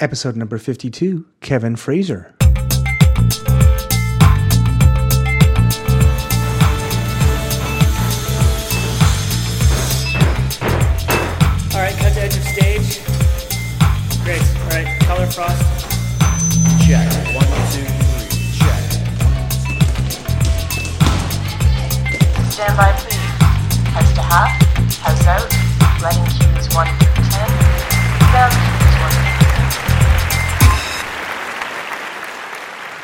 Episode 0.00 0.36
number 0.36 0.58
52 0.58 1.26
Kevin 1.40 1.74
Fraser. 1.74 2.32
All 2.40 2.48
right, 11.82 11.96
cut 11.98 12.12
to 12.14 12.20
edge 12.20 12.36
of 12.36 12.44
stage. 12.44 13.02
Great. 14.22 14.40
All 14.40 14.70
right, 14.70 15.00
color 15.00 15.26
frost. 15.26 15.58
Check. 16.86 17.10
One, 17.34 17.50
two, 17.72 17.82
three. 17.82 18.54
Check. 18.54 18.86
Stand 22.52 22.76
by, 22.76 22.92
please. 22.98 23.18
House 23.90 24.12
to 24.14 24.22
half, 24.22 24.62
house 24.98 25.26
out, 25.26 25.50
letting 26.00 26.24
cues 26.26 26.68
1 26.72 26.86
through 26.86 27.24
10, 27.24 27.50
down 28.32 28.77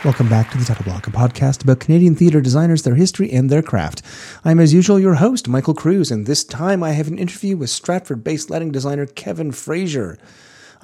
Welcome 0.05 0.29
back 0.29 0.51
to 0.51 0.59
the 0.59 0.67
Title 0.67 0.85
Block, 0.85 1.07
a 1.07 1.11
podcast 1.11 1.65
about 1.65 1.81
Canadian 1.81 2.15
theatre 2.15 2.43
designers, 2.43 2.83
their 2.83 2.95
history, 2.95 3.33
and 3.33 3.49
their 3.49 3.63
craft. 3.63 4.03
I'm, 4.45 4.61
as 4.61 4.75
usual, 4.75 5.01
your 5.01 5.15
host, 5.15 5.49
Michael 5.49 5.73
Kruse, 5.73 6.11
and 6.11 6.27
this 6.27 6.45
time 6.45 6.83
I 6.83 6.91
have 6.91 7.09
an 7.09 7.17
interview 7.17 7.57
with 7.57 7.71
Stratford 7.71 8.23
based 8.23 8.51
lighting 8.51 8.71
designer 8.71 9.07
Kevin 9.07 9.51
Fraser. 9.51 10.19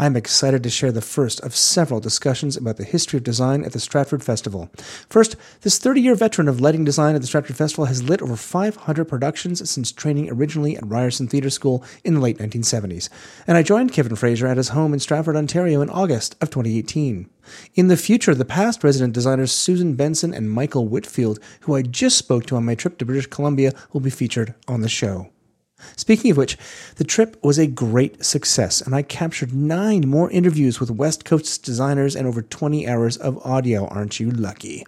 I'm 0.00 0.16
excited 0.16 0.62
to 0.62 0.70
share 0.70 0.92
the 0.92 1.02
first 1.02 1.40
of 1.40 1.54
several 1.54 2.00
discussions 2.00 2.56
about 2.56 2.78
the 2.78 2.84
history 2.84 3.18
of 3.18 3.22
design 3.22 3.66
at 3.66 3.74
the 3.74 3.78
Stratford 3.78 4.24
Festival. 4.24 4.70
First, 5.10 5.36
this 5.60 5.76
30 5.76 6.00
year 6.00 6.14
veteran 6.14 6.48
of 6.48 6.58
lighting 6.58 6.86
design 6.86 7.14
at 7.14 7.20
the 7.20 7.26
Stratford 7.26 7.58
Festival 7.58 7.84
has 7.84 8.02
lit 8.02 8.22
over 8.22 8.34
500 8.34 9.04
productions 9.04 9.68
since 9.68 9.92
training 9.92 10.30
originally 10.32 10.74
at 10.74 10.86
Ryerson 10.86 11.28
Theatre 11.28 11.50
School 11.50 11.84
in 12.02 12.14
the 12.14 12.20
late 12.20 12.38
1970s. 12.38 13.10
And 13.46 13.58
I 13.58 13.62
joined 13.62 13.92
Kevin 13.92 14.16
Fraser 14.16 14.46
at 14.46 14.56
his 14.56 14.70
home 14.70 14.94
in 14.94 15.00
Stratford, 15.00 15.36
Ontario 15.36 15.82
in 15.82 15.90
August 15.90 16.34
of 16.40 16.48
2018. 16.48 17.28
In 17.74 17.88
the 17.88 17.96
future, 17.98 18.34
the 18.34 18.46
past 18.46 18.82
resident 18.82 19.12
designers 19.12 19.52
Susan 19.52 19.96
Benson 19.96 20.32
and 20.32 20.50
Michael 20.50 20.88
Whitfield, 20.88 21.38
who 21.60 21.74
I 21.74 21.82
just 21.82 22.16
spoke 22.16 22.46
to 22.46 22.56
on 22.56 22.64
my 22.64 22.74
trip 22.74 22.96
to 23.00 23.04
British 23.04 23.26
Columbia, 23.26 23.74
will 23.92 24.00
be 24.00 24.08
featured 24.08 24.54
on 24.66 24.80
the 24.80 24.88
show. 24.88 25.28
Speaking 25.96 26.30
of 26.30 26.36
which, 26.36 26.56
the 26.96 27.04
trip 27.04 27.36
was 27.42 27.58
a 27.58 27.66
great 27.66 28.24
success, 28.24 28.80
and 28.80 28.94
I 28.94 29.02
captured 29.02 29.52
nine 29.52 30.08
more 30.08 30.30
interviews 30.30 30.80
with 30.80 30.90
West 30.90 31.24
Coast 31.24 31.64
designers 31.64 32.16
and 32.16 32.26
over 32.26 32.42
20 32.42 32.88
hours 32.88 33.16
of 33.16 33.44
audio. 33.44 33.86
Aren't 33.88 34.20
you 34.20 34.30
lucky? 34.30 34.86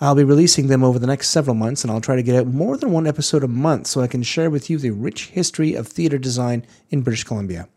I'll 0.00 0.16
be 0.16 0.24
releasing 0.24 0.66
them 0.66 0.82
over 0.82 0.98
the 0.98 1.06
next 1.06 1.30
several 1.30 1.54
months, 1.54 1.84
and 1.84 1.90
I'll 1.90 2.00
try 2.00 2.16
to 2.16 2.22
get 2.22 2.34
out 2.34 2.48
more 2.48 2.76
than 2.76 2.90
one 2.90 3.06
episode 3.06 3.44
a 3.44 3.48
month 3.48 3.86
so 3.86 4.00
I 4.00 4.08
can 4.08 4.24
share 4.24 4.50
with 4.50 4.68
you 4.68 4.78
the 4.78 4.90
rich 4.90 5.28
history 5.28 5.74
of 5.74 5.86
theatre 5.86 6.18
design 6.18 6.66
in 6.90 7.02
British 7.02 7.24
Columbia. 7.24 7.68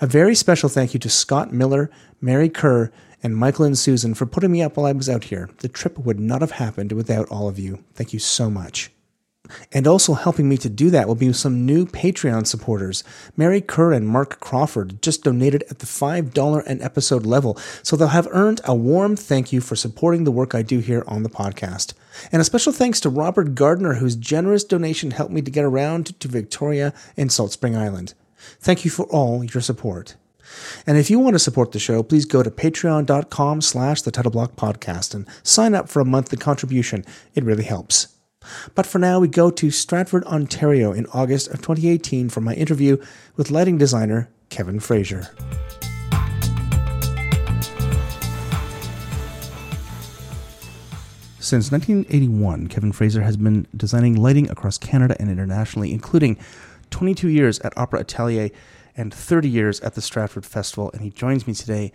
A 0.00 0.06
very 0.06 0.34
special 0.34 0.68
thank 0.68 0.94
you 0.94 1.00
to 1.00 1.10
Scott 1.10 1.52
Miller, 1.52 1.90
Mary 2.20 2.48
Kerr, 2.48 2.90
and 3.22 3.36
Michael 3.36 3.66
and 3.66 3.78
Susan 3.78 4.14
for 4.14 4.26
putting 4.26 4.50
me 4.50 4.62
up 4.62 4.76
while 4.76 4.86
I 4.86 4.92
was 4.92 5.08
out 5.08 5.24
here. 5.24 5.50
The 5.58 5.68
trip 5.68 5.98
would 5.98 6.18
not 6.18 6.40
have 6.40 6.52
happened 6.52 6.92
without 6.92 7.28
all 7.28 7.48
of 7.48 7.58
you. 7.58 7.84
Thank 7.94 8.12
you 8.12 8.18
so 8.18 8.50
much. 8.50 8.90
And 9.72 9.86
also 9.86 10.14
helping 10.14 10.48
me 10.48 10.56
to 10.58 10.68
do 10.68 10.90
that 10.90 11.08
will 11.08 11.14
be 11.14 11.32
some 11.32 11.66
new 11.66 11.84
Patreon 11.84 12.46
supporters. 12.46 13.02
Mary 13.36 13.60
Kerr 13.60 13.92
and 13.92 14.06
Mark 14.06 14.38
Crawford 14.40 15.02
just 15.02 15.24
donated 15.24 15.64
at 15.68 15.80
the 15.80 15.86
$5 15.86 16.66
an 16.66 16.80
episode 16.80 17.26
level, 17.26 17.58
so 17.82 17.96
they'll 17.96 18.08
have 18.08 18.28
earned 18.30 18.60
a 18.64 18.74
warm 18.74 19.16
thank 19.16 19.52
you 19.52 19.60
for 19.60 19.74
supporting 19.76 20.24
the 20.24 20.32
work 20.32 20.54
I 20.54 20.62
do 20.62 20.78
here 20.78 21.04
on 21.06 21.22
the 21.22 21.28
podcast. 21.28 21.94
And 22.30 22.40
a 22.40 22.44
special 22.44 22.72
thanks 22.72 23.00
to 23.00 23.08
Robert 23.08 23.54
Gardner, 23.54 23.94
whose 23.94 24.16
generous 24.16 24.64
donation 24.64 25.10
helped 25.10 25.32
me 25.32 25.42
to 25.42 25.50
get 25.50 25.64
around 25.64 26.18
to 26.20 26.28
Victoria 26.28 26.94
and 27.16 27.32
Salt 27.32 27.52
Spring 27.52 27.76
Island. 27.76 28.14
Thank 28.60 28.84
you 28.84 28.90
for 28.90 29.06
all 29.06 29.42
your 29.44 29.60
support. 29.60 30.16
And 30.86 30.98
if 30.98 31.08
you 31.10 31.18
want 31.18 31.34
to 31.34 31.38
support 31.38 31.72
the 31.72 31.78
show, 31.78 32.02
please 32.02 32.26
go 32.26 32.42
to 32.42 32.50
patreon.com 32.50 33.60
slash 33.62 34.02
the 34.02 34.10
title 34.10 34.30
block 34.30 34.54
podcast 34.54 35.14
and 35.14 35.26
sign 35.42 35.74
up 35.74 35.88
for 35.88 36.00
a 36.00 36.04
monthly 36.04 36.36
contribution. 36.36 37.04
It 37.34 37.44
really 37.44 37.64
helps. 37.64 38.11
But 38.74 38.86
for 38.86 38.98
now, 38.98 39.20
we 39.20 39.28
go 39.28 39.50
to 39.50 39.70
Stratford, 39.70 40.24
Ontario 40.24 40.92
in 40.92 41.06
August 41.06 41.48
of 41.48 41.60
2018 41.62 42.28
for 42.28 42.40
my 42.40 42.54
interview 42.54 42.96
with 43.36 43.50
lighting 43.50 43.78
designer 43.78 44.28
Kevin 44.50 44.80
Fraser. 44.80 45.28
Since 51.38 51.72
1981, 51.72 52.68
Kevin 52.68 52.92
Fraser 52.92 53.22
has 53.22 53.36
been 53.36 53.66
designing 53.76 54.14
lighting 54.14 54.48
across 54.48 54.78
Canada 54.78 55.16
and 55.18 55.28
internationally, 55.28 55.92
including 55.92 56.38
22 56.90 57.28
years 57.28 57.58
at 57.60 57.76
Opera 57.76 58.00
Atelier 58.00 58.50
and 58.96 59.12
30 59.12 59.48
years 59.48 59.80
at 59.80 59.94
the 59.94 60.00
Stratford 60.00 60.46
Festival. 60.46 60.90
And 60.92 61.02
he 61.02 61.10
joins 61.10 61.46
me 61.46 61.52
today, 61.52 61.92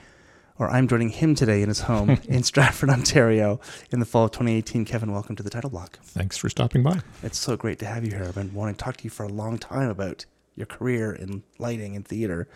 or 0.60 0.70
I'm 0.70 0.88
joining 0.88 1.10
him 1.10 1.36
today 1.36 1.62
in 1.62 1.70
his 1.70 1.82
home 1.82 2.10
in 2.28 2.44
Stratford, 2.44 2.90
Ontario 2.90 3.60
in 3.92 4.00
the 4.00 4.06
fall 4.06 4.26
of 4.26 4.32
2018. 4.32 4.86
Kevin, 4.86 5.12
welcome 5.12 5.36
to 5.36 5.44
the 5.44 5.50
title 5.50 5.70
block. 5.70 6.00
Thanks 6.04 6.38
for 6.38 6.50
stopping 6.50 6.84
by. 6.84 7.00
It's 7.24 7.38
so 7.38 7.56
great 7.56 7.80
to 7.80 7.86
have 7.86 8.06
you 8.06 8.12
here. 8.12 8.26
I've 8.26 8.36
been 8.36 8.54
wanting 8.54 8.76
to 8.76 8.84
talk 8.84 8.98
to 8.98 9.04
you 9.04 9.10
for 9.10 9.24
a 9.24 9.30
long 9.30 9.58
time 9.58 9.90
about 9.90 10.26
your 10.56 10.66
career 10.66 11.14
in 11.14 11.44
lighting 11.60 11.96
and 11.96 12.06
theater. 12.06 12.48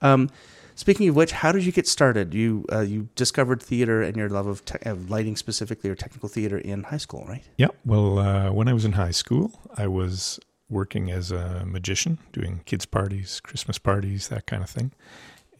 Um, 0.00 0.30
speaking 0.74 1.08
of 1.08 1.16
which, 1.16 1.32
how 1.32 1.52
did 1.52 1.64
you 1.64 1.72
get 1.72 1.88
started? 1.88 2.32
You 2.34 2.64
uh, 2.72 2.80
you 2.80 3.08
discovered 3.16 3.62
theater 3.62 4.02
and 4.02 4.16
your 4.16 4.28
love 4.28 4.46
of, 4.46 4.64
te- 4.64 4.78
of 4.88 5.10
lighting 5.10 5.36
specifically, 5.36 5.90
or 5.90 5.94
technical 5.94 6.28
theater 6.28 6.58
in 6.58 6.84
high 6.84 6.98
school, 6.98 7.24
right? 7.28 7.42
Yeah. 7.58 7.68
Well, 7.84 8.18
uh, 8.18 8.52
when 8.52 8.68
I 8.68 8.72
was 8.72 8.84
in 8.84 8.92
high 8.92 9.10
school, 9.10 9.52
I 9.76 9.88
was 9.88 10.38
working 10.70 11.10
as 11.10 11.30
a 11.30 11.64
magician, 11.66 12.18
doing 12.32 12.62
kids' 12.64 12.86
parties, 12.86 13.40
Christmas 13.40 13.78
parties, 13.78 14.28
that 14.28 14.46
kind 14.46 14.62
of 14.62 14.70
thing. 14.70 14.92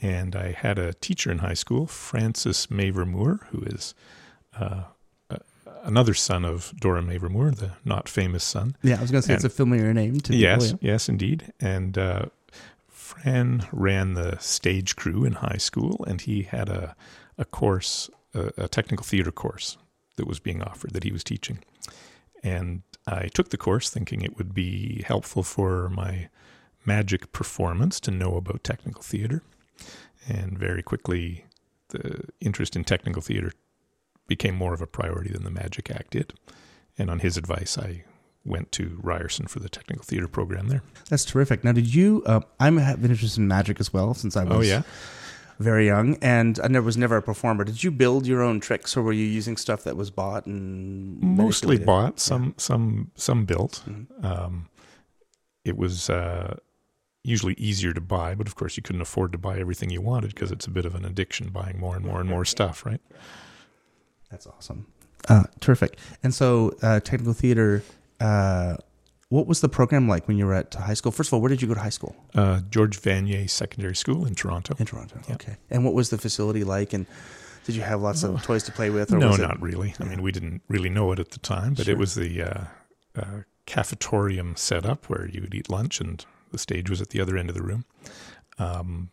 And 0.02 0.34
I 0.34 0.52
had 0.52 0.78
a 0.78 0.92
teacher 0.94 1.30
in 1.30 1.38
high 1.38 1.54
school, 1.54 1.86
Francis 1.86 2.70
Mavor 2.70 3.06
Moore, 3.06 3.46
who 3.50 3.62
is 3.62 3.94
uh, 4.58 4.82
another 5.84 6.14
son 6.14 6.44
of 6.44 6.72
Dora 6.80 7.02
Mavor 7.02 7.28
Moore, 7.28 7.52
the 7.52 7.72
not 7.84 8.08
famous 8.08 8.44
son. 8.44 8.76
Yeah, 8.82 8.98
I 8.98 9.00
was 9.00 9.10
going 9.10 9.22
to 9.22 9.26
say 9.28 9.34
it's 9.34 9.44
a 9.44 9.50
familiar 9.50 9.94
name 9.94 10.20
to 10.20 10.34
yes, 10.34 10.66
people. 10.72 10.78
yeah. 10.82 10.92
yes, 10.92 11.08
indeed. 11.08 11.52
And 11.60 11.96
uh, 11.96 12.26
Fran 12.88 13.66
ran 13.72 14.14
the 14.14 14.38
stage 14.38 14.96
crew 14.96 15.24
in 15.24 15.34
high 15.34 15.58
school, 15.58 16.04
and 16.08 16.20
he 16.20 16.42
had 16.42 16.68
a 16.68 16.96
a 17.38 17.44
course, 17.44 18.10
a, 18.34 18.52
a 18.56 18.68
technical 18.68 19.04
theater 19.04 19.32
course 19.32 19.78
that 20.16 20.26
was 20.26 20.38
being 20.38 20.62
offered 20.62 20.92
that 20.92 21.04
he 21.04 21.12
was 21.12 21.24
teaching. 21.24 21.58
And 22.42 22.82
I 23.06 23.28
took 23.28 23.48
the 23.48 23.56
course 23.56 23.88
thinking 23.88 24.22
it 24.22 24.36
would 24.36 24.54
be 24.54 25.02
helpful 25.06 25.42
for 25.42 25.88
my 25.88 26.28
magic 26.84 27.32
performance 27.32 28.00
to 28.00 28.10
know 28.10 28.36
about 28.36 28.64
technical 28.64 29.02
theater. 29.02 29.42
And 30.28 30.58
very 30.58 30.82
quickly, 30.82 31.46
the 31.88 32.24
interest 32.40 32.76
in 32.76 32.84
technical 32.84 33.22
theater 33.22 33.52
became 34.28 34.54
more 34.54 34.72
of 34.72 34.80
a 34.80 34.86
priority 34.86 35.30
than 35.32 35.44
the 35.44 35.50
Magic 35.50 35.90
Act 35.90 36.10
did. 36.12 36.34
And 36.96 37.10
on 37.10 37.18
his 37.20 37.36
advice, 37.36 37.76
I 37.76 38.04
went 38.44 38.70
to 38.72 38.98
Ryerson 39.02 39.46
for 39.46 39.58
the 39.60 39.68
technical 39.68 40.04
theater 40.04 40.28
program 40.28 40.68
there. 40.68 40.82
That's 41.08 41.24
terrific. 41.24 41.64
Now, 41.64 41.72
did 41.72 41.92
you? 41.94 42.22
Uh, 42.26 42.40
I'm 42.60 42.76
have 42.78 43.04
interest 43.04 43.36
in 43.38 43.48
magic 43.48 43.80
as 43.80 43.92
well 43.92 44.14
since 44.14 44.36
I 44.36 44.44
was 44.44 44.56
Oh, 44.56 44.60
yeah. 44.60 44.82
very 45.58 45.86
young, 45.86 46.16
and 46.22 46.58
I 46.62 46.68
never 46.68 46.86
was 46.86 46.96
never 46.96 47.16
a 47.16 47.22
performer. 47.22 47.64
Did 47.64 47.82
you 47.84 47.90
build 47.90 48.26
your 48.26 48.42
own 48.42 48.58
tricks, 48.60 48.96
or 48.96 49.02
were 49.02 49.12
you 49.12 49.24
using 49.26 49.56
stuff 49.56 49.84
that 49.84 49.96
was 49.96 50.10
bought 50.10 50.46
and 50.46 51.20
Mostly 51.20 51.76
manipulated? 51.78 51.86
bought, 51.86 52.20
some 52.20 52.54
some 52.58 53.10
some 53.16 53.44
built. 53.44 53.82
Mhm. 53.88 54.24
Um, 54.24 54.68
it 55.64 55.76
was 55.76 56.10
uh, 56.10 56.56
usually 57.24 57.54
easier 57.54 57.92
to 57.92 58.00
buy, 58.00 58.34
but 58.34 58.46
of 58.46 58.54
course 58.56 58.76
you 58.76 58.82
couldn't 58.82 59.02
afford 59.02 59.32
to 59.32 59.38
buy 59.38 59.58
everything 59.58 59.90
you 59.90 60.00
wanted 60.00 60.34
because 60.34 60.50
it's 60.50 60.66
a 60.66 60.70
bit 60.70 60.84
of 60.84 60.94
an 60.94 61.04
addiction 61.04 61.48
buying 61.50 61.78
more 61.78 61.94
and 61.96 62.04
more 62.04 62.20
and 62.20 62.28
more 62.28 62.44
stuff, 62.44 62.84
right? 62.84 63.00
That's 64.30 64.46
awesome. 64.46 64.86
Uh, 65.28 65.44
terrific. 65.60 65.98
And 66.22 66.34
so, 66.34 66.74
uh, 66.82 67.00
technical 67.00 67.32
theater. 67.32 67.82
Uh, 68.18 68.76
what 69.28 69.46
was 69.46 69.60
the 69.60 69.68
program 69.68 70.08
like 70.08 70.26
when 70.28 70.36
you 70.36 70.46
were 70.46 70.54
at 70.54 70.74
high 70.74 70.94
school? 70.94 71.12
First 71.12 71.28
of 71.30 71.34
all, 71.34 71.40
where 71.40 71.48
did 71.48 71.62
you 71.62 71.68
go 71.68 71.74
to 71.74 71.80
high 71.80 71.88
school? 71.90 72.14
Uh, 72.34 72.60
George 72.68 73.00
Vanier 73.00 73.48
Secondary 73.48 73.94
School 73.96 74.26
in 74.26 74.34
Toronto. 74.34 74.74
In 74.78 74.84
Toronto. 74.86 75.20
Yeah. 75.28 75.34
Okay. 75.34 75.56
And 75.70 75.84
what 75.84 75.94
was 75.94 76.10
the 76.10 76.18
facility 76.18 76.64
like? 76.64 76.92
And 76.92 77.06
did 77.64 77.74
you 77.76 77.82
have 77.82 78.02
lots 78.02 78.24
of 78.24 78.42
toys 78.42 78.62
to 78.64 78.72
play 78.72 78.90
with? 78.90 79.12
Or 79.12 79.18
no, 79.18 79.28
was 79.28 79.38
it, 79.38 79.42
not 79.42 79.60
really. 79.62 79.94
I 80.00 80.04
mean, 80.04 80.20
we 80.22 80.32
didn't 80.32 80.60
really 80.68 80.90
know 80.90 81.12
it 81.12 81.18
at 81.18 81.30
the 81.30 81.38
time, 81.38 81.74
but 81.74 81.86
Sure. 81.86 81.94
it 81.94 81.98
was 81.98 82.14
the 82.14 82.42
uh, 82.42 82.64
uh, 83.16 83.24
cafetorium 83.66 84.58
setup 84.58 85.08
where 85.08 85.26
you 85.28 85.40
would 85.40 85.54
eat 85.54 85.70
lunch 85.70 86.00
and 86.00 86.26
the 86.52 86.58
stage 86.58 86.88
was 86.88 87.00
at 87.00 87.08
the 87.10 87.20
other 87.20 87.36
end 87.36 87.48
of 87.48 87.54
the 87.54 87.62
room. 87.62 87.84
Um, 88.58 89.10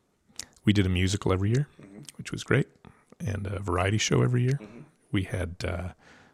we 0.65 0.73
did 0.73 0.85
a 0.85 0.89
musical 0.89 1.33
every 1.33 1.49
year, 1.49 1.67
which 2.17 2.31
was 2.31 2.43
great, 2.43 2.67
and 3.19 3.47
a 3.47 3.59
variety 3.59 3.97
show 3.97 4.21
every 4.21 4.43
year. 4.43 4.59
We 5.11 5.23
had 5.23 5.55
uh, 5.67 5.89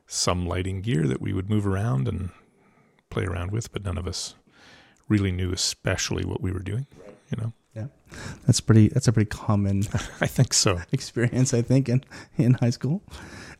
some 0.07 0.45
lighting 0.45 0.81
gear 0.81 1.07
that 1.07 1.21
we 1.21 1.33
would 1.33 1.49
move 1.49 1.65
around 1.65 2.07
and 2.07 2.29
play 3.09 3.23
around 3.23 3.51
with, 3.51 3.71
but 3.71 3.83
none 3.83 3.97
of 3.97 4.07
us 4.07 4.35
really 5.07 5.31
knew 5.31 5.53
especially 5.53 6.25
what 6.25 6.41
we 6.41 6.51
were 6.51 6.59
doing. 6.59 6.87
You 7.31 7.37
know, 7.41 7.53
Yeah, 7.75 7.87
That's 8.45 8.59
pretty. 8.59 8.89
That's 8.89 9.07
a 9.07 9.13
pretty 9.13 9.29
common 9.29 9.79
I 10.21 10.27
think 10.27 10.53
so. 10.53 10.81
experience, 10.91 11.53
I 11.53 11.61
think, 11.61 11.89
in 11.89 12.03
in 12.37 12.55
high 12.55 12.71
school. 12.71 13.01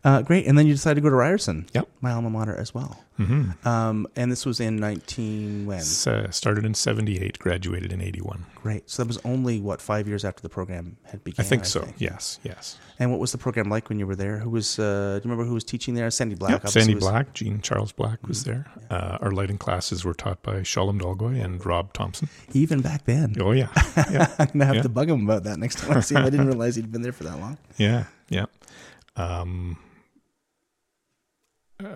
Uh, 0.05 0.21
great, 0.21 0.45
and 0.45 0.55
then 0.55 0.67
you 0.67 0.73
decided 0.73 0.95
to 0.95 1.01
go 1.01 1.09
to 1.09 1.15
Ryerson. 1.15 1.65
Yep. 1.73 1.87
my 1.99 2.11
alma 2.11 2.29
mater 2.29 2.55
as 2.55 2.75
well. 2.75 3.03
hmm 3.17 3.49
Um, 3.65 4.05
and 4.15 4.31
this 4.31 4.45
was 4.45 4.59
in 4.59 4.75
nineteen 4.75 5.65
when? 5.65 5.79
uh, 5.79 6.29
started 6.29 6.63
in 6.63 6.75
78, 6.75 7.39
graduated 7.39 7.91
in 7.91 8.01
81. 8.01 8.45
Great. 8.53 8.87
So 8.87 9.01
that 9.01 9.07
was 9.07 9.17
only 9.25 9.59
what 9.59 9.81
five 9.81 10.07
years 10.07 10.23
after 10.23 10.43
the 10.43 10.49
program 10.49 10.97
had 11.05 11.23
begun. 11.23 11.43
I 11.43 11.49
think 11.49 11.65
so. 11.65 11.87
Yes, 11.97 12.39
yes. 12.43 12.77
And 12.99 13.09
what 13.09 13.19
was 13.19 13.31
the 13.31 13.39
program 13.39 13.67
like 13.67 13.89
when 13.89 13.97
you 13.97 14.05
were 14.05 14.15
there? 14.15 14.37
Who 14.37 14.51
was? 14.51 14.77
Uh, 14.77 14.83
do 15.19 15.27
you 15.27 15.31
remember 15.31 15.43
who 15.49 15.55
was 15.55 15.63
teaching 15.63 15.95
there? 15.95 16.11
Sandy 16.11 16.35
Black. 16.35 16.51
Yep, 16.51 16.67
Sandy 16.69 16.93
was- 16.93 17.03
Mm-hmm. 17.03 17.11
Black, 17.11 17.33
Jean 17.33 17.61
Charles 17.61 17.91
Black 17.91 18.27
was 18.27 18.43
there. 18.43 18.67
Uh, 18.91 19.17
our 19.21 19.31
lighting 19.31 19.57
classes 19.57 20.05
were 20.05 20.13
taught 20.13 20.43
by 20.43 20.61
Shalom 20.61 20.99
Dolgoy 20.99 21.43
and 21.43 21.65
Rob 21.65 21.93
Thompson. 21.93 22.29
Even 22.53 22.81
back 22.81 23.05
then. 23.05 23.35
Oh, 23.41 23.53
yeah. 23.53 23.69
Yeah. 24.11 24.27
I'm 24.39 24.47
gonna 24.53 24.65
have 24.65 24.75
Yeah. 24.75 24.81
to 24.83 24.89
bug 24.89 25.09
him 25.09 25.23
about 25.27 25.43
that 25.45 25.57
next 25.57 25.79
time 25.79 25.97
I 25.97 26.01
see 26.01 26.13
him. 26.15 26.21
I 26.25 26.29
didn't 26.29 26.45
realize 26.53 26.75
he'd 26.75 26.91
been 26.91 27.01
there 27.01 27.11
for 27.11 27.23
that 27.23 27.39
long. 27.39 27.57
Yeah, 27.77 28.03
yeah. 28.29 28.45
Um, 29.17 29.77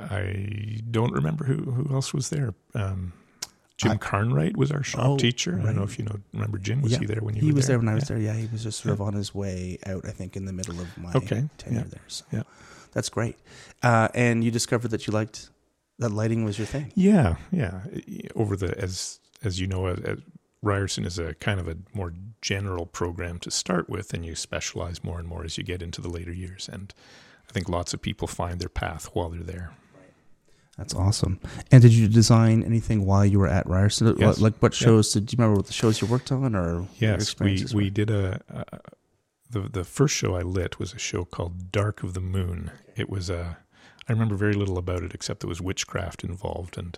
I 0.09 0.79
don't 0.89 1.11
remember 1.13 1.45
who, 1.45 1.71
who 1.71 1.93
else 1.93 2.13
was 2.13 2.29
there. 2.29 2.53
Um, 2.75 3.13
Jim 3.77 3.91
I- 3.91 3.97
Carnwright 3.97 4.57
was 4.57 4.71
our 4.71 4.83
shop 4.83 5.05
Oh, 5.05 5.17
teacher. 5.17 5.57
I 5.61 5.67
don't 5.67 5.75
know 5.77 5.83
if 5.83 5.97
you 5.97 6.05
know 6.05 6.17
remember 6.33 6.57
Jim. 6.57 6.81
Was 6.81 6.91
Yeah, 6.93 6.99
he 6.99 7.05
there 7.05 7.21
when 7.21 7.35
you 7.35 7.41
he 7.41 7.51
was 7.51 7.67
there 7.67 7.77
when 7.79 7.87
I 7.87 7.93
was 7.95 8.03
Yeah. 8.09 8.15
there. 8.15 8.23
Yeah, 8.25 8.33
he 8.33 8.47
was 8.51 8.63
just 8.63 8.81
sort 8.81 8.93
of 8.93 9.01
on 9.01 9.13
his 9.13 9.33
way 9.33 9.77
out. 9.85 10.05
I 10.05 10.11
think 10.11 10.35
in 10.35 10.45
the 10.45 10.53
middle 10.53 10.79
of 10.79 10.97
my 10.97 11.11
Okay, 11.13 11.49
tenure 11.57 11.79
yeah, 11.79 11.83
there. 11.87 12.01
So 12.07 12.25
yeah. 12.31 12.43
that's 12.91 13.09
great. 13.09 13.37
Uh, 13.81 14.09
and 14.13 14.43
you 14.43 14.51
discovered 14.51 14.89
that 14.91 15.07
you 15.07 15.13
liked 15.13 15.49
that 15.99 16.09
lighting 16.09 16.43
was 16.45 16.57
your 16.57 16.67
thing. 16.67 16.91
Yeah, 16.95 17.35
yeah. 17.51 17.81
Over 18.35 18.55
the 18.57 18.77
as 18.77 19.19
as 19.43 19.59
you 19.61 19.67
know, 19.67 19.95
Ryerson 20.61 21.05
is 21.05 21.17
a 21.17 21.33
kind 21.35 21.59
of 21.59 21.69
a 21.69 21.77
more 21.93 22.13
general 22.41 22.85
program 22.85 23.39
to 23.39 23.51
start 23.51 23.89
with, 23.89 24.13
and 24.13 24.25
you 24.25 24.35
specialize 24.35 25.03
more 25.05 25.19
and 25.19 25.27
more 25.27 25.45
as 25.45 25.57
you 25.57 25.63
get 25.63 25.81
into 25.81 26.01
the 26.01 26.09
later 26.09 26.33
years. 26.33 26.67
And 26.71 26.93
I 27.49 27.51
think 27.51 27.67
lots 27.69 27.93
of 27.93 28.01
people 28.01 28.27
find 28.27 28.59
their 28.59 28.69
path 28.69 29.09
while 29.13 29.29
they're 29.29 29.41
there. 29.43 29.71
That's 30.77 30.93
awesome. 30.95 31.41
And 31.71 31.81
did 31.81 31.91
you 31.91 32.07
design 32.07 32.63
anything 32.63 33.05
while 33.05 33.25
you 33.25 33.39
were 33.39 33.47
at 33.47 33.67
Ryerson? 33.67 34.15
Yes. 34.17 34.39
Like 34.39 34.55
what 34.59 34.79
Yeah. 34.79 34.85
shows? 34.85 35.11
Did 35.11 35.31
you 35.31 35.35
remember 35.37 35.57
what 35.57 35.65
the 35.67 35.73
shows 35.73 35.99
you 35.99 36.07
worked 36.07 36.31
on, 36.31 36.55
or 36.55 36.87
Yes, 36.99 37.37
we 37.39 37.65
we 37.73 37.85
were? 37.85 37.89
did 37.89 38.09
a, 38.09 38.39
a 38.49 38.79
the 39.49 39.61
the 39.61 39.83
first 39.83 40.15
show 40.15 40.35
I 40.35 40.41
lit 40.41 40.79
was 40.79 40.93
a 40.93 40.99
show 40.99 41.25
called 41.25 41.71
Dark 41.71 42.01
of 42.03 42.13
the 42.13 42.21
Moon. 42.21 42.71
It 42.95 43.09
was 43.09 43.29
a 43.29 43.57
I 44.07 44.13
remember 44.13 44.35
very 44.35 44.53
little 44.53 44.77
about 44.77 45.03
it 45.03 45.13
except 45.13 45.41
there 45.41 45.49
was 45.49 45.59
witchcraft 45.61 46.23
involved, 46.23 46.77
and 46.77 46.97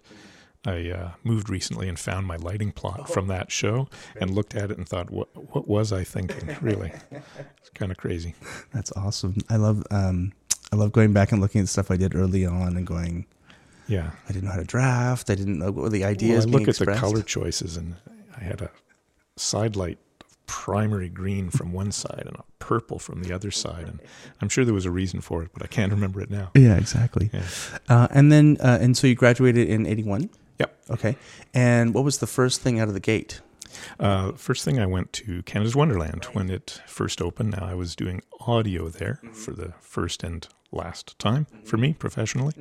I 0.64 0.92
uh, 0.92 1.12
moved 1.24 1.50
recently 1.50 1.90
and 1.90 1.98
found 1.98 2.28
my 2.28 2.36
lighting 2.36 2.72
plot 2.72 3.10
from 3.10 3.28
that 3.28 3.52
show 3.52 3.90
and 4.20 4.30
looked 4.30 4.54
at 4.56 4.70
it 4.70 4.78
and 4.78 4.88
thought, 4.88 5.10
what 5.10 5.30
what 5.56 5.68
was 5.68 5.92
I 5.92 6.04
thinking? 6.04 6.56
Really, 6.62 6.92
it's 7.12 7.70
kind 7.74 7.92
of 7.92 7.98
crazy. 7.98 8.36
That's 8.74 8.92
awesome. 8.96 9.38
I 9.50 9.56
love 9.56 9.84
um, 9.90 10.34
I 10.72 10.78
love 10.78 10.92
going 10.92 11.12
back 11.14 11.32
and 11.32 11.42
looking 11.42 11.62
at 11.62 11.68
stuff 11.68 11.92
I 11.92 11.98
did 11.98 12.16
early 12.16 12.46
on 12.46 12.78
and 12.78 12.88
going. 12.88 13.26
Yeah, 13.88 14.12
I 14.30 14.32
didn't 14.32 14.46
know 14.46 14.52
how 14.52 14.58
to 14.58 14.64
draft. 14.64 15.30
I 15.30 15.36
didn't 15.36 15.60
know 15.60 15.66
what 15.66 15.84
were 15.84 15.90
the 15.90 16.06
ideas. 16.06 16.46
Well, 16.46 16.56
I 16.56 16.60
look 16.60 16.70
at 16.70 16.78
the 16.78 16.96
color 16.96 17.22
choices, 17.22 17.76
and 17.76 17.96
I 18.38 18.44
had 18.44 18.62
a 18.62 18.72
side 19.36 19.76
light 19.76 19.98
primary 20.46 21.10
green 21.10 21.50
from 21.50 21.72
one 21.72 21.92
side 21.92 22.24
and 22.26 22.36
a 22.36 22.44
purple 22.60 23.00
from 23.00 23.24
the 23.24 23.34
other 23.34 23.52
side, 23.52 23.88
and 23.88 24.00
I'm 24.42 24.50
sure 24.50 24.64
there 24.64 24.74
was 24.74 24.86
a 24.86 24.92
reason 24.92 25.20
for 25.20 25.44
it, 25.44 25.50
but 25.54 25.64
I 25.64 25.68
can't 25.68 25.92
remember 25.92 26.22
it 26.22 26.30
now. 26.30 26.52
Yeah, 26.56 26.78
exactly. 26.78 27.30
Yeah. 27.34 27.44
Uh, 27.90 28.08
and 28.12 28.32
then, 28.32 28.58
uh, 28.62 28.78
and 28.80 28.96
so 28.96 29.08
you 29.08 29.16
graduated 29.16 29.68
in 29.68 29.86
'81. 29.86 30.30
Yep. 30.60 30.78
Okay. 30.92 31.16
And 31.54 31.94
what 31.94 32.04
was 32.04 32.20
the 32.20 32.28
first 32.28 32.62
thing 32.62 32.80
out 32.80 32.88
of 32.88 32.94
the 32.94 33.00
gate? 33.00 33.42
Uh, 34.00 34.34
first 34.34 34.64
thing 34.64 34.80
I 34.80 34.86
went 34.86 35.12
to 35.14 35.42
Canada's 35.44 35.76
Wonderland 35.76 36.26
when 36.34 36.50
it 36.50 36.82
first 36.86 37.22
opened. 37.22 37.52
Now 37.52 37.66
I 37.66 37.74
was 37.74 37.96
doing 37.96 38.22
audio 38.42 38.90
there 38.90 39.20
for 39.34 39.52
the 39.52 39.74
first 39.80 40.24
and 40.24 40.48
last 40.72 41.18
time 41.20 41.48
for 41.64 41.78
me 41.78 41.94
professionally. 41.94 42.54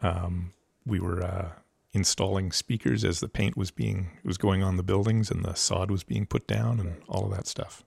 Um, 0.00 0.52
we 0.86 0.98
were 1.00 1.22
uh, 1.22 1.48
installing 1.92 2.50
speakers 2.52 3.04
as 3.04 3.20
the 3.20 3.28
paint 3.28 3.56
was 3.56 3.70
being 3.70 4.10
was 4.24 4.38
going 4.38 4.62
on 4.62 4.76
the 4.76 4.82
buildings 4.82 5.30
and 5.30 5.44
the 5.44 5.54
sod 5.54 5.90
was 5.90 6.02
being 6.02 6.26
put 6.26 6.46
down 6.46 6.80
and 6.80 6.96
all 7.08 7.24
of 7.24 7.30
that 7.36 7.46
stuff. 7.46 7.84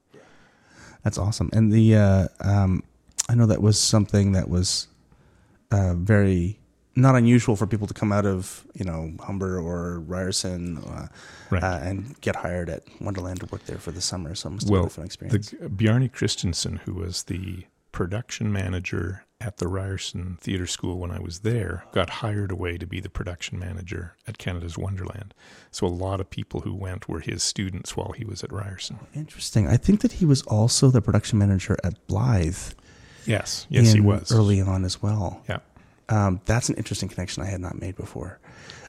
That's 1.03 1.17
awesome. 1.17 1.49
And 1.53 1.71
the 1.71 1.95
uh, 1.95 2.27
um, 2.41 2.83
I 3.29 3.35
know 3.35 3.45
that 3.47 3.61
was 3.61 3.79
something 3.79 4.31
that 4.33 4.49
was 4.49 4.87
uh, 5.71 5.93
very 5.95 6.59
not 6.97 7.13
unusual 7.15 7.57
for 7.57 7.67
people 7.67 7.87
to 7.87 7.93
come 7.93 8.11
out 8.13 8.25
of 8.25 8.65
you 8.73 8.85
know 8.85 9.11
Humber 9.19 9.59
or 9.59 9.99
Ryerson 9.99 10.77
uh, 10.77 11.07
Right. 11.51 11.61
uh, 11.63 11.79
and 11.83 12.19
get 12.21 12.35
hired 12.37 12.69
at 12.71 12.81
Wonderland 12.99 13.41
to 13.41 13.45
work 13.47 13.65
there 13.65 13.77
for 13.77 13.91
the 13.91 14.01
summer. 14.01 14.33
So 14.33 14.49
it 14.49 14.53
must 14.53 14.63
have 14.63 14.71
well, 14.71 14.81
been 14.83 14.87
a 14.87 14.89
fun 14.89 15.05
experience. 15.05 15.51
the 15.59 15.69
Bjarne 15.69 16.09
Christensen, 16.09 16.77
who 16.85 16.93
was 16.95 17.23
the 17.23 17.65
production 17.91 18.51
manager 18.51 19.25
at 19.45 19.57
the 19.57 19.67
Ryerson 19.67 20.37
Theatre 20.41 20.65
School 20.65 20.97
when 20.97 21.11
I 21.11 21.19
was 21.19 21.39
there, 21.41 21.85
got 21.91 22.09
hired 22.09 22.49
away 22.51 22.77
to 22.79 22.87
be 22.87 22.99
the 22.99 23.09
production 23.09 23.59
manager 23.59 24.15
at 24.27 24.39
Canada's 24.39 24.75
Wonderland. 24.75 25.35
So 25.69 25.85
a 25.85 25.89
lot 25.89 26.19
of 26.19 26.29
people 26.31 26.61
who 26.61 26.73
went 26.73 27.07
were 27.07 27.19
his 27.19 27.43
students 27.43 27.95
while 27.95 28.13
he 28.13 28.25
was 28.25 28.43
at 28.43 28.51
Ryerson. 28.51 28.97
Interesting. 29.13 29.67
I 29.67 29.77
think 29.77 30.01
that 30.01 30.13
he 30.13 30.25
was 30.25 30.41
also 30.43 30.89
the 30.89 31.01
production 31.01 31.37
manager 31.37 31.77
at 31.83 32.05
Blythe. 32.07 32.57
Yes, 33.27 33.67
yes, 33.69 33.91
he 33.93 33.99
was 33.99 34.31
early 34.31 34.61
on 34.61 34.83
as 34.83 35.01
well. 35.01 35.43
Yeah, 35.47 35.59
Um, 36.09 36.41
that's 36.45 36.69
an 36.69 36.75
interesting 36.75 37.09
connection 37.09 37.43
I 37.43 37.47
had 37.47 37.61
not 37.61 37.79
made 37.79 37.95
before. 37.95 38.39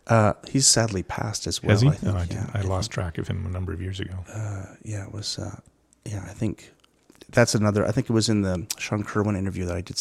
Uh, 0.07 0.35
he's 0.49 0.67
sadly 0.67 1.03
passed 1.03 1.47
as 1.47 1.63
well. 1.63 1.71
has 1.71 1.83
he? 1.83 1.89
I 1.89 1.93
think. 1.93 2.03
no, 2.05 2.19
I, 2.19 2.21
yeah, 2.21 2.27
didn't. 2.27 2.51
I 2.57 2.61
lost 2.63 2.91
track 2.91 3.19
of 3.19 3.29
him 3.29 3.45
a 3.45 3.49
number 3.51 3.73
of 3.73 3.81
years 3.83 3.99
ago. 4.01 4.15
Uh, 4.33 4.65
yeah, 4.83 5.05
it 5.05 5.13
was. 5.13 5.39
Uh, 5.39 5.59
yeah, 6.05 6.23
I 6.29 6.33
think 6.33 6.73
that's 7.31 7.55
another. 7.55 7.85
I 7.87 7.91
think 7.93 8.09
it 8.09 8.13
was 8.13 8.29
in 8.29 8.43
the 8.43 8.67
Sean 8.79 9.03
Kerwin 9.05 9.37
interview 9.37 9.65
that 9.67 9.77
I 9.77 9.81
did 9.81 9.99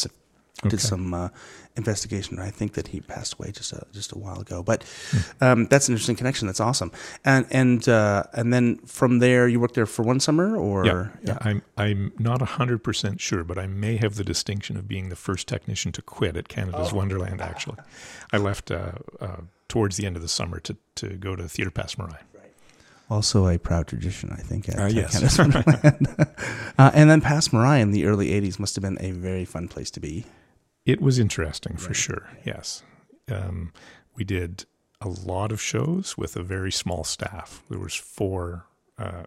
some 0.60 0.70
did 0.70 0.80
some 0.80 1.12
uh, 1.14 1.28
investigation. 1.76 2.38
I 2.38 2.50
think 2.50 2.72
that 2.74 2.88
he 2.88 3.00
passed 3.00 3.34
away 3.38 3.52
just 3.52 3.72
a 3.72 3.86
just 3.92 4.12
a 4.12 4.18
while 4.18 4.40
ago. 4.40 4.62
But 4.62 4.84
Hmm. 5.10 5.44
um, 5.44 5.66
that's 5.66 5.88
an 5.88 5.92
interesting 5.94 6.16
connection. 6.16 6.46
That's 6.46 6.60
awesome. 6.60 6.90
And 7.24 7.46
and 7.50 7.88
uh, 7.88 8.24
and 8.32 8.52
then 8.52 8.78
from 8.86 9.18
there, 9.18 9.48
you 9.48 9.60
worked 9.60 9.74
there 9.74 9.86
for 9.86 10.02
one 10.02 10.20
summer, 10.20 10.56
or 10.56 10.86
Yeah, 10.86 11.08
yeah. 11.22 11.38
I'm 11.42 11.62
I'm 11.76 12.12
not 12.18 12.40
hundred 12.42 12.82
percent 12.82 13.20
sure, 13.20 13.44
but 13.44 13.58
I 13.58 13.66
may 13.66 13.96
have 13.98 14.14
the 14.16 14.24
distinction 14.24 14.76
of 14.76 14.88
being 14.88 15.08
the 15.10 15.16
first 15.16 15.46
technician 15.48 15.92
to 15.92 16.02
quit 16.02 16.36
at 16.36 16.48
Canada's 16.48 16.92
Oh. 16.92 16.96
Wonderland. 16.96 17.40
Actually, 17.40 17.78
I 18.32 18.38
left 18.38 18.70
uh, 18.70 18.92
uh, 19.20 19.36
towards 19.68 19.96
the 19.96 20.06
end 20.06 20.16
of 20.16 20.22
the 20.22 20.28
summer 20.28 20.58
to 20.60 20.76
to 20.96 21.08
go 21.16 21.36
to 21.36 21.48
Theatre 21.48 21.70
Passe 21.70 21.96
Muraille. 21.96 22.22
Also 23.08 23.46
a 23.46 23.56
proud 23.56 23.86
tradition, 23.86 24.30
I 24.32 24.40
think. 24.42 24.68
At 24.68 24.80
Uh, 24.80 24.86
yes. 24.86 25.12
Canada's 25.12 25.38
Wonderland. 25.38 26.08
uh, 26.78 26.90
and 26.92 27.08
then 27.08 27.20
Passe 27.20 27.50
Muraille 27.52 27.80
in 27.82 27.92
the 27.92 28.04
early 28.06 28.30
'80s 28.30 28.58
must 28.58 28.74
have 28.74 28.82
been 28.82 28.98
a 29.00 29.12
very 29.12 29.44
fun 29.44 29.68
place 29.68 29.90
to 29.92 30.00
be. 30.00 30.24
It 30.86 31.02
was 31.02 31.18
interesting 31.18 31.76
for 31.76 31.92
sure. 31.92 32.30
Yes, 32.44 32.82
um, 33.30 33.72
we 34.14 34.24
did 34.24 34.64
a 35.00 35.08
lot 35.08 35.52
of 35.52 35.60
shows 35.60 36.16
with 36.16 36.36
a 36.36 36.42
very 36.42 36.72
small 36.72 37.04
staff. 37.04 37.62
There 37.68 37.78
was 37.78 37.94
four. 37.94 38.66
Uh, 38.98 39.24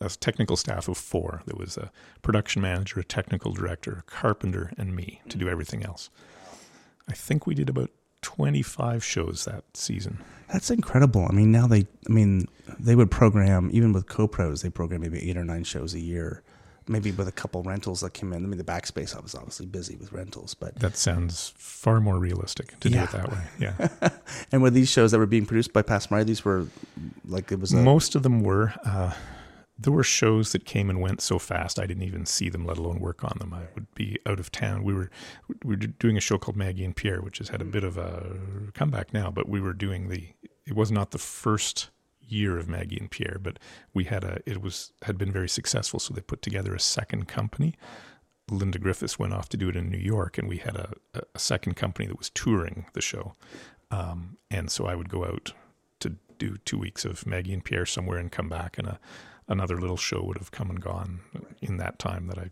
a 0.00 0.08
technical 0.08 0.56
staff 0.56 0.88
of 0.88 0.98
four. 0.98 1.42
There 1.46 1.56
was 1.56 1.76
a 1.76 1.92
production 2.22 2.60
manager, 2.60 2.98
a 2.98 3.04
technical 3.04 3.52
director, 3.52 4.02
a 4.06 4.10
carpenter, 4.10 4.72
and 4.76 4.96
me 4.96 5.20
to 5.28 5.38
do 5.38 5.48
everything 5.48 5.84
else. 5.84 6.10
I 7.08 7.12
think 7.12 7.46
we 7.46 7.54
did 7.54 7.68
about 7.68 7.90
25 8.22 9.04
shows 9.04 9.44
that 9.44 9.64
season. 9.74 10.18
That's 10.52 10.70
incredible. 10.70 11.26
I 11.28 11.32
mean, 11.32 11.52
now 11.52 11.66
they, 11.66 11.86
I 12.08 12.12
mean, 12.12 12.46
they 12.78 12.96
would 12.96 13.10
program 13.10 13.70
even 13.72 13.92
with 13.92 14.06
co-pros. 14.06 14.62
They 14.62 14.70
program 14.70 15.00
maybe 15.00 15.28
eight 15.28 15.36
or 15.36 15.44
nine 15.44 15.64
shows 15.64 15.94
a 15.94 16.00
year, 16.00 16.42
maybe 16.88 17.10
with 17.10 17.28
a 17.28 17.32
couple 17.32 17.62
rentals 17.62 18.00
that 18.00 18.14
came 18.14 18.32
in. 18.32 18.44
I 18.44 18.46
mean, 18.46 18.58
the 18.58 18.64
backspace 18.64 19.16
I 19.16 19.20
was 19.20 19.34
obviously 19.34 19.66
busy 19.66 19.96
with 19.96 20.12
rentals, 20.12 20.54
but 20.54 20.78
That 20.78 20.96
sounds 20.96 21.52
far 21.56 22.00
more 22.00 22.18
realistic 22.18 22.78
to 22.80 22.90
do 22.90 22.98
it 22.98 23.10
that 23.10 23.30
way. 23.30 23.42
Yeah. 23.58 23.88
and 24.52 24.62
with 24.62 24.74
these 24.74 24.88
shows 24.88 25.12
that 25.12 25.18
were 25.18 25.26
being 25.26 25.46
produced 25.46 25.72
by 25.72 25.82
Passe 25.82 26.08
Muraille, 26.08 26.26
these 26.26 26.44
were 26.44 26.66
like 27.24 27.52
it 27.52 27.60
was 27.60 27.72
a, 27.72 27.76
Most 27.76 28.14
of 28.14 28.22
them 28.22 28.42
were. 28.42 28.74
Uh, 28.84 29.12
there 29.78 29.92
were 29.92 30.04
shows 30.04 30.52
that 30.52 30.64
came 30.64 30.90
and 30.90 31.00
went 31.00 31.20
so 31.20 31.38
fast 31.38 31.78
I 31.78 31.86
didn't 31.86 32.04
even 32.04 32.26
see 32.26 32.48
them, 32.48 32.64
let 32.64 32.78
alone 32.78 33.00
work 33.00 33.24
on 33.24 33.36
them. 33.38 33.52
I 33.52 33.62
would 33.74 33.92
be 33.94 34.18
out 34.26 34.38
of 34.38 34.52
town. 34.52 34.84
We 34.84 34.94
were 34.94 35.10
we 35.64 35.76
were 35.76 35.76
doing 35.76 36.16
a 36.16 36.20
show 36.20 36.38
called 36.38 36.56
Maggie 36.56 36.84
and 36.84 36.94
Pierre, 36.94 37.20
which 37.20 37.38
has 37.38 37.48
had 37.48 37.60
a 37.60 37.64
bit 37.64 37.82
of 37.84 37.96
a 37.98 38.38
comeback 38.74 39.12
now. 39.12 39.30
But 39.30 39.48
we 39.48 39.60
were 39.60 39.72
doing 39.72 40.08
the. 40.08 40.28
It 40.66 40.76
was 40.76 40.92
not 40.92 41.10
the 41.10 41.18
first 41.18 41.90
year 42.28 42.58
of 42.58 42.68
Maggie 42.68 42.98
and 42.98 43.10
Pierre, 43.10 43.38
but 43.40 43.58
we 43.94 44.04
had 44.04 44.24
a. 44.24 44.40
It 44.46 44.62
was 44.62 44.92
had 45.02 45.18
been 45.18 45.32
very 45.32 45.48
successful, 45.48 46.00
so 46.00 46.14
they 46.14 46.20
put 46.20 46.42
together 46.42 46.74
a 46.74 46.80
second 46.80 47.28
company. 47.28 47.74
Linda 48.50 48.78
Griffiths 48.78 49.18
went 49.18 49.32
off 49.32 49.48
to 49.50 49.56
do 49.56 49.68
it 49.68 49.76
in 49.76 49.90
New 49.90 49.98
York, 49.98 50.36
and 50.36 50.48
we 50.48 50.58
had 50.58 50.76
a, 50.76 50.94
a 51.34 51.38
second 51.38 51.74
company 51.74 52.06
that 52.06 52.18
was 52.18 52.30
touring 52.30 52.86
the 52.92 53.00
show. 53.00 53.34
Um, 53.90 54.36
and 54.50 54.70
so 54.70 54.86
I 54.86 54.94
would 54.94 55.08
go 55.08 55.24
out 55.24 55.52
to 56.00 56.16
do 56.38 56.56
two 56.64 56.78
weeks 56.78 57.04
of 57.04 57.26
Maggie 57.26 57.52
and 57.52 57.64
Pierre 57.64 57.86
somewhere 57.86 58.18
and 58.18 58.30
come 58.30 58.48
back, 58.48 58.78
and 58.78 58.88
a, 58.88 59.00
another 59.48 59.80
little 59.80 59.96
show 59.96 60.22
would 60.22 60.38
have 60.38 60.50
come 60.50 60.70
and 60.70 60.80
gone 60.80 61.20
in 61.60 61.76
that 61.76 61.98
time 61.98 62.26
that 62.26 62.38
I 62.38 62.50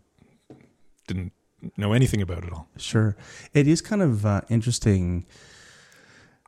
didn't 1.07 1.33
know 1.77 1.93
anything 1.93 2.21
about 2.21 2.43
it 2.43 2.53
all. 2.53 2.67
Sure. 2.77 3.15
It 3.53 3.67
is 3.67 3.81
kind 3.81 4.01
of 4.01 4.25
uh, 4.25 4.41
interesting. 4.49 5.25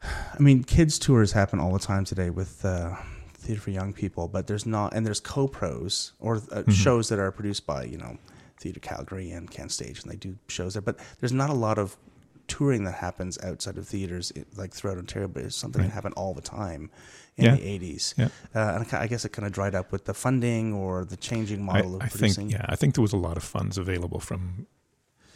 I 0.03 0.39
mean, 0.39 0.63
kids' 0.63 1.00
tours 1.00 1.31
happen 1.31 1.60
all 1.60 1.72
the 1.74 1.79
time 1.79 2.03
today 2.05 2.29
with 2.29 2.63
uh, 2.65 2.95
theater 3.33 3.62
for 3.62 3.69
young 3.72 3.93
people, 3.93 4.27
but 4.27 4.48
there's 4.48 4.65
not, 4.65 4.93
and 4.93 5.05
there's 5.05 5.19
co-pros 5.19 6.13
or 6.19 6.36
uh, 6.38 6.39
Mm-hmm. 6.39 6.72
shows 6.72 7.10
that 7.10 7.19
are 7.19 7.31
produced 7.31 7.65
by 7.65 7.83
you 7.86 7.98
know 7.98 8.17
Theater 8.60 8.79
Calgary 8.79 9.31
and 9.31 9.50
Can 9.50 9.69
Stage, 9.69 10.01
and 10.03 10.12
they 10.12 10.15
do 10.17 10.38
shows 10.48 10.74
there. 10.74 10.81
But 10.81 11.00
there's 11.19 11.33
not 11.33 11.50
a 11.50 11.53
lot 11.53 11.77
of 11.77 11.95
touring 12.48 12.83
that 12.83 12.95
happens 12.95 13.38
outside 13.41 13.77
of 13.77 13.88
theaters 13.88 14.31
i- 14.36 14.43
like 14.57 14.74
throughout 14.74 14.98
Ontario, 14.98 15.27
but 15.29 15.43
it's 15.43 15.55
something 15.55 15.81
that 15.81 15.91
happened 15.91 16.13
all 16.17 16.33
the 16.33 16.41
time 16.41 16.89
in 17.38 17.45
Yeah. 17.45 17.55
the 17.55 17.62
80s. 17.62 18.13
Yeah. 18.17 18.27
Uh, 18.53 18.79
and 18.83 18.93
I 18.93 19.07
guess 19.07 19.24
it 19.24 19.29
kind 19.31 19.45
of 19.45 19.53
dried 19.53 19.74
up 19.75 19.91
with 19.93 20.03
the 20.05 20.13
funding 20.13 20.74
or 20.74 21.05
the 21.05 21.15
changing 21.15 21.62
I, 21.62 21.63
model 21.63 21.95
of 21.95 22.01
I 22.01 22.07
producing. 22.10 22.50
think 22.50 22.60
yeah, 22.60 22.65
I 22.67 22.75
think 22.75 22.95
there 22.95 23.01
was 23.01 23.13
a 23.13 23.17
lot 23.17 23.38
of 23.38 23.43
funds 23.43 23.77
available 23.77 24.19
from 24.19 24.67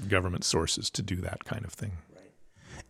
government 0.08 0.44
sources 0.44 0.90
to 0.92 1.02
do 1.02 1.16
that 1.18 1.46
kind 1.46 1.64
of 1.64 1.72
thing. 1.74 1.94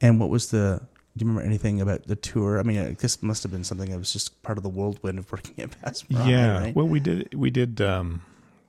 And 0.02 0.20
what 0.20 0.30
was 0.30 0.50
the? 0.50 0.82
Do 1.18 1.26
you 1.26 1.30
remember 1.30 1.48
anything 1.48 1.82
about 1.82 2.08
the 2.08 2.16
tour? 2.16 2.60
I 2.60 2.64
mean, 2.64 2.96
this 3.00 3.22
must 3.24 3.44
have 3.44 3.52
been 3.52 3.64
something 3.64 3.90
that 3.92 3.98
was 3.98 4.14
just 4.14 4.42
part 4.44 4.58
of 4.58 4.64
the 4.64 4.70
whirlwind 4.70 5.20
of 5.20 5.32
working 5.32 5.64
at 5.64 5.80
Passe 5.82 6.06
Muraille. 6.06 6.30
yeah, 6.30 6.60
right? 6.60 6.76
well, 6.76 6.88
we 6.88 7.00
did 7.00 7.34
we 7.34 7.50
did 7.50 7.82
um, 7.82 8.22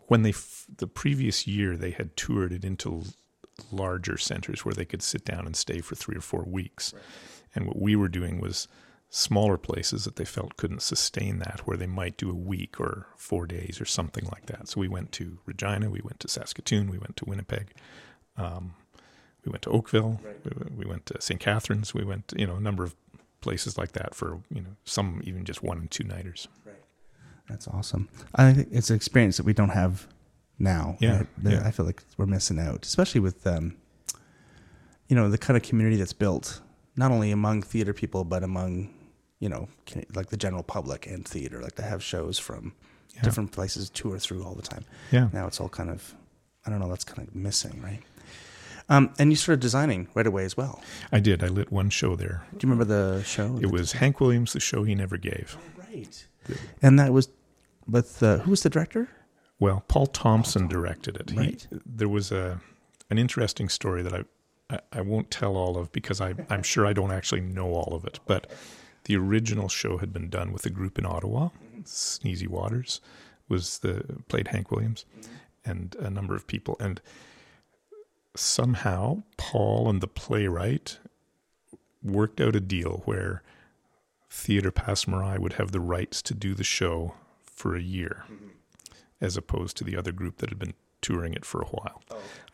when 0.07 0.23
they 0.23 0.31
f- 0.31 0.67
the 0.79 0.87
previous 0.87 1.47
year 1.47 1.77
they 1.77 1.91
had 1.91 2.17
toured 2.17 2.53
it 2.53 2.65
into 2.65 3.05
larger 3.71 4.17
centers 4.17 4.65
where 4.65 4.75
they 4.75 4.85
could 4.85 5.03
sit 5.03 5.25
down 5.25 5.47
and 5.47 5.57
stay 5.57 5.81
for 5.81 5.95
three 5.95 6.17
or 6.17 6.21
four 6.21 6.45
weeks, 6.45 6.95
and 7.55 7.67
what 7.67 7.81
we 7.81 7.95
were 7.97 8.09
doing 8.09 8.41
was 8.41 8.69
smaller 9.11 9.57
places 9.57 10.05
that 10.05 10.17
they 10.17 10.25
felt 10.25 10.57
couldn't 10.57 10.83
sustain 10.83 11.39
that, 11.39 11.63
where 11.65 11.77
they 11.77 11.87
might 11.87 12.17
do 12.17 12.31
a 12.31 12.35
week 12.35 12.79
or 12.79 13.07
four 13.17 13.47
days 13.47 13.81
or 13.81 13.85
something 13.85 14.27
like 14.27 14.47
that. 14.47 14.69
So 14.69 14.81
we 14.81 14.89
went 14.89 15.13
to 15.13 15.39
Regina, 15.47 15.89
we 15.91 16.01
went 16.03 16.21
to 16.21 16.29
Saskatoon, 16.29 16.91
we 16.91 16.99
went 16.99 17.17
to 17.17 17.25
Winnipeg. 17.25 17.73
Um, 18.37 18.75
we 19.45 19.51
went 19.51 19.63
to 19.63 19.71
Oakville. 19.71 20.21
We, 20.45 20.85
we 20.85 20.87
went 20.87 21.07
to 21.07 21.21
St. 21.21 21.41
Catharines. 21.41 21.95
We 21.95 22.05
went, 22.05 22.33
you 22.37 22.47
know, 22.47 22.57
a 22.57 22.61
number 22.61 22.85
of 22.85 22.95
places 23.41 23.79
like 23.79 23.93
that 23.93 24.15
for, 24.15 24.41
you 24.53 24.61
know, 24.61 24.77
some 24.85 25.21
even 25.25 25.45
just 25.45 25.63
one 25.63 25.79
and 25.79 25.91
two 25.91 26.05
nighters. 26.05 26.49
Right. 26.67 26.75
That's 27.49 27.69
awesome. 27.69 28.09
I 28.35 28.53
think 28.53 28.69
it's 28.73 28.91
an 28.91 28.97
experience 28.97 29.37
that 29.39 29.47
we 29.47 29.53
don't 29.53 29.71
have 29.71 30.07
now. 30.59 30.97
Yeah, 31.01 31.19
right? 31.19 31.27
Yeah. 31.45 31.63
I 31.65 31.71
feel 31.71 31.87
like 31.87 32.03
we're 32.17 32.27
missing 32.27 32.59
out, 32.59 32.85
especially 32.85 33.21
with, 33.21 33.47
um, 33.47 33.77
you 35.09 35.17
know, 35.17 35.31
the 35.31 35.39
kind 35.39 35.57
of 35.57 35.63
community 35.63 35.97
that's 35.97 36.13
built 36.13 36.61
not 36.97 37.11
only 37.13 37.31
among 37.31 37.63
theater 37.63 37.95
people 37.95 38.25
but 38.25 38.43
among, 38.43 38.93
you 39.39 39.49
know, 39.49 39.69
like 40.15 40.27
the 40.31 40.37
general 40.37 40.63
public 40.65 41.07
and 41.07 41.27
theater. 41.27 41.63
Like 41.63 41.77
they 41.77 41.85
have 41.85 42.03
shows 42.03 42.39
from 42.39 42.75
Yeah. 43.15 43.23
different 43.23 43.53
places 43.53 43.89
tour 43.89 44.19
through 44.19 44.45
all 44.45 44.55
the 44.55 44.63
time. 44.63 44.85
Yeah. 45.13 45.29
Now 45.33 45.47
it's 45.47 45.61
all 45.61 45.69
kind 45.69 45.91
of, 45.91 46.15
I 46.67 46.71
don't 46.71 46.81
know, 46.81 46.89
that's 46.89 47.05
kind 47.05 47.27
of 47.27 47.35
missing, 47.35 47.81
right? 47.81 48.03
Um, 48.89 49.13
and 49.19 49.31
you 49.31 49.37
started 49.37 49.61
designing 49.61 50.09
right 50.15 50.27
away 50.27 50.45
as 50.45 50.57
well. 50.57 50.83
I 51.13 51.21
did. 51.21 51.45
I 51.45 51.49
lit 51.49 51.71
one 51.71 51.91
show 51.91 52.17
there. 52.17 52.47
Do 52.57 52.67
you 52.67 52.73
remember 52.73 52.85
the 52.85 53.23
show? 53.23 53.59
It 53.61 53.71
was 53.71 53.93
Hank 53.93 54.21
Williams, 54.21 54.55
the 54.55 54.61
show 54.61 54.83
he 54.85 54.95
never 54.95 55.17
gave. 55.19 55.57
right, 55.77 56.27
and 56.81 56.99
that 56.99 57.13
was 57.13 57.29
with 57.87 58.23
uh, 58.23 58.39
who 58.39 58.51
was 58.51 58.63
the 58.63 58.71
director? 58.71 59.09
Well, 59.61 59.85
Paul 59.89 60.07
Thompson 60.07 60.69
directed 60.69 61.17
it. 61.17 61.33
Right. 61.35 61.67
He, 61.71 61.79
there 61.85 62.09
was 62.09 62.33
a 62.33 62.61
an 63.11 63.19
interesting 63.19 63.69
story 63.69 64.03
that 64.03 64.15
I, 64.15 64.25
I, 64.71 64.81
I 64.93 65.01
won't 65.01 65.31
tell 65.31 65.57
all 65.57 65.77
of 65.77 65.91
because 65.93 66.21
I, 66.21 66.35
I'm 66.51 66.63
sure 66.63 66.87
I 66.87 66.93
don't 66.93 67.13
actually 67.13 67.41
know 67.41 67.73
all 67.73 67.95
of 67.95 68.05
it. 68.05 68.21
But 68.27 68.51
the 69.05 69.17
original 69.17 69.69
show 69.69 69.99
had 69.99 70.13
been 70.13 70.29
done 70.29 70.53
with 70.53 70.67
a 70.67 70.71
group 70.71 70.99
in 70.99 71.07
Ottawa. 71.07 71.49
Sneezy 71.85 72.49
Waters 72.49 73.01
was 73.49 73.79
the 73.79 74.05
played 74.29 74.49
Hank 74.49 74.71
Williams, 74.71 75.05
and 75.65 75.97
a 75.99 76.11
number 76.11 76.35
of 76.37 76.47
people. 76.47 76.77
And 76.81 77.01
somehow 78.39 79.23
Paul 79.37 79.89
and 79.89 80.01
the 80.01 80.09
playwright 80.09 80.99
worked 82.03 82.41
out 82.41 82.57
a 82.57 82.61
deal 82.61 83.03
where 83.05 83.43
Theatre 84.31 84.71
Passe 84.71 85.07
Muraille 85.07 85.39
would 85.41 85.55
have 85.55 85.73
the 85.73 85.81
rights 85.81 86.23
to 86.23 86.35
do 86.35 86.55
the 86.55 86.65
show 86.65 87.15
for 87.45 87.75
a 87.75 87.81
year 87.81 88.25
as 89.21 89.37
opposed 89.37 89.77
to 89.77 89.85
the 89.85 89.97
other 89.97 90.13
group 90.13 90.39
that 90.39 90.49
had 90.51 90.59
been 90.59 90.75
touring 91.01 91.35
it 91.35 91.45
for 91.45 91.61
a 91.61 91.67
while. 91.67 92.03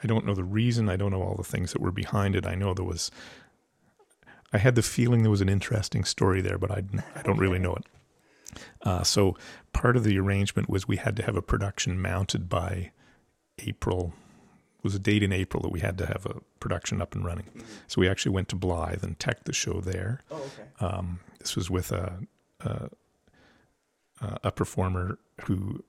I 0.02 0.06
don't 0.06 0.24
know 0.26 0.34
the 0.34 0.44
reason. 0.44 0.88
I 0.88 0.96
don't 0.96 1.10
know 1.10 1.22
all 1.22 1.36
the 1.36 1.42
things 1.44 1.72
that 1.72 1.82
were 1.82 1.90
behind 1.92 2.36
it. 2.36 2.46
I 2.46 2.54
know 2.54 2.74
there 2.74 2.84
was. 2.84 3.10
I 4.52 4.58
had 4.58 4.76
the 4.76 4.82
feeling 4.82 5.22
there 5.22 5.30
was 5.30 5.40
an 5.40 5.48
interesting 5.48 6.04
story 6.04 6.40
there, 6.40 6.58
but 6.58 6.70
I, 6.70 6.84
I 7.16 7.22
don't 7.22 7.38
really 7.38 7.58
know 7.58 7.74
it. 7.74 7.84
Uh, 8.82 9.02
so 9.02 9.36
part 9.72 9.96
of 9.96 10.04
the 10.04 10.18
arrangement 10.18 10.70
was 10.70 10.86
we 10.86 10.96
had 10.96 11.16
to 11.16 11.24
have 11.24 11.36
a 11.36 11.42
production 11.42 12.00
mounted 12.00 12.48
by 12.48 12.92
April. 13.58 14.14
Was 14.84 14.94
a 14.94 14.98
date 14.98 15.22
in 15.22 15.32
April 15.32 15.62
that 15.62 15.72
we 15.72 15.80
had 15.80 15.96
to 15.96 16.04
have 16.04 16.26
a 16.26 16.42
production 16.60 17.00
up 17.00 17.14
and 17.14 17.24
running. 17.24 17.46
So 17.86 18.02
we 18.02 18.08
actually 18.08 18.32
went 18.32 18.50
to 18.50 18.56
Blythe 18.56 19.02
and 19.02 19.18
teched 19.18 19.46
the 19.46 19.54
show 19.54 19.80
there. 19.80 20.20
Oh, 20.30 20.36
okay. 20.36 20.68
Um, 20.78 21.20
this 21.38 21.56
was 21.56 21.70
with 21.70 21.90
a 21.90 22.18
a, 22.60 22.90
a 24.20 24.52
performer 24.52 25.18
who 25.46 25.82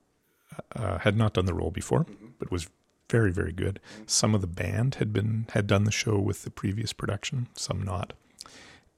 uh, 0.74 0.98
had 0.98 1.14
not 1.14 1.34
done 1.34 1.44
the 1.44 1.52
role 1.52 1.70
before, 1.70 2.06
but 2.38 2.50
was 2.50 2.70
very 3.10 3.30
very 3.30 3.52
good. 3.52 3.80
Some 4.06 4.34
of 4.34 4.40
the 4.40 4.46
band 4.46 4.94
had 4.94 5.12
been 5.12 5.46
had 5.50 5.66
done 5.66 5.84
the 5.84 5.92
show 5.92 6.18
with 6.18 6.44
the 6.44 6.50
previous 6.50 6.94
production, 6.94 7.48
some 7.54 7.82
not, 7.82 8.14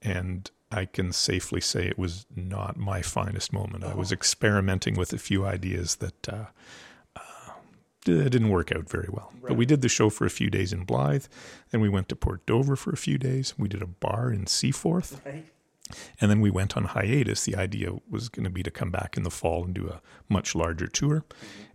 and 0.00 0.48
I 0.70 0.84
can 0.84 1.10
safely 1.12 1.60
say 1.60 1.88
it 1.88 1.98
was 1.98 2.24
not 2.36 2.76
my 2.76 3.02
finest 3.02 3.52
moment. 3.52 3.82
I 3.82 3.94
was 3.94 4.12
experimenting 4.12 4.94
with 4.94 5.12
a 5.12 5.18
few 5.18 5.44
ideas 5.44 5.96
that. 5.96 6.28
Uh, 6.28 6.44
it 8.06 8.30
didn't 8.30 8.50
work 8.50 8.72
out 8.72 8.88
very 8.88 9.08
well. 9.10 9.32
But 9.42 9.56
we 9.56 9.66
did 9.66 9.82
the 9.82 9.88
show 9.88 10.10
for 10.10 10.24
a 10.24 10.30
few 10.30 10.50
days 10.50 10.72
in 10.72 10.84
Blythe. 10.84 11.26
Then 11.70 11.80
we 11.80 11.88
went 11.88 12.08
to 12.10 12.16
Port 12.16 12.44
Dover 12.46 12.76
for 12.76 12.90
a 12.90 12.96
few 12.96 13.18
days. 13.18 13.54
We 13.58 13.68
did 13.68 13.82
a 13.82 13.86
bar 13.86 14.32
in 14.32 14.46
Seaforth. 14.46 15.20
And 16.20 16.30
then 16.30 16.40
we 16.40 16.50
went 16.50 16.76
on 16.76 16.84
hiatus. 16.84 17.44
The 17.44 17.56
idea 17.56 17.92
was 18.10 18.28
going 18.28 18.44
to 18.44 18.50
be 18.50 18.62
to 18.62 18.70
come 18.70 18.90
back 18.90 19.16
in 19.16 19.22
the 19.22 19.30
fall 19.30 19.64
and 19.64 19.74
do 19.74 19.88
a 19.88 20.02
much 20.28 20.54
larger 20.54 20.86
tour. 20.86 21.24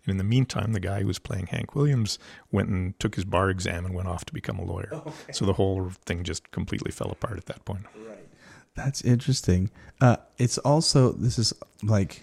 And 0.06 0.12
in 0.12 0.18
the 0.18 0.24
meantime, 0.24 0.74
the 0.74 0.80
guy 0.80 1.02
who 1.02 1.08
was 1.08 1.18
playing 1.20 1.48
Hank 1.48 1.76
Williams 1.76 2.20
went 2.52 2.70
and 2.70 2.98
took 3.00 3.16
his 3.16 3.26
bar 3.26 3.50
exam 3.50 3.86
and 3.86 3.96
went 3.96 4.08
off 4.08 4.24
to 4.26 4.34
become 4.34 4.60
a 4.60 4.66
lawyer. 4.66 5.02
So 5.32 5.46
the 5.46 5.54
whole 5.54 5.92
thing 6.06 6.24
just 6.24 6.52
completely 6.52 6.92
fell 6.92 7.10
apart 7.10 7.38
at 7.38 7.46
that 7.48 7.66
point. 7.66 7.86
Right. 8.08 8.28
That's 8.76 9.02
interesting. 9.02 9.72
Uh, 10.02 10.18
it's 10.38 10.58
also 10.60 11.12
this 11.14 11.40
is 11.40 11.54
like 11.82 12.22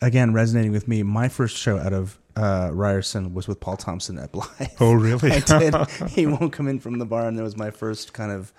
again 0.00 0.32
resonating 0.32 0.72
with 0.72 0.86
me. 0.86 1.02
My 1.02 1.28
first 1.28 1.56
show 1.56 1.78
out 1.78 1.92
of 1.92 2.18
uh, 2.36 2.70
Ryerson 2.72 3.34
was 3.34 3.48
with 3.48 3.60
Paul 3.60 3.76
Thompson 3.76 4.18
at 4.18 4.32
Blythe. 4.32 4.68
Oh, 4.78 4.92
really? 4.92 5.32
I 5.32 5.40
did. 5.40 5.74
he 6.10 6.26
won't 6.26 6.52
come 6.52 6.68
in 6.68 6.78
from 6.80 6.98
the 6.98 7.06
barn, 7.06 7.28
and 7.28 7.38
that 7.38 7.42
was 7.42 7.56
my 7.56 7.70
first 7.70 8.12
kind 8.12 8.30
of 8.30 8.52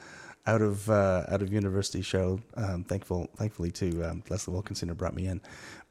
out 0.47 0.61
of 0.61 0.89
uh, 0.89 1.25
out 1.29 1.41
of 1.41 1.53
university 1.53 2.01
show. 2.01 2.39
Um, 2.55 2.83
thankful, 2.83 3.29
thankfully, 3.37 3.71
to 3.71 4.03
um, 4.03 4.23
Leslie 4.29 4.53
Wilkinson 4.53 4.89
who 4.89 4.95
brought 4.95 5.15
me 5.15 5.27
in. 5.27 5.41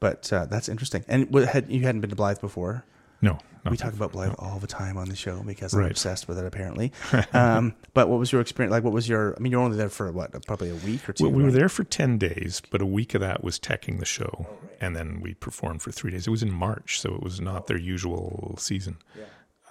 But 0.01 0.33
uh, 0.33 0.47
that's 0.47 0.69
interesting. 0.69 1.05
And 1.07 1.31
what, 1.33 1.49
had 1.49 1.71
you 1.71 1.83
hadn't 1.83 2.01
been 2.01 2.11
to 2.11 2.17
Blythe 2.17 2.41
before? 2.41 2.85
No. 3.27 3.39
no. 3.65 3.71
We 3.71 3.77
talk 3.77 3.93
about 3.95 4.13
Blythe 4.13 4.35
all 4.39 4.59
the 4.59 4.67
time 4.67 4.97
on 4.97 5.09
the 5.09 5.17
show 5.17 5.43
because 5.45 5.75
I'm 5.75 5.81
Right. 5.81 5.91
obsessed 5.91 6.29
with 6.29 6.39
it, 6.39 6.45
apparently. 6.47 6.93
um, 7.33 7.75
but 7.95 8.09
what 8.09 8.19
was 8.19 8.31
your 8.33 8.41
experience? 8.41 8.71
Like, 8.71 8.85
what 8.85 8.93
was 8.93 9.09
your? 9.09 9.35
I 9.37 9.41
mean, 9.41 9.53
you're 9.53 9.61
only 9.61 9.77
there 9.77 9.89
for 9.89 10.11
what? 10.13 10.31
Probably 10.47 10.71
a 10.71 10.75
week 10.77 11.09
or 11.09 11.13
two. 11.13 11.25
Well, 11.25 11.33
we 11.33 11.43
were 11.43 11.51
there 11.51 11.69
for 11.69 11.85
10 11.85 12.19
days, 12.19 12.63
but 12.71 12.81
a 12.81 12.87
week 12.87 13.15
of 13.15 13.21
that 13.21 13.43
was 13.45 13.59
teching 13.59 13.99
the 13.99 14.05
show. 14.05 14.47
And 14.81 14.95
then 14.95 15.21
we 15.21 15.35
performed 15.35 15.83
for 15.83 15.91
three 15.91 16.11
days. 16.13 16.27
It 16.27 16.31
was 16.31 16.43
in 16.43 16.53
March, 16.53 17.01
so 17.01 17.15
it 17.15 17.23
was 17.23 17.41
not 17.41 17.67
their 17.67 17.79
usual 17.79 18.55
season. 18.59 18.99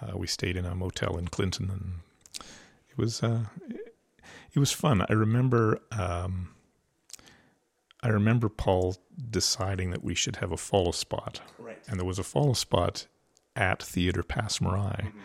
Uh, 0.02 0.18
we 0.18 0.28
stayed 0.28 0.58
in 0.58 0.66
a 0.66 0.76
motel 0.76 1.18
in 1.18 1.28
Clinton, 1.30 1.70
and 1.72 1.94
it 2.90 2.98
was 2.98 3.24
uh, 3.24 3.46
it 4.54 4.60
was 4.60 4.72
fun. 4.74 5.06
I 5.08 5.14
remember 5.14 5.80
um, 5.92 6.50
I 8.04 8.10
remember 8.10 8.50
Paul 8.50 8.98
deciding 9.30 9.92
that 9.92 10.04
we 10.04 10.14
should 10.16 10.36
have 10.38 10.52
a 10.52 10.58
follow 10.58 10.92
spot, 10.92 11.40
Right. 11.58 11.78
and 11.88 11.98
there 12.00 12.06
was 12.06 12.20
a 12.20 12.24
follow 12.24 12.54
spot 12.54 13.08
at 13.56 13.82
Theatre 13.82 14.24
Passe 14.24 14.60
Muraille. 14.60 15.06
Mm-hmm. 15.08 15.20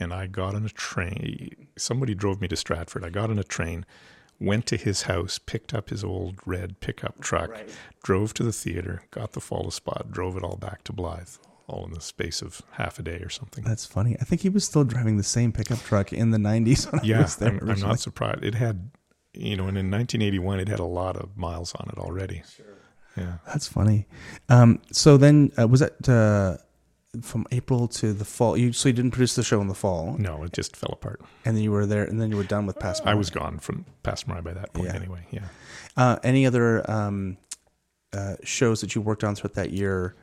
And 0.00 0.12
I 0.12 0.26
got 0.28 0.54
on 0.54 0.64
a 0.64 0.68
train. 0.68 1.68
Somebody 1.76 2.14
drove 2.14 2.40
me 2.40 2.46
to 2.48 2.56
Stratford. 2.56 3.04
I 3.04 3.10
got 3.10 3.30
on 3.30 3.38
a 3.38 3.44
train, 3.44 3.84
went 4.38 4.64
to 4.66 4.76
his 4.76 5.02
house, 5.02 5.38
picked 5.38 5.74
up 5.74 5.90
his 5.90 6.04
old 6.04 6.36
red 6.46 6.78
pickup 6.80 7.20
truck, 7.20 7.50
Right. 7.50 7.68
drove 8.04 8.32
to 8.34 8.44
the 8.44 8.52
theater, 8.52 9.02
got 9.10 9.32
the 9.32 9.40
follow 9.40 9.70
spot, 9.70 10.12
drove 10.12 10.36
it 10.36 10.44
all 10.44 10.56
back 10.56 10.84
to 10.84 10.92
Blythe, 10.92 11.30
all 11.66 11.84
in 11.84 11.92
the 11.92 12.00
space 12.00 12.42
of 12.42 12.62
half 12.72 13.00
a 13.00 13.02
day 13.02 13.16
or 13.18 13.28
something. 13.28 13.64
That's 13.64 13.84
funny. 13.86 14.16
I 14.20 14.24
think 14.24 14.42
he 14.42 14.48
was 14.48 14.64
still 14.64 14.84
driving 14.84 15.16
the 15.16 15.24
same 15.24 15.50
pickup 15.50 15.80
truck 15.80 16.12
in 16.12 16.30
the 16.30 16.38
90s 16.38 16.90
when 16.92 17.00
I 17.00 17.04
yeah, 17.04 17.22
was 17.22 17.34
there 17.36 17.58
I'm, 17.60 17.68
I'm 17.70 17.80
not 17.80 17.98
surprised. 17.98 18.44
It 18.44 18.54
had, 18.54 18.90
you 19.34 19.56
know, 19.56 19.66
and 19.66 19.76
in 19.76 19.90
1981, 19.90 20.60
it 20.60 20.68
had 20.68 20.78
a 20.78 20.84
lot 20.84 21.16
of 21.16 21.36
miles 21.36 21.74
on 21.74 21.88
it 21.88 21.98
already. 21.98 22.42
Yeah. 23.16 23.38
That's 23.48 23.66
funny. 23.66 24.06
Um, 24.48 24.80
so 24.92 25.16
then, 25.16 25.50
uh, 25.60 25.66
was 25.66 25.80
that 25.80 26.08
uh, 26.08 26.58
from 27.22 27.46
April 27.50 27.88
to 27.88 28.12
the 28.12 28.24
fall? 28.24 28.56
You 28.56 28.72
so 28.72 28.88
you 28.88 28.92
didn't 28.92 29.12
produce 29.12 29.34
the 29.34 29.42
show 29.42 29.60
in 29.60 29.68
the 29.68 29.74
fall, 29.74 30.16
No, 30.18 30.42
it 30.44 30.52
just 30.52 30.76
fell 30.76 30.90
apart. 30.92 31.20
and 31.44 31.56
then 31.56 31.62
you 31.64 31.70
were 31.72 31.86
there, 31.86 32.04
and 32.04 32.20
then 32.20 32.30
you 32.30 32.36
were 32.36 32.44
done 32.44 32.66
with 32.66 32.78
Past. 32.78 33.02
I 33.06 33.14
was 33.14 33.30
gone 33.30 33.58
from 33.58 33.84
Passe 34.02 34.24
Muraille 34.24 34.44
by 34.44 34.52
that 34.54 34.72
point 34.72 34.88
Yeah. 34.88 34.96
anyway. 34.96 35.26
Yeah. 35.30 35.44
Uh, 35.96 36.16
any 36.22 36.46
other 36.46 36.88
um, 36.90 37.36
uh, 38.12 38.36
shows 38.44 38.80
that 38.82 38.94
you 38.94 39.00
worked 39.00 39.24
on 39.24 39.34
throughout 39.34 39.54
that 39.54 39.70
year 39.72 40.14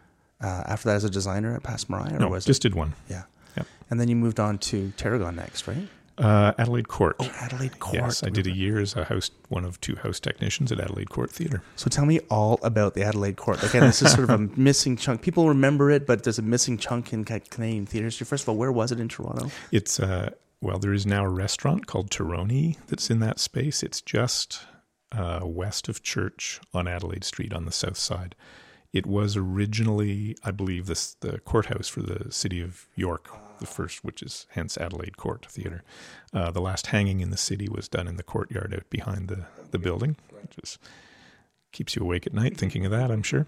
uh, 0.41 0.63
after 0.65 0.89
that 0.89 0.95
as 0.95 1.03
a 1.03 1.09
designer 1.09 1.55
at 1.55 1.63
Passe 1.63 1.85
Muraille? 1.85 2.13
Or 2.15 2.19
No, 2.19 2.27
was 2.29 2.45
just 2.45 2.63
it? 2.63 2.69
did 2.69 2.75
one. 2.75 2.93
Yeah. 3.09 3.23
Yep. 3.57 3.67
And 3.89 3.99
then 3.99 4.07
you 4.09 4.15
moved 4.15 4.39
on 4.39 4.57
to 4.59 4.91
Tarragon 4.97 5.35
next, 5.35 5.67
right? 5.67 5.87
Uh, 6.17 6.53
Adelaide 6.57 6.87
Court. 6.87 7.15
Oh, 7.19 7.29
Adelaide 7.41 7.79
Court. 7.79 7.95
Yes, 7.95 8.23
I 8.23 8.29
did 8.29 8.47
a 8.47 8.51
year 8.51 8.79
as 8.79 8.95
a 8.95 9.03
house, 9.03 9.31
one 9.49 9.65
of 9.65 9.81
two 9.81 9.95
house 9.97 10.19
technicians 10.19 10.71
at 10.71 10.79
Adelaide 10.79 11.09
Court 11.09 11.29
Theatre. 11.29 11.61
So 11.75 11.89
tell 11.89 12.05
me 12.05 12.19
all 12.29 12.59
about 12.63 12.93
the 12.93 13.03
Adelaide 13.03 13.35
Court. 13.35 13.61
Again, 13.63 13.81
this 13.81 14.01
is 14.01 14.11
sort 14.11 14.29
of 14.29 14.29
a 14.29 14.37
missing 14.55 14.95
chunk. 14.95 15.21
People 15.21 15.47
remember 15.49 15.91
it, 15.91 16.07
but 16.07 16.23
there's 16.23 16.39
a 16.39 16.43
missing 16.43 16.77
chunk 16.77 17.11
in 17.11 17.25
Ca- 17.25 17.39
Canadian 17.49 17.85
theatre 17.85 18.05
history. 18.05 18.25
First 18.25 18.43
of 18.43 18.49
all, 18.49 18.55
where 18.55 18.71
was 18.71 18.91
it 18.91 18.99
in 18.99 19.09
Toronto? 19.09 19.51
It's 19.71 19.99
uh, 19.99 20.31
well, 20.61 20.79
there 20.79 20.93
is 20.93 21.05
now 21.05 21.25
a 21.25 21.29
restaurant 21.29 21.85
called 21.85 22.09
Terroni 22.09 22.77
that's 22.87 23.09
in 23.09 23.19
that 23.19 23.39
space. 23.39 23.83
It's 23.83 24.01
just 24.01 24.61
uh, 25.11 25.41
west 25.43 25.89
of 25.89 26.01
Church 26.01 26.59
on 26.73 26.87
Adelaide 26.87 27.23
Street 27.23 27.53
on 27.53 27.65
the 27.65 27.71
south 27.71 27.97
side. 27.97 28.35
It 28.93 29.05
was 29.05 29.35
originally, 29.35 30.37
I 30.43 30.51
believe, 30.51 30.85
this 30.85 31.15
the 31.15 31.39
courthouse 31.39 31.89
for 31.89 32.01
the 32.01 32.31
city 32.31 32.61
of 32.61 32.87
York, 32.95 33.29
the 33.59 33.65
first, 33.65 34.03
which 34.03 34.21
is 34.21 34.47
hence 34.51 34.77
Adelaide 34.77 35.17
Court 35.17 35.45
Theatre. 35.45 35.83
Uh, 36.33 36.51
the 36.51 36.61
last 36.61 36.87
hanging 36.87 37.19
in 37.21 37.29
the 37.29 37.37
city 37.37 37.67
was 37.69 37.87
done 37.87 38.07
in 38.07 38.17
the 38.17 38.23
courtyard 38.23 38.73
out 38.73 38.89
behind 38.89 39.27
the 39.27 39.45
the 39.71 39.79
building, 39.79 40.15
which 40.41 40.57
is 40.63 40.77
keeps 41.71 41.95
you 41.95 42.01
awake 42.01 42.25
at 42.25 42.33
night 42.33 42.57
thinking 42.57 42.85
of 42.85 42.91
that. 42.91 43.11
I'm 43.11 43.23
sure. 43.23 43.47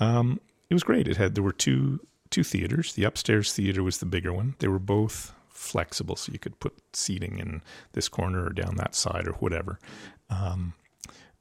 Um, 0.00 0.40
it 0.70 0.74
was 0.74 0.82
great. 0.82 1.06
It 1.06 1.18
had 1.18 1.34
there 1.34 1.44
were 1.44 1.52
two 1.52 2.00
two 2.30 2.42
theaters. 2.42 2.94
The 2.94 3.04
upstairs 3.04 3.52
theater 3.52 3.82
was 3.82 3.98
the 3.98 4.06
bigger 4.06 4.32
one. 4.32 4.54
They 4.58 4.68
were 4.68 4.78
both 4.78 5.34
flexible, 5.48 6.16
so 6.16 6.32
you 6.32 6.38
could 6.38 6.58
put 6.60 6.74
seating 6.92 7.38
in 7.38 7.62
this 7.92 8.08
corner 8.08 8.46
or 8.46 8.50
down 8.50 8.76
that 8.76 8.94
side 8.94 9.28
or 9.28 9.32
whatever. 9.34 9.78
Um, 10.30 10.74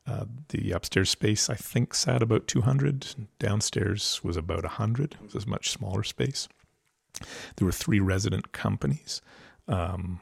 uh, 0.06 0.26
the 0.50 0.72
upstairs 0.72 1.10
space, 1.10 1.50
I 1.50 1.56
think, 1.56 1.94
sat 1.94 2.22
about 2.22 2.48
200. 2.48 3.16
Downstairs 3.40 4.20
was 4.24 4.36
about 4.36 4.64
100. 4.64 5.16
It 5.24 5.34
was 5.34 5.46
a 5.46 5.50
much 5.50 5.70
smaller 5.70 6.04
space. 6.04 6.50
There 7.56 7.66
were 7.66 7.72
three 7.72 8.00
resident 8.00 8.52
companies. 8.52 9.22
Um, 9.68 10.20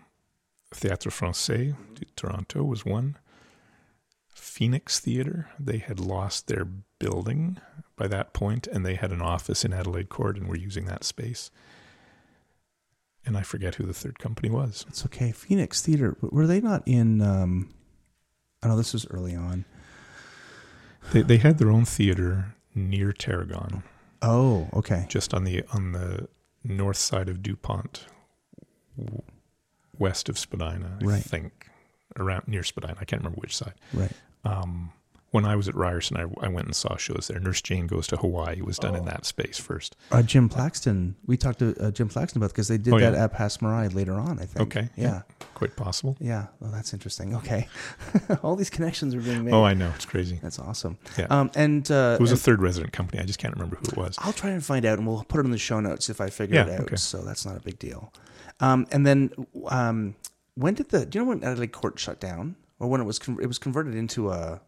Théâtre 0.74 1.10
Français 1.12 1.75
de 1.96 2.05
Toronto 2.15 2.63
was 2.63 2.86
one. 2.86 3.17
Phoenix 4.34 5.00
Theatre, 5.00 5.50
they 5.60 5.77
had 5.79 6.00
lost 6.00 6.48
their 6.48 6.65
building 7.00 7.58
by 7.96 8.08
that 8.08 8.34
point, 8.34 8.67
and 8.67 8.86
they 8.86 8.96
had 8.96 9.12
an 9.12 9.22
office 9.22 9.65
in 9.65 9.74
Adelaide 9.74 10.10
Court 10.10 10.38
and 10.38 10.48
were 10.48 10.55
using 10.58 10.86
that 10.86 11.03
space. 11.03 11.51
And 13.25 13.38
I 13.38 13.41
forget 13.41 13.75
who 13.75 13.86
the 13.86 13.93
third 13.93 14.17
company 14.19 14.50
was. 14.50 14.86
It's 14.88 15.05
okay. 15.05 15.31
Phoenix 15.31 15.81
Theatre. 15.81 16.15
Were 16.22 16.48
they 16.48 16.62
not 16.62 16.84
in? 16.86 17.22
Um, 17.22 17.74
I 18.63 18.67
know 18.67 18.77
this 18.77 18.93
was 18.93 19.05
early 19.10 19.36
on. 19.36 19.65
They, 21.13 21.22
they 21.22 21.38
had 21.38 21.58
their 21.58 21.72
own 21.72 21.86
theater 21.86 22.55
near 22.75 23.12
Tarragon, 23.13 23.84
Oh, 24.22 24.67
okay. 24.74 25.05
just 25.10 25.34
on 25.34 25.43
the 25.43 25.63
on 25.74 25.91
the 25.93 26.27
north 26.63 26.97
side 26.97 27.29
of 27.29 27.41
Dupont, 27.41 28.05
west 29.97 30.29
of 30.29 30.37
Spadina, 30.37 30.97
I 31.01 31.05
Right. 31.05 31.23
think, 31.23 31.69
around 32.17 32.47
near 32.47 32.63
Spadina. 32.63 32.95
I 32.99 33.05
can't 33.05 33.21
remember 33.21 33.39
which 33.41 33.55
side. 33.55 33.73
Right. 33.93 34.11
Um, 34.43 34.91
when 35.31 35.45
I 35.45 35.55
was 35.55 35.67
at 35.67 35.75
Ryerson, 35.75 36.17
I, 36.17 36.24
I 36.45 36.50
went 36.50 36.65
and 36.65 36.75
saw 36.75 36.98
shows 36.98 37.27
there. 37.29 37.39
Nurse 37.39 37.62
Jane 37.62 37.86
Goes 37.88 38.07
to 38.07 38.17
Hawaii 38.17 38.62
was 38.62 38.77
done 38.79 38.95
in 38.95 39.05
that 39.05 39.25
space 39.25 39.59
first. 39.59 39.95
Uh, 40.12 40.21
Jim 40.24 40.50
Plaxton. 40.50 41.15
We 41.25 41.38
talked 41.38 41.59
to 41.59 41.75
uh, 41.79 41.91
Jim 41.91 42.09
Plaxton 42.09 42.39
about 42.41 42.51
because 42.51 42.67
they 42.67 42.77
did 42.79 42.93
Oh, 42.93 43.00
that 43.00 43.13
yeah. 43.13 43.24
at 43.25 43.33
Passe 43.33 43.57
Muraille 43.59 43.93
later 43.93 44.13
on. 44.13 44.39
I 44.39 44.45
think. 44.45 44.59
Okay, 44.62 44.89
Yeah. 44.95 45.21
Quite 45.53 45.75
possible. 45.75 46.15
Yeah. 46.19 46.48
Well, 46.59 46.71
that's 46.71 46.93
interesting. 46.93 47.36
Okay. 47.36 47.67
All 48.43 48.55
these 48.55 48.69
connections 48.69 49.13
are 49.13 49.19
being 49.19 49.43
made. 49.45 49.53
Oh, 49.53 49.63
I 49.63 49.74
know. 49.74 49.91
It's 49.95 50.05
crazy. 50.05 50.39
That's 50.41 50.57
awesome. 50.57 50.98
Yeah. 51.17 51.27
Um, 51.29 51.51
and 51.53 51.89
uh, 51.91 52.15
It 52.17 52.21
was 52.21 52.31
a 52.31 52.38
third 52.38 52.62
resident 52.62 52.93
company. 52.93 53.21
I 53.21 53.25
just 53.25 53.39
can't 53.39 53.53
remember 53.53 53.75
who 53.75 53.88
it 53.88 53.98
was. 53.98 54.15
I'll 54.19 54.31
try 54.33 54.51
and 54.51 54.63
find 54.63 54.86
out, 54.86 54.98
and 55.00 55.05
we'll 55.07 55.24
put 55.25 55.39
it 55.41 55.45
in 55.45 55.51
the 55.51 55.57
show 55.57 55.79
notes 55.81 56.09
if 56.09 56.21
I 56.21 56.29
figure 56.29 56.55
Yeah, 56.55 56.65
it 56.67 56.74
out. 56.75 56.79
okay. 56.81 56.95
So 56.95 57.19
that's 57.24 57.45
not 57.45 57.57
a 57.57 57.59
big 57.59 57.77
deal. 57.77 58.13
Um, 58.62 58.88
and 58.91 59.05
then, 59.05 59.31
um, 59.67 60.15
when 60.55 60.74
did 60.74 60.89
the? 60.89 61.05
Do 61.05 61.19
you 61.19 61.25
know 61.25 61.29
when 61.29 61.43
Adelaide 61.43 61.71
Court 61.71 62.00
shut 62.00 62.19
down, 62.19 62.55
or 62.79 62.88
when 62.89 63.00
it 63.01 63.05
was? 63.05 63.19
Con- 63.19 63.38
it 63.41 63.48
was 63.48 63.57
converted 63.59 63.95
into 63.95 64.29
a. 64.31 64.62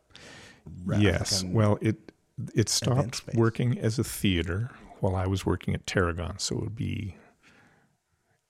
Yes. 0.97 1.43
Well, 1.43 1.77
it 1.81 2.11
it 2.55 2.69
stopped 2.69 3.21
working 3.33 3.77
as 3.77 3.99
a 3.99 4.03
theater 4.03 4.71
while 4.99 5.15
I 5.15 5.27
was 5.27 5.45
working 5.45 5.73
at 5.73 5.85
Tarragon. 5.85 6.39
So 6.39 6.57
it 6.57 6.61
would 6.63 6.75
be 6.75 7.15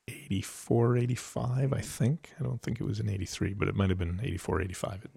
84, 0.07 0.97
85, 0.97 1.73
I 1.73 1.81
think. 1.81 2.31
I 2.39 2.43
don't 2.43 2.61
think 2.61 2.79
it 2.79 2.83
was 2.85 2.99
in 2.99 3.09
83, 3.09 3.53
but 3.53 3.67
it 3.67 3.75
might 3.75 3.89
have 3.89 3.99
been 3.99 4.19
84, 4.21 4.61
85. 4.61 5.07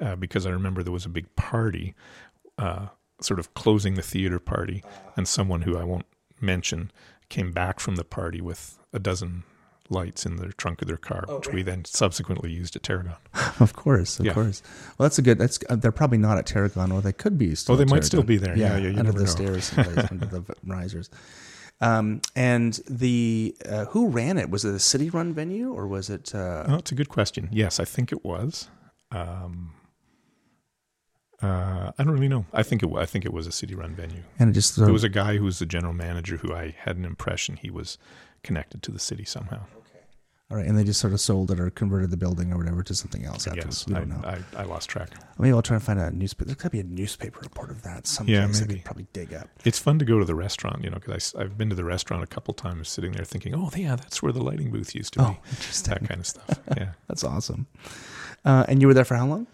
Uh, 0.00 0.16
because 0.16 0.46
I 0.46 0.50
remember 0.50 0.82
there 0.82 0.92
was 0.92 1.06
a 1.06 1.10
big 1.10 1.34
party, 1.36 1.94
uh, 2.58 2.88
sort 3.20 3.40
of 3.40 3.54
closing 3.54 3.94
the 3.94 4.02
theater 4.02 4.38
party, 4.38 4.82
and 5.16 5.26
someone 5.26 5.62
who 5.62 5.76
I 5.76 5.84
won't 5.84 6.06
mention 6.40 6.90
came 7.28 7.52
back 7.52 7.80
from 7.80 7.96
the 7.96 8.04
party 8.04 8.40
with 8.40 8.78
a 8.92 8.98
dozen 8.98 9.44
lights 9.90 10.24
in 10.24 10.36
the 10.36 10.48
trunk 10.54 10.80
of 10.82 10.88
their 10.88 10.96
car, 10.96 11.24
which 11.28 11.48
we 11.48 11.62
then 11.62 11.84
subsequently 11.84 12.50
used 12.50 12.74
at 12.76 12.82
Tarragon. 12.82 13.14
Of 13.60 13.74
course, 13.74 14.18
of 14.18 14.26
Yeah. 14.26 14.32
course. 14.34 14.62
Well, 14.98 15.04
that's 15.06 15.18
a 15.18 15.22
good. 15.22 15.38
That's 15.38 15.58
uh, 15.70 15.76
they're 15.76 15.92
probably 15.92 16.18
not 16.18 16.38
at 16.38 16.46
Tarragon, 16.46 16.90
or 16.92 17.00
they 17.02 17.12
could 17.12 17.36
be. 17.38 17.54
Still 17.54 17.74
Oh, 17.74 17.78
they 17.78 17.84
might 17.84 18.04
still 18.04 18.22
be 18.22 18.36
there. 18.36 18.56
Yeah, 18.56 18.76
yeah, 18.78 18.88
you 18.90 18.98
under 18.98 19.12
the 19.12 19.20
know. 19.20 19.26
stairs, 19.26 19.64
someplace, 19.64 20.10
under 20.10 20.26
the 20.26 20.42
risers. 20.66 21.10
Um, 21.80 22.20
and 22.34 22.80
the 22.88 23.54
uh, 23.68 23.84
who 23.86 24.08
ran 24.08 24.38
it? 24.38 24.48
Was 24.50 24.64
it 24.64 24.74
a 24.74 24.78
city-run 24.78 25.34
venue, 25.34 25.72
or 25.72 25.86
was 25.86 26.08
it? 26.10 26.34
Uh, 26.34 26.64
Oh, 26.68 26.74
it's 26.76 26.92
a 26.92 26.94
good 26.94 27.08
question. 27.08 27.48
Yes, 27.52 27.78
I 27.78 27.84
think 27.84 28.10
it 28.12 28.24
was. 28.24 28.68
Um, 29.12 29.74
uh, 31.42 31.92
I 31.98 32.02
don't 32.04 32.12
really 32.14 32.28
know. 32.28 32.46
I 32.52 32.62
think 32.62 32.82
it. 32.82 32.86
wa- 32.86 33.00
I 33.00 33.06
think 33.06 33.24
it 33.24 33.32
was 33.32 33.46
a 33.46 33.52
city-run 33.52 33.94
venue. 33.94 34.22
and 34.38 34.50
it 34.50 34.52
just 34.54 34.76
There 34.76 34.92
was 34.92 35.04
a 35.04 35.08
guy 35.08 35.36
who 35.36 35.44
was 35.44 35.58
the 35.58 35.66
general 35.66 35.92
manager 35.92 36.38
who 36.38 36.54
I 36.54 36.74
had 36.78 36.96
an 36.96 37.04
impression 37.04 37.56
he 37.56 37.70
was 37.70 37.98
connected 38.44 38.82
to 38.84 38.92
the 38.92 38.98
city 39.00 39.24
somehow. 39.24 39.56
Okay. 39.56 39.80
All 40.50 40.58
right, 40.58 40.66
and 40.66 40.76
they 40.78 40.84
just 40.84 41.00
sort 41.00 41.14
of 41.14 41.20
sold 41.20 41.50
it 41.50 41.58
or 41.58 41.70
converted 41.70 42.10
the 42.10 42.18
building 42.18 42.52
or 42.52 42.58
whatever 42.58 42.82
to 42.82 42.94
something 42.94 43.24
else. 43.24 43.46
I 43.48 43.52
afterwards. 43.52 43.84
guess 43.84 43.88
We 43.88 43.94
I, 43.94 43.98
don't 44.00 44.08
know. 44.10 44.28
I, 44.56 44.60
I 44.60 44.64
lost 44.64 44.90
track. 44.90 45.08
Maybe 45.38 45.52
I'll 45.54 45.62
try 45.62 45.76
and 45.76 45.82
find 45.82 45.98
a 45.98 46.10
newspaper. 46.10 46.44
There 46.44 46.54
could 46.54 46.70
be 46.70 46.80
a 46.80 46.84
newspaper 46.84 47.40
report 47.42 47.70
of 47.70 47.82
that. 47.82 48.06
Someplace 48.06 48.34
Yeah, 48.36 48.44
I 48.44 48.46
maybe. 48.60 48.74
could 48.74 48.84
probably 48.84 49.06
dig 49.14 49.32
up. 49.32 49.48
It's 49.64 49.78
fun 49.78 49.98
to 49.98 50.04
go 50.04 50.18
to 50.18 50.24
the 50.26 50.34
restaurant, 50.34 50.84
you 50.84 50.90
know, 50.90 50.98
because 50.98 51.34
I've 51.34 51.56
been 51.56 51.70
to 51.70 51.74
the 51.74 51.82
restaurant 51.84 52.22
a 52.22 52.26
couple 52.26 52.52
times, 52.52 52.88
sitting 52.90 53.12
there 53.12 53.24
thinking, 53.24 53.54
"Oh, 53.54 53.70
yeah, 53.74 53.96
that's 53.96 54.22
where 54.22 54.32
the 54.32 54.42
lighting 54.42 54.70
booth 54.70 54.94
used 54.94 55.14
to 55.14 55.20
be." 55.20 55.24
Oh, 55.24 55.36
interesting. 55.50 55.94
that 55.94 56.08
kind 56.08 56.20
of 56.20 56.26
stuff. 56.26 56.60
Yeah, 56.76 56.90
That's 57.08 57.24
awesome. 57.24 57.66
Uh, 58.44 58.66
and 58.68 58.82
you 58.82 58.86
were 58.86 58.94
there 58.94 59.06
for 59.06 59.14
how 59.16 59.26
long? 59.26 59.46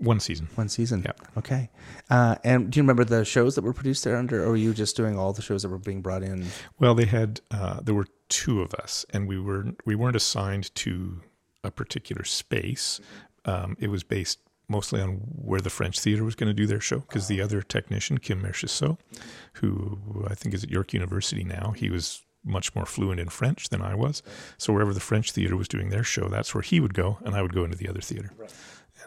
One 0.00 0.20
season. 0.20 0.48
One 0.54 0.68
season. 0.68 1.02
Yeah. 1.04 1.12
Okay. 1.36 1.70
Uh, 2.10 2.36
and 2.44 2.70
do 2.70 2.78
you 2.78 2.82
remember 2.82 3.04
the 3.04 3.24
shows 3.24 3.54
that 3.54 3.62
were 3.62 3.72
produced 3.72 4.04
there 4.04 4.16
under, 4.16 4.44
or 4.44 4.50
were 4.50 4.56
you 4.56 4.72
just 4.74 4.96
doing 4.96 5.18
all 5.18 5.32
the 5.32 5.42
shows 5.42 5.62
that 5.62 5.68
were 5.68 5.78
being 5.78 6.02
brought 6.02 6.22
in? 6.22 6.46
Well, 6.78 6.94
they 6.94 7.06
had 7.06 7.40
uh, 7.50 7.80
there 7.80 7.94
were 7.94 8.06
two 8.28 8.62
of 8.62 8.74
us, 8.74 9.04
and 9.10 9.26
we 9.26 9.38
were 9.38 9.66
we 9.84 9.94
weren't 9.94 10.16
assigned 10.16 10.74
to 10.76 11.20
a 11.64 11.70
particular 11.70 12.24
space. 12.24 13.00
Um, 13.44 13.76
it 13.80 13.88
was 13.88 14.04
based 14.04 14.38
mostly 14.68 15.00
on 15.00 15.14
where 15.34 15.60
the 15.60 15.70
French 15.70 15.98
theater 15.98 16.24
was 16.24 16.34
going 16.34 16.48
to 16.48 16.54
do 16.54 16.66
their 16.66 16.80
show, 16.80 17.00
because 17.00 17.26
the 17.26 17.40
other 17.40 17.62
technician, 17.62 18.18
Kim 18.18 18.42
Merchissot, 18.42 18.98
who 19.54 19.98
I 20.28 20.34
think 20.34 20.54
is 20.54 20.62
at 20.62 20.70
York 20.70 20.92
University 20.92 21.42
now, 21.42 21.72
he 21.74 21.88
was 21.88 22.22
much 22.44 22.74
more 22.74 22.86
fluent 22.86 23.18
in 23.18 23.28
French 23.28 23.68
than 23.70 23.82
I 23.82 23.94
was. 23.94 24.22
So 24.58 24.72
wherever 24.72 24.94
the 24.94 25.00
French 25.00 25.32
theater 25.32 25.56
was 25.56 25.68
doing 25.68 25.88
their 25.88 26.04
show, 26.04 26.28
that's 26.28 26.54
where 26.54 26.62
he 26.62 26.80
would 26.80 26.94
go, 26.94 27.18
and 27.24 27.34
I 27.34 27.42
would 27.42 27.54
go 27.54 27.64
into 27.64 27.76
the 27.76 27.88
other 27.88 28.00
theater. 28.00 28.30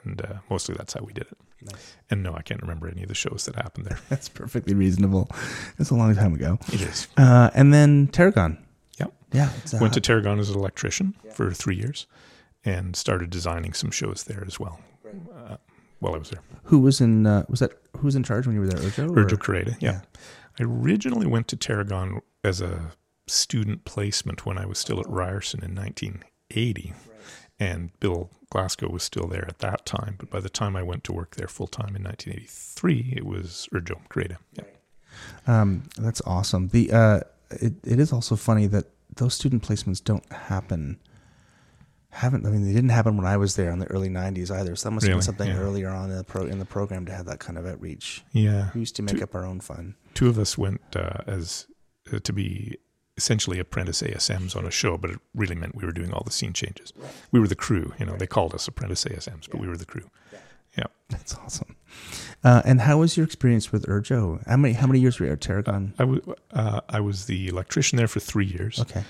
And 0.04 0.22
uh, 0.22 0.34
mostly 0.50 0.76
that's 0.78 0.94
how 0.94 1.02
we 1.04 1.14
did 1.14 1.28
it. 1.32 1.38
And 2.10 2.24
no, 2.24 2.34
I 2.34 2.42
can't 2.42 2.62
remember 2.62 2.88
any 2.90 3.04
of 3.04 3.08
the 3.08 3.16
shows 3.16 3.46
that 3.46 3.56
happened 3.56 3.86
there. 3.86 4.00
That's 4.10 4.28
perfectly 4.28 4.74
reasonable. 4.74 5.30
It's 5.78 5.92
a 5.92 5.96
long 5.96 6.16
time 6.16 6.34
ago. 6.34 6.58
It 6.74 6.82
is. 6.82 7.08
Uh, 7.18 7.52
and 7.54 7.72
then 7.72 8.08
Tarragon. 8.08 8.58
Yep. 9.00 9.14
Yeah. 9.32 9.52
It's, 9.58 9.74
uh, 9.74 9.78
Went 9.80 9.94
to 9.94 10.02
Tarragon 10.02 10.40
as 10.40 10.50
an 10.50 10.58
electrician 10.58 11.14
for 11.34 11.52
three 11.52 11.76
years 11.76 12.08
and 12.66 12.96
started 12.96 13.30
designing 13.30 13.74
some 13.74 13.92
shows 13.92 14.24
there 14.24 14.44
as 14.48 14.60
well 14.60 14.80
uh, 15.36 15.58
while 16.00 16.16
I 16.16 16.18
was 16.18 16.32
there. 16.32 16.42
who 16.64 16.80
was 16.80 17.00
in? 17.00 17.28
Uh, 17.28 17.46
was 17.48 17.60
that 17.60 17.74
who 17.98 18.06
was 18.06 18.16
in 18.16 18.24
charge 18.24 18.48
when 18.48 18.56
you 18.56 18.62
were 18.62 18.68
there? 18.68 18.80
Urjo. 18.80 19.10
Urjo 19.10 19.38
Kareda, 19.38 19.78
yeah. 19.80 19.92
yeah. 19.92 20.02
I 20.60 20.64
originally 20.64 21.28
went 21.28 21.48
to 21.50 21.56
Tarragon 21.56 22.22
as 22.44 22.60
a 22.60 22.92
student 23.28 23.86
placement 23.86 24.46
when 24.46 24.58
I 24.58 24.66
was 24.66 24.80
still 24.80 25.00
at 25.00 25.08
Ryerson 25.08 25.64
in 25.64 25.76
1980. 25.76 26.94
And 27.62 27.92
Bill 28.00 28.30
Glassco 28.52 28.90
was 28.92 29.04
still 29.04 29.28
there 29.28 29.46
at 29.48 29.60
that 29.60 29.86
time. 29.86 30.16
But 30.18 30.30
by 30.32 30.40
the 30.40 30.50
time 30.50 30.76
I 30.76 30.82
went 30.84 31.04
to 31.06 31.14
work 31.14 31.36
there 31.36 31.48
full 31.48 31.68
time 31.68 31.96
in 31.96 32.04
1983, 32.04 33.14
it 33.18 33.26
was 33.26 33.70
Urjo 33.72 34.02
Kareda. 34.10 34.38
Yeah. 34.54 34.64
Um, 35.46 35.84
that's 35.98 36.22
awesome. 36.26 36.70
The 36.70 36.92
uh, 36.92 37.20
it, 37.52 37.74
it 37.84 38.00
is 38.00 38.12
also 38.12 38.36
funny 38.36 38.66
that 38.68 38.86
those 39.16 39.34
student 39.36 39.62
placements 39.64 40.04
don't 40.04 40.26
happen. 40.32 41.00
Haven't 42.10 42.46
I 42.46 42.50
mean 42.50 42.66
they 42.66 42.74
didn't 42.74 42.90
happen 42.90 43.16
when 43.16 43.26
I 43.26 43.38
was 43.38 43.56
there 43.56 43.72
in 43.72 43.80
the 43.80 43.86
early 43.88 44.10
'90s 44.10 44.52
either. 44.52 44.76
So 44.76 44.90
that 44.90 44.94
must 44.96 45.06
have 45.08 45.14
been 45.16 45.22
something 45.22 45.48
Yeah. 45.48 45.58
earlier 45.60 45.90
on 45.90 46.10
in 46.12 46.18
the 46.18 46.24
pro 46.24 46.44
in 46.46 46.60
the 46.60 46.66
program 46.66 47.06
to 47.06 47.14
have 47.14 47.26
that 47.28 47.40
kind 47.40 47.58
of 47.58 47.66
outreach. 47.66 48.24
Yeah. 48.34 48.70
We 48.74 48.82
used 48.82 48.96
to 48.98 49.02
make 49.04 49.18
Two- 49.18 49.24
up 49.24 49.34
our 49.36 49.46
own 49.46 49.60
fun. 49.62 49.96
two 50.14 50.28
of 50.28 50.38
us 50.38 50.58
went 50.58 50.82
uh, 50.96 51.20
as 51.28 51.68
uh, 52.12 52.20
to 52.20 52.34
be 52.34 52.78
essentially 53.18 53.60
apprentice 53.60 54.02
ASMs 54.02 54.56
on 54.56 54.66
a 54.66 54.72
show, 54.72 54.98
but 54.98 55.12
it 55.12 55.20
really 55.36 55.56
meant 55.56 55.76
we 55.76 55.86
were 55.86 55.92
doing 55.92 56.14
all 56.14 56.24
the 56.26 56.32
scene 56.32 56.54
changes. 56.54 56.94
We 57.32 57.40
were 57.40 57.48
the 57.48 57.56
crew, 57.56 57.94
you 58.00 58.06
know. 58.06 58.16
They 58.16 58.28
called 58.28 58.54
us 58.54 58.68
apprentice 58.68 59.04
ASMs, 59.06 59.50
but 59.50 59.60
we 59.60 59.68
were 59.68 59.78
the 59.78 59.86
crew. 59.86 60.10
Yeah, 60.78 60.86
That's 61.10 61.36
awesome. 61.36 61.76
Uh, 62.44 62.62
and 62.64 62.80
how 62.82 63.00
was 63.00 63.18
your 63.18 63.26
experience 63.26 63.72
with 63.72 63.86
Urjo? 63.88 64.46
How 64.48 64.58
many 64.58 64.74
how 64.74 64.88
many 64.88 65.00
years 65.00 65.20
were 65.20 65.26
you 65.26 65.34
at 65.34 65.42
Tarragon? 65.42 65.94
I 66.00 66.06
was 66.06 66.20
uh, 66.52 66.82
I 66.88 67.00
was 67.02 67.26
the 67.26 67.48
electrician 67.48 67.98
there 67.98 68.08
for 68.08 68.20
three 68.22 68.46
years. 68.46 68.80
Okay. 68.80 69.04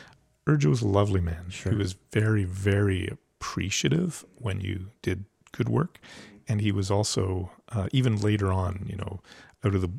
Urjo 0.47 0.65
was 0.65 0.81
a 0.81 0.87
lovely 0.87 1.21
man. 1.21 1.49
Sure. 1.49 1.71
He 1.71 1.77
was 1.77 1.95
very, 2.11 2.43
very 2.43 3.07
appreciative 3.07 4.25
when 4.35 4.59
you 4.59 4.87
did 5.03 5.25
good 5.51 5.69
work, 5.69 5.99
and 6.47 6.61
he 6.61 6.71
was 6.71 6.89
also 6.89 7.51
uh, 7.69 7.87
even 7.91 8.19
later 8.19 8.51
on, 8.51 8.85
you 8.89 8.95
know, 8.95 9.21
out 9.63 9.75
of 9.75 9.81
the 9.81 9.91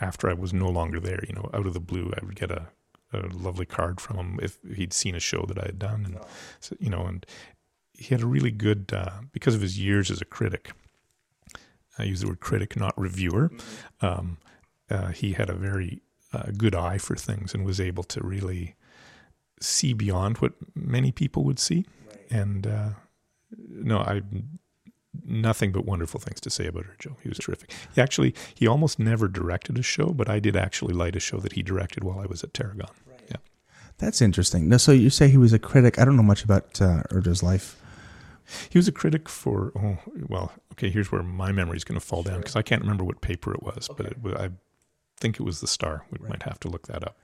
after 0.00 0.30
I 0.30 0.34
was 0.34 0.52
no 0.52 0.68
longer 0.68 1.00
there, 1.00 1.24
you 1.26 1.34
know, 1.34 1.50
out 1.52 1.66
of 1.66 1.74
the 1.74 1.80
blue, 1.80 2.12
I 2.16 2.24
would 2.24 2.36
get 2.36 2.52
a, 2.52 2.68
a 3.12 3.26
lovely 3.28 3.66
card 3.66 4.00
from 4.00 4.16
him 4.16 4.38
if 4.42 4.58
he'd 4.74 4.92
seen 4.92 5.14
a 5.14 5.20
show 5.20 5.44
that 5.46 5.58
I 5.58 5.66
had 5.66 5.78
done, 5.78 6.04
and 6.04 6.18
so, 6.60 6.76
you 6.78 6.90
know, 6.90 7.06
and 7.06 7.24
he 7.92 8.14
had 8.14 8.22
a 8.22 8.26
really 8.26 8.50
good 8.50 8.92
uh, 8.92 9.20
because 9.32 9.54
of 9.54 9.60
his 9.60 9.78
years 9.78 10.10
as 10.10 10.20
a 10.20 10.24
critic. 10.24 10.72
I 11.98 12.04
use 12.04 12.20
the 12.20 12.28
word 12.28 12.40
critic, 12.40 12.76
not 12.76 12.98
reviewer. 12.98 13.50
Um, 14.00 14.38
uh, 14.88 15.08
he 15.08 15.32
had 15.32 15.50
a 15.50 15.54
very 15.54 16.00
uh, 16.32 16.50
good 16.56 16.74
eye 16.74 16.98
for 16.98 17.16
things 17.16 17.54
and 17.54 17.64
was 17.64 17.80
able 17.80 18.04
to 18.04 18.24
really 18.24 18.76
see 19.60 19.92
beyond 19.92 20.38
what 20.38 20.52
many 20.74 21.10
people 21.10 21.42
would 21.44 21.58
see. 21.58 21.86
And 22.30 22.66
uh, 22.66 22.90
no, 23.56 23.98
I 23.98 24.22
nothing 25.24 25.72
but 25.72 25.84
wonderful 25.84 26.20
things 26.20 26.40
to 26.40 26.50
say 26.50 26.66
about 26.66 26.84
Urjo. 26.84 27.16
He 27.22 27.28
was 27.28 27.38
terrific. 27.38 27.72
He 27.94 28.00
actually 28.00 28.34
he 28.54 28.66
almost 28.66 28.98
never 28.98 29.28
directed 29.28 29.78
a 29.78 29.82
show, 29.82 30.08
but 30.08 30.28
I 30.28 30.38
did 30.38 30.56
actually 30.56 30.94
light 30.94 31.16
a 31.16 31.20
show 31.20 31.38
that 31.38 31.52
he 31.52 31.62
directed 31.62 32.04
while 32.04 32.18
I 32.18 32.26
was 32.26 32.42
at 32.44 32.54
Tarragon. 32.54 32.88
Yeah. 33.30 33.36
That's 33.98 34.20
interesting. 34.22 34.68
No, 34.68 34.76
so 34.76 34.92
you 34.92 35.10
say 35.10 35.28
he 35.28 35.36
was 35.36 35.52
a 35.52 35.58
critic. 35.58 35.98
I 35.98 36.04
don't 36.04 36.16
know 36.16 36.22
much 36.22 36.44
about 36.44 36.80
uh, 36.80 37.02
Urjo's 37.10 37.42
life. 37.42 37.76
He 38.70 38.78
was 38.78 38.88
a 38.88 38.92
critic 38.92 39.28
for 39.28 39.72
oh 39.76 39.98
well 40.28 40.52
okay 40.72 40.88
here's 40.90 41.12
where 41.12 41.22
my 41.22 41.52
memory 41.52 41.76
is 41.76 41.84
going 41.84 42.00
to 42.00 42.06
fall 42.06 42.22
down 42.22 42.38
because 42.38 42.56
I 42.56 42.62
can't 42.62 42.80
remember 42.80 43.04
what 43.04 43.20
paper 43.20 43.52
it 43.52 43.62
was 43.62 43.90
but 43.94 44.06
it, 44.06 44.16
I 44.36 44.50
think 45.18 45.38
it 45.38 45.42
was 45.42 45.60
the 45.60 45.66
Star 45.66 46.06
we 46.10 46.26
might 46.26 46.44
have 46.44 46.58
to 46.60 46.68
look 46.68 46.86
that 46.86 47.04
up 47.04 47.18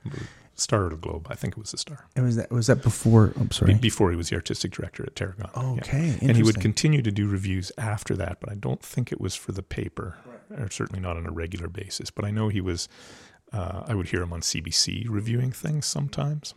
Star 0.55 0.85
or 0.85 0.89
the 0.89 0.95
Globe 0.95 1.27
I 1.29 1.35
think 1.35 1.53
it 1.53 1.59
was 1.59 1.71
the 1.71 1.77
Star 1.77 2.07
And 2.15 2.25
was 2.25 2.35
that 2.37 2.51
was 2.51 2.67
that 2.67 2.81
before? 2.81 3.33
I'm 3.39 3.51
sorry. 3.51 3.73
Be- 3.73 3.79
before 3.79 4.09
he 4.11 4.17
was 4.17 4.29
the 4.29 4.35
artistic 4.35 4.71
director 4.71 5.03
at 5.03 5.15
Tarragon 5.15 5.49
yeah. 5.55 5.61
Okay, 5.83 6.17
and 6.21 6.35
he 6.37 6.43
would 6.43 6.59
continue 6.61 7.01
to 7.01 7.11
do 7.11 7.27
reviews 7.27 7.71
after 7.77 8.15
that 8.15 8.39
but 8.39 8.49
I 8.51 8.55
don't 8.55 8.81
think 8.81 9.11
it 9.11 9.19
was 9.19 9.35
for 9.35 9.51
the 9.51 9.63
paper 9.63 10.17
or 10.57 10.69
certainly 10.69 11.01
not 11.01 11.17
on 11.17 11.25
a 11.25 11.31
regular 11.31 11.67
basis 11.67 12.09
but 12.11 12.25
I 12.25 12.31
know 12.31 12.49
he 12.49 12.61
was 12.61 12.87
uh, 13.53 13.83
I 13.87 13.93
would 13.95 14.07
hear 14.07 14.21
him 14.21 14.33
on 14.33 14.41
CBC 14.41 15.05
reviewing 15.09 15.51
things 15.51 15.85
sometimes 15.85 16.53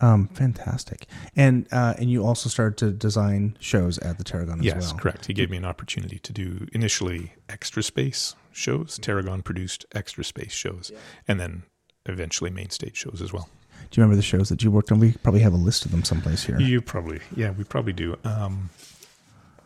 Um, 0.00 0.28
fantastic. 0.34 1.06
And 1.36 1.66
uh, 1.70 1.94
and 1.96 2.10
you 2.10 2.24
also 2.26 2.48
started 2.48 2.76
to 2.78 2.90
design 2.90 3.56
shows 3.60 3.98
at 3.98 4.18
the 4.18 4.24
Tarragon 4.24 4.58
as 4.58 4.64
Yes, 4.64 4.74
well. 4.74 4.82
Yes, 4.82 4.92
correct. 5.00 5.26
He 5.26 5.32
gave 5.32 5.48
me 5.48 5.56
an 5.56 5.64
opportunity 5.64 6.18
to 6.18 6.32
do 6.32 6.66
initially 6.72 7.34
extra 7.48 7.82
space 7.84 8.34
shows. 8.50 8.98
Tarragon 8.98 9.42
produced 9.42 9.86
extra 9.94 10.24
space 10.24 10.52
shows, 10.52 10.90
and 11.28 11.38
then 11.38 11.62
eventually 12.06 12.50
main 12.50 12.70
stage 12.70 12.96
shows 12.96 13.20
as 13.22 13.32
well. 13.32 13.48
Do 13.90 14.00
you 14.00 14.02
remember 14.04 14.16
the 14.16 14.22
shows 14.22 14.48
that 14.48 14.62
you 14.62 14.70
worked 14.70 14.90
on? 14.92 14.98
We 15.00 15.12
probably 15.12 15.40
have 15.40 15.52
a 15.52 15.56
list 15.58 15.84
of 15.84 15.90
them 15.90 16.04
someplace 16.04 16.44
here. 16.44 16.58
You 16.60 16.80
probably, 16.80 17.20
yeah, 17.36 17.50
we 17.50 17.64
probably 17.64 17.92
do. 17.92 18.16
Um, 18.24 18.70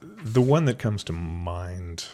the 0.01 0.41
one 0.41 0.65
that 0.65 0.79
comes 0.79 1.05
to 1.05 1.13
mind, 1.13 2.07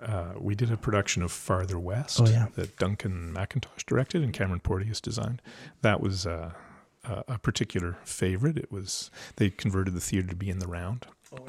uh, 0.00 0.32
we 0.38 0.54
did 0.54 0.70
a 0.70 0.76
production 0.76 1.22
of 1.22 1.30
Farther 1.32 1.78
West 1.78 2.20
Oh, 2.20 2.26
yeah. 2.26 2.46
that 2.54 2.76
Duncan 2.78 3.32
McIntosh 3.34 3.84
directed 3.86 4.22
and 4.22 4.32
Cameron 4.32 4.60
Porteous 4.60 5.00
designed. 5.00 5.42
That 5.82 6.00
was 6.00 6.26
uh, 6.26 6.52
a, 7.04 7.24
a 7.28 7.38
particular 7.38 7.98
favorite. 8.04 8.56
It 8.56 8.70
was 8.72 9.10
they 9.36 9.50
converted 9.50 9.94
the 9.94 10.00
theater 10.00 10.28
to 10.28 10.36
be 10.36 10.48
in 10.50 10.60
the 10.60 10.68
round, 10.68 11.06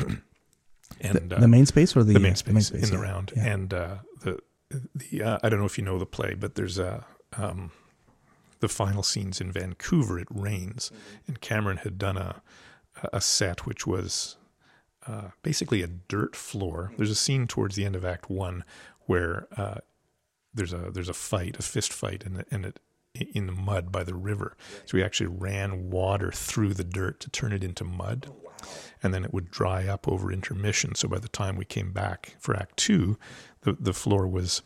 and 1.02 1.30
the, 1.30 1.38
uh, 1.38 1.40
the 1.40 1.48
main 1.48 1.66
space 1.66 1.96
or 1.96 2.04
the, 2.04 2.14
the 2.14 2.20
main 2.20 2.34
uh, 2.34 2.36
space, 2.36 2.72
in 2.72 2.82
the 2.82 2.88
yeah. 2.94 3.02
round, 3.02 3.32
Yeah. 3.36 3.46
and 3.54 3.74
uh, 3.74 3.96
the 4.22 4.40
the 4.96 5.24
uh, 5.24 5.40
I 5.44 5.50
don't 5.50 5.60
know 5.60 5.66
if 5.66 5.78
you 5.78 5.84
know 5.84 5.98
the 5.98 6.06
play, 6.06 6.34
but 6.34 6.56
there's 6.56 6.78
a 6.80 7.06
um, 7.38 7.72
the 8.60 8.68
final 8.68 9.04
scenes 9.04 9.42
in 9.42 9.52
Vancouver. 9.52 10.20
It 10.20 10.28
rains, 10.30 10.92
and 11.28 11.42
Cameron 11.42 11.78
had 11.78 11.98
done 11.98 12.18
a 12.18 12.42
a 13.14 13.22
set 13.22 13.66
which 13.66 13.88
was 13.88 14.38
uh, 15.08 15.30
basically 15.44 15.82
a 15.82 15.88
dirt 15.88 16.36
floor. 16.36 16.92
There's 16.98 17.12
a 17.12 17.16
scene 17.16 17.48
towards 17.48 17.76
the 17.76 17.86
end 17.86 17.96
of 17.96 18.04
Act 18.04 18.30
One 18.30 18.66
where 19.06 19.48
uh, 19.56 19.80
there's 20.54 20.74
a 20.74 20.92
there's 20.92 21.10
a 21.10 21.14
fight, 21.14 21.58
a 21.58 21.62
fist 21.62 21.94
fight, 21.94 22.26
and 22.26 22.44
and 22.52 22.66
it 22.66 22.80
in 23.14 23.48
the 23.48 23.52
mud 23.52 23.92
by 23.92 24.04
the 24.04 24.14
river. 24.14 24.56
So 24.86 24.98
we 24.98 25.04
actually 25.04 25.28
ran 25.28 25.90
water 25.90 26.32
through 26.32 26.76
the 26.76 26.84
dirt 26.84 27.20
to 27.22 27.30
turn 27.30 27.54
it 27.54 27.64
into 27.64 27.84
mud. 27.84 28.32
And 29.02 29.14
then 29.14 29.24
it 29.24 29.34
would 29.34 29.50
dry 29.50 29.88
up 29.88 30.08
over 30.08 30.32
intermission. 30.32 30.94
So 30.94 31.08
by 31.08 31.20
the 31.20 31.30
time 31.30 31.56
we 31.56 31.66
came 31.66 31.92
back 31.92 32.36
for 32.40 32.56
Act 32.56 32.78
Two, 32.78 33.18
the, 33.62 33.74
the 33.80 33.94
floor 33.94 34.28
was 34.28 34.62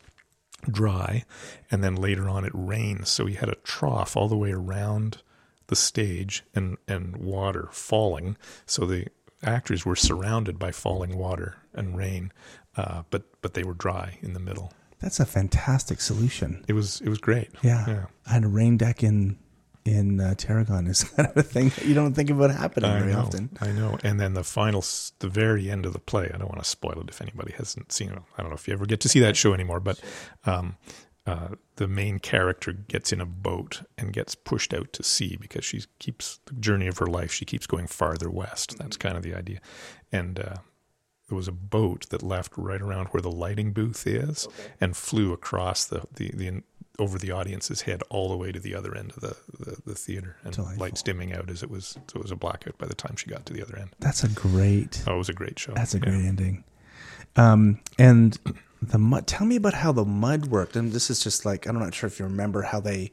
dry. 0.71 1.23
And 1.71 1.83
then 1.83 1.95
later 1.95 2.29
on, 2.29 2.45
it 2.45 2.51
rained. 2.53 3.07
So 3.07 3.25
we 3.25 3.33
had 3.33 3.49
a 3.49 3.55
trough 3.63 4.15
all 4.15 4.27
the 4.27 4.37
way 4.37 4.51
around 4.51 5.21
the 5.67 5.75
stage 5.75 6.43
and, 6.53 6.77
and 6.87 7.17
water 7.17 7.69
falling. 7.71 8.37
So 8.65 8.85
the 8.85 9.07
actors 9.41 9.85
were 9.85 9.95
surrounded 9.95 10.59
by 10.59 10.71
falling 10.71 11.17
water 11.17 11.57
and 11.73 11.97
rain, 11.97 12.31
uh, 12.77 13.03
but, 13.09 13.23
but 13.41 13.53
they 13.53 13.63
were 13.63 13.73
dry 13.73 14.17
in 14.21 14.33
the 14.33 14.39
middle. 14.39 14.71
That's 14.99 15.19
a 15.19 15.25
fantastic 15.25 15.99
solution. 15.99 16.63
It 16.69 16.73
was 16.73 17.01
it 17.01 17.09
was 17.09 17.17
great. 17.17 17.49
Yeah. 17.61 17.83
Yeah. 17.85 18.05
I 18.25 18.33
had 18.35 18.45
a 18.45 18.47
rain 18.47 18.77
deck 18.77 19.03
in 19.03 19.37
in 19.85 20.19
uh, 20.19 20.33
Tarragon 20.35 20.87
is 20.87 21.03
kind 21.15 21.29
of 21.29 21.37
a 21.37 21.43
thing 21.43 21.69
that 21.69 21.85
you 21.85 21.93
don't 21.93 22.13
think 22.13 22.29
about 22.29 22.51
happening 22.51 22.89
I 22.89 22.99
very 22.99 23.13
know, 23.13 23.19
often. 23.19 23.49
I 23.59 23.71
know. 23.71 23.97
And 24.03 24.19
then 24.19 24.33
the 24.33 24.43
final, 24.43 24.83
the 25.19 25.27
very 25.27 25.69
end 25.69 25.85
of 25.85 25.93
the 25.93 25.99
play. 25.99 26.31
I 26.33 26.37
don't 26.37 26.49
want 26.49 26.63
to 26.63 26.69
spoil 26.69 27.01
it 27.01 27.09
if 27.09 27.21
anybody 27.21 27.53
hasn't 27.57 27.91
seen 27.91 28.09
it. 28.09 28.19
I 28.37 28.41
don't 28.41 28.49
know 28.49 28.55
if 28.55 28.67
you 28.67 28.73
ever 28.73 28.85
get 28.85 28.99
to 29.01 29.09
see 29.09 29.19
that 29.19 29.35
show 29.35 29.53
anymore, 29.53 29.79
but 29.79 29.99
um, 30.45 30.77
uh, 31.25 31.49
the 31.75 31.87
main 31.87 32.19
character 32.19 32.71
gets 32.73 33.11
in 33.11 33.21
a 33.21 33.25
boat 33.25 33.81
and 33.97 34.13
gets 34.13 34.35
pushed 34.35 34.73
out 34.73 34.93
to 34.93 35.03
sea 35.03 35.37
because 35.39 35.65
she 35.65 35.83
keeps 35.99 36.39
the 36.45 36.53
journey 36.53 36.87
of 36.87 36.97
her 36.97 37.07
life. 37.07 37.31
She 37.31 37.45
keeps 37.45 37.67
going 37.67 37.87
farther 37.87 38.29
west. 38.29 38.77
That's 38.77 38.97
kind 38.97 39.17
of 39.17 39.23
the 39.23 39.33
idea. 39.33 39.59
And 40.11 40.39
uh, 40.39 40.55
there 41.29 41.37
was 41.37 41.47
a 41.47 41.53
boat 41.53 42.09
that 42.09 42.21
left 42.21 42.57
right 42.57 42.81
around 42.81 43.07
where 43.07 43.21
the 43.21 43.31
lighting 43.31 43.71
booth 43.71 44.05
is 44.05 44.47
and 44.81 44.95
flew 44.95 45.31
across 45.31 45.85
the, 45.85 46.03
the, 46.13 46.31
the 46.31 46.63
over 46.99 47.17
the 47.17 47.31
audience's 47.31 47.81
head 47.81 48.03
all 48.09 48.29
the 48.29 48.37
way 48.37 48.51
to 48.51 48.59
the 48.59 48.75
other 48.75 48.95
end 48.95 49.11
of 49.11 49.19
the, 49.21 49.35
the, 49.59 49.77
the 49.85 49.95
theater 49.95 50.35
and 50.43 50.53
Delightful. 50.53 50.79
lights 50.79 51.01
dimming 51.01 51.33
out 51.33 51.49
as 51.49 51.63
it 51.63 51.69
was 51.71 51.97
so 52.07 52.17
it 52.17 52.21
was 52.21 52.29
a 52.31 52.35
blackout 52.35 52.77
by 52.77 52.85
the 52.85 52.93
time 52.93 53.15
she 53.15 53.27
got 53.27 53.45
to 53.47 53.53
the 53.53 53.61
other 53.63 53.77
end. 53.77 53.89
That's 53.99 54.23
a 54.23 54.29
great. 54.29 55.03
Oh, 55.07 55.15
it 55.15 55.17
was 55.17 55.29
a 55.29 55.33
great 55.33 55.57
show. 55.57 55.73
That's 55.73 55.93
a 55.95 55.97
Yeah. 55.97 56.03
great 56.05 56.25
ending. 56.25 56.63
Um, 57.35 57.79
and 57.97 58.37
the 58.81 58.97
mud. 58.99 59.25
Tell 59.27 59.47
me 59.47 59.55
about 59.55 59.73
how 59.73 59.91
the 59.91 60.05
mud 60.05 60.47
worked. 60.47 60.75
And 60.75 60.91
this 60.91 61.09
is 61.09 61.23
just 61.23 61.45
like 61.45 61.65
I'm 61.67 61.79
not 61.79 61.93
sure 61.95 62.07
if 62.07 62.19
you 62.19 62.25
remember 62.25 62.61
how 62.61 62.79
they, 62.79 63.11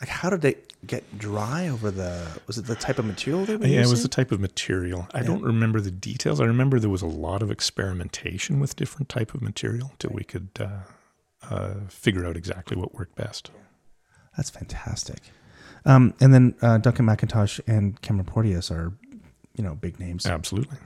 like, 0.00 0.10
how 0.10 0.28
did 0.28 0.42
they 0.42 0.56
get 0.86 1.18
dry 1.18 1.68
over 1.68 1.90
the? 1.90 2.26
Was 2.46 2.58
it 2.58 2.66
the 2.66 2.74
type 2.74 2.98
of 2.98 3.06
material 3.06 3.46
they 3.46 3.56
were 3.56 3.66
Yeah, 3.66 3.80
it 3.82 3.88
was 3.88 4.02
the 4.02 4.08
type 4.08 4.30
of 4.32 4.40
material. 4.40 5.06
I 5.14 5.22
don't 5.22 5.42
remember 5.42 5.80
the 5.80 5.90
details. 5.92 6.38
I 6.40 6.44
remember 6.44 6.78
there 6.78 6.90
was 6.90 7.02
a 7.02 7.06
lot 7.06 7.40
of 7.42 7.50
experimentation 7.50 8.60
with 8.60 8.76
different 8.76 9.08
type 9.08 9.32
of 9.32 9.40
material 9.40 9.88
until 9.92 10.10
we 10.12 10.24
could 10.24 10.48
uh, 10.60 10.80
uh, 11.50 11.74
figure 11.88 12.26
out 12.26 12.36
exactly 12.36 12.76
what 12.76 12.94
worked 12.94 13.14
best. 13.14 13.50
That's 14.36 14.50
fantastic. 14.50 15.18
Um, 15.84 16.14
and 16.20 16.32
then 16.32 16.54
uh, 16.62 16.78
Duncan 16.78 17.06
McIntosh 17.06 17.60
and 17.66 18.00
Cameron 18.02 18.26
Porteous 18.26 18.70
are, 18.70 18.92
you 19.56 19.64
know, 19.64 19.74
big 19.74 19.98
names. 19.98 20.26
Absolutely. 20.26 20.78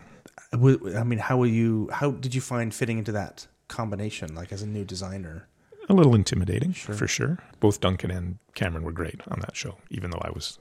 I 0.53 1.05
mean, 1.05 1.19
how 1.19 1.37
will 1.37 1.47
you? 1.47 1.91
How 1.93 2.13
did 2.13 2.35
you 2.35 2.41
find 2.41 2.73
fitting 2.73 2.99
into 2.99 3.13
that 3.13 3.47
combination? 3.69 4.35
Like 4.35 4.53
as 4.53 4.63
a 4.63 4.67
new 4.67 4.85
designer. 4.85 5.49
A 5.89 5.95
little 5.95 6.15
intimidating, 6.15 6.73
for 6.73 7.07
sure. 7.07 7.39
Both 7.61 7.81
Duncan 7.81 8.11
and 8.11 8.39
Cameron 8.55 8.85
were 8.85 8.93
great 8.93 9.21
on 9.29 9.39
that 9.41 9.55
show, 9.55 9.77
even 9.91 10.11
though 10.11 10.23
I 10.23 10.31
was 10.31 10.59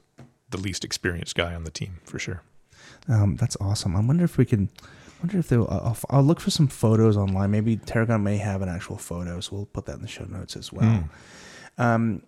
the 0.50 0.58
least 0.58 0.84
experienced 0.84 1.34
guy 1.34 1.52
on 1.52 1.64
the 1.64 1.70
team, 1.70 1.98
for 2.04 2.20
sure. 2.20 2.42
Um, 3.08 3.34
that's 3.34 3.56
awesome. 3.60 3.96
I 3.96 4.00
wonder 4.00 4.24
if 4.24 4.38
we 4.38 4.44
can. 4.44 4.68
Wonder 5.26 5.38
if 5.40 5.48
they'll. 5.48 5.66
I'll, 5.68 5.96
I'll 6.10 6.22
look 6.22 6.38
for 6.38 6.50
some 6.52 6.68
photos 6.68 7.16
online. 7.16 7.50
Maybe 7.50 7.76
Tarragon 7.78 8.22
may 8.22 8.36
have 8.36 8.62
an 8.62 8.68
actual 8.68 8.96
photo, 8.96 9.40
so 9.40 9.56
we'll 9.56 9.66
put 9.66 9.86
that 9.86 9.96
in 9.96 10.02
the 10.02 10.06
show 10.08 10.24
notes 10.24 10.54
as 10.56 10.72
well. 10.72 11.02
Um, 11.78 12.22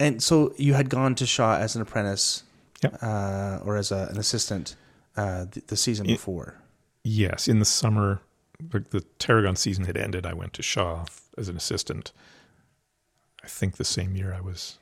and 0.00 0.20
so 0.20 0.52
you 0.56 0.74
had 0.74 0.90
gone 0.90 1.14
to 1.16 1.26
Shaw 1.26 1.56
as 1.58 1.76
an 1.76 1.82
apprentice, 1.82 2.42
Yep. 2.82 2.98
uh, 3.00 3.60
or 3.64 3.76
as 3.76 3.92
a, 3.92 4.08
an 4.10 4.18
assistant, 4.18 4.74
uh, 5.16 5.44
the, 5.52 5.62
the 5.68 5.76
season 5.76 6.06
It- 6.06 6.14
before. 6.14 6.56
Yes, 7.04 7.46
in 7.46 7.60
the 7.60 7.64
summer, 7.64 8.20
the, 8.60 8.80
the 8.90 9.02
Tarragon 9.20 9.54
season 9.56 9.84
had 9.84 9.96
ended. 9.96 10.26
I 10.26 10.34
went 10.34 10.52
to 10.54 10.62
Shaw 10.62 11.04
as 11.38 11.48
an 11.48 11.56
assistant. 11.56 12.10
I 13.44 13.46
think 13.46 13.76
the 13.76 13.84
same 13.84 14.16
year 14.16 14.34
I 14.36 14.40
was 14.40 14.78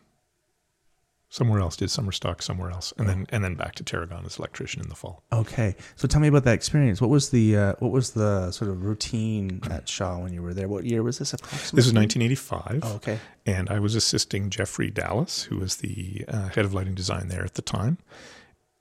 somewhere 1.30 1.60
else, 1.60 1.76
did 1.76 1.90
summer 1.90 2.12
stock 2.12 2.42
somewhere 2.42 2.70
else, 2.70 2.92
and 2.98 3.08
then 3.08 3.26
and 3.30 3.42
then 3.42 3.54
back 3.54 3.74
to 3.76 3.84
Tarragon 3.84 4.26
as 4.26 4.38
electrician 4.38 4.82
in 4.82 4.88
the 4.88 4.94
fall. 4.94 5.22
Okay, 5.32 5.76
so 5.96 6.06
tell 6.06 6.20
me 6.20 6.28
about 6.28 6.44
that 6.44 6.54
experience. 6.54 7.00
What 7.00 7.08
was 7.08 7.30
the 7.30 7.56
uh, 7.56 7.72
what 7.78 7.92
was 7.92 8.10
the 8.10 8.50
sort 8.50 8.70
of 8.70 8.84
routine 8.84 9.60
at 9.70 9.88
Shaw 9.88 10.18
when 10.18 10.32
you 10.34 10.42
were 10.42 10.52
there? 10.52 10.68
What 10.68 10.84
year 10.84 11.02
was 11.02 11.18
this 11.18 11.32
approximately? 11.32 11.76
This 11.76 11.86
was 11.86 11.94
1985. 11.94 12.80
Oh, 12.82 12.96
okay. 12.96 13.18
And 13.46 13.70
I 13.70 13.78
was 13.78 13.94
assisting 13.94 14.50
Jeffrey 14.50 14.90
Dallas, 14.90 15.44
who 15.44 15.56
was 15.58 15.76
the 15.76 16.24
uh, 16.28 16.48
head 16.48 16.64
of 16.64 16.74
lighting 16.74 16.94
design 16.94 17.28
there 17.28 17.44
at 17.44 17.54
the 17.54 17.62
time. 17.62 17.98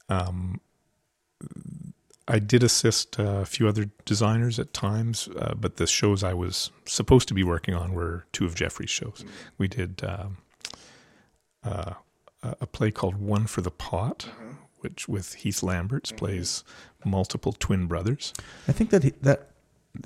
Um, 0.10 0.60
I 2.28 2.38
did 2.38 2.64
assist 2.64 3.16
a 3.18 3.46
few 3.46 3.68
other 3.68 3.90
designers 4.06 4.60
at 4.60 4.74
times, 4.74 5.30
uh, 5.40 5.56
but 5.56 5.78
the 5.78 5.88
shows 5.88 6.24
I 6.24 6.34
was 6.34 6.70
supposed 6.86 7.28
to 7.30 7.34
be 7.34 7.44
working 7.44 7.74
on 7.74 7.94
were 7.94 8.26
two 8.32 8.46
of 8.46 8.54
Jeffrey's 8.54 8.92
shows. 8.92 9.26
We 9.58 9.68
did 9.68 10.04
um, 10.04 10.38
uh, 11.64 11.94
a 12.43 12.56
a 12.62 12.67
play 12.67 12.91
called 12.91 13.15
One 13.17 13.47
for 13.47 13.62
the 13.62 13.71
Pot, 13.71 14.30
which 14.80 15.08
with 15.08 15.34
Heath 15.36 15.62
Lamberts 15.63 16.12
plays 16.12 16.63
multiple 17.06 17.54
twin 17.54 17.86
brothers. 17.88 18.34
I 18.67 18.71
think 18.71 18.89
that 18.91 19.04
he, 19.04 19.12
that 19.21 19.49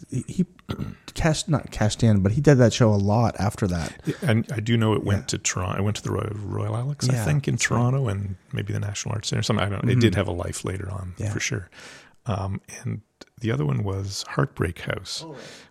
he 0.10 0.24
he 0.28 0.46
cashed 1.14 1.50
not 1.50 1.70
cashed 1.72 2.04
in, 2.04 2.22
but 2.22 2.32
he 2.32 2.42
did 2.42 2.56
that 2.56 2.74
show 2.74 2.90
a 2.94 2.96
lot 2.96 3.36
after 3.40 3.68
that. 3.68 3.94
And 4.22 4.50
I 4.52 4.60
do 4.60 4.78
know 4.78 4.94
it 4.94 5.04
went 5.04 5.22
Yeah. 5.24 5.26
to 5.28 5.38
Toronto. 5.40 5.78
I 5.78 5.82
went 5.82 5.98
to 5.98 6.04
the 6.04 6.12
Royal, 6.12 6.32
Royal 6.36 6.76
Alex, 6.76 7.08
I 7.10 7.14
think, 7.16 7.48
in 7.48 7.56
that's 7.56 7.70
right. 7.70 7.78
Toronto, 7.78 8.08
and 8.08 8.36
maybe 8.52 8.74
the 8.74 8.80
National 8.80 9.14
Arts 9.16 9.28
Center. 9.30 9.44
Something 9.44 9.66
I 9.66 9.70
don't. 9.70 9.84
Know. 9.84 9.92
It 9.92 10.00
did 10.00 10.16
have 10.16 10.28
a 10.28 10.32
life 10.32 10.64
later 10.66 10.90
on, 10.90 11.14
Yeah. 11.18 11.32
for 11.32 11.40
sure. 11.40 11.70
Um, 12.26 12.62
and 12.84 13.02
the 13.42 13.52
other 13.52 13.66
one 13.66 13.84
was 13.84 14.24
Heartbreak 14.30 14.80
House, 14.80 15.26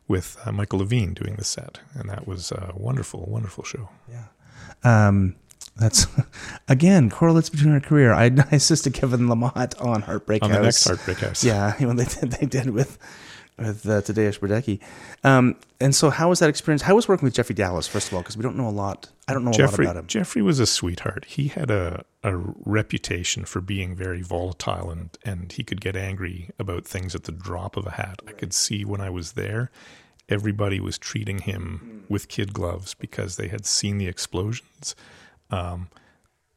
with 0.06 0.36
uh, 0.44 0.52
Michael 0.52 0.80
Levine 0.80 1.14
doing 1.14 1.36
the 1.36 1.44
set, 1.44 1.80
and 1.94 2.10
that 2.10 2.26
was 2.28 2.52
a 2.52 2.72
wonderful, 2.76 3.24
wonderful 3.26 3.64
show. 3.64 3.88
Yeah. 4.10 4.26
Um, 4.84 5.36
that's 5.76 6.06
again 6.68 7.10
correlates 7.10 7.48
between 7.50 7.72
our 7.72 7.80
career. 7.80 8.12
I, 8.12 8.24
I 8.24 8.56
assisted 8.56 8.94
Kevin 8.94 9.22
Lamotte 9.22 9.80
on 9.84 10.02
Heartbreak 10.02 10.42
On 10.42 10.50
House. 10.50 10.58
the 10.58 10.64
next 10.64 10.84
Heartbreak 10.84 11.18
House, 11.18 11.44
Yeah, 11.44 11.74
when 11.84 11.96
they 11.96 12.04
did 12.04 12.32
they 12.32 12.46
did 12.46 12.70
with 12.70 12.98
with 13.58 13.86
uh, 13.86 14.00
Tadeusz 14.00 14.40
Brodecki. 14.40 14.80
Um, 15.24 15.56
and 15.78 15.94
so, 15.94 16.08
how 16.10 16.30
was 16.30 16.38
that 16.38 16.48
experience? 16.48 16.82
How 16.82 16.94
was 16.94 17.06
working 17.06 17.26
with 17.26 17.34
Jeffrey 17.34 17.54
Dallas? 17.54 17.86
First 17.86 18.08
of 18.08 18.14
all, 18.14 18.22
because 18.22 18.36
we 18.36 18.42
don't 18.42 18.56
know 18.56 18.68
a 18.68 18.70
lot. 18.70 19.10
I 19.28 19.34
don't 19.34 19.44
know 19.44 19.52
Jeffrey, 19.52 19.84
a 19.84 19.88
lot 19.88 19.92
about 19.92 20.00
him. 20.04 20.06
Jeffrey 20.08 20.42
was 20.42 20.58
a 20.58 20.66
sweetheart. 20.66 21.26
He 21.26 21.48
had 21.48 21.70
a, 21.70 22.04
a 22.24 22.34
reputation 22.36 23.44
for 23.44 23.60
being 23.60 23.94
very 23.94 24.22
volatile 24.22 24.90
and, 24.90 25.10
and 25.24 25.52
he 25.52 25.62
could 25.62 25.80
get 25.80 25.96
angry 25.96 26.50
about 26.58 26.86
things 26.86 27.14
at 27.14 27.24
the 27.24 27.32
drop 27.32 27.76
of 27.76 27.86
a 27.86 27.92
hat. 27.92 28.20
I 28.26 28.32
could 28.32 28.52
see 28.52 28.84
when 28.84 29.00
I 29.00 29.10
was 29.10 29.32
there, 29.32 29.70
everybody 30.28 30.80
was 30.80 30.98
treating 30.98 31.40
him 31.40 32.04
with 32.08 32.28
kid 32.28 32.52
gloves 32.52 32.94
because 32.94 33.36
they 33.36 33.48
had 33.48 33.64
seen 33.66 33.98
the 33.98 34.08
explosions. 34.08 34.96
Um, 35.52 35.88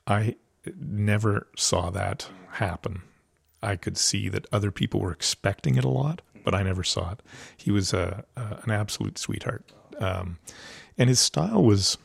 I 0.08 0.36
never 0.80 1.48
saw 1.56 1.90
that 1.92 2.30
happen. 2.54 3.02
I 3.62 3.76
could 3.76 3.98
see 3.98 4.30
that 4.30 4.48
other 4.52 4.72
people 4.72 5.00
were 5.00 5.12
expecting 5.12 5.76
it 5.76 5.84
a 5.84 5.90
lot, 5.90 6.22
but 6.44 6.56
I 6.56 6.64
never 6.64 6.84
saw 6.84 7.12
it. 7.12 7.22
He 7.58 7.72
was 7.72 7.94
a, 7.94 8.24
a 8.36 8.60
an 8.64 8.72
absolute 8.72 9.18
sweetheart, 9.18 9.72
um, 10.00 10.38
and 10.98 11.10
his 11.10 11.20
style 11.20 11.64
was 11.64 11.98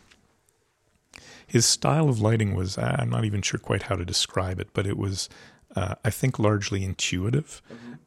his 1.47 1.67
style 1.67 2.09
of 2.09 2.21
lighting 2.21 2.55
was 2.55 2.79
uh, 2.79 2.97
I'm 2.99 3.11
not 3.11 3.25
even 3.25 3.43
sure 3.43 3.61
quite 3.61 3.85
how 3.85 3.97
to 3.97 4.05
describe 4.05 4.61
it, 4.61 4.69
but 4.73 4.87
it 4.87 4.97
was 4.97 5.29
uh, 5.77 5.97
I 6.05 6.11
think 6.11 6.39
largely 6.39 6.85
intuitive 6.85 7.63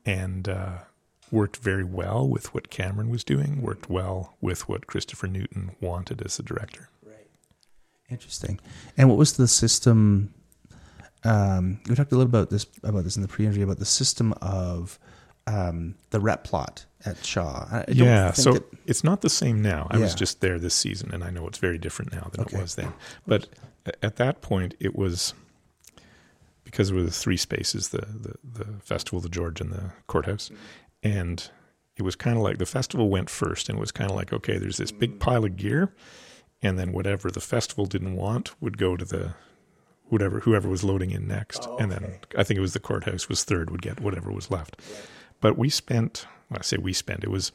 and 0.06 0.50
uh, 0.50 0.78
worked 1.32 1.58
very 1.58 1.84
well 1.84 2.28
with 2.28 2.54
what 2.54 2.70
Cameron 2.70 3.10
was 3.10 3.24
doing. 3.24 3.62
Worked 3.62 3.90
well 3.90 4.36
with 4.42 4.68
what 4.68 4.88
Christopher 4.88 5.28
Newton 5.28 5.76
wanted 5.80 6.22
as 6.22 6.40
a 6.40 6.44
director. 6.44 6.90
Interesting. 8.10 8.60
And 8.98 9.10
what 9.10 9.18
was 9.18 9.34
the 9.34 9.48
system? 9.48 10.34
Um, 11.24 11.80
we 11.88 11.96
talked 11.96 12.12
a 12.12 12.16
little 12.16 12.30
about 12.30 12.50
this 12.50 12.66
about 12.84 13.04
this 13.06 13.16
in 13.16 13.22
the 13.22 13.28
pre-interview 13.28 13.64
about 13.64 13.80
the 13.80 13.86
system 13.86 14.34
of 14.42 15.00
um, 15.48 15.96
the 16.10 16.20
rep 16.20 16.44
plot 16.44 16.86
at 17.06 17.26
Shaw. 17.26 17.68
I 17.72 17.86
don't 17.88 17.98
yeah, 18.08 18.32
think 18.32 18.36
so 18.44 18.54
that- 18.54 18.66
it's 18.86 19.04
not 19.04 19.22
the 19.22 19.30
same 19.30 19.62
now. 19.62 19.88
I 19.90 19.98
was 19.98 20.14
just 20.16 20.42
there 20.42 20.60
this 20.60 20.74
season, 20.76 21.12
and 21.14 21.24
I 21.24 21.30
know 21.30 21.48
it's 21.48 21.58
very 21.60 21.78
different 21.78 22.12
now 22.14 22.30
than 22.32 22.42
Okay. 22.42 22.58
it 22.58 22.62
was 22.62 22.76
then. 22.76 22.94
But 23.26 23.48
at 24.02 24.18
that 24.18 24.42
point, 24.42 24.76
it 24.80 24.96
was 24.96 25.34
because 26.66 26.88
there 26.90 26.98
were 26.98 27.04
the 27.04 27.12
three 27.12 27.38
spaces: 27.38 27.90
the 27.90 28.06
the, 28.06 28.36
the 28.64 28.66
festival, 28.82 29.20
the 29.22 29.30
George, 29.30 29.62
and 29.62 29.72
the 29.72 29.92
courthouse, 30.08 30.52
and 31.02 31.50
it 31.96 32.02
was 32.04 32.16
kind 32.16 32.36
of 32.38 32.44
like 32.44 32.58
the 32.58 32.66
festival 32.66 33.10
went 33.10 33.30
first, 33.30 33.70
and 33.70 33.78
it 33.78 33.82
was 33.82 33.92
kind 33.94 34.10
of 34.10 34.16
like, 34.18 34.34
okay, 34.34 34.58
there's 34.58 34.78
this 34.78 34.92
big 34.92 35.20
pile 35.20 35.46
of 35.46 35.56
gear, 35.56 35.94
and 36.64 36.80
then 36.80 36.92
whatever 36.94 37.30
the 37.30 37.42
festival 37.42 37.86
didn't 37.86 38.16
want 38.16 38.60
would 38.62 38.78
go 38.78 38.98
to 38.98 39.06
the 39.06 39.36
whatever 40.08 40.40
whoever 40.42 40.70
was 40.70 40.84
loading 40.84 41.12
in 41.12 41.28
next, 41.28 41.68
and 41.80 41.92
then 41.92 42.20
I 42.38 42.44
think 42.44 42.58
it 42.58 42.62
was 42.62 42.74
the 42.74 42.80
courthouse 42.80 43.30
was 43.30 43.44
third 43.44 43.70
would 43.70 43.82
get 43.82 44.00
whatever 44.00 44.32
was 44.32 44.50
left. 44.50 44.80
But 45.42 45.58
we 45.58 45.70
spent, 45.70 46.26
well, 46.50 46.60
I 46.60 46.64
say 46.64 46.78
we 46.78 46.94
spent, 46.94 47.24
it 47.24 47.30
was 47.30 47.52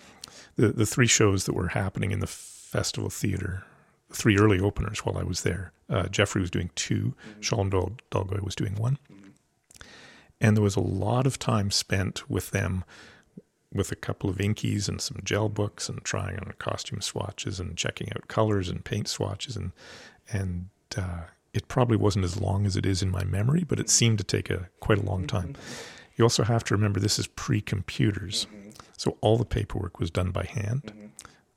the, 0.56 0.68
the 0.68 0.86
three 0.86 1.06
shows 1.06 1.46
that 1.46 1.54
were 1.54 1.68
happening 1.68 2.10
in 2.10 2.20
the 2.20 2.26
festival 2.26 3.08
theater, 3.08 3.64
the 4.10 4.16
three 4.16 4.36
early 4.38 4.60
openers 4.60 5.06
while 5.06 5.16
I 5.16 5.22
was 5.22 5.42
there. 5.42 5.72
Uh, 5.88 6.06
Jeffrey 6.08 6.42
was 6.42 6.50
doing 6.50 6.70
2 6.74 7.14
Shalom 7.40 7.70
Dol- 7.70 7.96
Dolgoy 8.10 8.42
was 8.42 8.54
doing 8.54 8.74
one. 8.74 8.98
And 10.40 10.54
there 10.56 10.62
was 10.62 10.76
a 10.76 10.80
lot 10.80 11.26
of 11.26 11.38
time 11.38 11.70
spent 11.70 12.28
with 12.28 12.50
them 12.50 12.84
with 13.72 13.92
a 13.92 13.96
couple 13.96 14.30
of 14.30 14.36
inkies 14.36 14.88
and 14.88 15.00
some 15.00 15.18
gel 15.24 15.48
books 15.48 15.88
and 15.88 16.02
trying 16.02 16.38
on 16.38 16.52
costume 16.58 17.00
swatches 17.00 17.60
and 17.60 17.76
checking 17.76 18.08
out 18.14 18.28
colors 18.28 18.68
and 18.68 18.84
paint 18.84 19.08
swatches 19.08 19.56
and 19.56 19.72
and 20.30 20.68
uh, 20.96 21.24
it 21.52 21.68
probably 21.68 21.96
wasn't 21.96 22.24
as 22.24 22.40
long 22.40 22.66
as 22.66 22.76
it 22.76 22.86
is 22.86 23.02
in 23.02 23.10
my 23.10 23.24
memory, 23.24 23.64
but 23.64 23.80
it 23.80 23.88
seemed 23.88 24.18
to 24.18 24.24
take 24.24 24.50
a 24.50 24.68
quite 24.80 24.98
a 24.98 25.02
long 25.02 25.26
time. 25.26 25.54
Mm-hmm. 25.54 26.12
You 26.16 26.24
also 26.24 26.42
have 26.44 26.64
to 26.64 26.74
remember 26.74 27.00
this 27.00 27.18
is 27.18 27.26
pre-computers, 27.26 28.46
mm-hmm. 28.46 28.70
so 28.96 29.16
all 29.20 29.36
the 29.38 29.44
paperwork 29.44 29.98
was 29.98 30.10
done 30.10 30.30
by 30.30 30.44
hand. 30.44 30.82
Mm-hmm. 30.86 31.06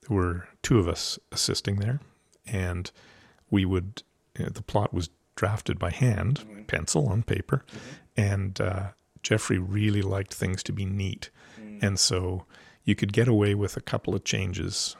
There 0.08 0.17
were 0.17 0.47
two 0.63 0.80
of 0.80 0.88
us 0.88 1.19
assisting 1.32 1.78
there, 1.78 2.00
and 2.45 2.91
we 3.50 3.65
would 3.65 4.04
you 4.38 4.45
know, 4.45 4.50
the 4.50 4.62
plot 4.62 4.93
was 4.93 5.10
drafted 5.36 5.78
by 5.78 5.91
hand, 5.91 6.45
pencil 6.67 7.08
on 7.08 7.24
paper, 7.24 7.65
and 8.15 8.60
uh, 8.62 8.89
Jeffrey 9.24 9.58
really 9.58 10.02
liked 10.02 10.34
things 10.34 10.63
to 10.63 10.74
be 10.74 10.86
neat, 10.86 11.30
and 11.81 11.99
so 11.99 12.45
you 12.83 12.95
could 12.95 13.11
get 13.13 13.27
away 13.27 13.53
with 13.55 13.75
a 13.77 13.81
couple 13.81 14.15
of 14.15 14.23
changes, 14.23 14.95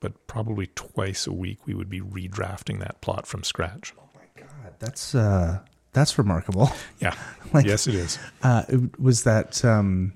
but 0.00 0.26
probably 0.26 0.68
twice 0.74 1.26
a 1.26 1.32
week 1.32 1.58
we 1.66 1.74
would 1.74 1.88
be 1.88 2.00
redrafting 2.00 2.80
that 2.80 3.00
plot 3.00 3.26
from 3.26 3.42
scratch. 3.44 3.94
God, 4.36 4.74
that's 4.78 5.14
uh, 5.14 5.60
that's 5.92 6.18
remarkable. 6.18 6.70
Yeah, 7.00 7.14
Like- 7.54 7.66
yes, 7.66 7.86
it 7.86 7.94
is. 7.94 8.18
Uh, 8.42 8.64
it- 8.68 9.00
was 9.00 9.22
that 9.24 9.64
um, 9.64 10.12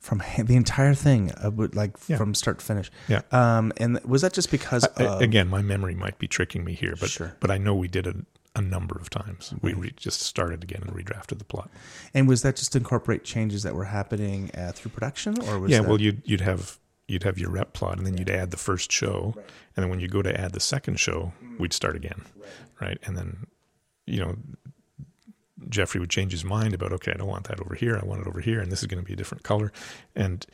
from 0.00 0.20
ha- 0.20 0.42
the 0.44 0.56
entire 0.56 0.94
thing, 0.94 1.30
uh, 1.32 1.50
like 1.74 1.96
Yeah. 2.08 2.16
from 2.16 2.34
start 2.34 2.58
to 2.60 2.64
finish? 2.64 2.90
Yeah. 3.08 3.22
Um, 3.32 3.72
and 3.76 4.00
was 4.04 4.22
that 4.22 4.32
just 4.32 4.50
because 4.50 4.86
I- 4.96 5.04
of, 5.04 5.20
again, 5.20 5.48
my 5.48 5.62
memory 5.62 5.94
might 5.94 6.18
be 6.18 6.26
tricking 6.28 6.64
me 6.64 6.74
here, 6.74 6.94
but 6.98 7.10
Sure. 7.10 7.36
but 7.40 7.50
I 7.50 7.58
know 7.58 7.74
we 7.74 7.88
did 7.88 8.06
it 8.06 8.16
a 8.56 8.62
number 8.62 8.96
of 9.00 9.10
times. 9.10 9.52
We 9.62 9.74
re- 9.74 9.92
just 9.96 10.20
started 10.20 10.62
again 10.62 10.82
and 10.86 10.92
redrafted 10.92 11.38
the 11.38 11.44
plot. 11.44 11.70
And 12.12 12.28
was 12.28 12.42
that 12.42 12.56
just 12.56 12.72
to 12.72 12.78
incorporate 12.78 13.24
changes 13.24 13.62
that 13.64 13.74
were 13.74 13.84
happening 13.84 14.50
uh, 14.56 14.72
through 14.72 14.92
production, 14.92 15.40
or 15.48 15.58
was 15.58 15.70
yeah, 15.70 15.80
that, 15.80 15.88
well, 15.88 16.00
you'd 16.00 16.22
you'd 16.24 16.40
have 16.40 16.78
you'd 17.08 17.24
have 17.24 17.38
your 17.38 17.50
rep 17.50 17.72
plot, 17.72 17.98
and 17.98 18.06
then 18.06 18.16
you'd 18.16 18.30
add 18.30 18.50
the 18.50 18.56
first 18.56 18.90
show, 18.90 19.34
and 19.76 19.82
then 19.82 19.88
when 19.88 20.00
you 20.00 20.08
go 20.08 20.22
to 20.22 20.40
add 20.40 20.52
the 20.52 20.60
second 20.60 20.98
show, 20.98 21.32
we'd 21.58 21.72
start 21.72 21.96
again, 21.96 22.22
right? 22.80 22.98
And 23.04 23.16
then, 23.16 23.46
you 24.06 24.20
know, 24.20 24.36
Jeffrey 25.68 26.00
would 26.00 26.10
change 26.10 26.32
his 26.32 26.44
mind 26.44 26.74
about 26.74 26.92
okay, 26.92 27.12
I 27.12 27.16
don't 27.16 27.28
want 27.28 27.48
that 27.48 27.60
over 27.60 27.74
here, 27.74 27.98
I 28.00 28.06
want 28.06 28.22
it 28.22 28.26
over 28.26 28.40
here, 28.40 28.60
and 28.60 28.70
this 28.70 28.80
is 28.80 28.86
going 28.86 29.02
to 29.02 29.06
be 29.06 29.14
a 29.14 29.16
different 29.16 29.42
color, 29.42 29.72
and 30.14 30.46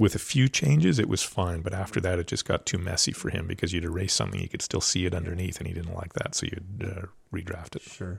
with 0.00 0.14
a 0.14 0.18
few 0.18 0.48
changes, 0.48 0.98
it 0.98 1.10
was 1.10 1.22
fine. 1.22 1.60
But 1.60 1.74
after 1.74 2.00
that, 2.00 2.18
it 2.18 2.26
just 2.26 2.46
got 2.46 2.64
too 2.64 2.78
messy 2.78 3.12
for 3.12 3.28
him 3.28 3.46
because 3.46 3.74
you'd 3.74 3.84
erase 3.84 4.14
something, 4.14 4.40
you 4.40 4.48
could 4.48 4.62
still 4.62 4.80
see 4.80 5.04
it 5.04 5.14
underneath, 5.14 5.58
and 5.58 5.66
he 5.68 5.74
didn't 5.74 5.94
like 5.94 6.14
that, 6.14 6.34
so 6.34 6.46
you'd 6.46 6.82
uh, 6.82 7.06
redraft 7.36 7.76
it. 7.76 7.82
Sure. 7.82 8.18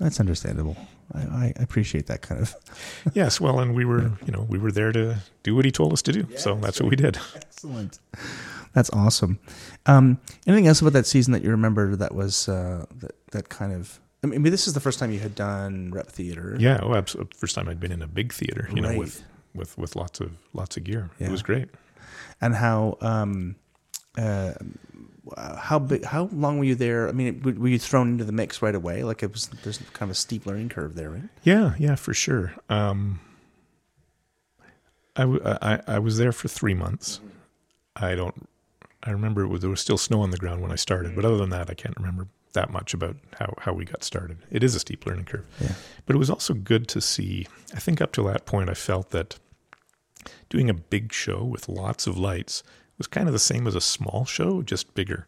That's 0.00 0.20
understandable. 0.20 0.76
I, 1.12 1.52
I 1.58 1.62
appreciate 1.62 2.06
that 2.06 2.22
kind 2.22 2.40
of. 2.40 2.54
yes, 3.12 3.42
well, 3.42 3.60
and 3.60 3.74
we 3.74 3.84
were, 3.84 4.12
you 4.24 4.32
know, 4.32 4.46
we 4.48 4.58
were 4.58 4.72
there 4.72 4.90
to 4.90 5.18
do 5.42 5.54
what 5.54 5.66
he 5.66 5.70
told 5.70 5.92
us 5.92 6.00
to 6.02 6.12
do, 6.12 6.26
so 6.36 6.54
that's 6.54 6.80
what 6.80 6.88
we 6.88 6.96
did. 6.96 7.18
Excellent. 7.36 7.98
That's 8.72 8.88
awesome. 8.90 9.38
Um, 9.84 10.18
anything 10.46 10.66
else 10.66 10.80
about 10.80 10.94
that 10.94 11.04
season 11.06 11.32
that 11.34 11.42
you 11.42 11.50
remember 11.50 11.94
that 11.96 12.14
was 12.14 12.48
uh, 12.48 12.86
that 13.00 13.12
that 13.32 13.48
kind 13.50 13.74
of? 13.74 14.00
I 14.22 14.28
mean, 14.28 14.42
this 14.44 14.66
is 14.66 14.72
the 14.72 14.80
first 14.80 14.98
time 14.98 15.12
you 15.12 15.18
had 15.20 15.34
done 15.34 15.90
rep 15.90 16.08
theater. 16.08 16.56
Yeah, 16.58 16.80
oh, 16.82 16.94
absolutely. 16.94 17.36
First 17.36 17.54
time 17.54 17.68
I'd 17.68 17.80
been 17.80 17.92
in 17.92 18.02
a 18.02 18.06
big 18.06 18.32
theater, 18.32 18.68
you 18.72 18.80
know, 18.80 18.88
Right. 18.90 18.98
with 18.98 19.22
with 19.58 19.76
with 19.76 19.96
lots 19.96 20.20
of 20.20 20.32
lots 20.54 20.76
of 20.78 20.84
gear. 20.84 21.10
Yeah. 21.18 21.26
It 21.26 21.30
was 21.30 21.42
great. 21.42 21.68
and 22.40 22.54
how 22.54 22.96
um, 23.02 23.56
uh, 24.16 24.52
how 25.58 25.78
big? 25.78 26.04
How 26.04 26.28
long 26.32 26.58
were 26.58 26.64
you 26.64 26.74
there? 26.74 27.08
I 27.08 27.12
mean, 27.12 27.42
were 27.42 27.52
were 27.52 27.68
you 27.68 27.78
thrown 27.78 28.08
into 28.12 28.24
the 28.24 28.32
mix 28.32 28.62
right 28.62 28.74
away? 28.74 29.02
Like 29.04 29.22
it 29.22 29.32
was. 29.32 29.48
There's 29.62 29.78
kind 29.92 30.08
of 30.08 30.10
a 30.10 30.14
steep 30.14 30.46
learning 30.46 30.70
curve 30.70 30.94
there, 30.94 31.10
right? 31.10 31.28
Yeah, 31.42 31.74
yeah, 31.78 31.96
for 31.96 32.14
sure. 32.14 32.54
Um, 32.70 33.20
I, 35.16 35.22
w- 35.22 35.42
I 35.44 35.80
I 35.86 35.98
was 35.98 36.16
there 36.18 36.32
for 36.32 36.48
three 36.48 36.74
months. 36.74 37.20
I 37.96 38.14
don't. 38.14 38.48
I 39.02 39.10
remember 39.10 39.42
it 39.42 39.48
was, 39.48 39.60
there 39.60 39.70
was 39.70 39.80
still 39.80 39.98
snow 39.98 40.20
on 40.22 40.30
the 40.30 40.36
ground 40.36 40.60
when 40.60 40.72
I 40.72 40.76
started, 40.76 41.14
but 41.14 41.24
other 41.24 41.36
than 41.36 41.50
that, 41.50 41.70
I 41.70 41.74
can't 41.74 41.96
remember 41.96 42.26
that 42.54 42.70
much 42.70 42.94
about 42.94 43.16
how, 43.38 43.54
how 43.60 43.72
we 43.72 43.84
got 43.84 44.02
started. 44.02 44.38
It 44.50 44.64
is 44.64 44.74
a 44.74 44.80
steep 44.80 45.06
learning 45.06 45.26
curve, 45.26 45.46
Yeah. 45.60 45.74
but 46.04 46.16
it 46.16 46.18
was 46.18 46.28
also 46.30 46.52
good 46.52 46.88
to 46.88 47.00
see. 47.00 47.46
I 47.74 47.78
think 47.78 48.00
up 48.00 48.10
to 48.12 48.22
that 48.24 48.44
point, 48.44 48.68
I 48.70 48.74
felt 48.74 49.10
that 49.10 49.38
doing 50.48 50.68
a 50.70 50.74
big 50.74 51.12
show 51.12 51.44
with 51.44 51.68
lots 51.68 52.06
of 52.06 52.16
lights 52.18 52.62
was 52.96 53.06
kind 53.06 53.28
of 53.28 53.32
the 53.32 53.38
same 53.38 53.66
as 53.66 53.74
a 53.74 53.80
small 53.80 54.24
show, 54.24 54.60
just 54.62 54.94
bigger. 54.94 55.26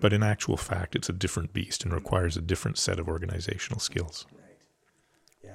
But 0.00 0.12
in 0.12 0.22
actual 0.24 0.56
fact, 0.56 0.96
it's 0.96 1.08
a 1.08 1.12
different 1.12 1.52
beast 1.52 1.84
and 1.84 1.92
requires 1.94 2.36
a 2.36 2.40
different 2.40 2.76
set 2.78 2.98
of 2.98 3.06
organizational 3.08 3.78
skills. 3.78 4.26
Right. 4.32 4.56
Yeah. 5.44 5.50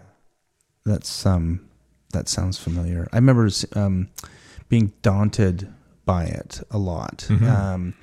That's 0.86 1.26
um, 1.26 1.68
that 2.14 2.30
sounds 2.30 2.58
familiar. 2.58 3.08
I 3.12 3.18
remember 3.18 3.50
um, 3.74 4.08
being 4.70 4.94
daunted 5.02 5.74
by 6.06 6.24
it 6.26 6.62
a 6.72 6.78
lot, 6.78 7.26
Mhm. 7.28 7.50
um, 7.50 7.94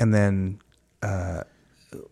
and 0.00 0.12
then 0.12 0.58
uh, 1.02 1.44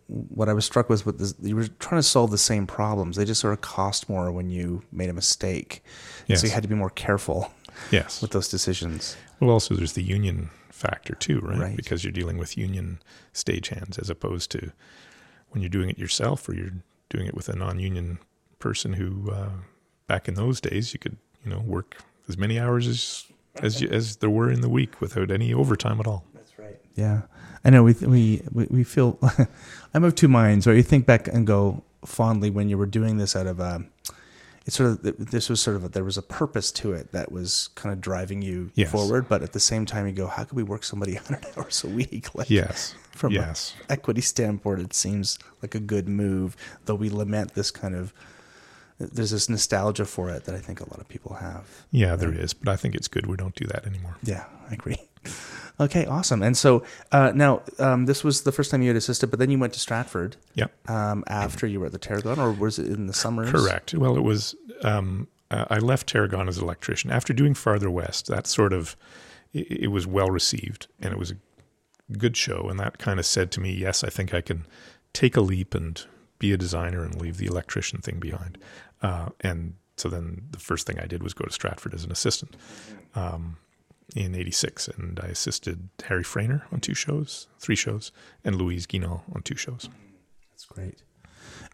what 0.06 0.48
I 0.48 0.52
was 0.52 0.64
struck 0.64 0.88
with 0.88 1.04
was 1.04 1.16
this, 1.16 1.34
you 1.42 1.56
were 1.56 1.66
trying 1.80 1.98
to 1.98 2.04
solve 2.04 2.30
the 2.30 2.38
same 2.38 2.68
problems. 2.68 3.16
They 3.16 3.24
just 3.24 3.40
sort 3.40 3.52
of 3.54 3.60
cost 3.62 4.08
more 4.08 4.30
when 4.30 4.48
you 4.48 4.84
made 4.92 5.10
a 5.10 5.12
mistake. 5.12 5.82
Yes. 6.28 6.40
So 6.42 6.46
you 6.46 6.52
had 6.52 6.62
to 6.62 6.68
be 6.68 6.76
more 6.76 6.90
careful 6.90 7.50
Yes. 7.90 8.22
with 8.22 8.30
those 8.32 8.48
decisions. 8.48 9.16
Well, 9.40 9.50
also 9.50 9.74
there's 9.74 9.94
the 9.94 10.02
union 10.02 10.50
factor 10.70 11.14
too, 11.14 11.40
right? 11.40 11.58
Right. 11.58 11.76
Because 11.76 12.04
you're 12.04 12.12
dealing 12.12 12.38
with 12.38 12.56
union 12.56 13.00
stagehands 13.34 13.98
as 13.98 14.10
opposed 14.10 14.50
to 14.52 14.72
when 15.50 15.62
you're 15.62 15.68
doing 15.68 15.90
it 15.90 15.98
yourself 15.98 16.48
or 16.48 16.54
you're 16.54 16.72
doing 17.08 17.26
it 17.26 17.34
with 17.34 17.48
a 17.48 17.56
non-union 17.56 18.18
person 18.58 18.94
who, 18.94 19.30
uh, 19.30 19.50
back 20.06 20.28
in 20.28 20.34
those 20.34 20.60
days, 20.60 20.92
you 20.92 20.98
could 20.98 21.16
you 21.44 21.50
know 21.50 21.60
work 21.60 21.96
as 22.28 22.36
many 22.38 22.58
hours 22.58 22.86
as 22.86 23.24
as 23.56 23.80
you, 23.80 23.88
as 23.88 24.16
there 24.16 24.30
were 24.30 24.50
in 24.50 24.60
the 24.60 24.68
week 24.68 25.00
without 25.00 25.30
any 25.30 25.52
overtime 25.52 26.00
at 26.00 26.06
all. 26.06 26.24
That's 26.34 26.58
right. 26.58 26.78
Yeah, 26.94 27.22
I 27.64 27.70
know. 27.70 27.82
We 27.82 27.92
we 27.92 28.42
we, 28.52 28.66
we 28.70 28.84
feel. 28.84 29.18
I'm 29.94 30.04
of 30.04 30.14
two 30.14 30.28
minds. 30.28 30.66
Or 30.66 30.74
you 30.74 30.82
think 30.82 31.04
back 31.06 31.28
and 31.28 31.46
go 31.46 31.82
fondly 32.04 32.50
when 32.50 32.68
you 32.68 32.78
were 32.78 32.86
doing 32.86 33.18
this 33.18 33.36
out 33.36 33.46
of 33.46 33.60
a. 33.60 33.84
It's 34.66 34.76
sort 34.76 34.90
of 34.90 35.02
this 35.30 35.48
was 35.50 35.60
sort 35.60 35.76
of 35.76 35.84
a, 35.84 35.88
there 35.88 36.04
was 36.04 36.16
a 36.18 36.22
purpose 36.22 36.70
to 36.72 36.92
it 36.92 37.10
that 37.12 37.32
was 37.32 37.68
kind 37.74 37.92
of 37.92 38.00
driving 38.00 38.42
you 38.42 38.70
Yes. 38.74 38.90
forward, 38.92 39.28
but 39.28 39.42
at 39.42 39.52
the 39.52 39.60
same 39.60 39.86
time 39.86 40.06
you 40.06 40.12
go, 40.12 40.26
how 40.28 40.44
could 40.44 40.56
we 40.56 40.62
work 40.62 40.84
somebody 40.84 41.14
100 41.16 41.46
hours 41.58 41.82
a 41.84 41.88
week? 41.88 42.34
Like, 42.34 42.48
Yes. 42.48 42.94
from 43.10 43.32
yes. 43.32 43.74
a 43.88 43.92
equity 43.92 44.20
standpoint, 44.20 44.80
it 44.80 44.94
seems 44.94 45.38
like 45.62 45.74
a 45.74 45.80
good 45.80 46.08
move. 46.08 46.56
Though 46.84 46.94
we 46.94 47.10
lament 47.10 47.54
this 47.54 47.70
kind 47.70 47.94
of 47.94 48.12
there's 48.98 49.32
this 49.32 49.48
nostalgia 49.48 50.04
for 50.04 50.30
it 50.30 50.44
that 50.44 50.54
I 50.54 50.58
think 50.58 50.78
a 50.80 50.88
lot 50.88 51.00
of 51.00 51.08
people 51.08 51.34
have. 51.34 51.66
Yeah, 51.90 52.14
there 52.14 52.32
is, 52.32 52.54
but 52.54 52.68
I 52.68 52.76
think 52.76 52.94
it's 52.94 53.08
good 53.08 53.26
we 53.26 53.36
don't 53.36 53.54
do 53.56 53.66
that 53.66 53.84
anymore. 53.84 54.16
Yeah, 54.22 54.44
I 54.70 54.74
agree. 54.74 54.96
Okay, 55.84 56.06
awesome. 56.06 56.42
And 56.42 56.56
so 56.56 56.82
uh, 57.10 57.32
now 57.34 57.62
um, 57.78 58.06
this 58.06 58.22
was 58.22 58.42
the 58.42 58.52
first 58.52 58.70
time 58.70 58.82
you 58.82 58.88
had 58.88 58.96
assisted, 58.96 59.30
but 59.30 59.38
then 59.38 59.50
you 59.50 59.58
went 59.58 59.72
to 59.74 59.80
Stratford 59.80 60.36
Yeah. 60.54 60.66
um, 60.86 61.24
after 61.26 61.66
you 61.66 61.80
were 61.80 61.86
at 61.86 61.92
the 61.92 61.98
Tarragon, 61.98 62.38
or 62.38 62.52
was 62.52 62.78
it 62.78 62.86
in 62.86 63.06
the 63.06 63.12
summer? 63.12 63.50
Correct. 63.50 63.94
Well, 63.94 64.16
it 64.16 64.22
was. 64.22 64.54
Um, 64.84 65.28
uh, 65.50 65.66
I 65.70 65.78
left 65.78 66.08
Tarragon 66.08 66.48
as 66.48 66.58
an 66.58 66.64
electrician 66.64 67.10
after 67.10 67.32
doing 67.32 67.54
Farther 67.54 67.90
West. 67.90 68.26
That 68.28 68.46
sort 68.46 68.72
of, 68.72 68.96
it, 69.52 69.70
it 69.84 69.88
was 69.88 70.06
well 70.06 70.30
received, 70.30 70.86
and 71.00 71.12
it 71.12 71.18
was 71.18 71.30
a 71.32 71.36
good 72.16 72.36
show, 72.36 72.68
and 72.70 72.78
that 72.80 72.98
kind 72.98 73.18
of 73.18 73.26
said 73.26 73.50
to 73.52 73.60
me, 73.60 73.72
yes, 73.72 74.02
I 74.04 74.08
think 74.08 74.32
I 74.32 74.40
can 74.40 74.66
take 75.12 75.36
a 75.36 75.40
leap 75.40 75.74
and 75.74 76.02
be 76.38 76.52
a 76.52 76.56
designer 76.56 77.04
and 77.04 77.20
leave 77.20 77.36
the 77.36 77.46
electrician 77.46 78.00
thing 78.00 78.18
behind. 78.18 78.58
Uh, 79.02 79.28
and 79.40 79.74
so 79.96 80.08
then 80.08 80.42
the 80.50 80.58
first 80.58 80.86
thing 80.86 80.98
I 80.98 81.06
did 81.06 81.22
was 81.22 81.34
go 81.34 81.44
to 81.44 81.52
Stratford 81.52 81.94
as 81.94 82.04
an 82.04 82.10
assistant 82.10 82.56
um, 83.14 83.56
in 84.14 84.34
'86, 84.34 84.88
and 84.88 85.20
I 85.22 85.26
assisted 85.28 85.88
Harry 86.04 86.22
Frehner 86.22 86.62
on 86.72 86.80
two 86.80 86.94
shows, 86.94 87.48
three 87.58 87.76
shows, 87.76 88.12
and 88.44 88.56
Louise 88.56 88.86
Guinand 88.86 89.22
on 89.34 89.42
two 89.42 89.56
shows. 89.56 89.88
That's 90.50 90.64
great. 90.64 91.02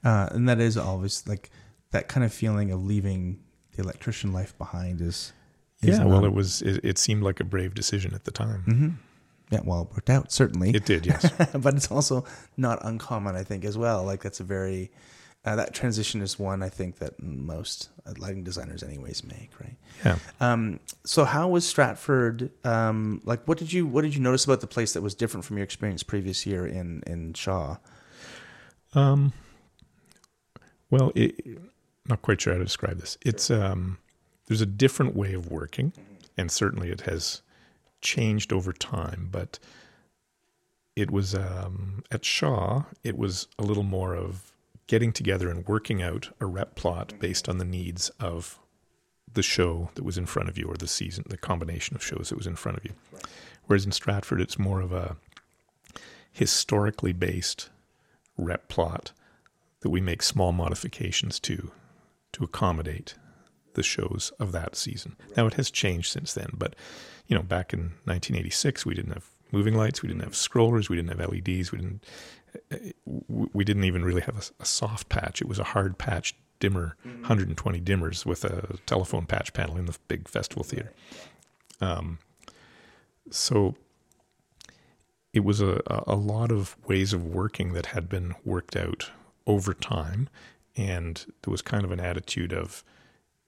Uh, 0.04 0.28
and 0.32 0.48
that 0.48 0.60
is 0.60 0.76
always 0.76 1.26
like 1.26 1.50
that 1.90 2.08
kind 2.08 2.24
of 2.24 2.32
feeling 2.32 2.70
of 2.70 2.84
leaving 2.84 3.40
the 3.76 3.82
electrician 3.82 4.32
life 4.32 4.56
behind 4.58 5.00
is. 5.00 5.32
is 5.82 5.98
Yeah, 5.98 6.04
well, 6.04 6.24
it 6.24 6.32
was. 6.32 6.62
It, 6.62 6.84
it 6.84 6.98
seemed 6.98 7.22
like 7.22 7.40
a 7.40 7.44
brave 7.44 7.74
decision 7.74 8.14
at 8.14 8.24
the 8.24 8.30
time. 8.30 8.98
yeah, 9.50 9.60
well, 9.64 9.82
it 9.82 9.94
worked 9.94 10.10
out 10.10 10.32
certainly. 10.32 10.70
It 10.70 10.84
did, 10.84 11.06
yes. 11.06 11.30
but 11.54 11.74
it's 11.74 11.90
also 11.90 12.24
not 12.56 12.78
uncommon, 12.84 13.36
I 13.36 13.42
think, 13.44 13.64
as 13.64 13.78
well. 13.78 14.04
Like 14.04 14.22
that's 14.22 14.40
a 14.40 14.44
very 14.44 14.90
uh, 15.44 15.56
that 15.56 15.72
transition 15.72 16.20
is 16.20 16.38
one 16.38 16.62
I 16.62 16.68
think 16.68 16.98
that 16.98 17.22
most 17.22 17.90
uh, 18.06 18.12
lighting 18.18 18.44
designers, 18.44 18.82
anyways, 18.82 19.24
make 19.24 19.50
right. 19.60 19.76
yeah. 20.04 20.18
Um, 20.40 20.80
so 21.04 21.24
how 21.24 21.48
was 21.48 21.66
Stratford? 21.66 22.50
Um, 22.64 23.20
like, 23.24 23.46
what 23.46 23.58
did 23.58 23.72
you 23.72 23.86
what 23.86 24.02
did 24.02 24.14
you 24.14 24.20
notice 24.20 24.44
about 24.44 24.60
the 24.60 24.66
place 24.66 24.92
that 24.92 25.02
was 25.02 25.14
different 25.14 25.44
from 25.44 25.56
your 25.56 25.64
experience 25.64 26.02
previous 26.02 26.44
year 26.44 26.66
in 26.66 27.02
in 27.06 27.34
Shaw? 27.34 27.76
Um, 28.94 29.32
well, 30.90 31.12
it, 31.14 31.58
not 32.06 32.22
quite 32.22 32.40
sure 32.40 32.52
how 32.52 32.58
to 32.58 32.64
describe 32.64 32.98
this. 32.98 33.16
It's 33.24 33.50
um, 33.50 33.98
there's 34.46 34.60
a 34.60 34.66
different 34.66 35.14
way 35.14 35.34
of 35.34 35.50
working, 35.50 35.92
and 36.36 36.50
certainly 36.50 36.90
it 36.90 37.02
has 37.02 37.42
changed 38.00 38.52
over 38.52 38.72
time. 38.72 39.28
But 39.30 39.58
it 40.96 41.10
was 41.12 41.34
um, 41.34 42.02
at 42.10 42.24
Shaw. 42.24 42.82
It 43.04 43.16
was 43.16 43.46
a 43.58 43.62
little 43.62 43.84
more 43.84 44.14
of 44.14 44.52
getting 44.88 45.12
together 45.12 45.48
and 45.48 45.66
working 45.68 46.02
out 46.02 46.30
a 46.40 46.46
rep 46.46 46.74
plot 46.74 47.14
based 47.20 47.48
on 47.48 47.58
the 47.58 47.64
needs 47.64 48.08
of 48.18 48.58
the 49.32 49.42
show 49.42 49.90
that 49.94 50.04
was 50.04 50.18
in 50.18 50.26
front 50.26 50.48
of 50.48 50.58
you, 50.58 50.66
or 50.66 50.74
the 50.74 50.88
season, 50.88 51.24
the 51.28 51.36
combination 51.36 51.94
of 51.94 52.02
shows 52.02 52.30
that 52.30 52.38
was 52.38 52.46
in 52.46 52.56
front 52.56 52.78
of 52.78 52.84
you. 52.84 52.92
Whereas 53.66 53.84
in 53.84 53.92
Stratford, 53.92 54.40
it's 54.40 54.58
more 54.58 54.80
of 54.80 54.92
a 54.92 55.16
historically 56.32 57.12
based 57.12 57.68
rep 58.36 58.68
plot 58.68 59.12
that 59.80 59.90
we 59.90 60.00
make 60.00 60.22
small 60.22 60.52
modifications 60.52 61.38
to 61.40 61.70
to 62.32 62.44
accommodate 62.44 63.14
the 63.74 63.82
shows 63.82 64.32
of 64.38 64.52
that 64.52 64.76
season. 64.76 65.16
Now 65.36 65.46
it 65.46 65.54
has 65.54 65.70
changed 65.70 66.10
since 66.10 66.34
then, 66.34 66.50
but 66.56 66.74
you 67.26 67.36
know, 67.36 67.42
back 67.42 67.72
in 67.72 67.80
1986, 68.04 68.84
we 68.84 68.94
didn't 68.94 69.12
have 69.12 69.26
moving 69.52 69.74
lights, 69.74 70.02
we 70.02 70.08
didn't 70.08 70.24
have 70.24 70.32
scrollers, 70.32 70.88
we 70.88 70.96
didn't 70.96 71.16
have 71.16 71.30
LEDs, 71.30 71.72
we 71.72 71.78
didn't 71.78 72.04
we 73.28 73.64
didn't 73.64 73.84
even 73.84 74.04
really 74.04 74.20
have 74.22 74.36
a, 74.36 74.62
a 74.62 74.66
soft 74.66 75.08
patch. 75.08 75.40
It 75.40 75.48
was 75.48 75.58
a 75.58 75.64
hard 75.64 75.98
patch 75.98 76.34
dimmer, 76.60 76.96
120 77.04 77.80
dimmers 77.80 78.26
with 78.26 78.44
a 78.44 78.78
telephone 78.86 79.26
patch 79.26 79.52
panel 79.52 79.76
in 79.76 79.86
the 79.86 79.96
big 80.08 80.28
festival 80.28 80.64
theater. 80.64 80.92
Um, 81.80 82.18
so 83.30 83.74
it 85.32 85.40
was 85.40 85.60
a, 85.60 85.82
a 86.06 86.16
lot 86.16 86.50
of 86.50 86.76
ways 86.86 87.12
of 87.12 87.24
working 87.24 87.72
that 87.74 87.86
had 87.86 88.08
been 88.08 88.34
worked 88.44 88.76
out 88.76 89.10
over 89.46 89.74
time. 89.74 90.28
And 90.76 91.24
there 91.42 91.50
was 91.50 91.62
kind 91.62 91.84
of 91.84 91.92
an 91.92 92.00
attitude 92.00 92.52
of 92.52 92.84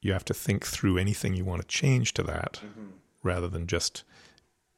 you 0.01 0.13
have 0.13 0.25
to 0.27 0.35
think 0.35 0.65
through 0.67 0.99
anything 0.99 1.35
you 1.35 1.45
want 1.45 1.63
to 1.63 1.69
change 1.69 2.15
to 2.15 2.23
that 2.25 2.61
rather 3.23 3.49
than 3.49 3.67
just 3.67 4.03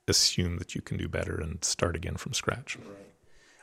assume 0.08 0.56
that 0.58 0.74
you 0.74 0.80
can 0.82 0.96
do 0.96 1.08
better 1.08 1.36
and 1.40 1.64
start 1.64 1.94
again 1.96 2.16
from 2.16 2.32
scratch. 2.32 2.76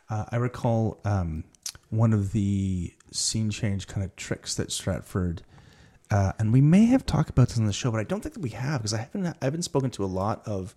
Uh, 0.10 0.26
I 0.32 0.38
recall 0.38 1.00
um, 1.06 1.44
one 1.90 2.14
of 2.14 2.32
the 2.32 2.94
scene 3.12 3.50
change 3.50 3.88
kind 3.88 4.04
of 4.04 4.16
tricks 4.16 4.56
that 4.56 4.72
Stratford, 4.72 5.44
uh, 6.12 6.34
and 6.40 6.52
we 6.52 6.62
may 6.62 6.86
have 6.86 7.06
talked 7.06 7.30
about 7.30 7.50
this 7.50 7.58
on 7.58 7.66
the 7.66 7.74
show, 7.74 7.92
but 7.92 8.00
I 8.00 8.04
don't 8.04 8.22
think 8.22 8.34
that 8.36 8.42
we 8.42 8.50
have 8.50 8.82
because 8.82 8.94
I 8.94 8.98
haven't 9.00 9.28
I 9.28 9.46
haven't 9.46 9.64
spoken 9.64 9.92
to 9.92 10.04
a 10.04 10.08
lot 10.08 10.42
of 10.48 10.76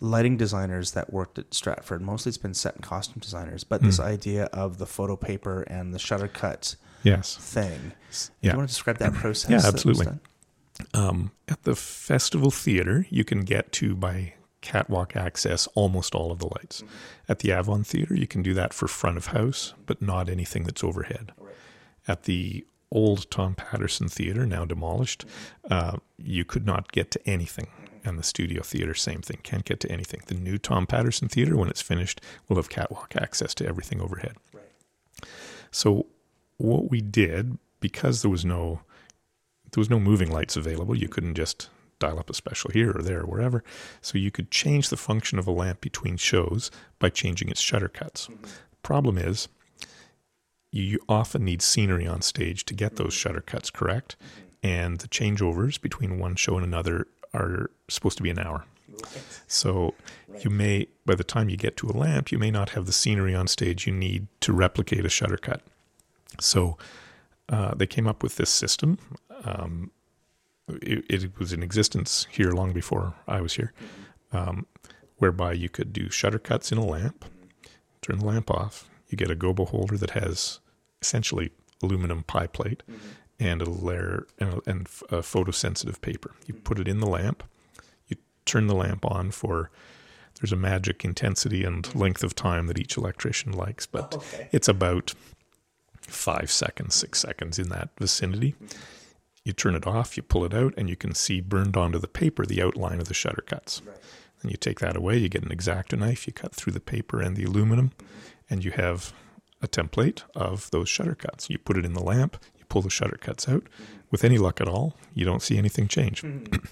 lighting 0.00 0.38
designers 0.38 0.92
that 0.92 1.12
worked 1.12 1.38
at 1.38 1.52
Stratford. 1.52 2.00
Mostly 2.00 2.30
it's 2.30 2.38
been 2.38 2.54
set 2.54 2.74
and 2.76 2.82
costume 2.82 3.20
designers, 3.20 3.64
but 3.64 3.82
this 3.82 4.00
idea 4.00 4.44
of 4.46 4.78
the 4.78 4.86
photo 4.86 5.14
paper 5.16 5.60
and 5.62 5.92
the 5.92 5.98
shutter 5.98 6.28
cut 6.28 6.76
Yes. 7.02 7.36
thing. 7.36 7.92
Do 8.10 8.48
Yeah. 8.48 8.52
you 8.52 8.56
want 8.58 8.70
to 8.70 8.74
describe 8.74 8.96
that 8.98 9.12
process? 9.12 9.50
Yeah, 9.50 9.58
that 9.58 9.74
absolutely. 9.74 10.06
done? 10.06 10.20
Um, 10.94 11.30
at 11.48 11.62
the 11.64 11.74
festival 11.76 12.50
theater, 12.50 13.06
you 13.10 13.24
can 13.24 13.40
get 13.42 13.72
to 13.72 13.94
by 13.94 14.34
catwalk 14.60 15.16
access 15.16 15.66
almost 15.74 16.14
all 16.14 16.30
of 16.30 16.38
the 16.38 16.48
lights. 16.58 16.82
At 17.28 17.40
the 17.40 17.52
Avon 17.52 17.84
Theater, 17.84 18.14
you 18.14 18.26
can 18.26 18.42
do 18.42 18.54
that 18.54 18.74
for 18.74 18.88
front 18.88 19.16
of 19.16 19.26
house, 19.26 19.74
but 19.86 20.02
not 20.02 20.28
anything 20.28 20.64
that's 20.64 20.84
overhead. 20.84 21.32
At 22.06 22.24
the 22.24 22.66
old 22.90 23.30
Tom 23.30 23.54
Patterson 23.54 24.08
Theater, 24.08 24.46
now 24.46 24.64
demolished, 24.64 25.24
uh, 25.70 25.98
you 26.18 26.44
could 26.44 26.66
not 26.66 26.92
get 26.92 27.10
to 27.12 27.28
anything. 27.28 27.68
And 28.02 28.18
the 28.18 28.22
Studio 28.22 28.62
Theater, 28.62 28.94
same 28.94 29.20
thing, 29.20 29.40
can't 29.42 29.64
get 29.64 29.80
to 29.80 29.92
anything. 29.92 30.22
The 30.26 30.34
new 30.34 30.56
Tom 30.56 30.86
Patterson 30.86 31.28
Theater, 31.28 31.56
when 31.56 31.68
it's 31.68 31.82
finished, 31.82 32.20
will 32.48 32.56
have 32.56 32.70
catwalk 32.70 33.14
access 33.14 33.54
to 33.56 33.66
everything 33.66 34.00
overhead. 34.00 34.36
So 35.70 36.06
what 36.56 36.90
we 36.90 37.00
did, 37.00 37.58
because 37.80 38.22
there 38.22 38.30
was 38.30 38.44
no 38.44 38.80
there 39.72 39.80
was 39.80 39.90
no 39.90 40.00
moving 40.00 40.32
lights 40.32 40.56
available, 40.56 40.96
you 40.96 41.08
couldn't 41.08 41.36
just 41.36 41.68
dial 42.00 42.18
up 42.18 42.28
a 42.28 42.34
special 42.34 42.70
here 42.72 42.90
or 42.96 43.02
there 43.02 43.20
or 43.20 43.26
wherever. 43.26 43.62
So 44.00 44.18
you 44.18 44.32
could 44.32 44.50
change 44.50 44.88
the 44.88 44.96
function 44.96 45.38
of 45.38 45.46
a 45.46 45.52
lamp 45.52 45.80
between 45.80 46.16
shows 46.16 46.72
by 46.98 47.10
changing 47.10 47.48
its 47.48 47.60
shutter 47.60 47.88
cuts. 47.88 48.28
Problem 48.82 49.16
is, 49.16 49.46
you 50.72 50.98
often 51.08 51.44
need 51.44 51.62
scenery 51.62 52.06
on 52.06 52.22
stage 52.22 52.64
to 52.64 52.74
get 52.74 52.96
those 52.96 53.12
shutter 53.12 53.40
cuts 53.40 53.70
correct, 53.70 54.16
and 54.62 54.98
the 54.98 55.08
changeovers 55.08 55.80
between 55.80 56.18
one 56.18 56.34
show 56.36 56.56
and 56.56 56.64
another 56.66 57.06
are 57.32 57.70
supposed 57.88 58.16
to 58.16 58.22
be 58.22 58.30
an 58.30 58.38
hour. 58.38 58.64
So 59.46 59.94
you 60.40 60.50
may, 60.50 60.86
by 61.06 61.14
the 61.14 61.24
time 61.24 61.48
you 61.48 61.56
get 61.56 61.76
to 61.78 61.88
a 61.88 61.92
lamp, 61.92 62.30
you 62.30 62.38
may 62.38 62.50
not 62.50 62.70
have 62.70 62.86
the 62.86 62.92
scenery 62.92 63.34
on 63.34 63.46
stage 63.48 63.86
you 63.86 63.92
need 63.92 64.26
to 64.40 64.52
replicate 64.52 65.04
a 65.04 65.08
shutter 65.08 65.36
cut. 65.36 65.62
So 66.38 66.76
uh, 67.48 67.74
they 67.74 67.86
came 67.86 68.06
up 68.06 68.22
with 68.22 68.36
this 68.36 68.50
system. 68.50 68.98
Um, 69.44 69.90
it, 70.82 71.04
it 71.08 71.38
was 71.38 71.52
in 71.52 71.62
existence 71.62 72.26
here 72.30 72.50
long 72.52 72.72
before 72.72 73.14
I 73.26 73.40
was 73.40 73.54
here, 73.54 73.72
um, 74.32 74.66
whereby 75.16 75.52
you 75.52 75.68
could 75.68 75.92
do 75.92 76.10
shutter 76.10 76.38
cuts 76.38 76.72
in 76.72 76.78
a 76.78 76.84
lamp, 76.84 77.24
turn 78.02 78.18
the 78.18 78.26
lamp 78.26 78.50
off. 78.50 78.88
You 79.08 79.16
get 79.16 79.30
a 79.30 79.36
gobo 79.36 79.68
holder 79.68 79.96
that 79.96 80.10
has 80.10 80.60
essentially 81.02 81.50
aluminum 81.82 82.22
pie 82.22 82.46
plate 82.46 82.82
mm-hmm. 82.90 83.08
and 83.38 83.62
a 83.62 83.68
layer 83.68 84.26
and, 84.38 84.54
a, 84.54 84.70
and 84.70 84.80
a 85.08 85.18
photosensitive 85.22 86.00
paper. 86.00 86.34
You 86.46 86.54
put 86.54 86.78
it 86.78 86.86
in 86.86 87.00
the 87.00 87.06
lamp. 87.06 87.42
You 88.08 88.16
turn 88.44 88.66
the 88.66 88.74
lamp 88.74 89.04
on 89.04 89.30
for 89.30 89.70
there's 90.40 90.52
a 90.52 90.56
magic 90.56 91.04
intensity 91.04 91.64
and 91.64 91.84
mm-hmm. 91.84 91.98
length 91.98 92.22
of 92.22 92.34
time 92.34 92.66
that 92.68 92.78
each 92.78 92.96
electrician 92.96 93.52
likes, 93.52 93.86
but 93.86 94.14
oh, 94.14 94.18
Okay. 94.18 94.48
it's 94.52 94.68
about 94.68 95.14
five 96.00 96.50
seconds, 96.50 96.94
six 96.94 97.20
seconds 97.20 97.58
in 97.58 97.68
that 97.70 97.90
vicinity. 97.98 98.54
Mm-hmm. 98.62 98.78
You 99.44 99.52
turn 99.52 99.74
it 99.74 99.86
off, 99.86 100.16
you 100.16 100.22
pull 100.22 100.44
it 100.44 100.54
out, 100.54 100.74
and 100.76 100.88
you 100.88 100.96
can 100.96 101.14
see 101.14 101.40
burned 101.40 101.76
onto 101.76 101.98
the 101.98 102.08
paper 102.08 102.44
the 102.44 102.62
outline 102.62 103.00
of 103.00 103.08
the 103.08 103.14
shutter 103.14 103.42
cuts. 103.46 103.80
Then 104.42 104.50
you 104.50 104.56
take 104.56 104.80
that 104.80 104.96
away, 104.96 105.18
you 105.18 105.28
get 105.28 105.44
an 105.44 105.56
exacto 105.56 105.98
knife, 105.98 106.26
you 106.26 106.32
cut 106.32 106.54
through 106.54 106.72
the 106.72 106.80
paper 106.80 107.20
and 107.20 107.36
the 107.36 107.44
aluminum, 107.44 107.90
mm-hmm. 107.90 108.16
and 108.48 108.64
you 108.64 108.70
have 108.72 109.12
a 109.62 109.68
template 109.68 110.22
of 110.34 110.70
those 110.70 110.88
shutter 110.88 111.14
cuts. 111.14 111.50
You 111.50 111.58
put 111.58 111.76
it 111.76 111.84
in 111.84 111.92
the 111.92 112.02
lamp, 112.02 112.38
you 112.58 112.64
pull 112.68 112.82
the 112.82 112.90
shutter 112.90 113.18
cuts 113.18 113.48
out. 113.48 113.64
Mm-hmm. 113.64 113.96
With 114.10 114.24
any 114.24 114.38
luck 114.38 114.60
at 114.60 114.68
all, 114.68 114.96
you 115.14 115.24
don't 115.24 115.42
see 115.42 115.56
anything 115.56 115.88
change. 115.88 116.22
Mm-hmm. 116.22 116.64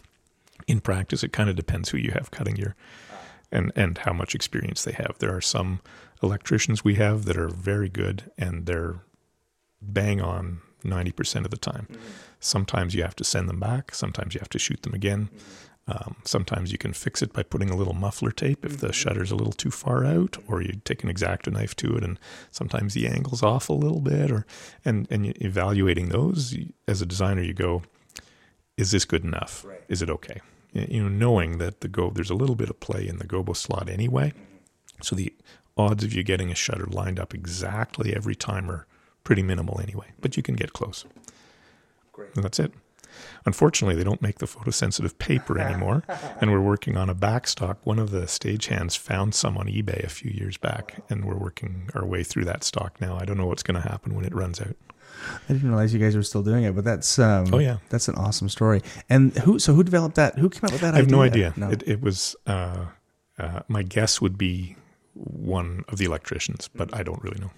in 0.67 0.81
practice, 0.81 1.23
it 1.23 1.33
kind 1.33 1.51
of 1.51 1.57
depends 1.57 1.91
who 1.91 1.99
you 1.99 2.13
have 2.13 2.31
cutting 2.31 2.57
your 2.57 2.75
ah. 3.13 3.17
and 3.53 3.73
and 3.77 3.99
how 3.99 4.13
much 4.13 4.35
experience 4.35 4.85
they 4.85 4.93
have. 4.93 5.17
There 5.19 5.35
are 5.35 5.41
some 5.41 5.81
electricians 6.23 6.85
we 6.85 6.97
have 6.97 7.25
that 7.27 7.37
are 7.37 7.49
very 7.49 7.89
good 7.89 8.31
and 8.37 8.67
they're 8.67 9.01
bang 9.81 10.21
on 10.21 10.61
90% 10.85 11.45
of 11.45 11.51
the 11.51 11.57
time. 11.57 11.87
Sometimes 12.41 12.95
you 12.95 13.03
have 13.03 13.17
to 13.17 13.25
send 13.25 13.49
them 13.49 13.61
back, 13.61 13.95
sometimes 13.95 14.35
you 14.35 14.41
have 14.41 14.49
to 14.51 14.59
shoot 14.59 14.83
them 14.83 14.95
again. 14.95 15.31
Um, 15.89 16.17
sometimes 16.25 16.71
you 16.71 16.77
can 16.77 16.93
fix 16.93 17.23
it 17.23 17.33
by 17.33 17.43
putting 17.43 17.71
a 17.71 17.77
little 17.77 17.95
muffler 17.95 18.31
tape 18.31 18.63
if 18.63 18.77
the 18.79 18.93
shutter's 18.93 19.31
a 19.31 19.37
little 19.37 19.55
too 19.55 19.71
far 19.71 20.05
out, 20.05 20.37
or 20.47 20.61
you 20.61 20.81
take 20.85 21.03
an 21.03 21.11
exacto 21.11 21.51
knife 21.51 21.75
to 21.77 21.97
it, 21.97 22.05
and 22.05 22.21
sometimes 22.51 22.93
the 22.93 23.09
angle's 23.09 23.43
off 23.43 23.71
a 23.71 23.73
little 23.73 24.01
bit, 24.01 24.31
or 24.31 24.45
and 24.85 25.09
and 25.11 25.35
evaluating 25.43 26.11
those 26.11 26.55
as 26.87 27.01
a 27.01 27.07
designer, 27.07 27.43
you 27.43 27.55
go, 27.55 27.83
is 28.77 28.91
this 28.91 29.07
good 29.07 29.25
enough? 29.25 29.65
Right. 29.65 29.83
Is 29.89 30.03
it 30.03 30.11
okay? 30.11 30.41
You 30.75 31.05
know, 31.05 31.09
knowing 31.09 31.57
that 31.57 31.81
the 31.81 31.89
go 31.89 32.11
there's 32.11 32.29
a 32.29 32.35
little 32.35 32.57
bit 32.57 32.69
of 32.69 32.81
play 32.81 33.09
in 33.09 33.17
the 33.17 33.27
gobo 33.27 33.57
slot 33.57 33.89
anyway, 33.89 34.35
so 35.03 35.17
the 35.17 35.33
odds 35.79 36.05
of 36.05 36.13
you 36.13 36.23
getting 36.23 36.51
a 36.51 36.55
shutter 36.55 36.85
lined 36.85 37.19
up 37.19 37.33
exactly 37.33 38.15
every 38.15 38.35
time 38.35 38.71
are 38.71 38.87
pretty 39.25 39.43
minimal 39.43 39.81
anyway, 39.81 40.09
but 40.21 40.37
you 40.37 40.43
can 40.43 40.55
get 40.55 40.75
close. 40.75 41.07
And 42.35 42.45
that's 42.45 42.59
it. 42.59 42.73
Unfortunately, 43.47 43.95
they 43.97 44.05
don't 44.05 44.23
make 44.23 44.39
the 44.39 44.47
photosensitive 44.47 45.19
paper 45.19 45.59
anymore, 45.67 46.03
and 46.41 46.51
we're 46.53 46.61
working 46.61 46.97
on 46.97 47.09
a 47.09 47.15
backstock. 47.15 47.77
One 47.85 47.99
of 47.99 48.11
the 48.11 48.23
stagehands 48.23 48.97
found 48.97 49.35
some 49.35 49.57
on 49.57 49.67
eBay 49.67 50.05
a 50.05 50.09
few 50.09 50.31
years 50.31 50.57
back, 50.57 51.03
and 51.09 51.25
we're 51.25 51.37
working 51.39 51.89
our 51.95 52.05
way 52.05 52.23
through 52.23 52.45
that 52.45 52.63
stock 52.65 53.01
now. 53.01 53.17
I 53.19 53.25
don't 53.25 53.39
know 53.39 53.47
what's 53.47 53.63
going 53.63 53.81
to 53.81 53.89
happen 53.89 54.15
when 54.15 54.25
it 54.25 54.35
runs 54.35 54.61
out. 54.61 54.77
I 55.49 55.53
didn't 55.53 55.69
realize 55.69 55.93
you 55.93 55.99
guys 55.99 56.15
were 56.15 56.23
still 56.23 56.43
doing 56.45 56.63
it, 56.65 56.77
but 56.77 56.85
that's 56.85 57.19
um, 57.19 57.47
Oh, 57.53 57.59
yeah. 57.59 57.79
that's 57.89 58.07
an 58.07 58.15
awesome 58.15 58.49
story. 58.49 58.83
And 59.09 59.37
who? 59.39 59.59
So 59.59 59.75
who 59.75 59.83
developed 59.83 60.15
that? 60.17 60.39
Who 60.39 60.49
came 60.49 60.65
up 60.65 60.73
with 60.73 60.81
that? 60.83 60.95
I 60.95 60.99
have 60.99 61.11
no 61.11 61.23
idea? 61.23 61.55
idea. 61.57 61.71
It, 61.71 61.83
it 61.89 62.01
was 62.01 62.37
uh, 62.47 62.85
uh, 63.39 63.61
my 63.67 63.83
guess 63.83 64.21
would 64.21 64.39
be 64.39 64.77
one 65.15 65.85
of 65.89 65.99
the 65.99 66.05
electricians, 66.05 66.69
but 66.69 66.95
I 66.95 67.03
don't 67.03 67.21
really 67.25 67.41
know. 67.41 67.51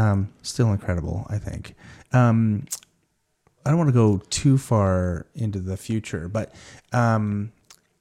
um, 0.00 0.28
still 0.42 0.70
incredible. 0.70 1.26
I 1.28 1.38
think. 1.38 1.74
Um, 2.12 2.66
I 3.68 3.70
don't 3.70 3.76
want 3.78 3.88
to 3.88 3.92
go 3.92 4.22
too 4.30 4.56
far 4.56 5.26
into 5.34 5.58
the 5.58 5.76
future, 5.76 6.26
but 6.26 6.54
um, 6.94 7.52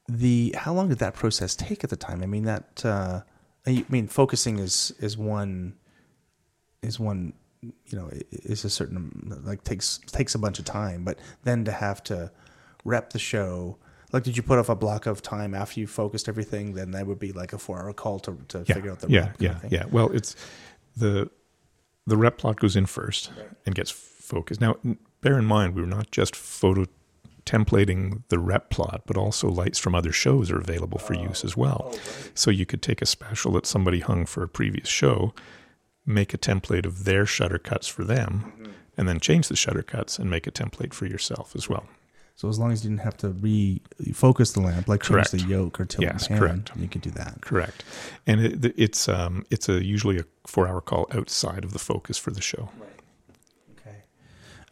the 0.08 0.56
how 0.58 0.74
long 0.74 0.88
did 0.88 1.00
that 1.00 1.14
process 1.14 1.58
take 1.58 1.84
at 1.84 1.90
the 1.90 1.98
time? 1.98 2.24
I 2.24 2.26
mean 2.26 2.46
that. 2.46 2.86
Uh, 2.86 3.22
I 3.68 3.84
mean, 3.90 4.08
focusing 4.08 4.60
is 4.60 4.94
is 5.00 5.18
one 5.18 5.76
is 6.82 7.02
one 7.02 7.34
you 7.62 7.98
know 7.98 8.10
is 8.32 8.64
a 8.64 8.70
certain 8.70 9.42
like 9.44 9.66
takes 9.66 9.98
takes 10.08 10.36
a 10.36 10.40
bunch 10.40 10.58
of 10.58 10.64
time, 10.64 11.04
but 11.04 11.20
then 11.44 11.66
to 11.66 11.74
have 11.74 12.02
to 12.06 12.32
rep 12.86 13.12
the 13.12 13.20
show. 13.20 13.78
Like, 14.14 14.24
did 14.24 14.38
you 14.38 14.44
put 14.44 14.58
off 14.58 14.70
a 14.70 14.76
block 14.76 15.06
of 15.06 15.22
time 15.22 15.54
after 15.54 15.82
you 15.82 15.88
focused 15.88 16.30
everything? 16.30 16.76
Then 16.76 16.92
that 16.92 17.06
would 17.06 17.20
be 17.20 17.34
like 17.34 17.52
a 17.52 17.58
four-hour 17.58 17.92
call 17.92 18.20
to, 18.20 18.38
to 18.48 18.64
Yeah, 18.66 18.76
figure 18.76 18.92
out 18.92 19.02
the 19.02 19.10
yeah, 19.10 19.34
yeah, 19.38 19.60
yeah. 19.70 19.84
Well, 19.92 20.12
it's 20.14 20.34
the 20.96 21.30
the 22.06 22.16
rep 22.16 22.38
plot 22.38 22.58
goes 22.58 22.78
in 22.78 22.86
first 22.86 23.32
and 23.66 23.76
gets 23.76 23.92
focused. 23.92 24.62
Now, 24.62 24.78
bear 25.22 25.38
in 25.38 25.46
mind, 25.46 25.76
we 25.76 25.82
were 25.82 25.88
not 25.88 26.12
just 26.12 26.36
photo 26.36 26.86
templating 27.46 28.24
the 28.28 28.38
rep 28.40 28.70
plot, 28.70 29.04
but 29.06 29.18
also 29.18 29.48
lights 29.50 29.80
from 29.80 29.96
other 29.96 30.12
shows 30.12 30.52
are 30.52 30.60
available 30.60 31.00
for 31.00 31.14
use 31.14 31.46
as 31.46 31.56
well. 31.56 31.96
So 32.34 32.52
you 32.52 32.66
could 32.66 32.82
take 32.82 33.02
a 33.02 33.06
special 33.06 33.54
that 33.54 33.66
somebody 33.66 34.02
hung 34.02 34.26
for 34.26 34.44
a 34.44 34.50
previous 34.50 34.90
show, 34.90 35.34
make 36.06 36.34
a 36.34 36.38
template 36.38 36.86
of 36.86 37.06
their 37.06 37.26
shutter 37.26 37.58
cuts 37.58 37.88
for 37.88 38.04
them, 38.04 38.74
and 38.98 39.08
then 39.08 39.20
change 39.20 39.48
the 39.48 39.56
shutter 39.56 39.84
cuts 39.84 40.20
and 40.20 40.30
make 40.30 40.46
a 40.46 40.52
template 40.52 40.94
for 40.94 41.06
yourself 41.06 41.56
as 41.56 41.70
well. 41.70 41.86
So 42.36 42.50
as 42.50 42.60
long 42.60 42.72
as 42.72 42.84
you 42.84 42.92
didn't 42.92 43.02
have 43.04 43.18
to 43.18 43.30
refocus 43.30 44.54
the 44.54 44.60
lamp, 44.60 44.88
like 44.88 45.02
change 45.02 45.30
Correct. 45.30 45.32
the 45.32 45.40
yoke 45.40 45.80
or 45.80 45.86
tilt 45.86 46.04
Yes, 46.04 46.24
the 46.24 46.30
pan, 46.36 46.40
correct. 46.40 46.72
you 46.76 46.88
could 46.88 47.02
do 47.02 47.10
that. 47.12 47.42
Correct, 47.42 47.84
and 48.28 48.42
it, 48.42 48.74
it's 48.78 49.08
um, 49.10 49.44
it's 49.50 49.68
a 49.68 49.84
usually 49.84 50.20
a 50.20 50.24
four 50.46 50.68
hour 50.68 50.80
call 50.80 51.08
outside 51.14 51.64
of 51.64 51.74
the 51.74 51.80
focus 51.80 52.18
for 52.20 52.30
the 52.30 52.42
show. 52.42 52.70
Okay, 52.80 52.92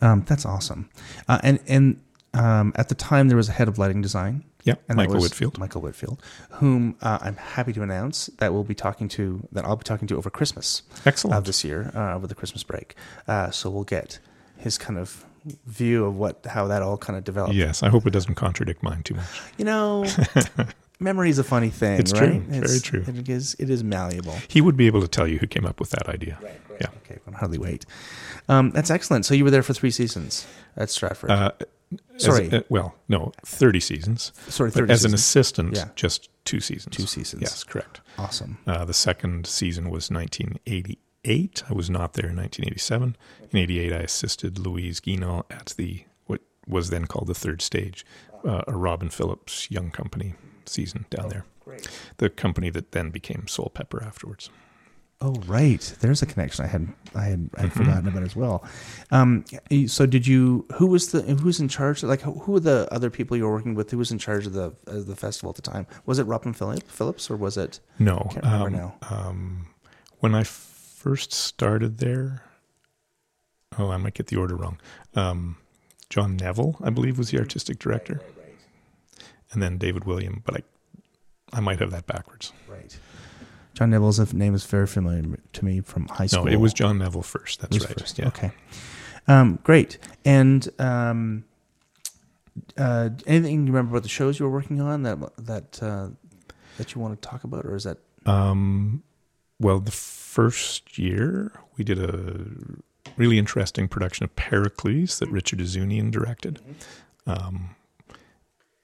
um, 0.02 0.24
that's 0.28 0.46
awesome. 0.46 0.90
Uh, 1.28 1.40
and 1.44 1.60
and 1.68 2.02
um, 2.34 2.74
at 2.76 2.90
the 2.90 2.96
time, 2.96 3.28
there 3.28 3.38
was 3.38 3.50
a 3.50 3.54
head 3.54 3.68
of 3.68 3.78
lighting 3.78 4.02
design. 4.02 4.44
Yep, 4.64 4.82
and 4.90 4.98
Michael 4.98 5.22
Whitfield. 5.22 5.60
Michael 5.60 5.82
Whitfield, 5.82 6.24
whom 6.50 6.96
uh, 7.02 7.20
I'm 7.22 7.36
happy 7.36 7.72
to 7.74 7.84
announce 7.84 8.28
that 8.40 8.52
we'll 8.52 8.64
be 8.64 8.74
talking 8.74 9.08
to 9.10 9.48
that 9.52 9.64
I'll 9.64 9.76
be 9.76 9.84
talking 9.84 10.08
to 10.08 10.18
over 10.18 10.32
Christmas 10.32 10.82
Excellent. 11.06 11.38
of 11.38 11.46
this 11.46 11.64
year, 11.64 11.92
uh, 11.96 12.16
over 12.16 12.26
the 12.26 12.34
Christmas 12.34 12.64
break. 12.64 12.96
Uh, 13.28 13.52
so 13.52 13.70
we'll 13.70 13.84
get 13.84 14.18
his 14.58 14.80
kind 14.80 14.98
of 14.98 15.24
view 15.68 16.06
of 16.06 16.18
what 16.18 16.44
how 16.50 16.66
that 16.68 16.82
all 16.82 16.98
kind 16.98 17.16
of 17.16 17.24
developed. 17.24 17.54
Yes, 17.54 17.84
I 17.84 17.90
hope 17.90 18.08
it 18.08 18.10
doesn't 18.12 18.36
contradict 18.36 18.82
mine 18.82 19.04
too 19.04 19.14
much. 19.14 19.42
You 19.58 19.66
know, 19.66 20.06
memory 21.00 21.30
is 21.30 21.40
a 21.40 21.44
funny 21.44 21.70
thing. 21.70 22.00
It's 22.00 22.12
true. 22.12 22.28
right? 22.28 22.42
Very 22.42 22.80
true. 22.80 23.04
It 23.08 23.30
is. 23.30 23.56
It 23.60 23.70
is 23.70 23.84
malleable. 23.84 24.36
He 24.48 24.62
would 24.62 24.78
be 24.78 24.88
able 24.88 25.02
to 25.02 25.08
tell 25.08 25.28
you 25.28 25.38
who 25.40 25.48
came 25.48 25.66
up 25.66 25.80
with 25.80 25.90
that 25.92 26.08
idea. 26.10 26.38
Yeah. 26.82 26.88
Okay, 27.06 27.16
I 27.16 27.20
can 27.24 27.34
hardly 27.34 27.58
wait. 27.58 27.86
Um, 28.50 28.72
that's 28.72 28.90
excellent. 28.92 29.26
So 29.26 29.34
you 29.34 29.44
were 29.44 29.52
there 29.52 29.64
for 29.64 29.74
three 29.74 29.92
seasons 29.92 30.46
at 30.76 30.90
Stratford. 30.90 31.32
Uh, 31.32 31.52
Sorry. 32.18 32.52
uh, 32.52 32.62
well, 32.70 32.96
no, 33.08 33.32
30 33.46 33.80
seasons. 33.80 34.32
Sorry, 34.50 34.70
But 34.70 34.80
30 34.82 34.94
as 34.94 35.06
an 35.06 35.14
assistant, 35.14 35.76
Yeah. 35.76 35.90
just 35.96 36.30
two 36.44 36.60
seasons. 36.60 36.96
Two 36.96 37.06
seasons. 37.08 37.42
Yes, 37.44 37.64
correct. 37.64 38.02
awesome. 38.18 38.58
Uh, 38.68 38.84
the 38.86 38.94
second 38.94 39.48
season 39.48 39.90
was 39.90 40.10
1988. 40.12 41.64
I 41.70 41.74
was 41.74 41.90
not 41.90 42.14
there 42.14 42.30
in 42.30 42.36
1987. 42.36 43.16
In 43.52 43.58
88, 43.60 43.94
I 43.94 43.98
assisted 43.98 44.58
Louise 44.60 45.00
Guinand 45.00 45.44
at 45.50 45.74
the 45.78 46.06
what 46.26 46.42
was 46.68 46.90
then 46.90 47.06
called 47.06 47.28
the 47.28 47.34
third 47.36 47.62
stage, 47.62 48.06
uh, 48.44 48.64
a 48.68 48.76
Robin 48.76 49.10
Phillips 49.10 49.70
Young 49.72 49.92
Company 49.92 50.34
season 50.70 51.06
down 51.10 51.30
there. 51.30 51.46
Great. 51.64 51.88
The 52.18 52.30
company 52.30 52.70
that 52.70 52.92
then 52.92 53.10
became 53.10 53.44
Soulpepper 53.48 54.06
afterwards. 54.06 54.50
Oh, 55.22 55.34
right. 55.48 55.96
There's 56.02 56.22
a 56.22 56.26
connection 56.26 56.66
I 56.66 56.68
had 56.68 56.90
I 57.16 57.24
had, 57.24 57.50
I 57.58 57.62
had 57.62 57.74
forgotten 57.74 58.08
about 58.08 58.24
as 58.24 58.36
well. 58.36 58.66
Um, 59.12 59.46
so 59.88 60.06
did 60.06 60.28
you? 60.28 60.68
Who 60.76 60.88
was 60.88 61.12
the 61.12 61.22
who 61.22 61.46
was 61.46 61.60
in 61.60 61.70
charge? 61.70 62.04
Like 62.04 62.22
who 62.22 62.34
who 62.34 62.52
were 62.52 62.60
the 62.60 62.88
other 62.92 63.10
people 63.10 63.38
you 63.38 63.46
were 63.46 63.52
working 63.52 63.76
with? 63.76 63.90
Who 63.92 63.98
was 63.98 64.12
in 64.12 64.20
charge 64.20 64.46
of 64.46 64.54
the 64.54 64.74
the 64.86 65.16
festival 65.16 65.50
at 65.52 65.56
the 65.56 65.62
time? 65.62 65.88
Was 66.06 66.20
it 66.20 66.26
Robin 66.26 66.54
Phillip, 66.54 66.84
Phillips 66.84 67.32
or 67.32 67.38
was 67.38 67.56
it? 67.56 67.80
No, 67.98 68.28
Can't 68.32 68.44
remember 68.44 68.68
um, 68.68 68.74
now. 68.74 68.96
Um, 69.10 69.68
when 70.20 70.36
I 70.36 70.44
first 70.44 71.32
started 71.32 72.00
there, 72.00 72.44
oh, 73.80 73.92
I 73.92 73.98
might 73.98 74.16
get 74.16 74.28
the 74.28 74.36
order 74.38 74.56
wrong. 74.56 74.80
Um, 75.16 75.58
John 76.10 76.36
Neville, 76.36 76.76
I 76.84 76.90
believe, 76.90 77.18
was 77.18 77.32
the 77.32 77.40
artistic 77.40 77.80
director, 77.80 78.22
and 79.56 79.64
then 79.64 79.78
David 79.80 80.04
William, 80.06 80.44
but 80.46 80.58
I, 80.58 81.58
I 81.58 81.60
might 81.62 81.80
have 81.80 81.90
that 81.92 82.06
backwards. 82.06 82.54
Right. 82.68 82.96
John 83.74 83.90
Neville's 83.90 84.34
name 84.34 84.54
is 84.54 84.64
very 84.66 84.88
familiar 84.88 85.38
to 85.54 85.66
me 85.66 85.82
from 85.82 86.08
high 86.08 86.28
school. 86.28 86.46
No, 86.46 86.52
it 86.52 86.60
was 86.60 86.74
John 86.74 87.00
Neville 87.00 87.24
first. 87.24 87.60
That's 87.62 87.80
right. 87.80 88.00
first. 88.00 88.20
Yeah. 88.20 88.28
Okay. 88.28 88.52
Um, 89.28 89.60
great. 89.64 89.98
And 90.24 90.70
um, 90.80 91.44
uh, 92.78 93.10
anything 93.26 93.62
you 93.62 93.74
remember 93.74 93.92
about 93.92 94.04
the 94.04 94.10
shows 94.10 94.40
you 94.40 94.46
were 94.46 94.52
working 94.52 94.80
on 94.80 95.04
that 95.04 95.18
that 95.38 95.84
uh, 95.84 96.10
that 96.78 96.94
you 96.94 97.02
want 97.02 97.20
to 97.22 97.28
talk 97.28 97.44
about, 97.44 97.66
or 97.66 97.76
is 97.76 97.84
that 97.84 97.98
Um, 98.26 99.04
well, 99.60 99.80
the 99.80 99.92
first 99.92 100.98
year 100.98 101.52
we 101.78 101.84
did 101.84 102.00
a 102.00 102.46
really 103.18 103.38
interesting 103.38 103.88
production 103.88 104.24
of 104.24 104.36
Pericles 104.36 105.20
that 105.20 105.30
Richard 105.30 105.60
Ouzounian 105.60 106.12
directed. 106.12 106.60
Um, 107.28 107.75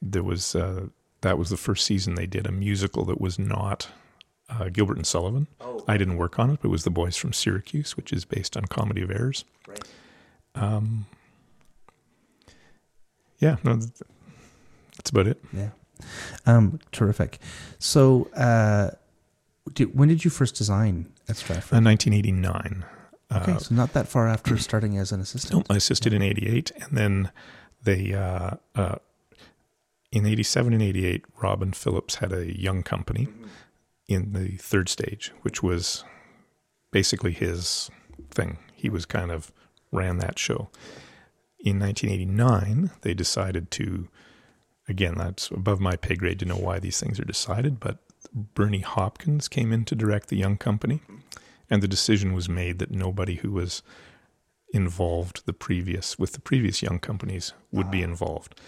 there 0.02 0.24
was 0.24 0.56
uh, 0.56 0.88
that 1.22 1.38
was 1.38 1.50
the 1.50 1.58
first 1.58 1.86
season 1.86 2.16
they 2.16 2.26
did 2.28 2.48
a 2.48 2.52
musical 2.52 3.06
that 3.06 3.22
was 3.22 3.38
not 3.38 3.90
uh, 4.50 4.70
Gilbert 4.70 4.98
and 4.98 5.06
Sullivan. 5.06 5.48
I 5.88 5.98
didn't 5.98 6.18
work 6.18 6.40
on 6.40 6.50
it, 6.50 6.60
but 6.62 6.68
it 6.70 6.72
was 6.72 6.84
The 6.84 6.90
Boys 6.90 7.16
from 7.16 7.34
Syracuse, 7.34 7.96
which 7.96 8.12
is 8.12 8.26
based 8.26 8.58
on 8.58 8.66
Comedy 8.66 9.02
of 9.02 9.12
Errors. 9.12 9.46
Um, 10.56 11.06
yeah, 13.40 13.58
no, 13.64 13.76
that's 13.78 15.10
about 15.10 15.28
it. 15.28 15.42
yeah? 15.54 15.70
Um, 16.46 16.80
terrific. 16.92 17.40
So, 17.80 18.28
uh, 18.36 18.92
did, 19.74 19.96
when 19.98 20.10
did 20.10 20.24
you 20.26 20.32
first 20.32 20.56
design 20.56 21.12
at 21.30 21.38
Stratford? 21.38 21.78
Uh, 21.78 21.82
1989. 21.82 22.86
okay, 23.32 23.52
Uh, 23.54 23.58
so 23.58 23.74
not 23.76 23.94
that 23.94 24.08
far 24.08 24.28
after 24.28 24.58
starting 24.58 24.98
as 24.98 25.12
an 25.12 25.22
assistant. 25.22 25.70
No, 25.70 25.74
I 25.74 25.78
assisted 25.78 26.14
in 26.14 26.22
'88, 26.22 26.72
and 26.82 26.98
then 26.98 27.32
they 27.84 28.14
uh, 28.14 28.52
uh, 28.76 28.96
in 30.12 30.26
87 30.26 30.74
and 30.74 30.82
88, 30.82 31.26
Robin 31.42 31.72
Phillips 31.72 32.16
had 32.16 32.34
a 32.34 32.60
young 32.60 32.84
company 32.84 33.28
in 34.08 34.34
the 34.34 34.58
third 34.58 34.90
stage, 34.90 35.32
which 35.42 35.64
was 35.64 36.04
basically 36.92 37.32
his 37.32 37.90
thing. 38.30 38.58
He 38.76 38.90
was 38.90 39.06
kind 39.06 39.32
of 39.32 39.52
ran 39.92 40.18
that 40.18 40.38
show. 40.38 40.70
In 41.60 41.80
1989, 41.80 42.92
they 43.02 43.14
decided 43.14 43.72
to, 43.72 44.10
again, 44.90 45.16
that's 45.18 45.50
above 45.50 45.80
my 45.80 45.96
pay 45.96 46.16
grade 46.16 46.40
to 46.40 46.46
know 46.46 46.58
why 46.58 46.80
these 46.80 47.00
things 47.00 47.20
are 47.20 47.26
decided, 47.26 47.80
but 47.80 48.00
Bernie 48.34 48.80
Hopkins 48.80 49.48
came 49.48 49.72
in 49.72 49.86
to 49.86 49.96
direct 49.96 50.28
the 50.28 50.38
young 50.38 50.58
company, 50.58 51.02
and 51.70 51.82
the 51.82 51.88
decision 51.88 52.34
was 52.34 52.50
made 52.50 52.80
that 52.80 52.92
nobody 52.92 53.36
who 53.36 53.52
was 53.52 53.82
involved 54.74 55.46
the 55.46 55.54
previous 55.54 56.18
with 56.18 56.34
the 56.34 56.40
previous 56.40 56.82
young 56.82 57.00
companies 57.00 57.54
would 57.72 57.92
be 57.92 58.02
ah. 58.02 58.08
involved. 58.08 58.60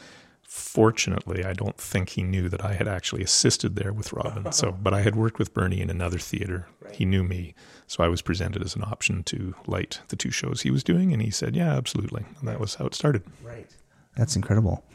Fortunately, 0.56 1.44
I 1.44 1.54
don't 1.54 1.78
think 1.78 2.10
he 2.10 2.22
knew 2.22 2.48
that 2.48 2.64
I 2.64 2.74
had 2.74 2.88
actually 2.88 3.24
assisted 3.24 3.76
there 3.76 3.92
with 3.92 4.14
Robin. 4.14 4.52
So, 4.52 4.72
but 4.84 4.94
I 4.94 5.02
had 5.02 5.16
worked 5.16 5.40
with 5.40 5.52
Bernie 5.52 5.82
in 5.82 5.90
another 5.90 6.20
theater. 6.20 6.68
He 6.92 7.06
knew 7.06 7.24
me, 7.24 7.56
so 7.88 8.04
I 8.04 8.08
was 8.08 8.22
presented 8.22 8.62
as 8.62 8.76
an 8.76 8.84
option 8.84 9.24
to 9.24 9.56
light 9.66 10.02
the 10.10 10.16
two 10.16 10.30
shows 10.30 10.62
he 10.62 10.70
was 10.70 10.84
doing, 10.84 11.12
and 11.12 11.24
he 11.24 11.32
said, 11.32 11.56
"Yeah, 11.56 11.76
absolutely." 11.76 12.24
And 12.40 12.48
that 12.48 12.60
was 12.60 12.76
how 12.76 12.86
it 12.86 12.94
started. 12.94 13.24
Right. 13.44 13.68
That's 14.16 14.36
incredible. 14.36 14.86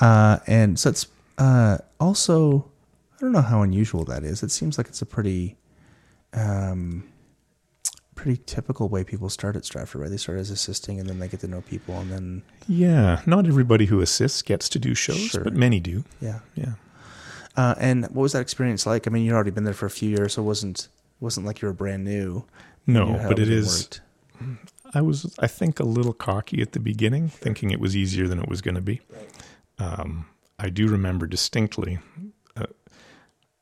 Uh, 0.00 0.40
and 0.46 0.78
so 0.78 0.90
it's 0.90 1.06
uh, 1.38 1.78
also, 1.98 2.70
I 3.16 3.20
don't 3.20 3.32
know 3.32 3.40
how 3.40 3.62
unusual 3.62 4.04
that 4.04 4.22
is. 4.22 4.42
It 4.42 4.50
seems 4.50 4.76
like 4.76 4.86
it's 4.86 5.00
a 5.00 5.06
pretty, 5.06 5.56
um, 6.34 7.08
pretty 8.16 8.40
typical 8.46 8.88
way 8.88 9.04
people 9.04 9.28
start 9.30 9.54
at 9.54 9.64
Stratford, 9.64 10.00
right? 10.00 10.10
They 10.10 10.16
start 10.16 10.38
as 10.38 10.50
assisting 10.50 10.98
and 10.98 11.08
then 11.08 11.20
they 11.20 11.28
get 11.28 11.38
to 11.40 11.46
know 11.48 11.60
people 11.60 11.94
and 12.00 12.10
then, 12.10 12.42
Yeah, 12.66 13.20
not 13.26 13.46
everybody 13.46 13.86
who 13.86 14.00
assists 14.00 14.42
gets 14.42 14.68
to 14.70 14.78
do 14.80 14.94
shows, 14.94 15.18
Sure. 15.18 15.44
but 15.44 15.52
many 15.54 15.78
do. 15.78 16.02
yeah. 16.20 16.40
Yeah. 16.56 16.72
Uh, 17.56 17.74
and 17.78 18.02
what 18.06 18.16
was 18.22 18.32
that 18.32 18.40
experience 18.40 18.84
like? 18.86 19.06
I 19.06 19.10
mean, 19.10 19.24
you'd 19.24 19.32
already 19.34 19.50
been 19.52 19.64
there 19.64 19.72
for 19.72 19.86
a 19.86 19.90
few 19.90 20.10
years, 20.10 20.34
so 20.34 20.42
it 20.42 20.44
wasn't, 20.46 20.88
wasn't 21.20 21.46
like 21.46 21.62
you 21.62 21.68
were 21.68 21.72
brand 21.74 22.04
new. 22.04 22.44
No, 22.86 23.12
but 23.28 23.38
it 23.38 23.42
everything 23.48 23.64
worked. 23.66 24.00
I 24.94 25.00
was, 25.00 25.34
I 25.38 25.46
think, 25.46 25.80
a 25.80 25.84
little 25.84 26.12
cocky 26.12 26.60
at 26.62 26.72
the 26.72 26.80
beginning, 26.80 27.28
thinking 27.28 27.70
it 27.70 27.80
was 27.80 27.96
easier 27.96 28.26
than 28.28 28.38
it 28.38 28.48
was 28.48 28.60
going 28.60 28.74
to 28.76 28.80
be. 28.82 29.00
Um, 29.78 30.26
I 30.58 30.68
do 30.70 30.86
remember 30.88 31.26
distinctly 31.26 31.98
uh, 32.56 32.66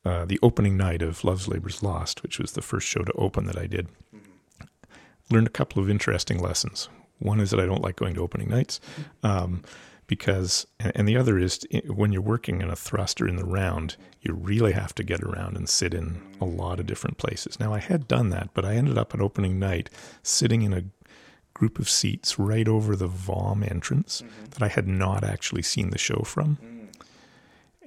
uh, 0.05 0.25
the 0.25 0.39
opening 0.43 0.77
night 0.77 1.01
of 1.01 1.23
Love's 1.23 1.47
Labor's 1.47 1.81
Lost, 1.81 2.21
which 2.23 2.37
was 2.39 2.51
the 2.53 2.61
first 2.61 2.87
show 2.87 3.01
to 3.01 3.11
open 3.13 3.45
that 3.45 3.57
I 3.57 3.65
did. 3.67 3.87
Learned 5.29 5.47
a 5.47 5.51
couple 5.51 5.81
of 5.81 5.89
interesting 5.89 6.39
lessons. 6.39 6.89
One 7.19 7.39
is 7.39 7.51
that 7.51 7.59
I 7.59 7.65
don't 7.65 7.81
like 7.81 7.95
going 7.95 8.13
to 8.15 8.21
opening 8.21 8.49
nights, 8.49 8.79
um, 9.23 9.63
because, 10.07 10.67
and, 10.79 11.07
the 11.07 11.17
other 11.17 11.39
is 11.39 11.65
when 11.87 12.11
you're 12.11 12.21
working 12.21 12.61
in 12.61 12.69
a 12.69 12.75
thruster 12.75 13.27
in 13.27 13.37
the 13.37 13.45
round, 13.45 13.95
you 14.21 14.33
really 14.33 14.73
have 14.73 14.93
to 14.95 15.03
get 15.03 15.21
around 15.21 15.57
and 15.57 15.67
sit 15.67 15.93
in 15.93 16.21
a 16.39 16.45
lot 16.45 16.79
of 16.79 16.85
different 16.85 17.17
places. 17.17 17.59
Now, 17.59 17.73
I 17.73 17.79
had 17.79 18.07
done 18.07 18.29
that, 18.29 18.49
but 18.53 18.65
I 18.65 18.75
ended 18.75 18.97
up 18.97 19.15
at 19.15 19.21
opening 19.21 19.57
night 19.57 19.89
sitting 20.21 20.61
in 20.61 20.73
a 20.73 20.83
group 21.55 21.79
of 21.79 21.89
seats 21.89 22.37
right 22.37 22.67
over 22.67 22.95
the 22.95 23.07
VOM 23.07 23.63
entrance 23.63 24.21
that 24.51 24.61
I 24.61 24.67
had 24.67 24.87
not 24.87 25.23
actually 25.23 25.63
seen 25.63 25.89
the 25.89 25.97
show 25.97 26.21
from. 26.23 26.59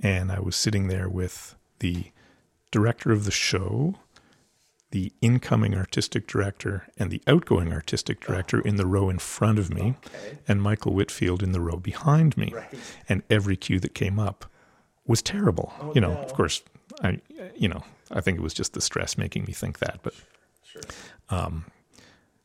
And 0.02 0.32
I 0.32 0.40
was 0.40 0.56
sitting 0.56 0.88
there 0.88 1.08
with 1.08 1.54
the 1.80 2.10
director 2.70 3.12
of 3.12 3.24
the 3.24 3.30
show, 3.30 3.96
the 4.90 5.12
incoming 5.20 5.74
artistic 5.74 6.26
director, 6.26 6.86
and 6.98 7.10
the 7.10 7.20
outgoing 7.26 7.72
artistic 7.72 8.20
director 8.20 8.60
in 8.60 8.76
the 8.76 8.86
row 8.86 9.10
in 9.10 9.18
front 9.18 9.58
of 9.58 9.72
me, 9.72 9.94
and 10.46 10.62
Michael 10.62 10.94
Whitfield 10.94 11.42
in 11.42 11.52
the 11.52 11.60
row 11.60 11.76
behind 11.76 12.36
me. 12.36 12.54
And 13.08 13.22
every 13.28 13.56
cue 13.56 13.80
that 13.80 13.94
came 13.94 14.18
up 14.18 14.46
was 15.06 15.22
terrible. 15.22 15.72
you 15.94 16.00
know, 16.00 16.12
of 16.12 16.32
course, 16.32 16.62
I, 17.02 17.20
you 17.54 17.68
know, 17.68 17.82
I 18.10 18.20
think 18.20 18.38
it 18.38 18.42
was 18.42 18.54
just 18.54 18.72
the 18.72 18.80
stress 18.80 19.18
making 19.18 19.44
me 19.44 19.52
think 19.52 19.78
that, 19.78 20.00
but 20.02 20.14
um, 21.30 21.66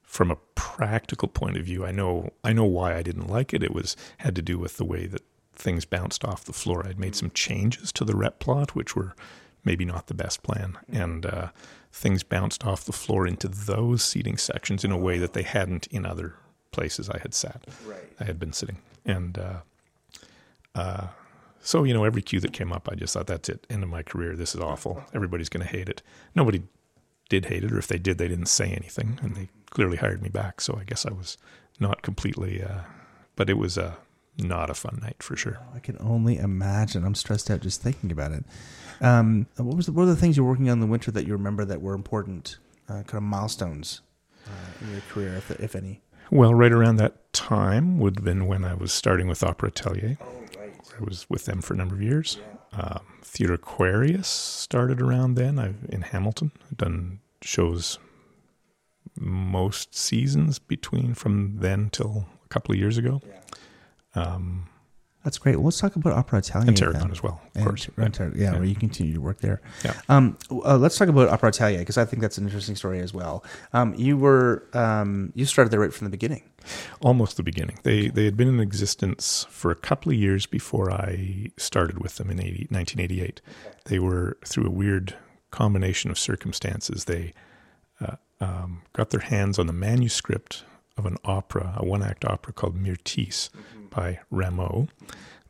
from 0.02 0.30
a 0.32 0.38
practical 0.56 1.28
point 1.28 1.58
of 1.58 1.66
view, 1.66 1.86
I 1.86 1.92
know 1.92 2.32
I 2.44 2.54
know 2.54 2.66
why 2.66 2.96
I 2.96 3.02
didn't 3.04 3.30
like 3.30 3.54
it. 3.54 3.64
It 3.64 3.74
was 3.74 3.96
had 4.18 4.36
to 4.36 4.42
do 4.42 4.58
with 4.58 4.78
the 4.78 4.86
way 4.86 5.08
that 5.08 5.24
things 5.56 5.86
bounced 5.86 6.26
off 6.26 6.46
the 6.46 6.54
floor. 6.54 6.86
I'd 6.86 7.00
made 7.00 7.16
some 7.16 7.32
changes 7.32 7.92
to 7.94 8.06
the 8.06 8.16
rep 8.16 8.40
plot, 8.40 8.76
which 8.76 8.96
were 8.96 9.16
maybe 9.64 9.86
not 9.86 10.08
the 10.08 10.14
best 10.14 10.44
plan, 10.44 10.78
and 10.92 11.26
uh, 11.26 11.48
things 11.94 12.24
bounced 12.24 12.66
off 12.66 12.84
the 12.84 12.92
floor 12.92 13.28
into 13.28 13.48
those 13.48 14.04
seating 14.04 14.36
sections 14.36 14.84
in 14.84 14.92
a 14.92 14.98
way 14.98 15.20
that 15.20 15.34
they 15.34 15.44
hadn't 15.44 15.86
in 15.88 16.06
other 16.06 16.36
places 16.72 17.08
I 17.08 17.20
had 17.20 17.36
sat. 17.36 17.66
I 18.20 18.24
had 18.24 18.40
been 18.40 18.52
sitting, 18.52 18.80
and 19.06 19.38
uh, 19.38 19.60
uh, 20.74 21.08
so 21.62 21.84
you 21.84 21.94
know, 21.94 22.04
every 22.04 22.24
cue 22.24 22.40
that 22.40 22.52
came 22.52 22.74
up, 22.74 22.90
I 22.92 22.96
just 22.96 23.14
thought, 23.14 23.28
"That's 23.28 23.48
it. 23.48 23.66
End 23.70 23.84
of 23.84 23.90
my 23.90 24.02
career. 24.02 24.36
This 24.36 24.56
is 24.56 24.62
awful. 24.62 25.04
Everybody's 25.14 25.50
going 25.50 25.66
to 25.66 25.72
hate 25.72 25.88
it." 25.88 26.02
Nobody 26.36 26.64
did 27.30 27.46
hate 27.46 27.64
it, 27.64 27.72
or 27.72 27.78
if 27.78 27.88
they 27.88 28.00
did, 28.00 28.18
they 28.18 28.28
didn't 28.28 28.48
say 28.48 28.72
anything, 28.72 29.20
and 29.22 29.36
they 29.36 29.50
clearly 29.70 29.98
hired 29.98 30.22
me 30.22 30.30
back. 30.30 30.62
So 30.62 30.78
I 30.80 30.84
guess 30.84 31.06
I 31.06 31.14
was 31.14 31.38
not 31.80 32.02
completely, 32.02 32.64
uh, 32.64 32.82
but 33.36 33.50
it 33.50 33.58
was 33.58 33.78
uh, 33.78 33.94
not 34.38 34.70
a 34.70 34.74
fun 34.74 35.00
night 35.02 35.22
for 35.22 35.36
sure. 35.36 35.60
I 35.76 35.80
can 35.80 35.98
only 36.00 36.38
imagine. 36.38 37.06
I'm 37.06 37.16
stressed 37.16 37.52
out 37.52 37.62
just 37.62 37.82
thinking 37.82 38.12
about 38.12 38.32
it. 38.32 38.46
Um, 39.02 39.48
what 39.58 39.76
was 39.76 39.86
the, 39.88 39.92
what 39.92 40.04
are 40.04 40.08
the 40.08 40.16
things 40.16 40.38
you're 40.38 40.46
working 40.46 40.70
on 40.70 40.74
in 40.74 40.80
the 40.80 40.88
winter 40.88 41.12
that 41.12 41.26
you 41.26 41.34
remember 41.34 41.66
that 41.66 41.82
were 41.82 41.94
important, 41.94 42.58
uh, 42.90 43.04
kind 43.04 43.16
of 43.16 43.24
milestones 43.24 44.02
uh, 44.48 44.50
in 44.82 44.92
your 44.92 45.02
career, 45.10 45.36
if, 45.36 45.52
if 45.52 45.76
any? 45.76 46.02
Well, 46.32 46.54
right 46.54 46.72
around 46.72 46.98
that 46.98 47.32
time 47.34 48.00
would 48.00 48.18
have 48.18 48.26
been 48.26 48.48
when 48.48 48.64
I 48.64 48.74
was 48.74 48.92
starting 48.92 49.28
with 49.28 49.44
Opera 49.44 49.70
Atelier. 49.70 50.18
I 50.22 51.04
was 51.04 51.28
with 51.30 51.46
them 51.46 51.62
for 51.62 51.74
a 51.74 51.78
number 51.78 51.96
of 51.96 52.02
years. 52.02 52.40
Um, 52.72 53.02
Theatre 53.22 53.54
Aquarius 53.54 54.28
started 54.28 55.02
around 55.02 55.36
then. 55.36 55.60
I've 55.60 55.86
in 55.90 56.02
Hamilton 56.02 56.52
I've 56.70 56.78
done 56.78 57.20
shows 57.42 58.00
most 59.16 59.96
seasons 59.96 60.60
between 60.60 61.14
from 61.14 61.58
then 61.58 61.90
till 61.92 62.28
a 62.46 62.48
couple 62.48 62.74
of 62.74 62.80
years 62.80 62.98
ago. 62.98 63.22
Um, 64.16 64.68
That's 65.24 65.38
great. 65.38 65.56
Well, 65.56 65.66
let's 65.66 65.80
talk 65.80 65.96
about 65.96 66.12
Opera 66.14 66.40
Atelier. 66.40 66.92
and 66.92 67.12
as 67.12 67.24
well, 67.24 67.40
of 67.46 67.50
And- 67.56 67.66
course. 67.66 67.88
and 67.96 68.14
Tar- 68.14 68.32
yeah, 68.36 68.52
where 68.54 68.66
you 68.66 68.76
continue 68.76 69.14
to 69.14 69.22
work 69.22 69.40
there. 69.40 69.62
Yeah. 69.86 69.94
Um, 70.10 70.38
uh, 70.52 70.78
let's 70.78 70.98
talk 70.98 71.08
about 71.08 71.30
Opera 71.30 71.50
Atelier 71.50 71.80
because 71.80 71.98
I 71.98 72.04
think 72.04 72.22
that's 72.22 72.38
an 72.38 72.44
interesting 72.46 72.76
story 72.76 73.00
as 73.00 73.14
well. 73.14 73.44
Um, 73.72 73.94
you 73.96 74.18
were 74.18 74.64
um, 74.74 75.32
you 75.34 75.46
started 75.46 75.72
there 75.72 75.80
right 75.80 75.94
from 75.94 76.06
the 76.06 76.12
beginning. 76.12 76.44
almost 77.02 77.38
the 77.38 77.44
beginning. 77.44 77.78
They 77.84 78.08
they 78.10 78.26
had 78.26 78.36
been 78.38 78.48
in 78.50 78.60
existence 78.60 79.46
for 79.50 79.72
a 79.72 79.76
couple 79.76 80.12
of 80.12 80.18
years 80.18 80.46
before 80.46 80.92
I 80.92 81.48
started 81.58 82.00
with 82.00 82.16
them 82.16 82.30
in 82.30 82.40
80, 82.42 82.68
1988. 82.70 83.42
They 83.86 84.00
were 84.00 84.38
through 84.46 84.66
a 84.68 84.72
weird 84.72 85.16
combination 85.52 86.10
of 86.12 86.18
circumstances. 86.20 87.06
They 87.06 87.34
uh, 88.02 88.16
um, 88.42 88.82
got 88.94 89.10
their 89.12 89.20
hands 89.22 89.58
on 89.60 89.68
the 89.68 89.74
manuscript 89.74 90.64
of 90.98 91.06
an 91.06 91.18
opera, 91.26 91.74
a 91.78 91.86
one 91.86 92.04
act 92.04 92.24
opera 92.26 92.54
called 92.54 92.78
Myrtille 92.78 93.50
by 93.96 94.20
Rameau, 94.32 94.88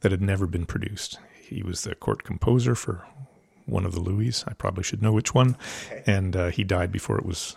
that 0.01 0.11
had 0.11 0.21
never 0.21 0.45
been 0.47 0.65
produced. 0.65 1.19
He 1.41 1.63
was 1.63 1.81
the 1.81 1.95
court 1.95 2.23
composer 2.23 2.75
for 2.75 3.05
one 3.65 3.85
of 3.85 3.93
the 3.93 3.99
Louis. 3.99 4.43
I 4.47 4.53
probably 4.53 4.83
should 4.83 5.01
know 5.01 5.13
which 5.13 5.33
one, 5.33 5.57
and 6.05 6.35
uh, 6.35 6.49
he 6.49 6.63
died 6.63 6.91
before 6.91 7.17
it 7.17 7.25
was 7.25 7.55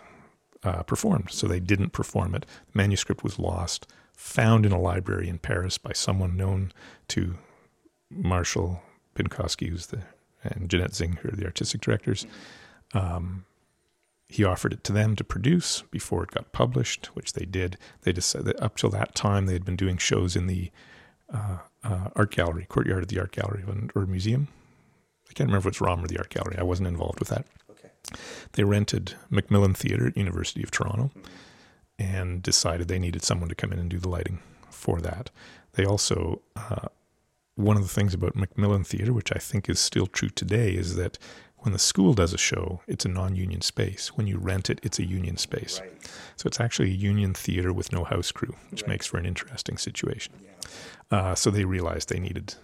uh, 0.63 0.83
performed. 0.83 1.31
So 1.31 1.47
they 1.47 1.59
didn't 1.59 1.91
perform 1.91 2.35
it. 2.35 2.45
The 2.71 2.77
manuscript 2.77 3.23
was 3.23 3.39
lost, 3.39 3.87
found 4.13 4.65
in 4.65 4.71
a 4.71 4.79
library 4.79 5.29
in 5.29 5.39
Paris 5.39 5.77
by 5.77 5.93
someone 5.93 6.37
known 6.37 6.71
to 7.09 7.35
Marshall 8.09 8.81
Pynkoski, 9.15 9.69
who's 9.69 9.87
the 9.87 10.03
and 10.43 10.69
Jeannette 10.69 10.91
Zingg, 10.91 11.17
who 11.19 11.29
are 11.29 11.35
the 11.35 11.45
artistic 11.45 11.81
directors. 11.81 12.25
Um, 12.93 13.45
he 14.29 14.43
offered 14.43 14.73
it 14.73 14.83
to 14.83 14.93
them 14.93 15.15
to 15.15 15.23
produce 15.23 15.83
before 15.89 16.23
it 16.23 16.31
got 16.31 16.51
published, 16.51 17.07
which 17.07 17.33
they 17.33 17.45
did. 17.45 17.77
They 18.01 18.11
decided 18.11 18.47
that 18.47 18.61
up 18.61 18.75
till 18.75 18.89
that 18.89 19.15
time 19.15 19.45
they 19.45 19.53
had 19.53 19.65
been 19.65 19.77
doing 19.77 19.97
shows 19.97 20.35
in 20.35 20.47
the 20.47 20.69
uh, 21.33 21.59
uh, 21.83 22.09
art 22.15 22.31
gallery, 22.31 22.65
courtyard 22.67 23.03
of 23.03 23.09
the 23.09 23.19
art 23.19 23.31
gallery 23.31 23.63
or 23.95 24.05
museum. 24.05 24.49
I 25.29 25.33
can't 25.33 25.49
remember 25.49 25.67
if 25.67 25.73
it's 25.73 25.81
ROM 25.81 26.03
or 26.03 26.07
the 26.07 26.17
art 26.17 26.29
gallery. 26.29 26.57
I 26.57 26.63
wasn't 26.63 26.87
involved 26.87 27.19
with 27.19 27.29
that. 27.29 27.45
Okay. 27.69 27.89
They 28.53 28.63
rented 28.63 29.13
Macmillan 29.29 29.73
Theatre 29.73 30.07
at 30.07 30.17
University 30.17 30.63
of 30.63 30.71
Toronto 30.71 31.11
and 31.99 32.43
decided 32.43 32.87
they 32.87 32.99
needed 32.99 33.23
someone 33.23 33.49
to 33.49 33.55
come 33.55 33.71
in 33.71 33.79
and 33.79 33.89
do 33.89 33.99
the 33.99 34.09
lighting 34.09 34.39
for 34.69 34.99
that. 35.01 35.29
They 35.73 35.85
also, 35.85 36.41
uh, 36.55 36.87
one 37.55 37.77
of 37.77 37.83
the 37.83 37.89
things 37.89 38.13
about 38.13 38.35
Macmillan 38.35 38.83
Theatre, 38.83 39.13
which 39.13 39.31
I 39.33 39.39
think 39.39 39.69
is 39.69 39.79
still 39.79 40.07
true 40.07 40.29
today, 40.29 40.71
is 40.71 40.95
that 40.95 41.17
when 41.59 41.73
the 41.73 41.79
school 41.79 42.13
does 42.13 42.33
a 42.33 42.37
show, 42.37 42.81
it's 42.87 43.05
a 43.05 43.09
non 43.09 43.35
union 43.35 43.61
space. 43.61 44.09
When 44.09 44.27
you 44.27 44.37
rent 44.37 44.69
it, 44.69 44.79
it's 44.83 44.99
a 44.99 45.05
union 45.05 45.37
space. 45.37 45.81
So 46.35 46.47
it's 46.47 46.59
actually 46.59 46.91
a 46.91 46.95
union 46.95 47.33
theater 47.33 47.73
with 47.73 47.91
no 47.91 48.03
house 48.03 48.31
crew, 48.31 48.55
which 48.69 48.85
makes 48.85 49.07
for 49.07 49.17
an 49.17 49.25
interesting 49.25 49.77
situation. 49.77 50.33
Uh, 51.09 51.35
so 51.35 51.49
they 51.49 51.65
realized 51.65 52.09
they 52.09 52.19
needed 52.19 52.55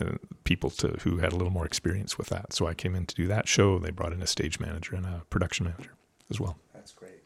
uh, 0.00 0.16
people 0.44 0.70
to 0.70 0.88
who 1.02 1.18
had 1.18 1.32
a 1.32 1.36
little 1.36 1.52
more 1.52 1.66
experience 1.66 2.18
with 2.18 2.28
that. 2.28 2.52
So 2.52 2.66
I 2.66 2.74
came 2.74 2.94
in 2.94 3.06
to 3.06 3.14
do 3.14 3.26
that 3.28 3.48
show. 3.48 3.78
They 3.78 3.90
brought 3.90 4.12
in 4.12 4.22
a 4.22 4.26
stage 4.26 4.60
manager 4.60 4.94
and 4.94 5.06
a 5.06 5.22
production 5.30 5.66
manager 5.66 5.92
as 6.30 6.38
well. 6.38 6.56
That's 6.74 6.92
great. 6.92 7.22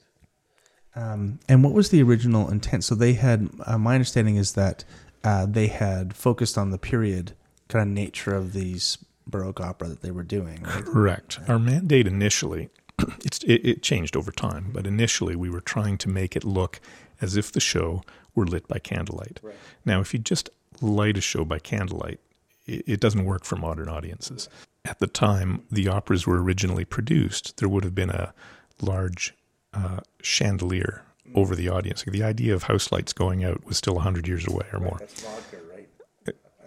Um, 0.94 1.40
and 1.48 1.62
what 1.64 1.74
was 1.74 1.90
the 1.90 2.02
original 2.02 2.48
intent? 2.48 2.84
So 2.84 2.94
they 2.94 3.14
had. 3.14 3.50
Uh, 3.64 3.78
my 3.78 3.94
understanding 3.94 4.36
is 4.36 4.52
that 4.52 4.84
uh, 5.24 5.46
they 5.46 5.66
had 5.66 6.14
focused 6.14 6.56
on 6.56 6.70
the 6.70 6.78
period 6.78 7.32
kind 7.68 7.82
of 7.82 7.88
nature 7.88 8.34
of 8.34 8.52
these 8.52 8.98
Baroque 9.26 9.60
opera 9.60 9.88
that 9.88 10.02
they 10.02 10.10
were 10.10 10.22
doing. 10.22 10.62
Right? 10.62 10.84
Correct. 10.84 11.38
Our 11.48 11.58
mandate 11.58 12.06
initially, 12.06 12.68
it's, 13.24 13.42
it, 13.44 13.66
it 13.66 13.82
changed 13.82 14.16
over 14.16 14.30
time, 14.30 14.70
but 14.72 14.86
initially 14.86 15.36
we 15.36 15.50
were 15.50 15.60
trying 15.60 15.98
to 15.98 16.08
make 16.08 16.36
it 16.36 16.44
look 16.44 16.80
as 17.20 17.36
if 17.36 17.52
the 17.52 17.60
show 17.60 18.02
were 18.34 18.46
lit 18.46 18.68
by 18.68 18.78
candlelight. 18.78 19.40
Now, 19.84 20.00
if 20.00 20.12
you 20.12 20.20
just 20.20 20.50
light 20.80 21.16
a 21.16 21.20
show 21.20 21.44
by 21.44 21.58
candlelight, 21.58 22.20
it, 22.66 22.84
it 22.86 23.00
doesn't 23.00 23.24
work 23.24 23.44
for 23.44 23.56
modern 23.56 23.88
audiences. 23.88 24.48
At 24.84 24.98
the 24.98 25.06
time 25.06 25.62
the 25.70 25.88
operas 25.88 26.26
were 26.26 26.42
originally 26.42 26.84
produced, 26.84 27.56
there 27.56 27.68
would 27.68 27.84
have 27.84 27.94
been 27.94 28.10
a 28.10 28.32
large 28.80 29.34
uh, 29.72 30.00
chandelier 30.22 31.02
over 31.34 31.56
the 31.56 31.68
audience. 31.68 32.04
The 32.06 32.22
idea 32.22 32.54
of 32.54 32.64
house 32.64 32.92
lights 32.92 33.12
going 33.12 33.44
out 33.44 33.64
was 33.66 33.76
still 33.76 33.94
100 33.94 34.28
years 34.28 34.46
away 34.46 34.66
or 34.72 34.78
more. 34.80 35.00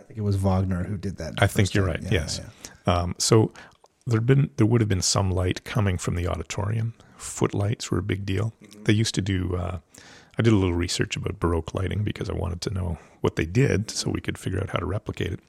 Think 0.09 0.17
it 0.17 0.23
was 0.23 0.37
Wagner 0.37 0.83
who 0.85 0.97
did 0.97 1.17
that. 1.17 1.35
I 1.37 1.45
think 1.45 1.75
you're 1.75 1.85
time. 1.85 2.01
right. 2.01 2.11
Yeah, 2.11 2.21
yes. 2.21 2.41
yeah. 2.41 2.93
Um, 2.93 3.15
so 3.19 3.53
there'd 4.07 4.25
been 4.25 4.49
there 4.57 4.65
would 4.65 4.81
have 4.81 4.87
been 4.89 5.03
some 5.03 5.29
light 5.29 5.63
coming 5.63 5.99
from 5.99 6.15
the 6.15 6.27
auditorium. 6.27 6.95
Footlights 7.15 7.91
were 7.91 7.99
a 7.99 8.03
big 8.03 8.25
deal. 8.25 8.53
They 8.85 8.93
used 8.93 9.13
to 9.15 9.21
do. 9.21 9.55
Uh, 9.55 9.79
I 10.39 10.41
did 10.41 10.51
a 10.51 10.55
little 10.55 10.73
research 10.73 11.15
about 11.15 11.39
Baroque 11.39 11.75
lighting 11.75 12.03
because 12.03 12.27
I 12.27 12.33
wanted 12.33 12.61
to 12.61 12.71
know 12.71 12.97
what 13.21 13.35
they 13.35 13.45
did, 13.45 13.91
so 13.91 14.09
we 14.09 14.21
could 14.21 14.37
figure 14.37 14.59
out 14.59 14.71
how 14.71 14.79
to 14.79 14.85
replicate 14.85 15.33
it. 15.33 15.39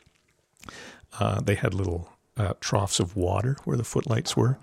Uh, 1.18 1.40
they 1.40 1.54
had 1.54 1.72
little 1.72 2.10
uh, 2.36 2.52
troughs 2.60 3.00
of 3.00 3.16
water 3.16 3.56
where 3.64 3.78
the 3.78 3.84
footlights 3.84 4.36
were, 4.36 4.58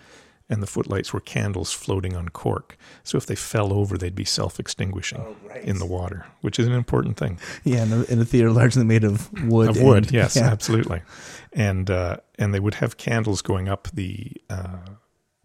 and 0.50 0.64
the 0.64 0.68
footlights 0.68 1.12
were 1.14 1.20
candles 1.20 1.74
floating 1.74 2.16
on 2.16 2.30
cork. 2.30 2.78
So 3.04 3.18
if 3.18 3.26
they 3.26 3.36
fell 3.36 3.74
over, 3.74 3.98
they'd 3.98 4.16
be 4.16 4.24
self-extinguishing 4.26 5.24
in 5.62 5.78
the 5.80 5.86
water, 5.86 6.26
which 6.42 6.58
is 6.60 6.68
an 6.68 6.74
important 6.74 7.18
thing 7.18 7.38
Yeah, 7.64 7.84
in 7.84 7.92
a, 7.94 8.04
in 8.04 8.20
a 8.22 8.26
theater 8.26 8.52
largely 8.52 8.86
made 8.86 9.04
of 9.04 9.30
wood. 9.44 9.70
of 9.70 9.82
wood. 9.82 10.04
and- 10.06 10.12
yes, 10.14 10.36
yeah. 10.36 10.44
absolutely. 10.48 11.02
And 11.54 11.90
uh, 11.90 12.18
and 12.40 12.54
they 12.54 12.60
would 12.60 12.76
have 12.76 12.98
candles 12.98 13.42
going 13.42 13.68
up 13.68 13.88
the 13.94 14.32
uh, 14.50 14.78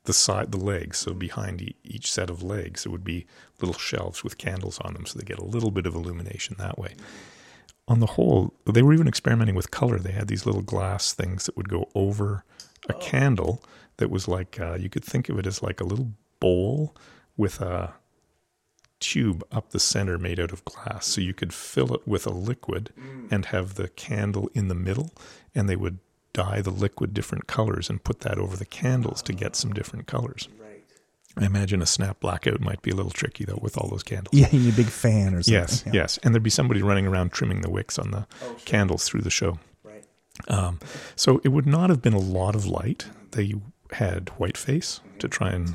the 0.04 0.12
side, 0.12 0.52
the 0.52 0.58
legs. 0.58 0.98
So 0.98 1.14
behind 1.14 1.62
e- 1.62 1.76
each 1.84 2.10
set 2.12 2.28
of 2.30 2.42
legs, 2.42 2.82
there 2.84 2.92
would 2.92 3.04
be 3.04 3.26
little 3.60 3.78
shelves 3.78 4.22
with 4.24 4.36
candles 4.38 4.78
on 4.80 4.94
them, 4.94 5.06
so 5.06 5.18
they 5.18 5.24
get 5.24 5.38
a 5.38 5.44
little 5.44 5.70
bit 5.70 5.86
of 5.86 5.94
illumination 5.94 6.56
that 6.58 6.78
way. 6.78 6.94
On 7.88 7.98
the 8.00 8.06
whole, 8.06 8.54
they 8.66 8.82
were 8.82 8.92
even 8.94 9.08
experimenting 9.08 9.54
with 9.56 9.70
color. 9.70 9.98
They 9.98 10.12
had 10.12 10.28
these 10.28 10.46
little 10.46 10.62
glass 10.62 11.12
things 11.12 11.46
that 11.46 11.56
would 11.56 11.68
go 11.68 11.88
over 11.94 12.44
a 12.88 12.94
candle 12.94 13.62
that 13.98 14.10
was 14.10 14.28
like 14.28 14.58
uh, 14.60 14.74
you 14.74 14.88
could 14.88 15.04
think 15.04 15.28
of 15.28 15.38
it 15.38 15.46
as 15.46 15.62
like 15.62 15.80
a 15.80 15.84
little 15.84 16.12
bowl 16.40 16.96
with 17.36 17.60
a 17.60 17.94
tube 19.00 19.44
up 19.50 19.70
the 19.70 19.80
center 19.80 20.16
made 20.16 20.38
out 20.38 20.52
of 20.52 20.64
glass. 20.64 21.06
So 21.06 21.20
you 21.20 21.34
could 21.34 21.52
fill 21.52 21.92
it 21.94 22.06
with 22.06 22.26
a 22.26 22.30
liquid 22.30 22.90
and 23.30 23.46
have 23.46 23.74
the 23.74 23.88
candle 23.88 24.48
in 24.54 24.68
the 24.68 24.74
middle, 24.74 25.10
and 25.54 25.68
they 25.68 25.76
would 25.76 25.98
dye 26.32 26.62
the 26.62 26.70
liquid 26.70 27.12
different 27.12 27.46
colors 27.46 27.90
and 27.90 28.02
put 28.02 28.20
that 28.20 28.38
over 28.38 28.56
the 28.56 28.64
candles 28.64 29.20
to 29.22 29.32
get 29.32 29.56
some 29.56 29.72
different 29.72 30.06
colors. 30.06 30.48
Right. 30.58 30.84
I 31.36 31.46
imagine 31.46 31.82
a 31.82 31.86
snap 31.86 32.20
blackout 32.20 32.60
might 32.60 32.82
be 32.82 32.90
a 32.90 32.94
little 32.94 33.10
tricky 33.10 33.44
though 33.44 33.58
with 33.60 33.76
all 33.76 33.88
those 33.88 34.02
candles. 34.02 34.34
Yeah, 34.34 34.48
you 34.50 34.60
need 34.60 34.74
a 34.74 34.76
big 34.76 34.86
fan 34.86 35.34
or 35.34 35.42
something. 35.42 35.52
Yes, 35.52 35.82
yeah. 35.86 35.92
yes, 35.94 36.18
and 36.22 36.34
there'd 36.34 36.42
be 36.42 36.50
somebody 36.50 36.82
running 36.82 37.06
around 37.06 37.32
trimming 37.32 37.60
the 37.60 37.70
wicks 37.70 37.98
on 37.98 38.10
the 38.10 38.26
candles 38.64 39.04
through 39.04 39.22
the 39.22 39.30
show. 39.30 39.58
Right. 39.82 40.04
Um, 40.48 40.78
so 41.16 41.40
it 41.44 41.48
would 41.48 41.66
not 41.66 41.90
have 41.90 42.02
been 42.02 42.14
a 42.14 42.18
lot 42.18 42.54
of 42.54 42.66
light. 42.66 43.06
They 43.32 43.54
had 43.92 44.26
whiteface 44.38 45.00
to 45.18 45.28
try 45.28 45.50
and 45.50 45.74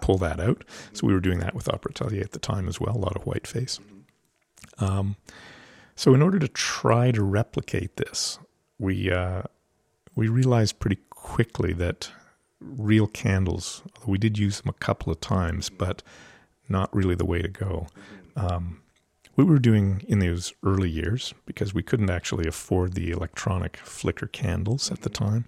pull 0.00 0.18
that 0.18 0.40
out. 0.40 0.64
So 0.92 1.06
we 1.06 1.12
were 1.12 1.20
doing 1.20 1.40
that 1.40 1.54
with 1.54 1.68
Opera 1.68 1.92
Atelier 1.92 2.22
at 2.22 2.32
the 2.32 2.38
time 2.38 2.68
as 2.68 2.80
well, 2.80 2.96
a 2.96 2.98
lot 2.98 3.16
of 3.16 3.24
whiteface. 3.24 3.78
Um, 4.78 5.16
so 5.96 6.14
in 6.14 6.22
order 6.22 6.38
to 6.38 6.48
try 6.48 7.10
to 7.10 7.22
replicate 7.22 7.96
this, 7.96 8.38
we 8.78 9.10
uh, 9.12 9.42
we 10.14 10.28
realized 10.28 10.78
pretty 10.78 10.98
quickly 11.10 11.72
that 11.74 12.10
real 12.60 13.06
candles, 13.06 13.82
although 13.96 14.12
we 14.12 14.18
did 14.18 14.38
use 14.38 14.60
them 14.60 14.70
a 14.70 14.84
couple 14.84 15.12
of 15.12 15.20
times, 15.20 15.68
but 15.68 16.02
not 16.68 16.94
really 16.94 17.14
the 17.14 17.24
way 17.24 17.42
to 17.42 17.48
go. 17.48 17.86
Um, 18.36 18.80
we 19.36 19.44
were 19.44 19.58
doing 19.58 20.04
in 20.08 20.18
those 20.18 20.52
early 20.64 20.90
years 20.90 21.34
because 21.46 21.72
we 21.72 21.82
couldn't 21.82 22.10
actually 22.10 22.48
afford 22.48 22.94
the 22.94 23.10
electronic 23.10 23.76
flicker 23.76 24.26
candles 24.26 24.90
at 24.90 25.02
the 25.02 25.10
time, 25.10 25.44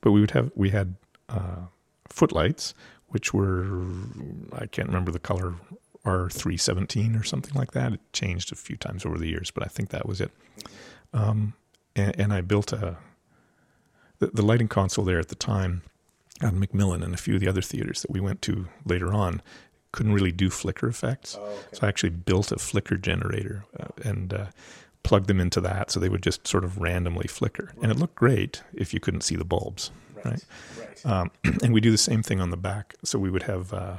but 0.00 0.12
we 0.12 0.20
would 0.20 0.30
have 0.32 0.52
we 0.54 0.70
had 0.70 0.94
uh, 1.32 1.66
footlights 2.08 2.74
which 3.12 3.32
were 3.32 3.66
I 4.52 4.66
can't 4.66 4.88
remember 4.88 5.12
the 5.12 5.18
color 5.18 5.54
R 6.04 6.28
three 6.28 6.56
seventeen 6.56 7.14
or 7.14 7.22
something 7.22 7.54
like 7.54 7.72
that. 7.72 7.92
It 7.92 8.00
changed 8.12 8.50
a 8.50 8.56
few 8.56 8.76
times 8.76 9.06
over 9.06 9.18
the 9.18 9.28
years, 9.28 9.50
but 9.50 9.62
I 9.62 9.68
think 9.68 9.90
that 9.90 10.06
was 10.06 10.20
it. 10.20 10.32
Um, 11.12 11.52
and, 11.94 12.18
and 12.18 12.32
I 12.32 12.40
built 12.40 12.72
a 12.72 12.96
the, 14.18 14.28
the 14.28 14.42
lighting 14.42 14.68
console 14.68 15.04
there 15.04 15.20
at 15.20 15.28
the 15.28 15.34
time 15.34 15.82
on 16.40 16.58
Macmillan 16.58 17.02
and 17.02 17.14
a 17.14 17.18
few 17.18 17.34
of 17.34 17.40
the 17.40 17.48
other 17.48 17.62
theaters 17.62 18.02
that 18.02 18.10
we 18.10 18.18
went 18.18 18.42
to 18.42 18.66
later 18.84 19.12
on 19.12 19.42
couldn't 19.92 20.14
really 20.14 20.32
do 20.32 20.48
flicker 20.48 20.88
effects. 20.88 21.38
So 21.72 21.80
I 21.82 21.88
actually 21.88 22.10
built 22.10 22.50
a 22.50 22.56
flicker 22.56 22.96
generator 22.96 23.64
uh, 23.78 23.88
and 24.02 24.32
uh, 24.32 24.46
plugged 25.02 25.26
them 25.26 25.38
into 25.38 25.60
that 25.60 25.90
so 25.90 26.00
they 26.00 26.08
would 26.08 26.22
just 26.22 26.48
sort 26.48 26.64
of 26.64 26.78
randomly 26.78 27.28
flicker. 27.28 27.74
And 27.82 27.92
it 27.92 27.98
looked 27.98 28.14
great 28.14 28.62
if 28.72 28.94
you 28.94 29.00
couldn't 29.00 29.20
see 29.20 29.36
the 29.36 29.44
bulbs, 29.44 29.90
right? 30.24 30.44
Um, 31.04 31.30
and 31.62 31.72
we 31.72 31.80
do 31.80 31.90
the 31.90 31.98
same 31.98 32.22
thing 32.22 32.40
on 32.40 32.50
the 32.50 32.56
back. 32.56 32.94
So 33.04 33.18
we 33.18 33.30
would 33.30 33.44
have 33.44 33.72
uh, 33.72 33.98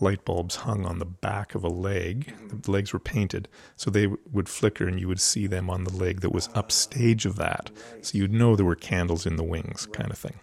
light 0.00 0.24
bulbs 0.24 0.56
hung 0.56 0.84
on 0.84 0.98
the 0.98 1.04
back 1.04 1.54
of 1.54 1.64
a 1.64 1.68
leg. 1.68 2.34
The 2.48 2.70
legs 2.70 2.92
were 2.92 2.98
painted, 2.98 3.48
so 3.76 3.90
they 3.90 4.04
w- 4.04 4.20
would 4.32 4.48
flicker, 4.48 4.86
and 4.86 5.00
you 5.00 5.08
would 5.08 5.20
see 5.20 5.46
them 5.46 5.70
on 5.70 5.84
the 5.84 5.94
leg 5.94 6.20
that 6.20 6.32
was 6.32 6.48
upstage 6.54 7.26
of 7.26 7.36
that. 7.36 7.70
So 8.02 8.18
you'd 8.18 8.32
know 8.32 8.56
there 8.56 8.66
were 8.66 8.76
candles 8.76 9.26
in 9.26 9.36
the 9.36 9.44
wings, 9.44 9.86
kind 9.92 10.10
of 10.10 10.18
thing. 10.18 10.38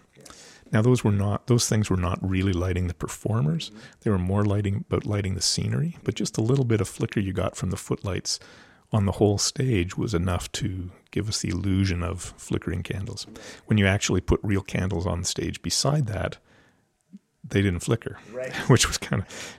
Now 0.72 0.80
those 0.80 1.04
were 1.04 1.12
not; 1.12 1.46
those 1.48 1.68
things 1.68 1.90
were 1.90 1.98
not 1.98 2.18
really 2.22 2.52
lighting 2.52 2.88
the 2.88 2.94
performers. 2.94 3.70
They 4.00 4.10
were 4.10 4.18
more 4.18 4.44
lighting 4.44 4.84
about 4.88 5.04
lighting 5.04 5.34
the 5.34 5.42
scenery. 5.42 5.98
But 6.02 6.14
just 6.14 6.38
a 6.38 6.42
little 6.42 6.64
bit 6.64 6.80
of 6.80 6.88
flicker 6.88 7.20
you 7.20 7.32
got 7.32 7.56
from 7.56 7.70
the 7.70 7.76
footlights 7.76 8.40
on 8.92 9.06
the 9.06 9.12
whole 9.12 9.38
stage 9.38 9.96
was 9.96 10.14
enough 10.14 10.50
to 10.52 10.90
give 11.10 11.28
us 11.28 11.40
the 11.40 11.48
illusion 11.48 12.02
of 12.02 12.34
flickering 12.36 12.82
candles. 12.82 13.26
When 13.66 13.78
you 13.78 13.86
actually 13.86 14.20
put 14.20 14.40
real 14.42 14.62
candles 14.62 15.06
on 15.06 15.20
the 15.20 15.26
stage 15.26 15.62
beside 15.62 16.06
that, 16.06 16.38
they 17.42 17.62
didn't 17.62 17.80
flicker, 17.80 18.18
right. 18.32 18.52
which 18.68 18.86
was 18.86 18.98
kind 18.98 19.22
of. 19.22 19.58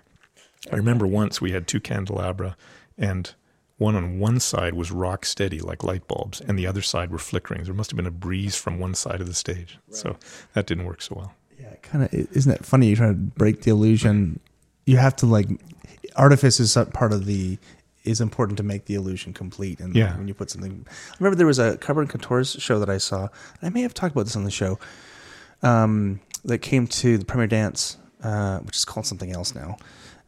I 0.72 0.78
remember 0.78 1.06
once 1.06 1.42
we 1.42 1.52
had 1.52 1.68
two 1.68 1.80
candelabra, 1.80 2.56
and 2.98 3.34
one 3.78 3.96
on 3.96 4.20
one 4.20 4.40
side 4.40 4.76
was 4.76 4.92
rock 4.92 5.26
steady 5.26 5.60
like 5.60 5.84
light 5.84 6.08
bulbs, 6.08 6.40
and 6.42 6.58
the 6.58 6.68
other 6.68 6.82
side 6.82 7.12
were 7.12 7.18
flickering. 7.18 7.64
There 7.64 7.74
must 7.74 7.92
have 7.92 7.98
been 7.98 8.08
a 8.08 8.12
breeze 8.12 8.56
from 8.56 8.80
one 8.80 8.94
side 8.94 9.20
of 9.20 9.28
the 9.28 9.34
stage, 9.34 9.80
so 9.90 10.16
that 10.54 10.68
didn't 10.68 10.86
work 10.86 11.02
so 11.02 11.16
well. 11.16 11.34
Yeah, 11.60 11.76
kind 11.82 12.06
of. 12.06 12.14
Isn't 12.14 12.52
that 12.52 12.66
funny? 12.66 12.88
You 12.88 12.96
try 12.96 13.08
to 13.08 13.14
break 13.14 13.64
the 13.64 13.72
illusion. 13.72 14.40
You 14.86 14.98
have 14.98 15.16
to 15.18 15.26
like 15.26 15.48
artifice 16.16 16.60
is 16.60 16.78
part 16.94 17.12
of 17.12 17.26
the 17.26 17.58
is 18.04 18.20
important 18.20 18.58
to 18.58 18.64
make 18.64 18.86
the 18.86 18.96
illusion 18.96 19.34
complete. 19.34 19.80
And 19.80 19.96
Yeah. 19.96 20.18
when 20.18 20.28
you 20.28 20.34
put 20.34 20.50
something, 20.50 20.86
I 20.90 21.16
remember 21.20 21.36
there 21.36 21.48
was 21.48 21.60
a 21.60 21.78
Carbone 21.78 22.10
Quatorze's 22.10 22.62
show 22.62 22.80
that 22.80 22.90
I 22.90 22.98
saw. 22.98 23.30
I 23.62 23.70
may 23.70 23.82
have 23.82 23.94
talked 23.94 24.14
about 24.14 24.26
this 24.26 24.36
on 24.36 24.44
the 24.44 24.52
show. 24.52 24.78
Um, 25.62 26.20
that 26.46 26.58
came 26.60 26.88
to 26.88 27.18
the 27.18 27.24
premiere 27.24 27.48
dance, 27.48 27.96
uh, 28.22 28.60
which 28.60 28.76
is 28.76 28.84
called 28.84 29.06
something 29.06 29.32
else 29.32 29.56
now. 29.56 29.78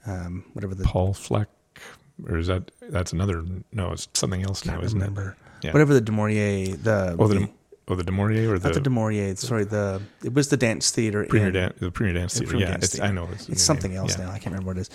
Um, 0.08 0.46
whatever 0.54 0.74
the 0.76 0.86
Paul 0.86 1.14
Fleck, 1.14 1.50
or 2.26 2.38
is 2.38 2.48
that 2.48 2.72
that's 2.90 3.12
another? 3.12 3.44
No, 3.74 3.92
it's 3.92 4.08
something 4.14 4.44
else 4.44 4.66
now, 4.66 4.80
isn't 4.82 4.98
remember. 4.98 5.36
it? 5.62 5.66
Yeah. 5.68 5.72
Whatever 5.74 5.94
the 5.94 6.00
du 6.02 6.12
Maurier, 6.14 6.78
the 6.78 7.16
Oh, 7.20 7.28
the 7.28 7.50
oh 7.90 7.96
the 7.96 8.04
du 8.04 8.12
Maurier 8.14 8.54
or 8.54 8.60
the, 8.60 8.70
not 8.70 8.76
the 8.76 8.80
du 8.80 8.90
Maurier. 8.90 9.36
Sorry, 9.36 9.66
the 9.66 10.02
it 10.24 10.34
was 10.34 10.48
the 10.50 10.56
dance 10.58 10.92
theater. 10.92 11.26
Premier 11.26 11.48
in- 11.48 11.54
Dan, 11.54 11.74
the 11.80 11.92
Premier 11.92 12.14
Dance 12.14 12.34
the 12.36 12.40
Theater. 12.42 12.50
Premier 12.52 12.68
Yeah, 12.68 12.72
Dance 12.74 12.86
it's, 12.86 12.94
Theater. 12.94 13.08
I 13.10 13.12
know 13.12 13.28
it's, 13.34 13.50
It's 13.50 13.64
something 13.64 13.92
name. 13.92 14.00
else 14.02 14.18
Yeah. 14.18 14.26
now. 14.26 14.32
I 14.32 14.40
can't 14.40 14.54
remember 14.54 14.68
what 14.68 14.78
it 14.78 14.82
is. 14.82 14.90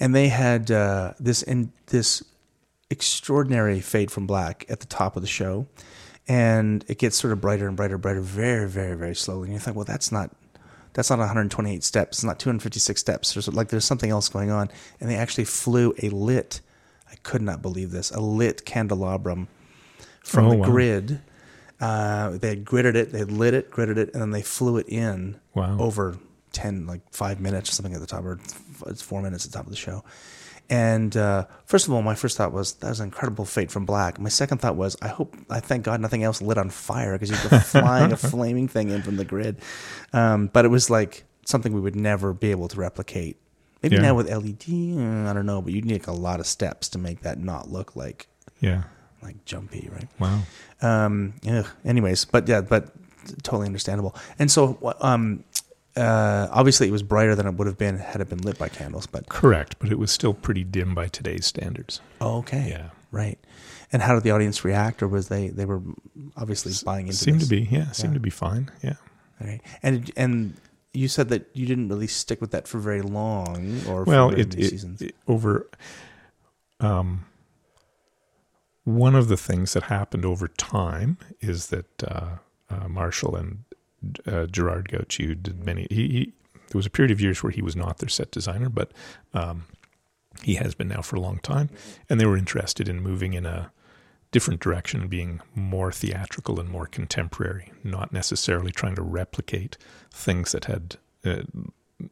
And 0.00 0.14
they 0.14 0.28
had 0.28 0.70
uh, 0.70 1.14
this 1.20 1.42
in 1.42 1.72
this 1.86 2.22
extraordinary 2.90 3.80
fade 3.80 4.10
from 4.10 4.26
black 4.26 4.64
at 4.68 4.80
the 4.80 4.86
top 4.86 5.16
of 5.16 5.22
the 5.22 5.28
show, 5.28 5.66
and 6.28 6.84
it 6.88 6.98
gets 6.98 7.16
sort 7.16 7.32
of 7.32 7.40
brighter 7.40 7.66
and 7.66 7.76
brighter, 7.76 7.98
brighter, 7.98 8.20
very, 8.20 8.68
very, 8.68 8.96
very 8.96 9.14
slowly. 9.14 9.46
And 9.48 9.54
you 9.54 9.58
think, 9.60 9.76
well, 9.76 9.84
that's 9.84 10.12
not 10.12 10.30
that's 10.94 11.08
not 11.08 11.18
128 11.18 11.82
steps. 11.82 12.18
It's 12.18 12.24
not 12.24 12.38
256 12.38 13.00
steps. 13.00 13.32
There's 13.34 13.48
like 13.48 13.68
there's 13.68 13.84
something 13.84 14.10
else 14.10 14.28
going 14.28 14.50
on. 14.50 14.68
And 15.00 15.08
they 15.10 15.16
actually 15.16 15.44
flew 15.44 15.94
a 16.02 16.10
lit. 16.10 16.60
I 17.10 17.14
could 17.22 17.42
not 17.42 17.62
believe 17.62 17.90
this. 17.90 18.10
A 18.10 18.20
lit 18.20 18.64
candelabrum 18.66 19.48
from 20.22 20.46
Oh, 20.46 20.50
the 20.50 20.56
wow. 20.58 20.64
grid. 20.66 21.20
Uh, 21.80 22.30
they 22.38 22.48
had 22.50 22.64
gridded 22.64 22.94
it, 22.94 23.10
they 23.10 23.18
had 23.18 23.32
lit 23.32 23.54
it, 23.54 23.70
gridded 23.70 23.96
it, 23.96 24.12
and 24.12 24.22
then 24.22 24.30
they 24.30 24.42
flew 24.42 24.76
it 24.76 24.88
in 24.88 25.40
Wow. 25.54 25.78
over 25.80 26.16
10, 26.52 26.86
like 26.86 27.00
five 27.12 27.40
minutes 27.40 27.70
or 27.70 27.72
something 27.72 27.94
at 27.94 28.00
the 28.00 28.06
top, 28.06 28.24
or 28.24 28.38
it's 28.86 29.02
four 29.02 29.22
minutes 29.22 29.44
at 29.46 29.52
the 29.52 29.58
top 29.58 29.66
of 29.66 29.70
the 29.70 29.76
show. 29.76 30.04
And 30.70 31.14
uh, 31.16 31.46
first 31.66 31.86
of 31.86 31.92
all, 31.92 32.02
my 32.02 32.14
first 32.14 32.36
thought 32.38 32.52
was 32.52 32.74
that 32.74 32.88
was 32.88 33.00
an 33.00 33.06
incredible 33.06 33.44
fate 33.44 33.70
from 33.70 33.84
black. 33.84 34.18
My 34.18 34.28
second 34.30 34.58
thought 34.58 34.76
was, 34.76 34.96
I 35.02 35.08
hope, 35.08 35.36
I 35.50 35.60
thank 35.60 35.84
God 35.84 36.00
nothing 36.00 36.22
else 36.22 36.40
lit 36.40 36.56
on 36.56 36.70
fire 36.70 37.12
because 37.18 37.30
you 37.30 37.50
go 37.50 37.58
flying 37.64 38.12
a 38.12 38.16
flaming 38.16 38.68
thing 38.68 38.88
in 38.90 39.02
from 39.02 39.16
the 39.16 39.24
grid. 39.24 39.58
Um, 40.12 40.46
but 40.52 40.64
it 40.64 40.68
was 40.68 40.88
like 40.88 41.24
something 41.44 41.72
we 41.74 41.80
would 41.80 41.96
never 41.96 42.32
be 42.32 42.50
able 42.52 42.68
to 42.68 42.76
replicate. 42.80 43.36
Maybe 43.82 43.96
Yeah. 43.96 44.02
now 44.02 44.14
with 44.14 44.30
LED, 44.30 44.96
uh, 44.96 45.28
I 45.30 45.32
don't 45.34 45.44
know, 45.46 45.60
but 45.60 45.72
you'd 45.72 45.84
need 45.84 45.94
like 45.94 46.06
a 46.06 46.12
lot 46.12 46.40
of 46.40 46.46
steps 46.46 46.88
to 46.90 46.98
make 46.98 47.20
that 47.22 47.38
not 47.38 47.68
look 47.70 47.96
like 47.96 48.28
Yeah. 48.60 48.84
like 49.22 49.44
jumpy, 49.44 49.90
right? 49.92 50.08
Wow. 50.20 50.42
Um, 50.80 51.34
ugh. 51.50 51.66
anyways, 51.84 52.24
but 52.24 52.48
yeah, 52.48 52.60
but 52.60 52.92
totally 53.42 53.66
understandable. 53.66 54.14
And 54.38 54.50
so, 54.50 54.78
um, 55.00 55.42
uh, 55.96 56.48
obviously, 56.50 56.88
it 56.88 56.90
was 56.92 57.02
brighter 57.02 57.34
than 57.34 57.46
it 57.46 57.54
would 57.54 57.66
have 57.66 57.78
been 57.78 57.98
had 57.98 58.20
it 58.20 58.28
been 58.28 58.38
lit 58.40 58.58
by 58.58 58.68
candles. 58.68 59.06
But 59.06 59.28
Correct, 59.28 59.76
but 59.78 59.90
it 59.92 59.98
was 59.98 60.10
still 60.10 60.34
pretty 60.34 60.64
dim 60.64 60.94
by 60.94 61.08
today's 61.08 61.46
standards. 61.46 62.00
oh, 62.20 62.38
okay, 62.38 62.66
Yeah. 62.70 62.90
right. 63.10 63.38
And 63.92 64.00
how 64.02 64.14
did 64.14 64.22
the 64.22 64.30
audience 64.30 64.64
react, 64.64 65.02
or 65.02 65.08
was 65.08 65.28
they 65.28 65.48
they 65.48 65.66
were 65.66 65.82
obviously 66.36 66.72
buying 66.84 67.06
into? 67.06 67.18
Seemed 67.18 67.40
this? 67.40 67.48
to 67.48 67.54
be, 67.54 67.68
yeah, 67.70 67.90
seemed 67.92 68.12
Yeah. 68.14 68.18
to 68.18 68.20
be 68.20 68.30
fine. 68.30 68.70
Yeah. 68.82 68.94
Right. 69.40 69.60
And 69.82 70.10
and 70.16 70.54
you 70.94 71.08
said 71.08 71.28
that 71.28 71.48
you 71.52 71.66
didn't 71.66 71.88
really 71.88 72.06
stick 72.06 72.40
with 72.40 72.52
that 72.52 72.66
for 72.68 72.78
very 72.78 73.02
long, 73.02 73.80
or 73.88 74.04
well 74.04 74.30
for 74.30 74.36
it, 74.38 74.54
it, 74.58 74.70
seasons. 74.70 75.02
it- 75.02 75.14
over 75.28 75.68
um 76.80 77.26
one 78.84 79.14
of 79.14 79.28
the 79.28 79.36
things 79.36 79.74
that 79.74 79.84
happened 79.84 80.24
over 80.24 80.48
time 80.48 81.16
is 81.40 81.68
that 81.68 82.02
uh, 82.02 82.36
uh, 82.68 82.88
Marshall 82.88 83.36
and 83.36 83.64
uh, 84.26 84.46
Gerard 84.46 84.88
Gauci 84.88 85.40
did 85.40 85.64
many. 85.64 85.86
He, 85.90 86.08
he 86.08 86.32
there 86.68 86.78
was 86.78 86.86
a 86.86 86.90
period 86.90 87.10
of 87.10 87.20
years 87.20 87.42
where 87.42 87.52
he 87.52 87.62
was 87.62 87.76
not 87.76 87.98
their 87.98 88.08
set 88.08 88.30
designer, 88.30 88.70
but 88.70 88.92
um, 89.34 89.66
he 90.42 90.54
has 90.54 90.74
been 90.74 90.88
now 90.88 91.02
for 91.02 91.16
a 91.16 91.20
long 91.20 91.38
time, 91.38 91.68
and 92.08 92.18
they 92.18 92.26
were 92.26 92.36
interested 92.36 92.88
in 92.88 93.00
moving 93.00 93.34
in 93.34 93.44
a 93.44 93.70
different 94.30 94.60
direction 94.60 95.06
being 95.08 95.40
more 95.54 95.92
theatrical 95.92 96.58
and 96.58 96.70
more 96.70 96.86
contemporary, 96.86 97.70
not 97.84 98.12
necessarily 98.12 98.72
trying 98.72 98.94
to 98.94 99.02
replicate 99.02 99.76
things 100.10 100.52
that 100.52 100.64
had, 100.64 100.96
uh, 101.24 101.42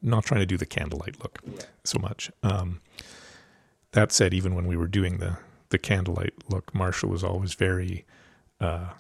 not 0.03 0.24
trying 0.24 0.41
to 0.41 0.47
do 0.47 0.59
the 0.59 0.66
candlelight 0.66 1.18
look 1.22 1.41
so 1.82 1.99
much. 1.99 2.30
Um, 2.43 2.82
that 3.93 4.12
said, 4.12 4.34
even 4.34 4.55
when 4.55 4.66
we 4.66 4.76
were 4.76 4.86
doing 4.86 5.18
the 5.18 5.38
the 5.70 5.78
candlelight 5.78 6.34
look, 6.49 6.74
Marshall 6.74 7.09
was 7.09 7.24
always 7.24 7.55
very 7.55 8.05
uh, 8.61 8.91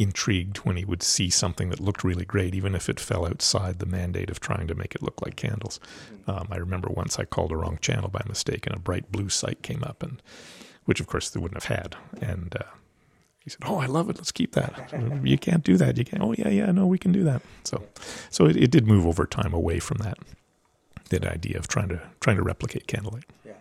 intrigued 0.00 0.58
when 0.58 0.76
he 0.76 0.84
would 0.84 1.02
see 1.02 1.28
something 1.28 1.68
that 1.68 1.78
looked 1.78 2.02
really 2.02 2.24
great, 2.24 2.54
even 2.54 2.74
if 2.74 2.88
it 2.88 2.98
fell 2.98 3.26
outside 3.26 3.78
the 3.78 3.86
mandate 3.86 4.30
of 4.30 4.40
trying 4.40 4.66
to 4.66 4.74
make 4.74 4.94
it 4.94 5.02
look 5.02 5.20
like 5.22 5.36
candles. 5.36 5.78
Um, 6.26 6.48
I 6.50 6.56
remember 6.56 6.88
once 6.88 7.18
I 7.18 7.24
called 7.24 7.52
a 7.52 7.56
wrong 7.56 7.78
channel 7.80 8.08
by 8.08 8.22
mistake, 8.26 8.66
and 8.66 8.74
a 8.74 8.80
bright 8.80 9.12
blue 9.12 9.28
sight 9.28 9.62
came 9.62 9.84
up, 9.84 10.02
and 10.02 10.22
which 10.86 11.00
of 11.00 11.06
course 11.06 11.28
they 11.28 11.38
wouldn't 11.38 11.62
have 11.62 11.76
had. 11.76 11.96
And 12.20 12.56
uh, 12.56 12.64
he 13.44 13.50
said, 13.50 13.60
"Oh, 13.66 13.76
I 13.76 13.86
love 13.86 14.08
it. 14.08 14.16
Let's 14.16 14.32
keep 14.32 14.52
that. 14.52 14.92
You 15.22 15.36
can't 15.36 15.62
do 15.62 15.76
that. 15.76 15.98
You 15.98 16.04
can't. 16.04 16.22
Oh, 16.22 16.34
yeah, 16.36 16.48
yeah. 16.48 16.72
No, 16.72 16.86
we 16.86 16.98
can 16.98 17.12
do 17.12 17.24
that." 17.24 17.42
So, 17.64 17.82
so 18.30 18.46
it, 18.46 18.56
it 18.56 18.70
did 18.70 18.86
move 18.86 19.06
over 19.06 19.26
time 19.26 19.52
away 19.52 19.78
from 19.80 19.98
that 19.98 20.18
that 21.10 21.26
idea 21.26 21.58
of 21.58 21.68
trying 21.68 21.88
to 21.88 22.00
trying 22.20 22.36
to 22.36 22.42
replicate 22.42 22.86
candlelight. 22.86 23.24
Yeah. 23.44 23.52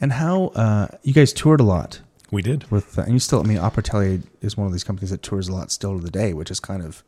And 0.00 0.12
how 0.12 0.48
uh, 0.48 0.88
you 1.02 1.14
guys 1.14 1.32
toured 1.32 1.60
a 1.60 1.64
lot 1.64 2.00
We 2.34 2.42
did. 2.42 2.70
with, 2.70 2.98
uh, 2.98 3.02
and 3.02 3.12
you 3.14 3.18
still, 3.18 3.40
I 3.40 3.44
mean, 3.44 3.58
Opera 3.58 3.82
Atelier 3.84 4.20
is 4.40 4.56
one 4.56 4.66
of 4.66 4.72
these 4.72 4.84
companies 4.84 5.10
that 5.10 5.22
tours 5.22 5.48
a 5.48 5.52
lot 5.52 5.70
still 5.70 5.96
to 5.98 6.04
the 6.04 6.10
day, 6.10 6.32
which 6.34 6.50
is 6.50 6.60
kind 6.60 6.82
of 6.84 7.02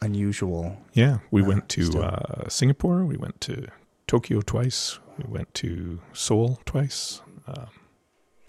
unusual. 0.00 0.78
Yeah, 0.94 1.18
we 1.30 1.42
Uh, 1.42 1.46
went 1.46 1.68
to 1.70 2.02
uh, 2.02 2.48
Singapore. 2.48 3.04
We 3.04 3.16
went 3.16 3.40
to 3.42 3.68
Tokyo 4.06 4.40
twice. 4.40 4.98
We 5.18 5.30
went 5.30 5.52
to 5.54 6.00
Seoul 6.12 6.58
twice. 6.64 7.20
Um, 7.46 7.66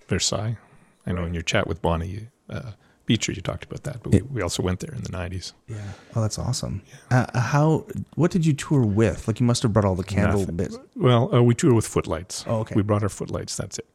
Versailles. 0.08 0.58
I 1.06 1.12
know 1.12 1.26
in 1.26 1.34
your 1.34 1.44
chat 1.44 1.68
with 1.68 1.82
Bonnie 1.82 2.30
uh, 2.50 2.72
Beecher, 3.06 3.34
you 3.34 3.42
talked 3.42 3.66
about 3.66 3.84
that, 3.84 4.02
but 4.02 4.12
we, 4.14 4.18
It- 4.20 4.32
we 4.32 4.42
also 4.42 4.64
went 4.64 4.80
there 4.80 4.94
in 4.96 5.02
the 5.04 5.10
'90s. 5.12 5.52
Yeah. 5.68 5.78
Oh, 6.16 6.22
that's 6.22 6.40
awesome. 6.40 6.82
Uh, 7.12 7.26
how? 7.38 7.86
What 8.16 8.32
did 8.32 8.46
you 8.46 8.54
tour 8.54 8.86
with? 8.86 9.28
Like, 9.28 9.40
you 9.42 9.46
must 9.46 9.62
have 9.64 9.74
brought 9.74 9.84
all 9.86 9.96
the 9.96 10.04
candle 10.06 10.40
Nothing. 10.40 10.56
bits, 10.56 10.78
Well, 10.96 11.34
uh, 11.36 11.42
we 11.44 11.54
toured 11.54 11.76
with 11.76 11.86
footlights. 11.88 12.46
Oh, 12.48 12.60
okay. 12.62 12.76
We 12.76 12.82
brought 12.84 13.04
our 13.04 13.10
footlights. 13.10 13.58
That's 13.58 13.78
it. 13.80 13.88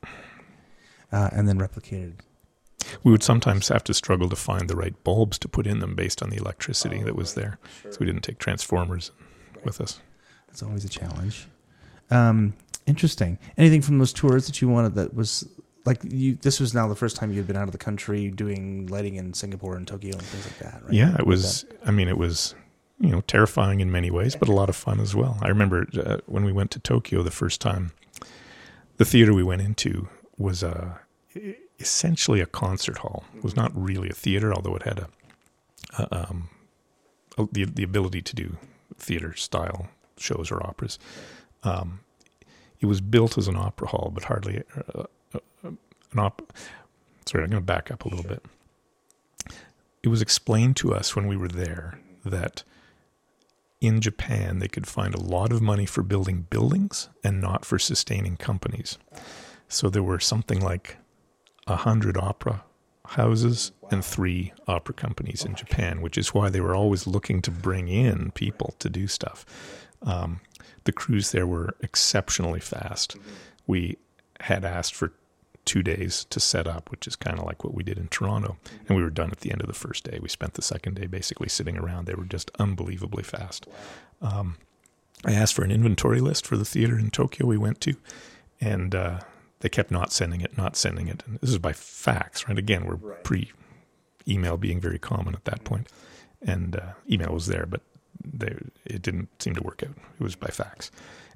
Uh, 1.13 1.31
and 1.33 1.49
then 1.49 1.59
replicated. 1.59 2.21
We 3.03 3.13
would 3.13 3.23
sometimes 3.23 3.69
have 3.69 3.85
to 3.85 3.95
struggle 3.95 4.29
to 4.29 4.37
find 4.37 4.69
the 4.69 4.77
right 4.77 4.95
bulbs 5.05 5.39
to 5.41 5.49
put 5.49 5.67
in 5.67 5.81
them 5.81 5.95
based 5.95 6.23
on 6.23 6.31
the 6.31 6.37
electricity 6.37 7.03
that 7.03 7.17
was 7.17 7.35
there. 7.35 7.59
So 7.91 7.99
we 8.01 8.07
didn't 8.07 8.23
take 8.23 8.39
transformers 8.39 9.11
with 9.65 9.81
us. 9.81 10.01
That's 10.47 10.63
always 10.63 10.85
a 10.85 10.89
challenge. 10.89 11.49
Um, 12.11 12.55
interesting. 12.87 13.39
Anything 13.57 13.83
from 13.83 13.99
those 13.99 14.13
tours 14.13 14.47
that 14.47 14.63
you 14.63 14.69
wanted 14.69 14.95
that 14.95 15.15
was 15.15 15.47
like 15.85 16.01
you? 16.05 16.37
This 16.37 16.61
was 16.61 16.75
now 16.75 16.89
the 16.89 16.97
first 16.97 17.17
time 17.17 17.31
you 17.31 17.37
had 17.37 17.47
been 17.47 17.57
out 17.57 17.65
of 17.65 17.73
the 17.73 17.79
country 17.79 18.31
doing 18.31 18.87
lighting 18.87 19.17
in 19.17 19.35
Singapore 19.35 19.77
and 19.77 19.87
Tokyo 19.87 20.13
and 20.13 20.23
things 20.23 20.47
like 20.47 20.59
that, 20.59 20.83
right? 20.85 20.93
Yeah, 20.93 21.15
it 21.19 21.27
was. 21.27 21.65
I 21.85 21.91
mean, 21.91 22.09
it 22.09 22.17
was 22.17 22.55
you 22.99 23.11
know 23.11 23.21
terrifying 23.23 23.81
in 23.81 23.93
many 23.93 24.11
ways, 24.11 24.35
but 24.35 24.49
a 24.49 24.53
lot 24.53 24.69
of 24.69 24.77
fun 24.77 25.01
as 25.01 25.15
well. 25.15 25.39
I 25.43 25.49
remember 25.49 25.87
uh, 26.03 26.19
when 26.27 26.45
we 26.45 26.53
went 26.53 26.71
to 26.73 26.79
Tokyo 26.79 27.23
the 27.23 27.31
first 27.31 27.61
time. 27.61 27.93
The 28.97 29.05
theater 29.05 29.33
we 29.33 29.45
went 29.45 29.63
into 29.63 30.09
was 30.39 30.63
a 30.63 31.01
essentially 31.79 32.41
a 32.41 32.47
concert 32.47 32.99
hall. 32.99 33.25
It 33.37 33.45
was 33.45 33.57
not 33.57 33.71
really 33.75 34.09
a 34.09 34.15
theater, 34.15 34.53
although 34.53 34.77
it 34.77 34.83
had 34.83 34.99
a, 34.99 35.09
a 35.99 36.29
um, 36.31 36.49
the 37.53 37.65
the 37.65 37.83
ability 37.83 38.23
to 38.23 38.35
do 38.35 38.57
theater 38.97 39.35
style 39.35 39.89
shows 40.17 40.51
or 40.51 40.65
operas. 40.65 40.99
Um, 41.63 42.01
it 42.81 42.87
was 42.87 43.01
built 43.01 43.37
as 43.37 43.49
an 43.49 43.57
opera 43.57 43.89
hall, 43.89 44.11
but 44.15 44.25
hardly 44.25 44.63
uh, 44.95 45.05
uh, 45.35 45.41
an 45.63 46.19
opera. 46.19 46.47
Sorry, 47.27 47.45
I'm 47.45 47.51
going 47.51 47.63
to 47.63 47.67
back 47.67 47.91
up 47.91 48.05
a 48.05 48.09
little 48.09 48.25
bit 48.25 48.45
it 50.03 50.09
was 50.09 50.23
explained 50.23 50.77
to 50.77 50.95
us 50.95 51.15
when 51.17 51.27
we 51.27 51.37
were 51.37 51.49
there 51.49 51.99
that 52.25 52.63
in 53.81 54.01
Japan 54.01 54.59
they 54.59 54.69
could 54.69 54.87
find 54.87 55.15
a 55.15 55.21
lot 55.21 55.53
of 55.53 55.63
money 55.63 55.87
for 55.87 56.03
building 56.03 56.47
buildings 56.51 57.09
and 57.23 57.41
not 57.41 57.65
for 57.65 57.79
sustaining 57.79 58.37
companies. 58.37 58.99
So 59.69 59.89
there 59.89 60.03
were 60.03 60.21
something 60.21 60.61
like 60.61 60.97
a 61.67 61.77
hundred 61.77 62.17
opera 62.17 62.65
houses 63.07 63.73
and 63.91 64.05
three 64.05 64.53
opera 64.67 64.95
companies 64.95 65.45
in 65.45 65.55
Japan, 65.55 66.01
which 66.01 66.19
is 66.19 66.35
why 66.35 66.51
they 66.51 66.61
were 66.61 66.75
always 66.75 67.07
looking 67.07 67.41
to 67.43 67.51
bring 67.51 67.89
in 67.89 68.31
people 68.33 68.75
to 68.79 68.91
do 68.91 69.07
stuff. 69.07 69.47
Um, 70.03 70.41
the 70.85 70.93
crews 70.93 71.33
there 71.33 71.47
were 71.47 71.75
exceptionally 71.81 72.61
fast. 72.61 73.17
We 73.67 73.99
had 74.41 74.65
asked 74.65 74.95
for 74.95 75.13
two 75.65 75.83
days 75.83 76.25
to 76.31 76.41
set 76.41 76.67
up, 76.67 76.91
which 76.91 77.07
is 77.07 77.17
kind 77.17 77.39
of 77.39 77.45
like 77.45 77.63
what 77.63 77.75
we 77.75 77.83
did 77.83 77.99
in 77.99 78.09
Toronto. 78.09 78.57
And 78.87 78.97
we 78.97 79.03
were 79.03 79.11
done 79.11 79.31
at 79.31 79.41
the 79.41 79.53
end 79.53 79.61
of 79.61 79.67
the 79.67 79.75
first 79.75 80.05
day. 80.05 80.19
We 80.21 80.29
spent 80.29 80.55
the 80.55 80.63
second 80.63 80.97
day 80.97 81.07
basically 81.07 81.49
sitting 81.49 81.77
around. 81.77 82.07
They 82.07 82.15
were 82.15 82.25
just 82.25 82.51
unbelievably 82.59 83.25
fast. 83.25 83.67
Um, 84.23 84.57
I 85.25 85.33
asked 85.33 85.55
for 85.55 85.65
an 85.65 85.71
inventory 85.71 86.21
list 86.21 86.47
for 86.47 86.57
the 86.57 86.65
theater 86.65 86.99
in 86.99 87.11
Tokyo 87.11 87.47
we 87.47 87.59
went 87.59 87.81
to, 87.83 87.97
and 88.61 88.95
uh, 88.95 89.21
they 89.61 89.69
kept 89.69 89.91
not 89.91 90.13
sending 90.13 90.41
it, 90.41 90.57
not 90.57 90.77
sending 90.77 91.09
it. 91.09 91.23
And 91.27 91.39
this 91.41 91.51
is 91.51 91.59
by 91.59 91.73
fax, 91.73 92.49
right? 92.49 92.59
Again, 92.59 92.85
we're 92.87 92.97
pre 92.97 93.51
email 94.29 94.57
being 94.57 94.81
very 94.81 94.99
common 94.99 95.35
at 95.35 95.45
that 95.45 95.65
point. 95.65 95.89
And 96.43 96.77
uh, 96.77 96.93
email 97.11 97.33
was 97.33 97.47
there, 97.47 97.67
but 97.67 97.81
they, 98.25 98.55
it 98.85 99.03
didn't 99.03 99.29
seem 99.43 99.55
to 99.55 99.63
work 99.63 99.83
out. 99.83 99.97
It 100.21 100.23
was 100.23 100.37
by 100.37 100.49
fax. 100.49 100.91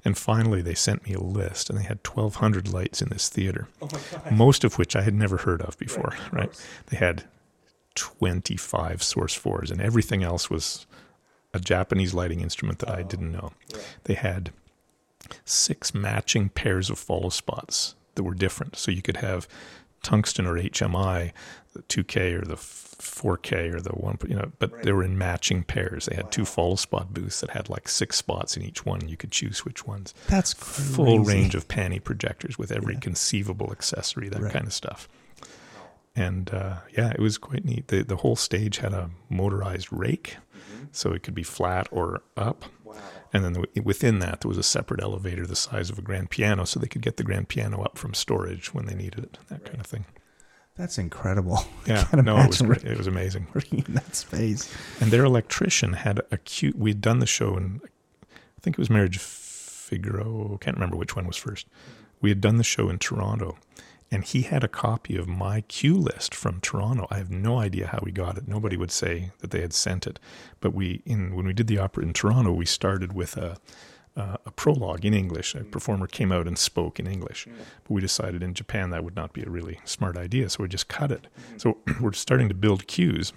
And 0.05 0.17
finally, 0.17 0.61
they 0.61 0.73
sent 0.73 1.05
me 1.07 1.13
a 1.13 1.19
list, 1.19 1.69
and 1.69 1.79
they 1.79 1.83
had 1.83 2.05
1,200 2.05 2.67
lights 2.71 3.01
in 3.01 3.09
this 3.09 3.29
theater, 3.29 3.69
most 4.31 4.65
of 4.65 4.77
which 4.77 4.95
I 4.95 5.01
had 5.01 5.13
never 5.13 5.37
heard 5.37 5.61
of 5.61 5.77
before. 5.77 6.13
Right? 6.31 6.51
They 6.87 6.97
had 6.97 7.23
25 7.95 9.01
Source 9.01 9.37
4s, 9.37 9.71
and 9.71 9.81
everything 9.81 10.23
else 10.23 10.49
was 10.49 10.85
a 11.53 11.59
Japanese 11.59 12.13
lighting 12.13 12.41
instrument 12.41 12.79
that 12.79 12.89
I 12.89 13.01
didn't 13.01 13.31
know. 13.31 13.53
They 14.03 14.15
had 14.15 14.51
six 15.45 15.93
matching 15.93 16.49
pairs 16.49 16.89
of 16.89 16.99
follow 16.99 17.29
spots 17.29 17.95
that 18.15 18.23
were 18.23 18.33
different. 18.35 18.75
So 18.75 18.91
you 18.91 19.01
could 19.01 19.17
have 19.17 19.47
tungsten 20.01 20.45
or 20.45 20.55
HMI, 20.55 21.31
the 21.73 21.81
2K 21.83 22.33
or 22.41 22.45
the 22.45 22.55
4K 22.55 23.73
or 23.73 23.81
the 23.81 23.91
one, 23.91 24.17
you 24.27 24.35
know, 24.35 24.51
but 24.59 24.83
they 24.83 24.91
were 24.91 25.03
in 25.03 25.17
matching 25.17 25.63
pairs. 25.63 26.05
They 26.05 26.15
had 26.15 26.31
two 26.31 26.45
follow 26.45 26.75
spot 26.75 27.13
booths 27.13 27.41
that 27.41 27.49
had 27.51 27.69
like 27.69 27.87
six 27.89 28.17
spots 28.17 28.55
in 28.55 28.63
each 28.63 28.85
one. 28.85 29.07
You 29.07 29.17
could 29.17 29.31
choose 29.31 29.65
which 29.65 29.85
ones. 29.87 30.13
That's 30.27 30.53
Full 30.53 31.19
range 31.19 31.55
of 31.55 31.67
Pani 31.67 31.99
projectors 31.99 32.57
with 32.57 32.71
every 32.71 32.97
conceivable 32.97 33.71
accessory, 33.71 34.29
that 34.29 34.41
Right. 34.41 34.53
kind 34.53 34.67
of 34.67 34.73
stuff. 34.73 35.07
And 36.15 36.53
uh, 36.53 36.75
yeah, 36.95 37.09
it 37.11 37.19
was 37.19 37.37
quite 37.39 37.65
neat. 37.65 37.87
The 37.87 38.03
the 38.03 38.17
whole 38.17 38.35
stage 38.35 38.77
had 38.77 38.93
a 38.93 39.09
motorized 39.29 39.91
rake, 39.91 40.37
so 40.91 41.11
it 41.11 41.23
could 41.23 41.33
be 41.33 41.41
flat 41.43 41.87
or 41.91 42.21
up. 42.37 42.65
And 43.33 43.43
then 43.43 43.65
within 43.83 44.19
that, 44.19 44.41
there 44.41 44.49
was 44.49 44.59
a 44.59 44.63
separate 44.63 45.01
elevator 45.01 45.47
the 45.47 45.55
size 45.55 45.89
of 45.89 45.97
a 45.97 46.03
grand 46.03 46.29
piano, 46.29 46.65
so 46.65 46.79
they 46.79 46.87
could 46.87 47.01
get 47.01 47.17
the 47.17 47.23
grand 47.23 47.49
piano 47.49 47.81
up 47.81 47.97
from 47.97 48.13
storage 48.13 48.73
when 48.73 48.85
they 48.85 48.93
needed 48.93 49.23
it. 49.23 49.39
That 49.49 49.65
kind 49.65 49.79
of 49.79 49.87
thing. 49.87 50.05
That's 50.75 50.97
incredible. 50.97 51.59
Yeah, 51.85 52.07
no, 52.13 52.37
it 52.37 52.47
was 52.47 52.61
great. 52.61 52.85
It 52.85 52.97
was 52.97 53.07
amazing. 53.07 53.47
working 53.55 53.83
in 53.85 53.95
that 53.95 54.15
space. 54.15 54.73
And 55.01 55.11
their 55.11 55.25
electrician 55.25 55.93
had 55.93 56.21
a 56.31 56.37
cute. 56.37 56.77
We'd 56.77 57.01
done 57.01 57.19
the 57.19 57.25
show, 57.25 57.55
and 57.57 57.81
I 58.31 58.61
think 58.61 58.75
it 58.75 58.79
was 58.79 58.89
Marriage 58.89 59.17
Figaro. 59.17 60.57
Can't 60.61 60.77
remember 60.77 60.95
which 60.95 61.15
one 61.15 61.27
was 61.27 61.35
first. 61.35 61.67
We 62.21 62.29
had 62.29 62.39
done 62.39 62.55
the 62.57 62.63
show 62.63 62.87
in 62.87 62.99
Toronto, 62.99 63.57
and 64.13 64.23
he 64.23 64.43
had 64.43 64.63
a 64.63 64.67
copy 64.67 65.17
of 65.17 65.27
my 65.27 65.61
cue 65.61 65.97
list 65.97 66.35
from 66.35 66.61
Toronto. 66.61 67.07
I 67.09 67.17
have 67.17 67.31
no 67.31 67.57
idea 67.57 67.87
how 67.87 67.99
we 68.03 68.11
got 68.11 68.37
it. 68.37 68.47
Nobody 68.47 68.77
would 68.77 68.91
say 68.91 69.31
that 69.39 69.49
they 69.49 69.61
had 69.61 69.73
sent 69.73 70.05
it, 70.05 70.19
but 70.59 70.71
we 70.71 71.01
in 71.03 71.35
when 71.35 71.47
we 71.47 71.53
did 71.53 71.65
the 71.65 71.79
opera 71.79 72.03
in 72.03 72.13
Toronto, 72.13 72.53
we 72.53 72.67
started 72.67 73.13
with 73.13 73.35
a 73.37 73.57
uh, 74.15 74.37
a 74.45 74.51
prologue 74.51 75.03
in 75.03 75.15
English. 75.15 75.55
A 75.55 75.63
performer 75.63 76.05
came 76.05 76.31
out 76.31 76.47
and 76.47 76.59
spoke 76.59 76.99
in 76.99 77.07
English, 77.07 77.47
but 77.83 77.91
we 77.91 78.01
decided 78.01 78.43
in 78.43 78.53
Japan 78.53 78.91
that 78.91 79.03
would 79.03 79.15
not 79.15 79.33
be 79.33 79.41
a 79.41 79.49
really 79.49 79.79
smart 79.83 80.15
idea, 80.15 80.47
so 80.47 80.61
we 80.61 80.69
just 80.69 80.87
cut 80.87 81.11
it. 81.11 81.25
So 81.57 81.79
we're 81.99 82.13
starting 82.13 82.49
to 82.49 82.53
build 82.53 82.85
cues, 82.85 83.33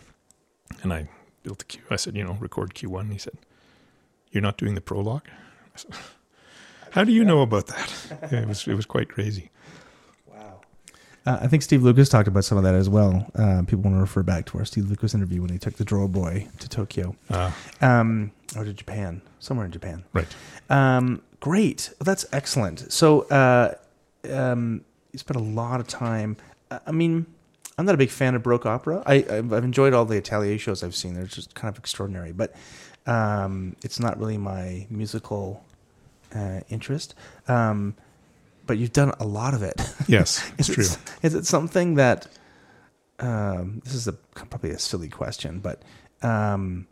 and 0.83 0.93
I 0.93 1.09
built 1.43 1.61
the 1.61 1.65
cue. 1.65 1.83
I 1.89 1.97
said, 1.97 2.15
you 2.15 2.25
know, 2.25 2.37
record 2.39 2.75
cue 2.75 2.91
one. 2.91 3.09
He 3.11 3.19
said, 3.19 3.39
"You're 4.31 4.43
not 4.43 4.59
doing 4.59 4.75
the 4.75 4.83
prologue." 4.83 5.29
I 5.75 5.79
said, 5.79 5.95
How 6.91 7.03
do 7.03 7.13
you 7.13 7.25
know 7.25 7.41
about 7.41 7.67
that? 7.69 7.91
Yeah, 8.31 8.41
it 8.43 8.49
was 8.49 8.69
it 8.69 8.75
was 8.75 8.85
quite 8.85 9.09
crazy. 9.09 9.51
Uh, 11.27 11.39
I 11.43 11.49
think 11.49 11.63
Steve 11.63 11.83
Lucas 11.83 12.09
talked 12.09 12.29
about 12.29 12.45
some 12.45 12.57
of 12.57 12.65
that 12.65 12.75
as 12.75 12.89
well. 12.89 13.27
Uh, 13.35 13.63
people 13.63 13.83
want 13.83 13.97
to 13.97 14.01
refer 14.01 14.23
back 14.23 14.47
to 14.47 14.59
our 14.59 14.65
Steve 14.65 14.89
Lucas 14.89 15.13
interview 15.15 15.41
when 15.43 15.51
he 15.51 15.59
took 15.59 15.75
the 15.75 15.85
Drawer 15.85 16.09
Boy 16.09 16.47
to 16.61 16.69
Tokyo 16.69 17.17
Uh, 17.31 17.51
um, 17.81 18.31
or 18.57 18.65
to 18.65 18.73
Japan, 18.73 19.23
somewhere 19.41 19.67
in 19.67 19.73
Japan. 19.73 20.05
right. 20.13 20.29
Um, 20.71 21.23
great. 21.41 21.91
Well, 21.99 22.05
that's 22.05 22.27
excellent. 22.33 22.93
So, 22.93 23.23
uh, 23.23 23.75
um, 24.33 24.85
you 25.13 25.19
spent 25.19 25.37
a 25.41 25.43
lot 25.43 25.81
of 25.81 25.89
time. 25.89 26.37
I 26.71 26.81
I 26.87 26.93
mean, 26.93 27.27
I'm 27.79 27.85
not 27.87 27.95
a 27.95 27.99
big 27.99 28.11
fan 28.11 28.35
of 28.35 28.43
Baroque 28.43 28.67
opera. 28.67 29.03
I, 29.07 29.17
I've, 29.29 29.53
I've 29.53 29.65
enjoyed 29.65 29.93
all 29.95 30.05
the 30.05 30.17
Atelier 30.19 30.59
shows 30.59 30.83
I've 30.83 30.95
seen. 30.97 31.15
They're 31.15 31.25
just 31.27 31.55
kind 31.55 31.71
of 31.73 31.79
extraordinary, 31.79 32.33
but 32.33 32.55
um, 33.07 33.77
it's 33.83 34.01
not 34.01 34.19
really 34.19 34.39
my 34.39 34.87
musical 34.91 35.63
uh, 36.35 36.61
interest. 36.69 37.15
Um, 37.49 37.95
but 38.67 38.79
you've 38.79 38.93
done 38.93 39.13
a 39.21 39.27
lot 39.27 39.55
of 39.55 39.63
it. 39.63 39.81
Yes, 40.09 40.49
it's 40.59 40.69
true. 40.69 40.85
It, 40.85 40.99
is 41.23 41.35
it 41.35 41.47
something 41.47 41.95
that? 41.95 42.29
Um, 43.19 43.81
this 43.85 43.95
is 43.95 44.07
a 44.07 44.13
probably 44.13 44.71
a 44.71 44.79
silly 44.79 45.09
question, 45.09 45.59
but 45.59 45.83
um, 46.23 46.87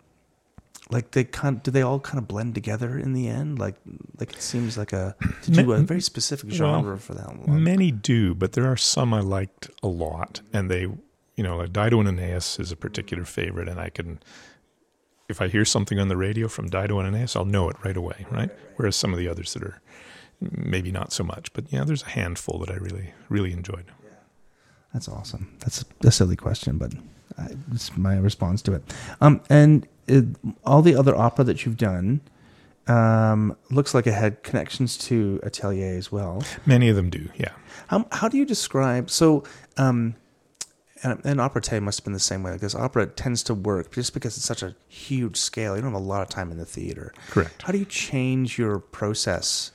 like 0.91 1.13
they 1.13 1.25
kind 1.25 1.63
do 1.63 1.71
they 1.71 1.83
all 1.83 2.01
kind 2.01 2.19
of 2.19 2.27
blend 2.27 2.55
together 2.55 2.99
in 2.99 3.13
the 3.13 3.29
end? 3.29 3.59
Like 3.59 3.77
like 4.19 4.33
it 4.33 4.43
seems 4.43 4.77
like 4.77 4.93
a 4.93 5.17
to 5.43 5.51
do 5.51 5.73
a 5.73 5.79
very 5.79 6.01
specific 6.01 6.51
genre 6.51 6.91
Well, 6.91 6.99
for 6.99 7.15
that 7.15 7.29
long. 7.29 7.63
Many 7.63 7.91
do, 7.91 8.35
but 8.35 8.53
there 8.53 8.67
are 8.67 8.77
some 8.77 9.15
I 9.15 9.21
liked 9.21 9.71
a 9.83 9.89
lot, 9.89 10.41
and 10.53 10.71
they, 10.71 10.83
you 11.37 11.45
know, 11.45 11.57
like 11.57 11.73
Dido 11.73 12.01
and 12.01 12.09
Aeneas 12.09 12.59
is 12.59 12.73
a 12.73 12.77
particular 12.77 13.25
favorite, 13.25 13.69
and 13.69 13.81
I 13.81 13.91
can, 13.91 14.21
if 15.29 15.41
I 15.41 15.49
hear 15.49 15.65
something 15.65 15.99
on 15.99 16.09
the 16.09 16.17
radio 16.17 16.49
from 16.49 16.69
Dido 16.69 16.99
and 16.99 17.15
Aeneas, 17.15 17.37
I'll 17.37 17.45
know 17.45 17.69
it 17.71 17.77
right 17.85 17.97
away, 17.97 18.27
right? 18.31 18.51
Whereas 18.77 18.97
some 18.97 19.13
of 19.13 19.19
the 19.19 19.29
others 19.29 19.55
that 19.55 19.63
are 19.63 19.81
maybe 20.53 20.93
not 20.93 21.13
so 21.13 21.25
much, 21.25 21.53
but 21.53 21.65
yeah, 21.71 21.85
there's 21.85 22.03
a 22.03 22.11
handful 22.11 22.59
that 22.61 22.71
I 22.71 22.75
really, 22.75 23.13
really 23.29 23.53
enjoyed. 23.53 23.87
That's 24.93 25.09
awesome. 25.09 25.57
That's 25.59 25.85
a 26.05 26.11
silly 26.13 26.37
question, 26.37 26.79
but 26.79 26.95
I, 27.37 27.49
it's 27.73 27.97
my 27.97 28.17
response 28.17 28.63
to 28.63 28.75
it. 28.75 28.95
Um, 29.21 29.41
and 29.51 29.89
it, 30.07 30.25
all 30.65 30.83
the 30.83 30.95
other 30.95 31.17
opera 31.17 31.45
that 31.45 31.67
you've 31.67 31.77
done 31.77 32.21
um, 32.87 33.57
looks 33.71 33.93
like 33.93 34.07
it 34.07 34.15
had 34.15 34.43
connections 34.45 34.97
to 34.99 35.41
Atelier 35.43 35.97
as 35.97 36.13
well. 36.13 36.45
Many 36.65 36.89
of 36.89 36.97
them 36.97 37.11
do, 37.11 37.29
yeah. 37.37 37.53
How 37.89 38.07
how 38.13 38.29
do 38.29 38.37
you 38.37 38.45
describe 38.45 39.11
so? 39.11 39.45
Um, 39.77 40.15
and, 41.03 41.21
and 41.25 41.41
opera 41.41 41.61
Tay 41.61 41.81
must 41.81 42.01
have 42.01 42.05
been 42.05 42.15
the 42.15 42.21
same 42.21 42.43
way 42.43 42.53
because 42.53 42.75
opera 42.75 43.07
tends 43.07 43.43
to 43.45 43.55
work 43.55 43.93
just 43.93 44.15
because 44.15 44.37
it's 44.37 44.47
such 44.47 44.63
a 44.63 44.75
huge 44.89 45.37
scale. 45.37 45.77
You 45.77 45.83
don't 45.83 45.93
have 45.93 46.01
a 46.01 46.05
lot 46.05 46.23
of 46.23 46.29
time 46.29 46.51
in 46.51 46.57
the 46.57 46.65
theater. 46.65 47.13
Correct. 47.29 47.63
How 47.63 47.73
do 47.73 47.79
you 47.79 47.85
change 47.85 48.59
your 48.59 48.79
process 48.79 49.73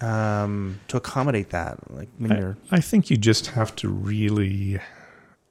um, 0.00 0.80
to 0.88 0.96
accommodate 0.96 1.50
that? 1.50 1.90
Like 1.90 2.08
when 2.18 2.32
I, 2.32 2.38
you're 2.38 2.56
I 2.70 2.80
think 2.80 3.10
you 3.10 3.16
just 3.16 3.48
have 3.48 3.74
to 3.76 3.88
really, 3.88 4.78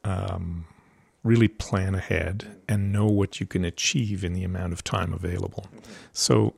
um, 0.03 0.65
really 1.23 1.47
plan 1.47 1.95
ahead 1.95 2.57
and 2.67 2.91
know 2.91 3.07
what 3.07 3.39
you 3.39 3.45
can 3.45 3.65
achieve 3.65 4.23
in 4.23 4.33
the 4.33 4.43
amount 4.43 4.73
of 4.73 4.83
time 4.83 5.13
available. 5.13 5.67
So, 6.13 6.53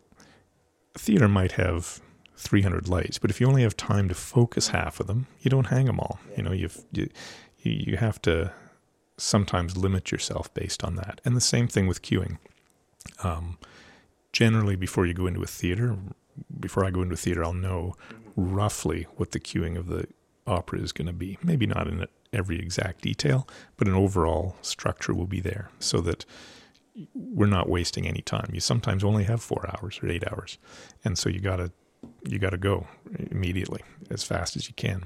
theater 0.95 1.27
might 1.27 1.53
have 1.53 2.01
300 2.37 2.87
lights, 2.87 3.17
but 3.17 3.29
if 3.29 3.39
you 3.39 3.47
only 3.47 3.63
have 3.63 3.77
time 3.77 4.07
to 4.09 4.15
focus 4.15 4.69
half 4.69 4.99
of 4.99 5.07
them, 5.07 5.27
you 5.39 5.49
don't 5.49 5.67
hang 5.67 5.85
them 5.85 5.99
all. 5.99 6.19
You 6.35 6.43
know, 6.43 6.51
you've, 6.51 6.83
you 6.91 7.09
you 7.59 7.71
you 7.71 7.97
have 7.97 8.21
to 8.23 8.51
sometimes 9.17 9.75
limit 9.75 10.11
yourself 10.11 10.53
based 10.53 10.83
on 10.83 10.95
that. 10.95 11.19
And 11.25 11.35
the 11.35 11.41
same 11.41 11.67
thing 11.67 11.87
with 11.87 12.01
queuing. 12.01 12.37
Um, 13.23 13.57
generally, 14.31 14.75
before 14.75 15.05
you 15.05 15.13
go 15.13 15.27
into 15.27 15.41
a 15.41 15.47
theater, 15.47 15.97
before 16.59 16.85
I 16.85 16.91
go 16.91 17.01
into 17.01 17.15
theater, 17.15 17.43
I'll 17.43 17.53
know 17.53 17.95
roughly 18.35 19.07
what 19.15 19.31
the 19.31 19.39
queuing 19.39 19.77
of 19.77 19.87
the 19.87 20.07
opera 20.45 20.79
is 20.79 20.91
going 20.91 21.07
to 21.07 21.13
be. 21.13 21.37
Maybe 21.43 21.65
not 21.65 21.87
in 21.87 22.05
every 22.33 22.59
exact 22.59 23.01
detail, 23.01 23.47
but 23.77 23.87
an 23.87 23.93
overall 23.93 24.55
structure 24.61 25.13
will 25.13 25.27
be 25.27 25.39
there 25.39 25.69
so 25.79 26.01
that 26.01 26.25
we're 27.13 27.47
not 27.47 27.69
wasting 27.69 28.07
any 28.07 28.21
time. 28.21 28.49
You 28.53 28.59
sometimes 28.59 29.03
only 29.03 29.23
have 29.25 29.41
four 29.41 29.69
hours 29.69 29.99
or 30.01 30.09
eight 30.09 30.23
hours, 30.31 30.57
and 31.03 31.17
so 31.17 31.29
you 31.29 31.39
gotta 31.39 31.71
you 32.27 32.39
gotta 32.39 32.57
go 32.57 32.87
immediately 33.31 33.81
as 34.09 34.23
fast 34.23 34.55
as 34.55 34.67
you 34.67 34.73
can. 34.75 35.05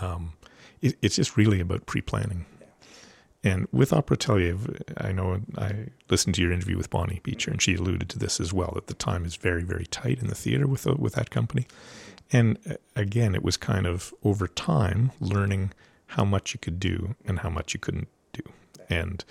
Um, 0.00 0.32
it, 0.80 0.96
it's 1.02 1.16
just 1.16 1.36
really 1.36 1.60
about 1.60 1.86
pre-planning. 1.86 2.46
And 3.46 3.68
with 3.70 3.92
Opera 3.92 4.16
Atelier, 4.16 4.56
I 4.96 5.12
know 5.12 5.40
I 5.56 5.90
listened 6.10 6.34
to 6.34 6.42
your 6.42 6.50
interview 6.50 6.76
with 6.76 6.90
Bonnie 6.90 7.20
Beecher, 7.22 7.52
and 7.52 7.62
she 7.62 7.76
alluded 7.76 8.08
to 8.08 8.18
this 8.18 8.40
as 8.40 8.52
well 8.52 8.72
that 8.74 8.88
the 8.88 8.94
time 8.94 9.24
is 9.24 9.36
very, 9.36 9.62
very 9.62 9.86
tight 9.86 10.18
in 10.18 10.26
the 10.26 10.34
theater 10.34 10.66
with 10.66 10.84
with 10.84 11.14
that 11.14 11.30
company. 11.30 11.68
And 12.32 12.58
uh, 12.68 12.74
again, 12.96 13.36
it 13.36 13.44
was 13.44 13.56
kind 13.56 13.86
of 13.86 14.12
over 14.24 14.48
time 14.48 15.12
learning 15.20 15.72
how 16.06 16.24
much 16.24 16.54
you 16.54 16.58
could 16.58 16.80
do 16.80 17.14
and 17.24 17.38
how 17.38 17.48
much 17.48 17.72
you 17.72 17.78
couldn't 17.78 18.08
do, 18.32 18.42
and 18.90 19.24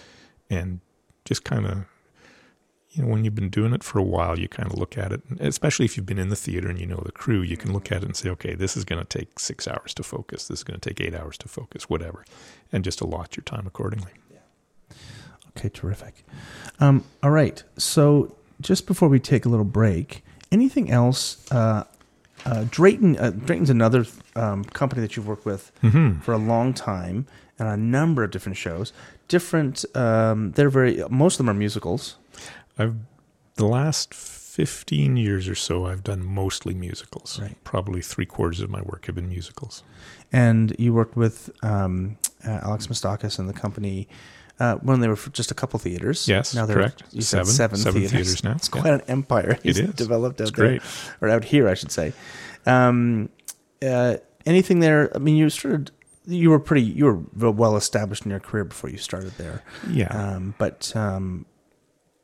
and 0.49 0.79
just 1.25 1.43
kind 1.43 1.65
of 1.65 1.83
you 2.91 3.03
know 3.03 3.09
when 3.09 3.25
you've 3.25 3.35
been 3.35 3.49
doing 3.49 3.73
it 3.73 3.83
for 3.83 3.99
a 3.99 4.03
while, 4.03 4.39
you 4.39 4.47
kind 4.47 4.71
of 4.71 4.77
look 4.79 4.97
at 4.97 5.11
it, 5.11 5.21
especially 5.41 5.83
if 5.83 5.97
you've 5.97 6.05
been 6.05 6.17
in 6.17 6.29
the 6.29 6.37
theater 6.37 6.69
and 6.69 6.79
you 6.79 6.85
know 6.85 7.01
the 7.05 7.11
crew, 7.11 7.41
you 7.41 7.57
can 7.57 7.73
look 7.73 7.91
at 7.91 7.97
it 8.01 8.05
and 8.05 8.15
say, 8.15 8.29
okay, 8.29 8.55
this 8.55 8.77
is 8.77 8.85
going 8.85 9.05
to 9.05 9.17
take 9.17 9.39
six 9.39 9.67
hours 9.67 9.93
to 9.95 10.03
focus, 10.03 10.47
this 10.47 10.59
is 10.59 10.63
going 10.63 10.79
to 10.79 10.89
take 10.89 11.01
eight 11.05 11.13
hours 11.13 11.37
to 11.39 11.49
focus, 11.49 11.89
whatever, 11.89 12.23
and 12.71 12.83
just 12.83 13.01
allot 13.01 13.35
your 13.37 13.43
time 13.43 13.65
accordingly. 13.67 14.11
Yeah. 14.31 14.97
Okay, 15.57 15.69
terrific. 15.69 16.25
Um, 16.79 17.03
all 17.23 17.31
right. 17.31 17.63
So 17.77 18.35
just 18.61 18.87
before 18.87 19.09
we 19.09 19.19
take 19.19 19.45
a 19.45 19.49
little 19.49 19.65
break, 19.65 20.23
anything 20.51 20.91
else? 20.91 21.49
Uh, 21.51 21.85
uh, 22.45 22.65
Drayton, 22.69 23.17
uh, 23.17 23.31
Drayton's 23.31 23.69
another 23.69 24.05
um, 24.35 24.63
company 24.65 25.01
that 25.01 25.15
you've 25.15 25.27
worked 25.27 25.45
with 25.45 25.71
for 26.21 26.33
a 26.33 26.37
long 26.37 26.73
time 26.73 27.25
and 27.57 27.67
a 27.67 27.77
number 27.77 28.23
of 28.23 28.31
different 28.31 28.57
shows. 28.57 28.93
Different. 29.27 29.85
Um, 29.95 30.51
they're 30.51 30.69
very. 30.69 31.03
Most 31.09 31.35
of 31.35 31.37
them 31.39 31.49
are 31.49 31.57
musicals. 31.57 32.17
I've 32.77 32.95
the 33.55 33.65
last 33.65 34.13
fifteen 34.13 35.17
years 35.17 35.47
or 35.47 35.55
so, 35.55 35.87
I've 35.87 36.03
done 36.03 36.23
mostly 36.23 36.73
musicals. 36.73 37.39
Right. 37.41 37.55
Probably 37.63 38.01
three 38.01 38.25
quarters 38.25 38.59
of 38.59 38.69
my 38.69 38.81
work 38.81 39.05
have 39.07 39.15
been 39.15 39.29
musicals. 39.29 39.83
And 40.31 40.75
you 40.77 40.93
worked 40.93 41.15
with 41.15 41.49
um, 41.63 42.17
uh, 42.47 42.59
Alex 42.63 42.87
Mustakas 42.87 43.39
and 43.39 43.47
the 43.49 43.53
company 43.53 44.07
uh, 44.59 44.75
when 44.75 44.99
they 45.01 45.07
were 45.07 45.17
just 45.33 45.51
a 45.51 45.53
couple 45.53 45.77
theaters. 45.79 46.27
Yes, 46.27 46.53
now 46.55 46.65
they're- 46.65 46.75
correct. 46.77 47.03
You 47.11 47.21
said 47.21 47.45
Seven- 47.45 47.53
seven, 47.53 47.77
seven 47.77 48.01
theaters. 48.01 48.11
theaters 48.11 48.43
now, 48.43 48.51
It's 48.55 48.69
yeah. 48.73 48.81
quite 48.81 48.93
an 48.93 49.01
empire. 49.07 49.57
He's 49.63 49.79
is. 49.79 49.93
developed 49.95 50.39
out 50.41 50.47
It's 50.49 50.57
there, 50.57 50.67
great. 50.79 50.81
or 51.21 51.29
out 51.29 51.43
here, 51.45 51.67
I 51.67 51.73
should 51.73 51.91
say. 51.91 52.13
Um, 52.65 53.29
uh, 53.85 54.17
anything 54.45 54.79
there? 54.79 55.11
I 55.15 55.19
mean, 55.19 55.35
you 55.35 55.49
started. 55.49 55.91
You 56.27 56.49
were 56.49 56.59
pretty. 56.59 56.81
You 56.83 57.27
were 57.37 57.51
well 57.51 57.75
established 57.75 58.23
in 58.25 58.31
your 58.31 58.39
career 58.39 58.63
before 58.63 58.89
you 58.89 58.97
started 58.97 59.33
there. 59.37 59.61
Yeah. 59.89 60.07
Um, 60.07 60.55
but 60.57 60.91
um, 60.95 61.45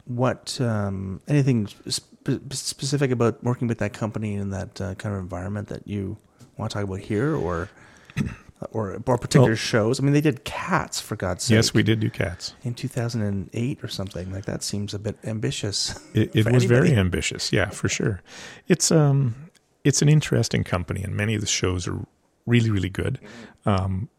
what? 0.06 0.60
Um, 0.60 1.22
anything 1.28 1.68
sp- 1.92 2.10
specific 2.52 3.12
about 3.12 3.44
working 3.44 3.68
with 3.68 3.78
that 3.80 3.94
company 3.94 4.34
in 4.36 4.50
that 4.52 4.80
uh, 4.82 4.96
kind 4.96 5.14
of 5.14 5.22
environment 5.22 5.68
that 5.68 5.88
you 5.88 6.18
want 6.58 6.72
to 6.72 6.76
talk 6.80 6.84
about 6.86 7.00
here, 7.00 7.36
or 7.36 7.70
or 8.72 9.02
or 9.06 9.18
particular 9.18 9.50
Well- 9.50 9.56
shows? 9.56 10.00
I 10.00 10.04
mean, 10.04 10.14
they 10.14 10.22
did 10.22 10.44
Cats 10.44 11.00
for 11.02 11.16
God's 11.16 11.44
sake. 11.46 11.56
yes, 11.56 11.74
we 11.74 11.84
did 11.84 12.00
do 12.00 12.10
cats. 12.10 12.54
in 12.64 12.74
2008 12.74 13.84
or 13.84 13.88
something 13.88 14.32
like 14.32 14.46
that. 14.46 14.64
Seems 14.64 14.94
a 14.94 15.00
bit 15.00 15.18
ambitious. 15.24 16.00
It, 16.14 16.36
it 16.36 16.52
was 16.52 16.66
very 16.66 16.94
ambitious. 16.94 17.52
Yeah, 17.54 17.70
for 17.70 17.90
sure. 17.90 18.22
It's 18.68 18.92
um, 18.92 19.36
it's 19.84 20.02
an 20.02 20.10
interesting 20.10 20.64
company, 20.64 21.02
and 21.04 21.16
many 21.16 21.36
of 21.36 21.42
the 21.42 21.48
shows 21.48 21.88
are 21.88 22.00
really, 22.46 22.70
really 22.70 22.90
good. 22.90 23.20
Um, 23.66 24.10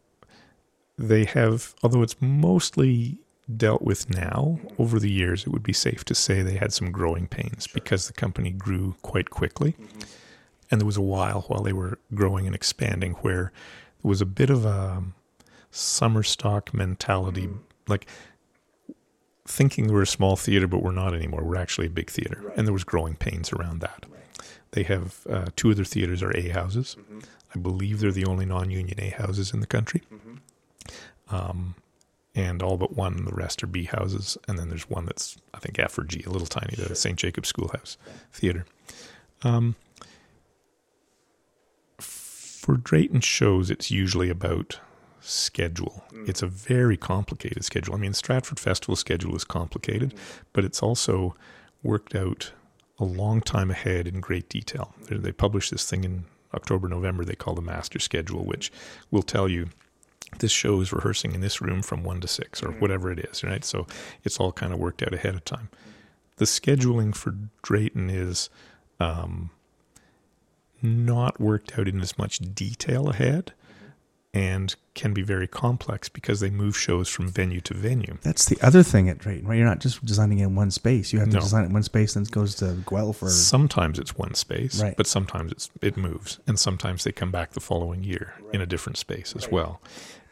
they 0.97 1.25
have, 1.25 1.73
although 1.83 2.01
it's 2.03 2.15
mostly 2.21 3.17
dealt 3.57 3.81
with 3.81 4.09
now 4.09 4.59
over 4.79 4.99
the 4.99 5.09
years, 5.11 5.43
it 5.43 5.49
would 5.49 5.63
be 5.63 5.73
safe 5.73 6.03
to 6.05 6.15
say 6.15 6.41
they 6.41 6.55
had 6.57 6.71
some 6.71 6.91
growing 6.91 7.27
pains 7.27 7.67
because 7.67 8.07
the 8.07 8.13
company 8.13 8.51
grew 8.51 8.95
quite 9.01 9.29
quickly. 9.29 9.75
And 10.71 10.79
there 10.79 10.85
was 10.85 10.97
a 10.97 11.01
while 11.01 11.41
while 11.49 11.61
they 11.61 11.73
were 11.73 11.99
growing 12.13 12.45
and 12.47 12.55
expanding 12.55 13.13
where 13.21 13.51
there 14.03 14.09
was 14.09 14.21
a 14.21 14.25
bit 14.25 14.49
of 14.49 14.65
a 14.65 15.01
summer 15.71 16.23
stock 16.23 16.73
mentality, 16.73 17.49
like 17.87 18.05
thinking 19.45 19.91
we're 19.91 20.03
a 20.03 20.07
small 20.07 20.35
theater, 20.35 20.67
but 20.67 20.83
we're 20.83 20.91
not 20.91 21.13
anymore. 21.13 21.43
We're 21.43 21.55
actually 21.55 21.87
a 21.87 21.91
big 21.91 22.09
theater, 22.09 22.51
and 22.55 22.67
there 22.67 22.73
was 22.73 22.83
growing 22.83 23.15
pains 23.15 23.51
around 23.53 23.79
that. 23.79 24.05
They 24.71 24.83
have 24.83 25.19
uh, 25.29 25.45
two 25.55 25.69
of 25.69 25.75
their 25.77 25.85
theaters 25.85 26.21
are 26.21 26.35
A 26.35 26.49
houses. 26.49 26.97
I 27.55 27.59
believe 27.59 27.99
they're 27.99 28.11
the 28.11 28.25
only 28.25 28.45
non-union 28.45 28.99
A 28.99 29.09
houses 29.09 29.53
in 29.53 29.59
the 29.59 29.67
country. 29.67 30.01
Um, 31.29 31.75
and 32.35 32.63
all 32.63 32.77
but 32.77 32.95
one, 32.95 33.25
the 33.25 33.31
rest 33.33 33.63
are 33.63 33.67
B 33.67 33.83
houses, 33.85 34.37
and 34.47 34.57
then 34.57 34.69
there's 34.69 34.89
one 34.89 35.05
that's 35.05 35.37
I 35.53 35.59
think 35.59 35.79
F 35.79 35.97
or 35.97 36.03
G, 36.03 36.23
a 36.25 36.29
little 36.29 36.47
tiny, 36.47 36.75
the 36.75 36.95
St. 36.95 37.17
Jacob's 37.17 37.49
Schoolhouse 37.49 37.97
Theater. 38.31 38.65
For 42.63 42.77
Drayton 42.77 43.19
shows, 43.19 43.69
it's 43.69 43.91
usually 43.91 44.29
about 44.29 44.79
schedule. 45.19 46.05
Mm. 46.13 46.29
It's 46.29 46.41
a 46.41 46.47
very 46.47 46.95
complicated 46.95 47.65
schedule. 47.65 47.93
I 47.93 47.97
mean, 47.97 48.13
Stratford 48.13 48.57
Festival 48.57 48.95
schedule 48.95 49.35
is 49.35 49.43
complicated, 49.43 50.15
mm. 50.15 50.19
but 50.53 50.63
it's 50.63 50.81
also 50.81 51.35
worked 51.83 52.15
out 52.15 52.53
a 52.97 53.03
long 53.03 53.41
time 53.41 53.69
ahead 53.69 54.07
in 54.07 54.21
great 54.21 54.47
detail. 54.47 54.95
They, 55.09 55.17
they 55.17 55.33
publish 55.33 55.71
this 55.71 55.89
thing 55.89 56.05
in 56.05 56.23
October, 56.53 56.87
November, 56.87 57.25
they 57.25 57.35
call 57.35 57.53
the 57.53 57.61
master 57.61 57.99
schedule, 57.99 58.45
which 58.45 58.71
will 59.11 59.23
tell 59.23 59.49
you 59.49 59.67
this 60.39 60.53
show 60.53 60.79
is 60.79 60.93
rehearsing 60.93 61.33
in 61.33 61.41
this 61.41 61.59
room 61.59 61.81
from 61.81 62.05
one 62.05 62.21
to 62.21 62.29
six 62.29 62.63
or 62.63 62.69
mm. 62.69 62.79
whatever 62.79 63.11
it 63.11 63.19
is, 63.19 63.43
right? 63.43 63.65
So 63.65 63.87
it's 64.23 64.39
all 64.39 64.53
kind 64.53 64.71
of 64.71 64.79
worked 64.79 65.03
out 65.03 65.13
ahead 65.13 65.35
of 65.35 65.43
time. 65.43 65.67
The 66.37 66.45
scheduling 66.45 67.13
for 67.13 67.35
Drayton 67.61 68.09
is 68.09 68.49
um, 69.01 69.49
not 70.83 71.39
worked 71.39 71.77
out 71.79 71.87
in 71.87 72.01
as 72.01 72.17
much 72.17 72.39
detail 72.39 73.09
ahead 73.09 73.53
and 74.35 74.75
can 74.95 75.13
be 75.13 75.21
very 75.21 75.47
complex 75.47 76.09
because 76.09 76.39
they 76.39 76.49
move 76.49 76.75
shows 76.75 77.07
from 77.07 77.27
venue 77.29 77.61
to 77.61 77.73
venue. 77.75 78.17
That's 78.23 78.45
the 78.45 78.57
other 78.63 78.81
thing 78.81 79.07
at 79.07 79.19
Drayton, 79.19 79.47
right? 79.47 79.57
You're 79.57 79.67
not 79.67 79.79
just 79.79 80.03
designing 80.03 80.39
in 80.39 80.55
one 80.55 80.71
space. 80.71 81.13
You 81.13 81.19
have 81.19 81.29
to 81.29 81.35
No. 81.35 81.41
design 81.41 81.63
it 81.63 81.67
in 81.67 81.73
one 81.73 81.83
space, 81.83 82.15
then 82.15 82.23
it 82.23 82.31
goes 82.31 82.55
to 82.55 82.77
Guelph 82.89 83.21
or 83.21 83.29
Sometimes 83.29 83.99
it's 83.99 84.17
one 84.17 84.33
space, 84.33 84.81
Right. 84.81 84.97
but 84.97 85.05
sometimes 85.05 85.51
it's 85.51 85.69
it 85.83 85.97
moves, 85.97 86.39
and 86.47 86.59
sometimes 86.59 87.03
they 87.03 87.11
come 87.11 87.29
back 87.29 87.51
the 87.51 87.59
following 87.59 88.03
year 88.03 88.33
in 88.51 88.59
a 88.59 88.65
different 88.65 88.97
space 88.97 89.35
as 89.37 89.49
well. 89.51 89.79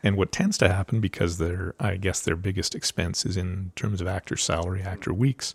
And 0.03 0.17
what 0.17 0.31
tends 0.31 0.57
to 0.57 0.67
happen 0.69 0.99
because 0.99 1.37
their 1.37 1.75
I 1.79 1.97
guess 1.97 2.21
their 2.21 2.35
biggest 2.35 2.73
expense 2.73 3.23
is 3.23 3.37
in 3.37 3.71
terms 3.75 4.01
of 4.01 4.07
actor 4.07 4.35
salary, 4.35 4.81
actor 4.81 5.13
weeks. 5.13 5.53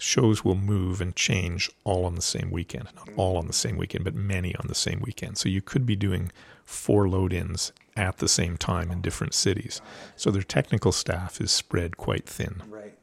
Shows 0.00 0.44
will 0.44 0.54
move 0.54 1.00
and 1.00 1.14
change 1.16 1.68
all 1.84 2.04
on 2.04 2.14
the 2.14 2.22
same 2.22 2.50
weekend. 2.52 2.88
Not 2.94 3.08
all 3.16 3.36
on 3.36 3.48
the 3.48 3.52
same 3.52 3.76
weekend, 3.76 4.04
but 4.04 4.14
many 4.14 4.54
on 4.56 4.66
the 4.68 4.74
same 4.74 5.00
weekend. 5.00 5.38
So 5.38 5.48
you 5.48 5.60
could 5.60 5.84
be 5.84 5.96
doing 5.96 6.30
four 6.64 7.08
load 7.08 7.32
ins 7.32 7.72
at 7.96 8.18
the 8.18 8.28
same 8.28 8.56
time 8.56 8.90
in 8.92 9.00
different 9.00 9.34
cities. 9.34 9.80
So 10.14 10.30
their 10.30 10.42
technical 10.42 10.92
staff 10.92 11.40
is 11.40 11.50
spread 11.50 11.96
quite 11.96 12.26
thin 12.26 12.62
right. 12.68 12.94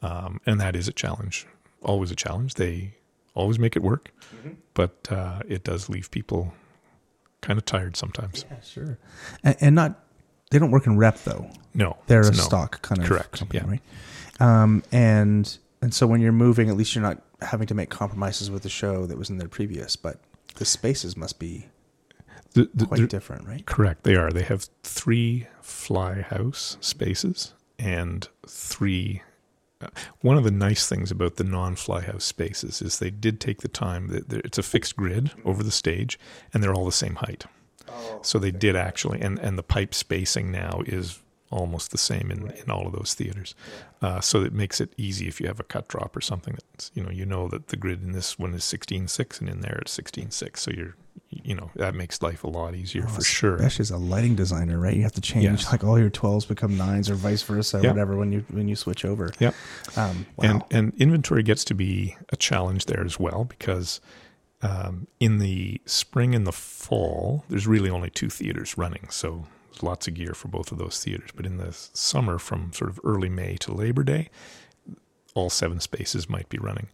um, 0.00 0.40
and 0.46 0.58
that 0.60 0.74
is 0.74 0.88
a 0.88 0.92
challenge. 0.92 1.46
Always 1.82 2.10
a 2.10 2.16
challenge. 2.16 2.54
They 2.54 2.94
always 3.34 3.58
make 3.58 3.76
it 3.76 3.82
work, 3.82 4.10
but 4.72 5.06
uh, 5.10 5.40
it 5.46 5.64
does 5.64 5.88
leave 5.90 6.10
people 6.10 6.54
kind 7.42 7.58
of 7.58 7.64
tired 7.66 7.96
sometimes. 7.96 8.44
Yeah, 8.50 8.60
sure. 8.60 8.98
And, 9.44 9.56
and 9.60 9.74
not 9.74 10.00
they 10.50 10.58
don't 10.58 10.70
work 10.70 10.86
in 10.86 10.96
rep 10.96 11.18
though. 11.24 11.50
No, 11.74 11.96
They're 12.06 12.20
a 12.20 12.24
no. 12.24 12.32
stock 12.32 12.82
kind 12.82 13.00
of 13.02 13.08
Correct, 13.08 13.32
company, 13.38 13.62
yeah. 13.64 13.70
right? 13.70 14.62
Um, 14.62 14.82
and 14.92 15.58
and 15.82 15.92
so 15.92 16.06
when 16.06 16.20
you're 16.22 16.32
moving, 16.32 16.68
at 16.70 16.76
least 16.76 16.94
you're 16.94 17.02
not 17.02 17.20
having 17.42 17.66
to 17.66 17.74
make 17.74 17.90
compromises 17.90 18.50
with 18.50 18.62
the 18.62 18.68
show 18.70 19.04
that 19.06 19.18
was 19.18 19.28
in 19.28 19.36
their 19.38 19.48
previous. 19.48 19.96
But 19.96 20.20
the 20.54 20.64
spaces 20.64 21.16
must 21.16 21.38
be 21.38 21.66
The- 22.54 22.70
the- 22.74 22.86
quite 22.86 23.08
different, 23.08 23.46
right? 23.46 23.64
Correct, 23.66 24.04
they 24.04 24.14
are. 24.16 24.30
They 24.30 24.42
have 24.44 24.68
three 24.82 25.46
fly 25.60 26.22
house 26.22 26.76
spaces 26.80 27.52
and 27.78 28.28
three. 28.46 29.22
Uh, 29.80 29.88
one 30.20 30.36
of 30.38 30.44
the 30.44 30.50
nice 30.52 30.86
things 30.88 31.10
about 31.10 31.36
the 31.36 31.44
non-fly 31.44 32.02
house 32.02 32.24
spaces 32.24 32.80
is 32.80 32.98
they 33.00 33.10
did 33.10 33.40
take 33.40 33.62
the 33.62 33.68
time. 33.68 34.08
That 34.08 34.28
that 34.28 34.44
it's 34.46 34.58
a 34.58 34.62
fixed 34.62 34.96
grid 34.96 35.32
over 35.44 35.62
the 35.62 35.72
stage, 35.72 36.18
and 36.54 36.62
they're 36.62 36.74
all 36.74 36.84
the 36.86 36.92
same 36.92 37.16
height. 37.16 37.46
Oh, 37.88 38.20
so 38.22 38.38
they 38.38 38.52
did 38.52 38.76
actually, 38.76 39.20
and 39.20 39.38
and 39.40 39.58
the 39.58 39.62
pipe 39.64 39.92
spacing 39.94 40.52
now 40.52 40.82
is 40.86 41.18
almost 41.52 41.90
the 41.90 41.98
same 41.98 42.30
in, 42.30 42.50
in 42.50 42.70
all 42.70 42.86
of 42.86 42.92
those 42.92 43.14
theaters. 43.14 43.54
Uh, 44.00 44.20
so 44.20 44.42
it 44.42 44.52
makes 44.52 44.80
it 44.80 44.92
easy 44.96 45.28
if 45.28 45.40
you 45.40 45.46
have 45.46 45.60
a 45.60 45.64
cut 45.64 45.86
drop 45.88 46.16
or 46.16 46.20
something 46.20 46.54
that's 46.72 46.90
you 46.94 47.02
know 47.02 47.10
you 47.10 47.24
know 47.26 47.48
that 47.48 47.68
the 47.68 47.76
grid 47.76 48.02
in 48.02 48.12
this 48.12 48.38
one 48.38 48.54
is 48.54 48.64
sixteen 48.64 49.06
six 49.06 49.38
and 49.40 49.48
in 49.48 49.60
there 49.60 49.78
it's 49.82 49.92
sixteen 49.92 50.30
six. 50.30 50.62
So 50.62 50.70
you're 50.70 50.96
you 51.30 51.54
know 51.54 51.70
that 51.76 51.94
makes 51.94 52.20
life 52.22 52.44
a 52.44 52.48
lot 52.48 52.74
easier 52.74 53.06
for 53.06 53.22
sure. 53.22 53.56
Especially 53.56 53.82
as 53.82 53.90
a 53.90 53.96
lighting 53.98 54.34
designer, 54.34 54.78
right? 54.78 54.94
You 54.96 55.02
have 55.02 55.12
to 55.12 55.20
change 55.20 55.44
Yes. 55.44 55.70
like 55.72 55.84
all 55.84 55.98
your 55.98 56.10
twelves 56.10 56.44
become 56.46 56.76
nines 56.76 57.08
or 57.10 57.14
vice 57.14 57.42
versa, 57.42 57.80
Yeah. 57.82 57.90
whatever 57.90 58.16
when 58.16 58.32
you 58.32 58.44
when 58.50 58.68
you 58.68 58.76
switch 58.76 59.04
over. 59.04 59.30
Yep. 59.38 59.54
Um, 59.96 60.26
wow. 60.36 60.44
And 60.50 60.64
and 60.70 60.92
inventory 60.98 61.42
gets 61.42 61.64
to 61.66 61.74
be 61.74 62.16
a 62.30 62.36
challenge 62.36 62.86
there 62.86 63.04
as 63.04 63.20
well 63.20 63.44
because 63.44 64.00
um, 64.62 65.06
in 65.20 65.38
the 65.38 65.80
spring 65.86 66.34
and 66.34 66.46
the 66.46 66.52
fall, 66.52 67.44
there's 67.48 67.66
really 67.66 67.90
only 67.90 68.10
two 68.10 68.30
theaters 68.30 68.78
running, 68.78 69.08
so 69.10 69.46
lots 69.80 70.08
of 70.08 70.14
gear 70.14 70.34
for 70.34 70.48
both 70.48 70.72
of 70.72 70.78
those 70.78 71.02
theaters. 71.02 71.30
But 71.34 71.46
in 71.46 71.56
the 71.58 71.72
summer, 71.72 72.38
from 72.38 72.72
sort 72.72 72.90
of 72.90 73.00
early 73.04 73.28
May 73.28 73.56
to 73.58 73.72
Labor 73.72 74.02
Day, 74.02 74.30
all 75.34 75.50
seven 75.50 75.80
spaces 75.80 76.28
might 76.28 76.48
be 76.48 76.58
running. 76.58 76.88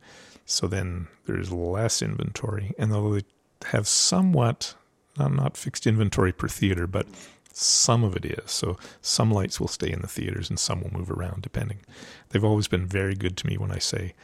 So 0.46 0.66
then 0.66 1.08
there's 1.26 1.50
less 1.52 2.02
inventory, 2.02 2.72
and 2.78 2.92
although 2.92 3.14
they 3.14 3.24
have 3.70 3.88
somewhat 3.88 4.74
not 5.18 5.32
not 5.32 5.56
fixed 5.56 5.86
inventory 5.86 6.32
per 6.32 6.48
theater, 6.48 6.86
but 6.86 7.06
some 7.52 8.04
of 8.04 8.14
it 8.16 8.24
is. 8.24 8.50
So 8.50 8.78
some 9.02 9.30
lights 9.30 9.58
will 9.58 9.68
stay 9.68 9.90
in 9.90 10.00
the 10.00 10.06
theaters 10.06 10.48
and 10.48 10.58
some 10.58 10.80
will 10.80 10.92
move 10.92 11.10
around 11.10 11.42
depending. 11.42 11.80
They've 12.28 12.44
always 12.44 12.68
been 12.68 12.86
very 12.86 13.14
good 13.14 13.36
to 13.38 13.46
me 13.46 13.58
when 13.58 13.72
I 13.72 13.78
say, 13.78 14.14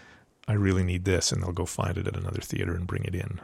I 0.46 0.52
really 0.52 0.84
need 0.84 1.05
this, 1.05 1.32
and 1.32 1.42
they'll 1.42 1.52
go 1.52 1.64
find 1.66 1.96
it 1.96 2.07
at 2.07 2.16
another 2.16 2.40
theater 2.40 2.74
and 2.74 2.86
bring 2.86 3.05
it 3.05 3.14
in. 3.14 3.40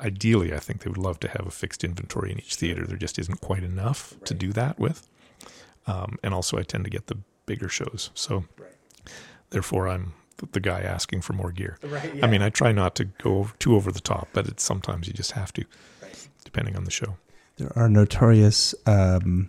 Ideally, 0.00 0.54
I 0.54 0.58
think 0.58 0.82
they 0.82 0.90
would 0.90 0.98
love 0.98 1.18
to 1.20 1.28
have 1.28 1.46
a 1.46 1.50
fixed 1.50 1.82
inventory 1.82 2.30
in 2.30 2.38
each 2.38 2.54
theater. 2.54 2.86
There 2.86 2.96
just 2.96 3.18
isn't 3.18 3.40
quite 3.40 3.64
enough 3.64 4.14
to 4.24 4.34
do 4.34 4.52
that 4.52 4.78
with. 4.78 5.08
Um, 5.86 6.18
and 6.22 6.32
also, 6.32 6.56
I 6.58 6.62
tend 6.62 6.84
to 6.84 6.90
get 6.90 7.06
the 7.08 7.18
bigger 7.46 7.68
shows. 7.68 8.10
So 8.14 8.44
therefore, 9.50 9.88
I'm 9.88 10.12
the 10.52 10.60
guy 10.60 10.80
asking 10.82 11.22
for 11.22 11.32
more 11.32 11.50
gear. 11.50 11.78
Right, 11.82 12.22
I 12.22 12.28
mean, 12.28 12.42
I 12.42 12.50
try 12.50 12.70
not 12.72 12.94
to 12.96 13.06
go 13.06 13.50
too 13.58 13.74
over 13.74 13.90
the 13.90 14.00
top, 14.00 14.28
but 14.32 14.46
it's 14.46 14.62
sometimes 14.62 15.08
you 15.08 15.12
just 15.12 15.32
have 15.32 15.52
to, 15.54 15.64
depending 16.44 16.76
on 16.76 16.84
the 16.84 16.90
show. 16.90 17.16
there 17.56 17.72
are 17.76 17.88
notorious. 17.88 18.74
Um, 18.86 19.48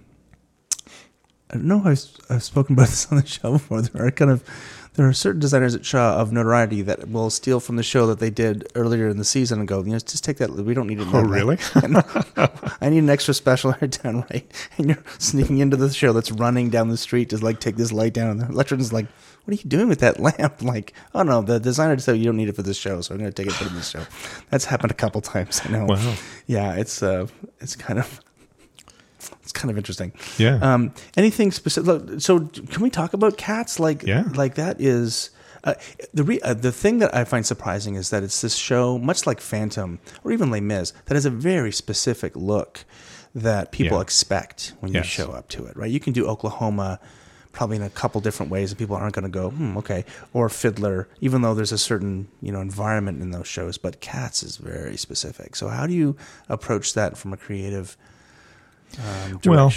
I 1.52 1.56
don't 1.56 1.66
know. 1.66 1.82
I've, 1.86 2.04
I've 2.30 2.44
spoken 2.44 2.74
about 2.74 2.88
this 2.90 3.12
on 3.12 3.20
the 3.20 3.26
show 3.26 3.54
before. 3.54 3.82
There 3.82 4.06
are 4.06 4.12
kind 4.12 4.32
of 4.32 4.44
there 5.00 5.08
are 5.08 5.14
certain 5.14 5.40
designers 5.40 5.74
at 5.76 5.86
Shaw 5.86 6.18
of 6.18 6.34
notoriety 6.34 6.82
that 6.82 7.08
will 7.08 7.30
steal 7.30 7.62
from 7.62 7.78
the 7.78 7.84
show 7.84 8.06
that 8.08 8.20
they 8.20 8.30
did 8.30 8.70
earlier 8.76 9.08
in 9.08 9.16
the 9.16 9.24
season 9.24 9.60
and 9.60 9.66
go, 9.66 9.82
you 9.82 9.92
know, 9.92 10.00
just 10.00 10.26
take 10.26 10.36
that. 10.40 10.52
We 10.52 10.74
don't 10.74 10.88
need 10.88 11.00
it. 11.00 11.08
Oh, 11.14 11.22
really? 11.22 11.58
I 12.82 12.90
need 12.90 12.98
an 12.98 13.10
extra 13.10 13.34
special 13.34 13.72
light 13.82 13.98
down 14.04 14.26
right, 14.30 14.70
and 14.78 14.90
you're 14.90 15.04
sneaking 15.18 15.60
into 15.60 15.78
the 15.78 15.90
show 15.90 16.12
that's 16.12 16.32
running 16.34 16.70
down 16.70 16.90
the 16.90 16.98
street 16.98 17.30
to 17.30 17.38
like 17.38 17.62
take 17.62 17.78
this 17.78 17.94
light 17.94 18.12
down, 18.12 18.30
and 18.32 18.42
the 18.42 18.48
electrician's 18.48 18.92
like, 18.92 19.06
"What 19.46 19.54
are 19.54 19.56
you 19.56 19.70
doing 19.70 19.88
with 19.88 20.02
that 20.02 20.20
lamp?" 20.20 20.62
Like, 20.62 20.92
"Oh 21.16 21.24
no, 21.24 21.44
the 21.44 21.62
designer 21.62 21.98
said 22.00 22.18
you 22.18 22.26
don't 22.26 22.36
need 22.36 22.50
it 22.50 22.58
for 22.58 22.64
this 22.64 22.76
show, 22.78 23.00
so 23.00 23.14
I'm 23.14 23.22
going 23.22 23.32
to 23.32 23.34
take 23.34 23.48
it 23.48 23.54
and 23.54 23.58
put 23.58 23.68
it 23.68 23.70
in 23.70 23.78
this 23.78 23.90
show." 23.92 24.06
That's 24.50 24.66
happened 24.66 24.92
a 24.92 24.96
couple 24.96 25.22
times. 25.22 25.62
I 25.64 25.70
know. 25.70 25.86
Wow. 25.86 26.16
Yeah, 26.46 26.74
it's 26.74 27.02
uh, 27.02 27.28
it's 27.62 27.78
kind 27.78 28.00
of. 28.00 28.20
It's 29.50 29.60
kind 29.62 29.72
of 29.72 29.78
interesting. 29.78 30.12
Yeah. 30.38 30.60
Um, 30.62 30.94
anything 31.18 31.52
specific? 31.52 31.88
Look, 31.88 32.22
so, 32.22 32.42
can 32.42 32.84
we 32.84 32.92
talk 32.92 33.14
about 33.14 33.36
cats? 33.36 33.80
Like, 33.80 34.04
Yeah. 34.04 34.26
like 34.36 34.54
that 34.56 34.80
is 34.80 35.32
uh, 35.64 35.74
the 36.14 36.24
re- 36.24 36.40
uh, 36.42 36.54
the 36.54 36.72
thing 36.72 37.00
that 37.00 37.14
I 37.16 37.24
find 37.26 37.44
surprising 37.44 37.96
is 37.96 38.12
that 38.12 38.22
it's 38.22 38.42
this 38.42 38.54
show, 38.56 39.00
much 39.00 39.26
like 39.26 39.42
Phantom 39.42 39.98
or 40.24 40.32
even 40.32 40.52
Les 40.52 40.62
Mis, 40.62 40.94
that 41.08 41.16
has 41.16 41.26
a 41.26 41.32
very 41.32 41.72
specific 41.72 42.36
look 42.36 42.86
that 43.34 43.72
people 43.72 43.98
Yeah. 43.98 44.02
expect 44.04 44.74
when 44.82 44.92
you 44.94 45.00
Yes. 45.00 45.08
show 45.08 45.32
up 45.32 45.48
to 45.50 45.66
it. 45.66 45.76
Right? 45.76 45.90
You 45.90 46.00
can 46.00 46.14
do 46.14 46.28
Oklahoma 46.28 47.00
probably 47.52 47.78
in 47.78 47.82
a 47.82 47.90
couple 47.90 48.22
different 48.22 48.52
ways, 48.52 48.70
and 48.72 48.78
people 48.78 48.96
aren't 48.96 49.16
going 49.16 49.24
to 49.24 49.30
go, 49.42 49.50
hmm, 49.50 49.76
okay, 49.78 50.06
or 50.32 50.48
Fiddler, 50.50 51.08
even 51.20 51.42
though 51.42 51.56
there's 51.56 51.72
a 51.72 51.78
certain 51.80 52.28
you 52.42 52.52
know 52.52 52.62
environment 52.62 53.20
in 53.20 53.32
those 53.32 53.48
shows. 53.48 53.80
But 53.80 54.00
Cats 54.00 54.44
is 54.44 54.58
very 54.58 54.96
specific. 54.98 55.56
So, 55.56 55.68
how 55.70 55.88
do 55.88 55.94
you 55.94 56.16
approach 56.48 56.94
that 56.94 57.18
from 57.18 57.34
a 57.34 57.38
creative 57.38 57.98
um, 58.98 59.40
Well. 59.46 59.74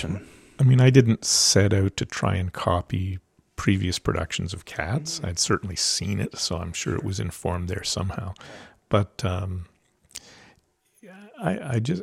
I 0.59 0.65
mean, 0.65 0.81
I 0.81 0.91
didn't 0.91 1.25
set 1.25 1.73
out 1.73 1.97
to 1.97 2.05
try 2.05 2.37
and 2.37 2.53
copy 2.53 3.19
previous 3.57 3.99
productions 3.99 4.53
of 4.53 4.65
Cats. 4.65 5.21
I'd 5.25 5.39
certainly 5.39 5.77
seen 5.77 6.21
it, 6.21 6.37
so 6.37 6.57
I'm 6.57 6.73
sure 6.73 6.95
it 6.95 7.05
was 7.05 7.19
informed 7.19 7.69
there 7.69 7.83
somehow. 7.85 8.35
But 8.89 9.25
um, 9.25 9.67
I, 11.43 11.75
I 11.75 11.79
just 11.79 12.03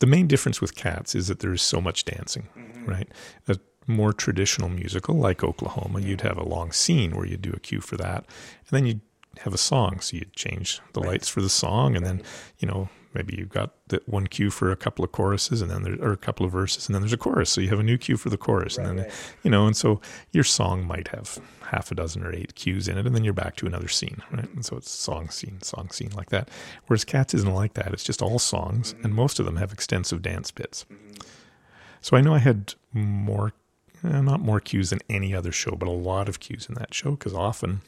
the 0.00 0.06
main 0.06 0.26
difference 0.26 0.60
with 0.60 0.74
Cats 0.74 1.14
is 1.14 1.28
that 1.28 1.40
there 1.40 1.52
is 1.52 1.62
so 1.62 1.80
much 1.80 2.04
dancing, 2.04 2.48
right? 2.86 3.08
A 3.48 3.58
more 3.86 4.12
traditional 4.12 4.68
musical 4.68 5.14
like 5.14 5.44
Oklahoma, 5.44 6.00
you'd 6.00 6.20
have 6.22 6.38
a 6.38 6.48
long 6.48 6.72
scene 6.72 7.16
where 7.16 7.26
you'd 7.26 7.42
do 7.42 7.52
a 7.52 7.60
cue 7.60 7.80
for 7.80 7.96
that, 7.96 8.18
and 8.18 8.70
then 8.70 8.86
you'd 8.86 9.00
have 9.38 9.54
a 9.54 9.58
song, 9.58 10.00
so 10.00 10.16
you'd 10.16 10.32
change 10.32 10.80
the 10.92 11.00
lights 11.00 11.28
for 11.28 11.40
the 11.40 11.48
song, 11.48 11.96
and 11.96 12.04
then 12.04 12.22
you 12.58 12.66
know 12.68 12.88
maybe 13.16 13.34
you've 13.36 13.48
got 13.48 13.72
the 13.88 14.00
one 14.06 14.26
cue 14.26 14.50
for 14.50 14.70
a 14.70 14.76
couple 14.76 15.04
of 15.04 15.10
choruses, 15.12 15.62
and 15.62 15.70
then 15.70 15.82
there 15.82 15.96
or 16.00 16.12
a 16.12 16.16
couple 16.16 16.44
of 16.44 16.52
verses, 16.52 16.86
and 16.86 16.94
then 16.94 17.02
there's 17.02 17.12
a 17.12 17.16
chorus, 17.16 17.50
so 17.50 17.60
you 17.60 17.70
have 17.70 17.80
a 17.80 17.82
new 17.82 17.98
cue 17.98 18.16
for 18.16 18.28
the 18.28 18.36
chorus, 18.36 18.76
and 18.76 18.86
then 18.86 19.10
you 19.42 19.50
know, 19.50 19.66
and 19.66 19.76
so 19.76 20.00
your 20.32 20.44
song 20.44 20.86
might 20.86 21.08
have 21.08 21.40
half 21.70 21.90
a 21.90 21.94
dozen 21.94 22.22
or 22.22 22.32
eight 22.32 22.54
cues 22.54 22.86
in 22.88 22.98
it, 22.98 23.06
and 23.06 23.14
then 23.14 23.24
you're 23.24 23.32
back 23.32 23.56
to 23.56 23.66
another 23.66 23.88
scene, 23.88 24.22
right? 24.30 24.52
And 24.54 24.64
so 24.64 24.76
it's 24.76 24.90
song 24.90 25.30
scene, 25.30 25.60
song 25.62 25.90
scene 25.90 26.10
like 26.14 26.30
that. 26.30 26.50
Whereas 26.86 27.04
Cats 27.04 27.34
isn't 27.34 27.54
like 27.54 27.74
that; 27.74 27.92
it's 27.92 28.04
just 28.04 28.22
all 28.22 28.38
songs, 28.38 28.92
and 28.92 29.04
mm-hmm. 29.04 29.16
most 29.16 29.40
of 29.40 29.46
them 29.46 29.56
have 29.56 29.72
extensive 29.72 30.22
dance 30.22 30.50
bits. 30.50 30.84
Mm-hmm. 30.92 31.14
So 32.02 32.16
I 32.16 32.20
know 32.20 32.34
I 32.34 32.38
had 32.38 32.74
more, 32.92 33.52
eh, 34.04 34.20
not 34.20 34.40
more 34.40 34.60
cues 34.60 34.90
than 34.90 35.00
any 35.08 35.34
other 35.34 35.52
show, 35.52 35.72
but 35.72 35.88
a 35.88 35.92
lot 35.92 36.28
of 36.28 36.38
cues 36.38 36.66
in 36.68 36.74
that 36.76 36.94
show 36.94 37.12
because 37.12 37.34
often 37.34 37.80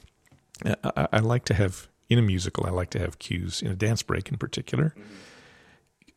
eh, 0.64 0.74
I, 0.82 0.90
I- 0.96 1.08
I 1.12 1.18
like 1.18 1.44
to 1.46 1.54
have 1.54 1.88
in 2.08 2.18
a 2.18 2.22
musical, 2.22 2.66
I 2.66 2.70
like 2.70 2.90
to 2.90 2.98
have 2.98 3.18
cues 3.18 3.62
in 3.62 3.70
a 3.70 3.74
dance 3.76 4.02
break 4.02 4.30
in 4.30 4.38
particular. 4.38 4.94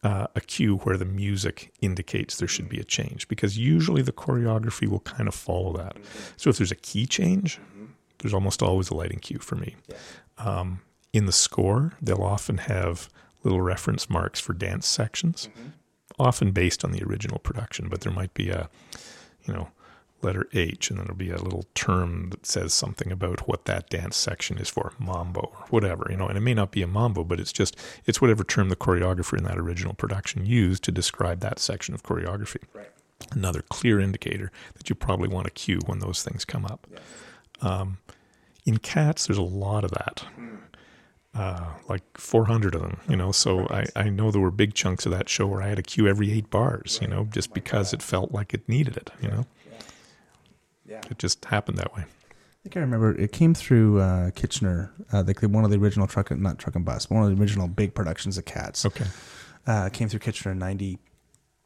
Uh, 0.03 0.25
a 0.35 0.41
cue 0.41 0.77
where 0.77 0.97
the 0.97 1.05
music 1.05 1.71
indicates 1.81 2.37
there 2.37 2.47
should 2.47 2.67
be 2.67 2.79
a 2.79 2.83
change 2.83 3.27
because 3.27 3.55
usually 3.55 4.01
the 4.01 4.11
choreography 4.11 4.87
will 4.87 5.01
kind 5.01 5.27
of 5.27 5.35
follow 5.35 5.73
that. 5.73 5.95
So 6.37 6.49
if 6.49 6.57
there's 6.57 6.71
a 6.71 6.75
key 6.75 7.05
change, 7.05 7.59
there's 8.19 8.33
almost 8.33 8.63
always 8.63 8.89
a 8.89 8.95
lighting 8.95 9.19
cue 9.19 9.37
for 9.37 9.55
me. 9.55 9.75
Um, 10.39 10.81
in 11.13 11.27
the 11.27 11.31
score, 11.31 11.93
they'll 12.01 12.23
often 12.23 12.57
have 12.57 13.09
little 13.43 13.61
reference 13.61 14.09
marks 14.09 14.39
for 14.39 14.53
dance 14.53 14.87
sections, 14.87 15.49
often 16.17 16.51
based 16.51 16.83
on 16.83 16.91
the 16.91 17.03
original 17.03 17.37
production, 17.37 17.87
but 17.89 18.01
there 18.01 18.11
might 18.11 18.33
be 18.33 18.49
a, 18.49 18.69
you 19.45 19.53
know, 19.53 19.69
letter 20.23 20.47
H, 20.53 20.89
and 20.89 20.99
then 20.99 21.05
there'll 21.05 21.17
be 21.17 21.31
a 21.31 21.41
little 21.41 21.65
term 21.73 22.29
that 22.29 22.45
says 22.45 22.73
something 22.73 23.11
about 23.11 23.47
what 23.47 23.65
that 23.65 23.89
dance 23.89 24.15
section 24.15 24.57
is 24.57 24.69
for, 24.69 24.93
mambo 24.99 25.41
or 25.41 25.65
whatever, 25.69 26.07
you 26.09 26.17
know, 26.17 26.27
and 26.27 26.37
it 26.37 26.41
may 26.41 26.53
not 26.53 26.71
be 26.71 26.81
a 26.81 26.87
mambo, 26.87 27.23
but 27.23 27.39
it's 27.39 27.51
just, 27.51 27.75
it's 28.05 28.21
whatever 28.21 28.43
term 28.43 28.69
the 28.69 28.75
choreographer 28.75 29.37
in 29.37 29.43
that 29.43 29.57
original 29.57 29.93
production 29.93 30.45
used 30.45 30.83
to 30.83 30.91
describe 30.91 31.39
that 31.39 31.59
section 31.59 31.93
of 31.93 32.03
choreography. 32.03 32.63
Right. 32.73 32.89
Another 33.31 33.61
clear 33.69 33.99
indicator 33.99 34.51
that 34.75 34.89
you 34.89 34.95
probably 34.95 35.27
want 35.27 35.45
to 35.45 35.51
cue 35.51 35.79
when 35.85 35.99
those 35.99 36.23
things 36.23 36.45
come 36.45 36.65
up. 36.65 36.87
Um, 37.61 37.97
in 38.65 38.77
cats, 38.77 39.27
there's 39.27 39.37
a 39.37 39.43
lot 39.43 39.83
of 39.83 39.91
that. 39.91 40.23
Uh, 41.33 41.65
like 41.87 42.03
400 42.17 42.75
of 42.75 42.81
them, 42.81 42.99
you 43.07 43.15
know. 43.15 43.31
So 43.31 43.65
I, 43.69 43.85
I 43.95 44.09
know 44.09 44.31
there 44.31 44.41
were 44.41 44.51
big 44.51 44.73
chunks 44.73 45.05
of 45.05 45.13
that 45.13 45.29
show 45.29 45.47
where 45.47 45.61
I 45.61 45.69
had 45.69 45.77
to 45.77 45.81
cue 45.83 46.05
every 46.05 46.29
eight 46.33 46.49
bars, 46.49 46.99
you 47.01 47.07
know, 47.07 47.25
just 47.31 47.53
because 47.53 47.93
it 47.93 48.01
felt 48.01 48.33
like 48.33 48.53
it 48.53 48.67
needed 48.67 48.97
it, 48.97 49.11
you 49.21 49.29
know. 49.29 49.45
It 51.09 51.17
just 51.17 51.45
happened 51.45 51.77
that 51.77 51.95
way. 51.95 52.03
I 52.03 52.63
think 52.63 52.77
I 52.77 52.81
remember 52.81 53.17
it 53.17 53.31
came 53.31 53.55
through 53.55 53.99
uh, 54.01 54.31
Kitchener, 54.31 54.91
uh, 55.11 55.23
like 55.25 55.41
one 55.41 55.65
of 55.65 55.71
the 55.71 55.77
original 55.77 56.05
truck, 56.05 56.29
and 56.29 56.41
not 56.41 56.59
truck 56.59 56.75
and 56.75 56.85
bus, 56.85 57.07
but 57.07 57.15
one 57.15 57.23
of 57.23 57.35
the 57.35 57.41
original 57.41 57.67
big 57.67 57.95
productions 57.95 58.37
of 58.37 58.45
Cats. 58.45 58.85
Okay. 58.85 59.05
Uh, 59.65 59.89
came 59.89 60.07
through 60.09 60.19
Kitchener 60.19 60.51
in 60.51 60.59
ninety, 60.59 60.99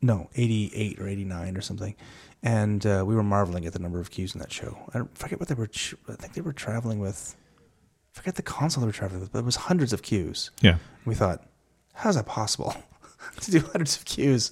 no, 0.01 0.29
eighty 0.35 0.71
eight 0.73 0.99
or 0.99 1.07
eighty 1.07 1.25
nine 1.25 1.57
or 1.57 1.61
something, 1.61 1.95
and 2.43 2.85
uh, 2.85 3.03
we 3.05 3.13
were 3.13 3.23
marveling 3.23 3.65
at 3.65 3.73
the 3.73 3.79
number 3.79 3.99
of 3.99 4.09
cues 4.09 4.33
in 4.35 4.39
that 4.39 4.53
show. 4.53 4.77
I 4.93 5.01
forget 5.15 5.39
what 5.39 5.49
they 5.49 5.55
were. 5.55 5.69
I 6.07 6.13
think 6.13 6.33
they 6.33 6.41
were 6.41 6.53
traveling 6.53 6.99
with. 6.99 7.35
Forget 8.13 8.35
the 8.35 8.43
console 8.43 8.79
they 8.79 8.87
were 8.87 8.93
traveling 8.93 9.19
with, 9.19 9.33
but 9.33 9.39
it 9.39 9.45
was 9.45 9.57
hundreds 9.57 9.91
of 9.91 10.01
cues. 10.01 10.49
Yeah. 10.61 10.77
We 11.03 11.15
thought, 11.15 11.43
how's 11.93 12.15
that 12.15 12.25
possible 12.25 12.73
to 13.41 13.51
do 13.51 13.59
hundreds 13.59 13.97
of 13.97 14.05
cues? 14.05 14.51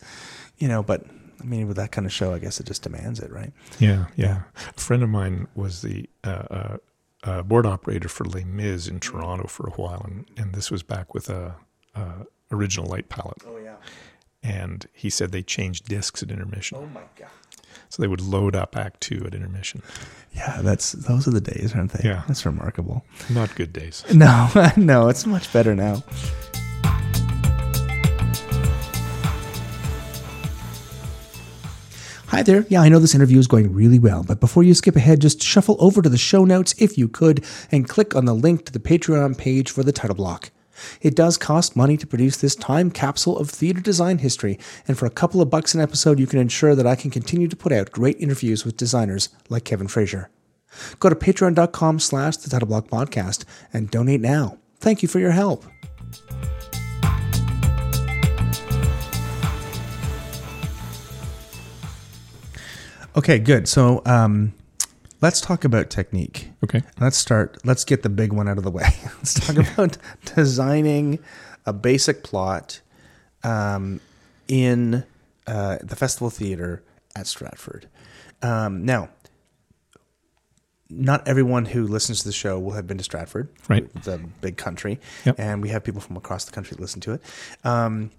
You 0.57 0.67
know, 0.67 0.83
but 0.83 1.05
I 1.43 1.45
mean, 1.45 1.67
with 1.67 1.75
that 1.77 1.91
kind 1.91 2.07
of 2.07 2.13
show, 2.13 2.33
I 2.33 2.39
guess 2.39 2.59
it 2.61 2.65
just 2.65 2.83
demands 2.83 3.19
it, 3.19 3.29
right? 3.31 3.51
Yeah, 3.79 4.05
yeah. 4.15 4.43
A 4.77 4.79
friend 4.79 5.03
of 5.03 5.09
mine 5.09 5.47
was 5.55 5.81
the 5.81 6.09
uh, 6.23 6.27
uh, 6.49 6.77
uh, 7.23 7.41
board 7.43 7.65
operator 7.65 8.07
for 8.07 8.23
Les 8.23 8.45
Mis 8.45 8.87
in 8.87 8.99
Toronto 9.01 9.47
for 9.47 9.67
a 9.67 9.71
while, 9.71 10.01
and, 10.05 10.25
and 10.37 10.53
this 10.55 10.71
was 10.71 10.83
back 10.83 11.13
with 11.13 11.29
a, 11.29 11.55
a 11.95 12.25
original 12.51 12.87
light 12.89 13.09
palette. 13.09 13.41
Oh 13.45 13.57
yeah. 13.57 13.75
And 14.41 14.85
he 14.93 15.09
said 15.09 15.31
they 15.31 15.41
changed 15.43 15.85
discs 15.87 16.21
at 16.23 16.31
intermission, 16.31 16.77
Oh 16.81 16.85
my 16.87 17.01
god. 17.17 17.29
so 17.89 18.01
they 18.01 18.07
would 18.07 18.21
load 18.21 18.55
up 18.55 18.75
Act 18.77 19.01
Two 19.01 19.23
at 19.25 19.33
intermission. 19.33 19.81
Yeah, 20.33 20.61
that's 20.61 20.93
those 20.93 21.27
are 21.27 21.31
the 21.31 21.41
days, 21.41 21.73
aren't 21.75 21.91
they? 21.91 22.07
Yeah. 22.09 22.23
that's 22.27 22.45
remarkable. 22.45 23.05
Not 23.29 23.53
good 23.55 23.71
days. 23.73 24.03
No, 24.13 24.49
no, 24.77 25.07
it's 25.09 25.25
much 25.25 25.51
better 25.53 25.75
now. 25.75 26.03
Hi 32.33 32.41
there. 32.41 32.65
Yeah, 32.67 32.81
I 32.81 32.89
know 32.89 32.97
this 32.97 33.13
interview 33.13 33.37
is 33.37 33.45
going 33.45 33.75
really 33.75 33.99
well, 33.99 34.23
but 34.23 34.39
before 34.39 34.63
you 34.63 34.73
skip 34.73 34.95
ahead, 34.95 35.21
just 35.21 35.43
shuffle 35.43 35.75
over 35.77 36.01
to 36.01 36.09
the 36.09 36.17
show 36.17 36.45
notes 36.45 36.73
if 36.79 36.97
you 36.97 37.07
could 37.07 37.45
and 37.71 37.87
click 37.87 38.15
on 38.15 38.25
the 38.25 38.33
link 38.33 38.65
to 38.65 38.71
the 38.71 38.79
Patreon 38.79 39.37
page 39.37 39.69
for 39.69 39.83
the 39.83 39.91
title 39.91 40.15
block. 40.15 40.49
It 40.99 41.15
does 41.15 41.37
cost 41.37 41.75
money 41.75 41.95
to 41.95 42.07
produce 42.07 42.37
this 42.37 42.55
time 42.55 42.89
capsule 42.89 43.37
of 43.37 43.51
theater 43.51 43.81
design 43.81 44.17
history, 44.17 44.57
and 44.87 44.97
for 44.97 45.05
a 45.05 45.11
couple 45.11 45.41
of 45.41 45.51
bucks 45.51 45.75
an 45.75 45.81
episode, 45.81 46.19
you 46.19 46.25
can 46.25 46.39
ensure 46.39 46.73
that 46.73 46.87
I 46.87 46.95
can 46.95 47.11
continue 47.11 47.47
to 47.47 47.55
put 47.55 47.71
out 47.71 47.91
great 47.91 48.19
interviews 48.19 48.65
with 48.65 48.77
designers 48.77 49.29
like 49.49 49.63
Kevin 49.63 49.87
Fraser. 49.87 50.31
Go 50.99 51.09
to 51.09 51.15
patreon.com 51.15 51.99
slash 51.99 52.37
the 52.37 52.49
title 52.49 52.67
block 52.67 52.87
podcast 52.87 53.45
and 53.71 53.91
donate 53.91 54.21
now. 54.21 54.57
Thank 54.79 55.03
you 55.03 55.07
for 55.07 55.19
your 55.19 55.33
help. 55.33 55.65
Okay, 63.15 63.39
good. 63.39 63.67
So 63.67 64.01
um, 64.05 64.53
let's 65.21 65.39
talk 65.41 65.63
about 65.63 65.89
technique. 65.89 66.49
Okay. 66.63 66.81
Let's 66.99 67.17
start. 67.17 67.57
Let's 67.65 67.83
get 67.85 68.03
the 68.03 68.09
big 68.09 68.33
one 68.33 68.47
out 68.47 68.57
of 68.57 68.63
the 68.63 68.71
way. 68.71 68.83
Let's 69.17 69.33
talk 69.35 69.57
about 69.73 69.97
designing 70.35 71.19
a 71.65 71.73
basic 71.73 72.23
plot 72.23 72.81
um, 73.43 73.99
in 74.47 75.03
uh, 75.47 75.77
the 75.81 75.95
festival 75.95 76.29
theater 76.29 76.83
at 77.15 77.27
Stratford. 77.27 77.87
Um, 78.41 78.83
now, 78.85 79.09
not 80.89 81.27
everyone 81.27 81.65
who 81.65 81.87
listens 81.87 82.19
to 82.19 82.25
the 82.27 82.33
show 82.33 82.59
will 82.59 82.71
have 82.73 82.87
been 82.87 82.97
to 82.97 83.03
Stratford, 83.03 83.49
Right. 83.69 83.91
The 84.03 84.17
big 84.41 84.57
country, 84.57 84.99
Yep. 85.25 85.35
and 85.39 85.61
we 85.61 85.69
have 85.69 85.83
people 85.83 86.01
from 86.01 86.17
across 86.17 86.45
the 86.45 86.51
country 86.51 86.75
that 86.75 86.81
listen 86.81 87.01
to 87.01 87.13
it. 87.13 87.21
Um, 87.63 88.11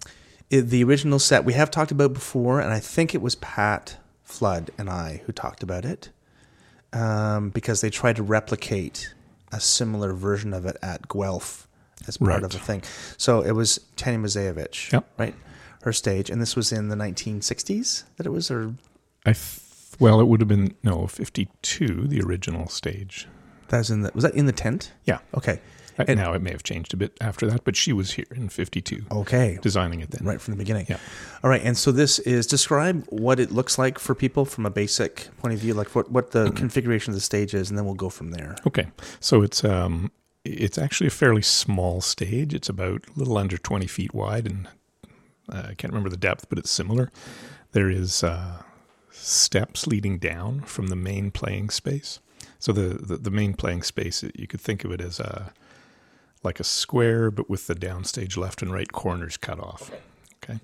it- 0.49 0.63
the 0.69 0.83
original 0.83 1.19
set 1.19 1.45
we 1.45 1.53
have 1.53 1.69
talked 1.69 1.91
about 1.91 2.13
before, 2.13 2.59
and 2.59 2.73
I 2.73 2.79
think 2.79 3.13
it 3.13 3.21
was 3.21 3.35
Pat 3.35 3.97
Flood 4.25 4.71
and 4.77 4.89
I 4.89 5.21
who 5.25 5.31
talked 5.31 5.63
about 5.63 5.85
it 5.85 6.09
um, 6.93 7.49
because 7.49 7.81
they 7.81 7.89
tried 7.89 8.15
to 8.17 8.23
replicate 8.23 9.13
a 9.51 9.59
similar 9.59 10.13
version 10.13 10.53
of 10.53 10.65
it 10.65 10.75
at 10.81 11.07
Guelph 11.07 11.67
as 12.07 12.17
part 12.17 12.29
Right. 12.29 12.43
of 12.43 12.51
the 12.51 12.59
thing. 12.59 12.83
So 13.17 13.41
it 13.41 13.51
was 13.51 13.79
Tanya 13.95 14.19
Moiseiwitsch, 14.19 14.91
Yep. 14.91 15.09
right? 15.17 15.35
Her 15.83 15.93
stage, 15.93 16.29
and 16.29 16.41
this 16.41 16.55
was 16.55 16.71
in 16.71 16.89
the 16.89 16.95
1960s 16.95 18.03
that 18.17 18.25
it 18.25 18.31
was, 18.31 18.49
or 18.49 18.73
I 19.25 19.33
th- 19.33 19.61
well, 19.99 20.19
it 20.19 20.27
would 20.27 20.41
have 20.41 20.47
been 20.49 20.73
no 20.83 21.07
fifty-two, 21.07 22.07
the 22.07 22.21
original 22.21 22.67
stage. 22.67 23.27
that 23.69 23.77
was 23.77 23.89
in 23.91 24.01
the 24.01 24.11
was 24.13 24.23
that 24.23 24.33
in 24.35 24.45
the 24.45 24.51
tent? 24.51 24.91
Yeah. 25.05 25.19
Okay, 25.37 25.61
And- 25.97 26.19
now 26.19 26.33
it 26.33 26.41
may 26.41 26.51
have 26.51 26.63
changed 26.63 26.93
a 26.93 26.97
bit 26.97 27.17
after 27.21 27.47
that, 27.47 27.63
but 27.63 27.75
she 27.75 27.93
was 27.93 28.11
here 28.13 28.25
in 28.35 28.49
fifty-two, 28.49 29.05
okay, 29.11 29.57
designing 29.61 30.01
it 30.01 30.11
then. 30.11 30.27
right 30.27 30.41
from 30.41 30.53
the 30.53 30.57
beginning. 30.57 30.85
Yeah. 30.89 30.97
All 31.43 31.49
right, 31.49 31.61
and 31.63 31.77
so 31.77 31.91
this 31.91 32.19
is 32.19 32.45
describe 32.47 33.05
what 33.09 33.39
it 33.39 33.51
looks 33.51 33.77
like 33.77 33.97
for 33.99 34.13
people 34.15 34.45
from 34.45 34.65
a 34.65 34.69
basic 34.69 35.29
point 35.37 35.53
of 35.53 35.59
view, 35.59 35.73
like 35.73 35.95
what 35.95 36.11
what 36.11 36.31
the 36.31 36.51
configuration 36.51 37.11
of 37.11 37.15
the 37.15 37.21
stage 37.21 37.53
is, 37.53 37.69
and 37.69 37.77
then 37.77 37.85
we'll 37.85 37.95
go 37.95 38.09
from 38.09 38.31
there. 38.31 38.55
Okay, 38.67 38.87
so 39.19 39.41
it's 39.41 39.63
um, 39.63 40.11
it's 40.43 40.77
actually 40.77 41.07
a 41.07 41.11
fairly 41.11 41.41
small 41.41 42.01
stage. 42.01 42.53
It's 42.53 42.69
about 42.69 43.05
a 43.07 43.19
little 43.19 43.37
under 43.37 43.57
twenty 43.57 43.87
feet 43.87 44.13
wide, 44.13 44.45
and 44.47 44.67
uh, 45.49 45.67
I 45.69 45.73
can't 45.75 45.93
remember 45.93 46.09
the 46.09 46.17
depth, 46.17 46.49
but 46.49 46.57
it's 46.59 46.71
similar. 46.71 47.11
There 47.71 47.89
is 47.89 48.23
uh, 48.23 48.63
steps 49.11 49.87
leading 49.87 50.17
down 50.17 50.61
from 50.61 50.87
the 50.87 50.95
main 50.95 51.31
playing 51.31 51.69
space. 51.69 52.19
So 52.59 52.71
the, 52.71 52.95
the 52.95 53.17
the 53.17 53.31
main 53.31 53.53
playing 53.53 53.83
space, 53.83 54.23
you 54.35 54.47
could 54.47 54.61
think 54.61 54.83
of 54.83 54.91
it 54.91 55.01
as 55.01 55.19
a 55.19 55.53
like 56.45 56.59
a 56.59 56.63
square, 56.63 57.31
but 57.31 57.49
with 57.49 57.67
the 57.67 57.75
downstage 57.75 58.37
left 58.37 58.61
and 58.61 58.71
right 58.71 58.91
corners 58.91 59.35
cut 59.37 59.59
off. 59.59 59.91
Okay, 60.43 60.59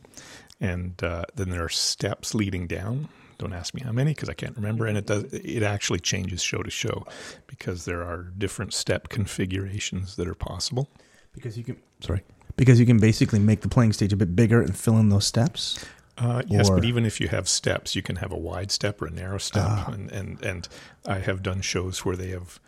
and 0.60 1.02
uh, 1.04 1.26
then 1.36 1.50
there 1.50 1.64
are 1.64 1.70
steps 1.70 2.34
leading 2.36 2.68
down. 2.68 3.10
Don't 3.40 3.54
ask 3.54 3.74
me 3.74 3.82
how 3.82 3.92
many 3.92 4.14
because 4.14 4.30
I 4.30 4.34
can't 4.36 4.56
remember, 4.56 4.86
and 4.86 4.98
it 4.98 5.08
does. 5.08 5.24
It 5.34 5.64
actually 5.64 6.00
changes 6.00 6.42
show 6.44 6.62
to 6.62 6.70
show 6.70 7.06
because 7.48 7.86
there 7.86 8.04
are 8.04 8.32
different 8.38 8.74
step 8.74 9.10
configurations 9.10 10.16
that 10.18 10.28
are 10.28 10.36
possible. 10.36 10.90
Because 11.34 11.58
you 11.58 11.64
can 11.64 11.78
sorry, 12.02 12.22
because 12.56 12.80
you 12.80 12.86
can 12.86 13.00
basically 13.00 13.40
make 13.40 13.62
the 13.62 13.70
playing 13.70 13.94
stage 13.94 14.14
a 14.14 14.18
bit 14.18 14.36
bigger 14.36 14.62
and 14.62 14.78
fill 14.78 14.98
in 14.98 15.10
those 15.10 15.26
steps. 15.26 15.84
Uh, 16.18 16.44
yes, 16.46 16.70
Or- 16.70 16.76
but 16.76 16.86
even 16.86 17.04
if 17.06 17.20
you 17.20 17.30
have 17.30 17.48
steps, 17.50 17.96
you 17.96 18.04
can 18.04 18.18
have 18.18 18.32
a 18.32 18.38
wide 18.38 18.70
step 18.70 19.02
or 19.02 19.08
a 19.08 19.10
narrow 19.10 19.40
step, 19.40 19.88
and, 19.88 20.12
and 20.12 20.44
and 20.46 20.68
I 21.08 21.18
have 21.20 21.42
done 21.42 21.62
shows 21.62 22.06
where 22.06 22.16
they 22.16 22.30
have 22.30 22.60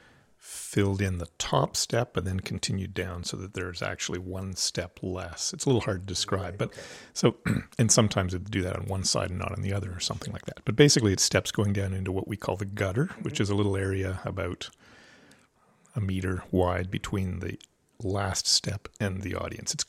filled 0.46 1.02
in 1.02 1.20
the 1.20 1.30
top 1.38 1.74
step 1.74 2.18
and 2.18 2.28
then 2.28 2.42
continued 2.42 2.94
down 2.94 3.24
so 3.24 3.38
that 3.38 3.54
there's 3.54 3.82
actually 3.82 4.20
one 4.20 4.54
step 4.58 5.00
less. 5.02 5.54
It's 5.54 5.64
a 5.64 5.70
little 5.70 5.80
hard 5.80 6.02
to 6.02 6.06
describe, 6.06 6.58
but 6.58 6.74
so 7.14 7.38
and 7.80 7.90
sometimes 7.90 8.34
they 8.34 8.40
do 8.40 8.62
that 8.62 8.76
on 8.76 8.88
one 8.88 9.06
side 9.06 9.30
and 9.30 9.40
not 9.40 9.54
on 9.54 9.62
the 9.62 9.72
other 9.72 9.94
or 9.94 10.02
something 10.02 10.34
like 10.34 10.46
that. 10.46 10.60
But 10.66 10.76
basically, 10.76 11.14
it's 11.14 11.24
steps 11.24 11.50
going 11.54 11.72
down 11.72 11.94
into 11.94 12.12
what 12.12 12.28
we 12.28 12.36
call 12.36 12.58
the 12.58 12.66
gutter, 12.66 13.10
which 13.22 13.40
is 13.40 13.50
a 13.50 13.56
little 13.56 13.78
area 13.78 14.20
about 14.26 14.70
a 15.96 16.02
meter 16.02 16.44
wide 16.52 16.92
between 16.92 17.40
the 17.40 17.58
last 18.02 18.46
step 18.46 18.90
and 19.00 19.22
the 19.22 19.36
audience. 19.36 19.74
It's 19.74 19.86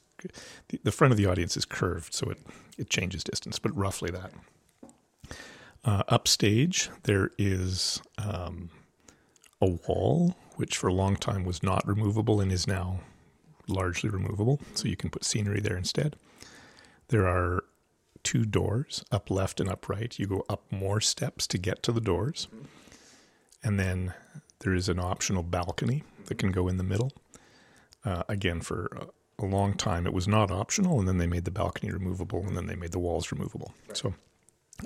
the, 0.68 0.78
the 0.84 0.92
front 0.92 1.10
of 1.10 1.18
the 1.18 1.26
audience 1.26 1.56
is 1.56 1.64
curved, 1.64 2.14
so 2.14 2.30
it 2.30 2.38
it 2.78 2.88
changes 2.88 3.24
distance, 3.24 3.58
but 3.58 3.76
roughly 3.76 4.12
that. 4.12 4.30
Uh, 5.84 6.04
upstage, 6.08 6.90
there 7.02 7.32
is 7.38 8.00
um, 8.16 8.70
a 9.60 9.66
wall, 9.66 10.36
which 10.56 10.76
for 10.76 10.88
a 10.88 10.92
long 10.94 11.16
time 11.16 11.44
was 11.44 11.62
not 11.62 11.86
removable 11.86 12.40
and 12.40 12.52
is 12.52 12.66
now 12.66 13.00
largely 13.66 14.10
removable, 14.10 14.60
so 14.74 14.88
you 14.88 14.96
can 14.96 15.10
put 15.10 15.24
scenery 15.24 15.60
there 15.60 15.76
instead. 15.76 16.16
There 17.08 17.26
are 17.26 17.64
two 18.22 18.44
doors, 18.44 19.04
up 19.12 19.30
left 19.30 19.60
and 19.60 19.68
up 19.68 19.88
right. 19.88 20.18
You 20.18 20.26
go 20.26 20.44
up 20.48 20.62
more 20.70 21.00
steps 21.00 21.46
to 21.48 21.58
get 21.58 21.82
to 21.82 21.92
the 21.92 22.00
doors. 22.00 22.48
And 23.62 23.78
then 23.78 24.14
there 24.60 24.74
is 24.74 24.88
an 24.88 24.98
optional 24.98 25.42
balcony 25.42 26.04
that 26.26 26.38
can 26.38 26.50
go 26.50 26.68
in 26.68 26.76
the 26.76 26.84
middle. 26.84 27.12
uh, 28.04 28.22
again, 28.28 28.60
for 28.60 29.08
a, 29.38 29.44
long 29.44 29.74
time, 29.74 30.06
it 30.06 30.12
was 30.12 30.28
not 30.28 30.50
optional, 30.50 30.98
and 30.98 31.08
then 31.08 31.18
they 31.18 31.26
made 31.26 31.44
the 31.44 31.50
balcony 31.50 31.92
removable, 31.92 32.46
and 32.46 32.56
then 32.56 32.66
they 32.66 32.76
made 32.76 32.92
the 32.92 32.98
walls 32.98 33.30
removable. 33.32 33.74
So, 33.92 34.14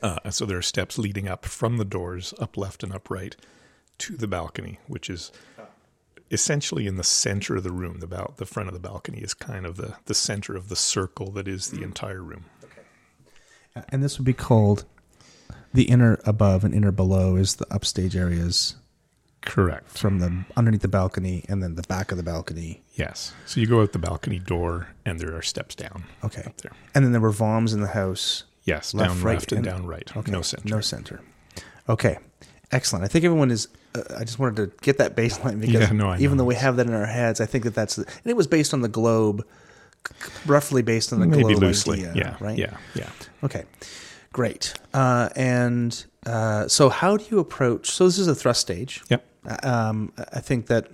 uh, 0.03 0.31
so 0.31 0.47
there 0.47 0.59
are 0.59 0.63
steps 0.63 0.99
leading 0.99 1.29
up 1.29 1.45
from 1.45 1.77
the 1.77 1.85
doors, 1.85 2.35
up 2.41 2.57
left 2.57 2.83
and 2.83 2.93
up 2.93 3.11
right, 3.11 3.37
to 3.99 4.17
the 4.17 4.27
balcony, 4.27 4.79
which 4.87 5.11
is 5.11 5.31
essentially 6.31 6.87
in 6.87 6.97
the 6.97 7.05
center 7.05 7.57
of 7.57 7.63
the 7.63 7.73
room. 7.73 8.01
The 8.01 8.07
bal- 8.07 8.35
the 8.37 8.47
front 8.47 8.69
of 8.69 8.75
the 8.75 8.81
balcony 8.81 9.19
is 9.19 9.35
kind 9.35 9.65
of 9.67 9.77
the 9.77 9.95
the 10.07 10.15
center 10.15 10.57
of 10.57 10.69
the 10.69 10.77
circle 10.77 11.31
that 11.33 11.49
is 11.49 11.69
the 11.69 11.83
entire 11.83 12.23
room. 12.23 12.45
Okay. 12.65 12.83
And 13.91 14.03
this 14.03 14.19
would 14.19 14.25
be 14.27 14.33
called 14.35 14.85
the 15.73 15.85
inner 15.85 16.19
above 16.25 16.65
and 16.65 16.75
inner 16.75 16.93
below 16.93 17.37
is 17.37 17.57
the 17.57 17.67
upstage 17.73 18.17
areas 18.17 18.77
Correct. 19.43 19.87
from 19.97 20.19
the 20.19 20.45
underneath 20.57 20.81
the 20.83 20.89
balcony 20.89 21.45
and 21.49 21.63
then 21.63 21.75
the 21.77 21.83
back 21.83 22.11
of 22.11 22.17
the 22.17 22.23
balcony. 22.25 22.83
Yes. 22.95 23.33
So 23.47 23.61
you 23.61 23.67
go 23.67 23.83
out 23.83 23.93
the 23.93 23.99
balcony 23.99 24.39
door, 24.39 24.89
and 25.05 25.21
there 25.21 25.35
are 25.37 25.43
steps 25.43 25.75
down. 25.75 26.05
Okay. 26.25 26.43
Up 26.43 26.57
there. 26.63 26.73
And 26.95 27.05
then 27.05 27.13
there 27.13 27.21
were 27.21 27.33
VOMs 27.33 27.73
in 27.75 27.81
the 27.81 27.89
house. 27.89 28.45
Yes, 28.65 28.93
Left, 28.95 29.11
down 29.15 29.23
right, 29.23 29.35
left 29.35 29.53
and, 29.53 29.65
and- 29.67 29.77
down 29.77 29.87
right. 29.87 30.17
Okay. 30.17 30.33
No 30.33 30.43
center. 30.43 30.69
No 30.69 30.81
center. 30.81 31.21
Okay. 31.89 32.19
Excellent. 32.71 33.05
I 33.05 33.09
think 33.09 33.25
everyone 33.25 33.51
is. 33.51 33.69
Uh, 33.95 34.03
I 34.19 34.25
just 34.25 34.39
wanted 34.39 34.57
to 34.57 34.77
get 34.83 34.99
that 34.99 35.17
baseline 35.17 35.61
because 35.61 35.89
Yeah, 35.89 35.93
no, 35.93 36.17
even 36.17 36.37
though 36.37 36.45
we 36.45 36.55
have 36.55 36.77
that 36.77 36.87
in 36.87 36.93
our 36.95 37.07
heads, 37.07 37.41
I 37.41 37.47
think 37.47 37.65
that 37.65 37.75
that's 37.75 37.99
and 37.99 38.07
it 38.25 38.37
was 38.37 38.47
based 38.47 38.75
on 38.75 38.83
the 38.83 38.89
globe, 38.89 39.47
roughly 40.47 40.83
based 40.83 41.13
on 41.13 41.21
the 41.21 41.27
Maybe 41.27 41.43
globe 41.43 41.63
loosely. 41.63 42.07
idea, 42.07 42.13
yeah. 42.15 42.37
right? 42.41 42.59
Yeah. 42.59 42.77
Yeah. 42.95 43.11
Okay, 43.43 43.65
great. 44.33 44.75
Uh, 44.93 45.31
and 45.35 46.05
uh, 46.27 46.69
so, 46.69 46.89
how 46.91 47.17
do 47.17 47.25
you 47.31 47.39
approach? 47.39 47.91
So, 47.91 48.05
this 48.05 48.19
is 48.19 48.29
a 48.29 48.35
thrust 48.35 48.61
stage. 48.61 49.03
Yep. 49.09 49.25
Um, 49.65 50.13
I 50.33 50.41
think 50.41 50.67
that 50.67 50.89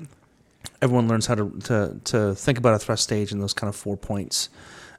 everyone 0.80 1.08
learns 1.08 1.26
how 1.26 1.34
to, 1.34 1.50
to 1.64 2.00
to 2.04 2.34
think 2.36 2.58
about 2.58 2.74
a 2.74 2.78
thrust 2.78 3.02
stage 3.02 3.32
and 3.32 3.42
those 3.42 3.54
kind 3.54 3.68
of 3.68 3.74
four 3.74 3.96
points. 3.96 4.48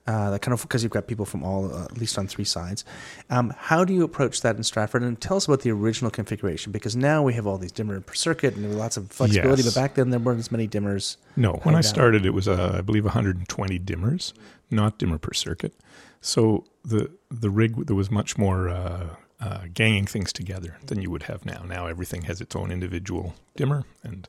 Uh, 0.07 0.29
that 0.29 0.41
kind 0.43 0.53
of 0.53 0.61
because 0.61 0.83
you've 0.83 0.91
got 0.91 1.07
people 1.07 1.25
from 1.25 1.43
all 1.43 1.73
uh, 1.73 1.85
at 1.85 1.97
least 1.97 2.15
on 2.19 2.27
three 2.27 2.45
sides. 2.45 2.85
Um, 3.31 3.51
how 3.57 3.83
do 3.83 3.91
you 3.91 4.03
approach 4.03 4.41
that 4.41 4.55
in 4.55 4.61
Stratford? 4.61 5.01
And 5.01 5.19
tell 5.19 5.37
us 5.37 5.47
about 5.47 5.61
the 5.61 5.71
original 5.71 6.11
configuration 6.11 6.71
because 6.71 6.95
now 6.95 7.23
we 7.23 7.33
have 7.33 7.47
all 7.47 7.57
these 7.57 7.71
dimmer 7.71 7.99
per 7.99 8.13
circuit 8.13 8.53
and 8.53 8.63
there 8.63 8.69
were 8.69 8.77
lots 8.77 8.97
of 8.97 9.09
flexibility. 9.09 9.63
Yes. 9.63 9.73
But 9.73 9.81
back 9.81 9.95
then 9.95 10.11
there 10.11 10.19
weren't 10.19 10.37
as 10.37 10.51
many 10.51 10.67
dimmers. 10.67 11.17
No, 11.35 11.53
when 11.63 11.73
I 11.73 11.81
down. 11.81 11.83
started, 11.83 12.25
it 12.25 12.35
was 12.35 12.47
uh, 12.47 12.75
I 12.77 12.81
believe 12.81 13.03
120 13.03 13.79
dimmers, 13.79 14.33
not 14.69 14.99
dimmer 14.99 15.17
per 15.17 15.33
circuit. 15.33 15.73
So 16.21 16.65
the 16.83 17.09
the 17.31 17.49
rig 17.49 17.87
there 17.87 17.95
was 17.95 18.11
much 18.11 18.37
more 18.37 18.69
uh, 18.69 19.15
uh, 19.39 19.61
ganging 19.73 20.05
things 20.05 20.31
together 20.31 20.77
than 20.85 21.01
you 21.01 21.09
would 21.09 21.23
have 21.23 21.45
now. 21.45 21.63
Now 21.67 21.87
everything 21.87 22.23
has 22.23 22.41
its 22.41 22.55
own 22.55 22.71
individual 22.71 23.33
dimmer, 23.55 23.85
and 24.03 24.27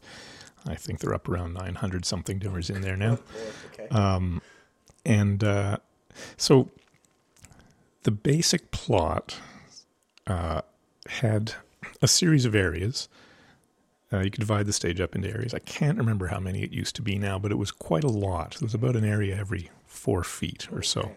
I 0.67 0.75
think 0.75 1.01
they're 1.01 1.15
up 1.15 1.29
around 1.29 1.55
900 1.55 2.05
something 2.05 2.41
dimmers 2.41 2.75
in 2.75 2.81
there 2.81 2.97
now. 2.97 3.19
Um, 3.91 4.41
and 5.07 5.45
uh, 5.45 5.77
so 6.37 6.69
the 8.03 8.11
basic 8.11 8.73
plot 8.73 9.39
uh, 10.27 10.63
had 11.09 11.55
a 12.03 12.09
series 12.09 12.45
of 12.45 12.55
areas. 12.55 13.09
Uh, 14.13 14.19
you 14.19 14.31
could 14.31 14.41
divide 14.41 14.67
the 14.67 14.73
stage 14.73 15.01
up 15.01 15.15
into 15.15 15.29
areas. 15.29 15.55
I 15.55 15.61
can't 15.61 15.97
remember 15.97 16.27
how 16.27 16.41
many 16.41 16.63
it 16.63 16.73
used 16.73 16.97
to 16.97 17.03
be 17.03 17.19
now, 17.19 17.39
but 17.39 17.53
it 17.53 17.57
was 17.57 17.71
quite 17.71 18.05
a 18.05 18.11
lot. 18.11 18.57
There 18.59 18.67
was 18.67 18.75
about 18.75 18.97
an 18.97 19.05
area 19.05 19.37
every 19.37 19.71
four 19.85 20.25
feet 20.25 20.69
or 20.73 20.83
so. 20.83 21.13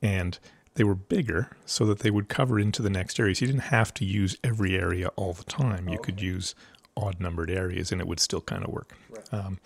And 0.00 0.38
they 0.74 0.84
were 0.84 0.94
bigger 0.94 1.50
so 1.64 1.84
that 1.86 2.00
they 2.00 2.10
would 2.10 2.28
cover 2.28 2.58
into 2.58 2.82
the 2.82 2.90
next 2.90 3.20
area. 3.20 3.34
So 3.34 3.44
you 3.44 3.52
didn't 3.52 3.70
have 3.70 3.94
to 3.94 4.04
use 4.04 4.36
every 4.42 4.76
area 4.76 5.08
all 5.16 5.32
the 5.32 5.44
time. 5.44 5.88
You 5.88 5.98
could 5.98 6.20
use 6.20 6.54
odd 6.96 7.20
numbered 7.20 7.50
areas 7.50 7.92
and 7.92 8.00
it 8.00 8.06
would 8.06 8.20
still 8.20 8.40
kind 8.40 8.64
of 8.64 8.70
work. 8.70 8.96
Um, 9.30 9.58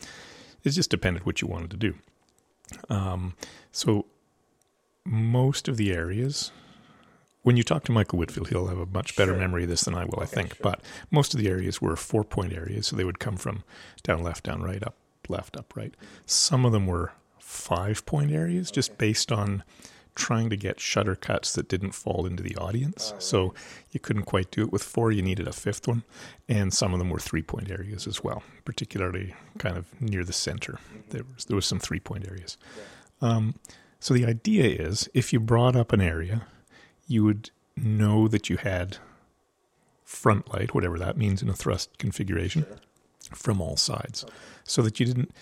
it 0.62 0.70
just 0.70 0.90
depended 0.90 1.24
what 1.24 1.40
you 1.40 1.48
wanted 1.48 1.70
to 1.70 1.76
do. 1.76 1.94
Um, 2.88 3.34
so 3.72 4.06
most 5.04 5.68
of 5.68 5.76
the 5.76 5.92
areas, 5.92 6.50
when 7.42 7.56
you 7.56 7.62
talk 7.62 7.84
to 7.84 7.92
Michael 7.92 8.18
Whitfield, 8.18 8.48
he'll 8.48 8.66
have 8.66 8.78
a 8.78 8.86
much 8.86 9.16
better 9.16 9.36
memory 9.36 9.64
of 9.64 9.68
this 9.68 9.82
than 9.82 9.94
I 9.94 10.04
will, 10.04 10.20
I 10.20 10.26
think. 10.26 10.60
But 10.60 10.80
most 11.10 11.34
of 11.34 11.40
the 11.40 11.48
areas 11.48 11.80
were 11.80 11.96
four 11.96 12.24
point 12.24 12.52
areas, 12.52 12.88
so 12.88 12.96
they 12.96 13.04
would 13.04 13.18
come 13.18 13.36
from 13.36 13.62
down 14.02 14.22
left, 14.22 14.44
down 14.44 14.62
right, 14.62 14.82
up 14.82 14.96
left, 15.28 15.56
up 15.56 15.74
right. 15.76 15.94
Some 16.26 16.64
of 16.64 16.72
them 16.72 16.86
were 16.86 17.12
five 17.38 18.04
point 18.06 18.32
areas, 18.32 18.70
just 18.70 18.98
based 18.98 19.30
on 19.30 19.62
trying 20.16 20.50
to 20.50 20.56
get 20.56 20.80
shutter 20.80 21.14
cuts 21.14 21.52
that 21.52 21.68
didn't 21.68 21.92
fall 21.92 22.26
into 22.26 22.42
the 22.42 22.56
audience. 22.56 23.14
So 23.18 23.54
you 23.90 24.00
couldn't 24.00 24.24
quite 24.24 24.50
do 24.50 24.62
it 24.62 24.72
with 24.72 24.82
four, 24.82 25.12
you 25.12 25.22
needed 25.22 25.46
a 25.46 25.52
fifth 25.52 25.86
one. 25.86 26.02
And 26.48 26.74
some 26.74 26.92
of 26.92 26.98
them 26.98 27.10
were 27.10 27.20
three 27.20 27.42
point 27.42 27.70
areas 27.70 28.06
as 28.06 28.24
well, 28.24 28.42
particularly 28.64 29.34
kind 29.58 29.76
of 29.76 30.00
near 30.00 30.24
the 30.24 30.32
center. 30.32 30.80
There 31.10 31.22
was, 31.34 31.44
there 31.44 31.56
was 31.56 31.66
some 31.66 31.78
three 31.78 32.00
point 32.00 32.26
areas. 32.26 32.56
Um, 33.20 33.54
so 34.00 34.14
the 34.14 34.26
idea 34.26 34.64
is 34.64 35.08
if 35.14 35.32
you 35.32 35.40
brought 35.40 35.76
up 35.76 35.92
an 35.92 36.00
area, 36.00 36.46
you 37.06 37.24
would 37.24 37.50
know 37.76 38.26
that 38.28 38.50
you 38.50 38.56
had 38.56 38.98
front 40.02 40.52
light, 40.52 40.74
whatever 40.74 40.98
that 40.98 41.16
means 41.16 41.42
in 41.42 41.48
a 41.48 41.54
thrust 41.54 41.98
configuration, 41.98 42.64
from 43.32 43.60
all 43.60 43.76
sides, 43.76 44.24
so 44.64 44.82
that 44.82 44.98
you 45.00 45.06
didn't 45.06 45.32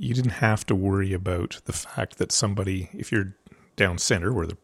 you 0.00 0.14
didn't 0.14 0.30
have 0.30 0.64
to 0.64 0.74
worry 0.74 1.12
about 1.12 1.60
the 1.66 1.74
fact 1.74 2.16
that 2.16 2.32
somebody, 2.32 2.88
if 2.94 3.12
you're 3.12 3.34
down 3.80 3.96
center 3.96 4.30
where 4.30 4.46
the 4.46 4.58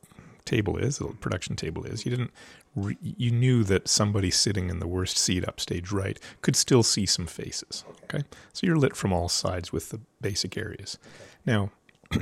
table 0.44 0.76
is, 0.76 0.98
the 0.98 1.06
production 1.06 1.56
table 1.56 1.84
is, 1.84 2.04
you 2.04 2.10
didn't 2.10 2.30
re- 2.74 2.98
you 3.00 3.30
knew 3.30 3.64
that 3.64 3.88
somebody 3.88 4.30
sitting 4.30 4.68
in 4.68 4.78
the 4.78 4.86
worst 4.86 5.16
seat 5.16 5.42
upstage 5.48 5.90
right 5.90 6.20
could 6.42 6.54
still 6.54 6.82
see 6.82 7.06
some 7.06 7.26
faces. 7.26 7.82
Okay, 8.04 8.24
so 8.52 8.66
you're 8.66 8.76
lit 8.76 8.94
from 8.94 9.14
all 9.14 9.30
sides 9.30 9.72
with 9.72 9.88
the 9.88 10.00
basic 10.20 10.58
areas. 10.58 10.98
Now, 11.46 11.70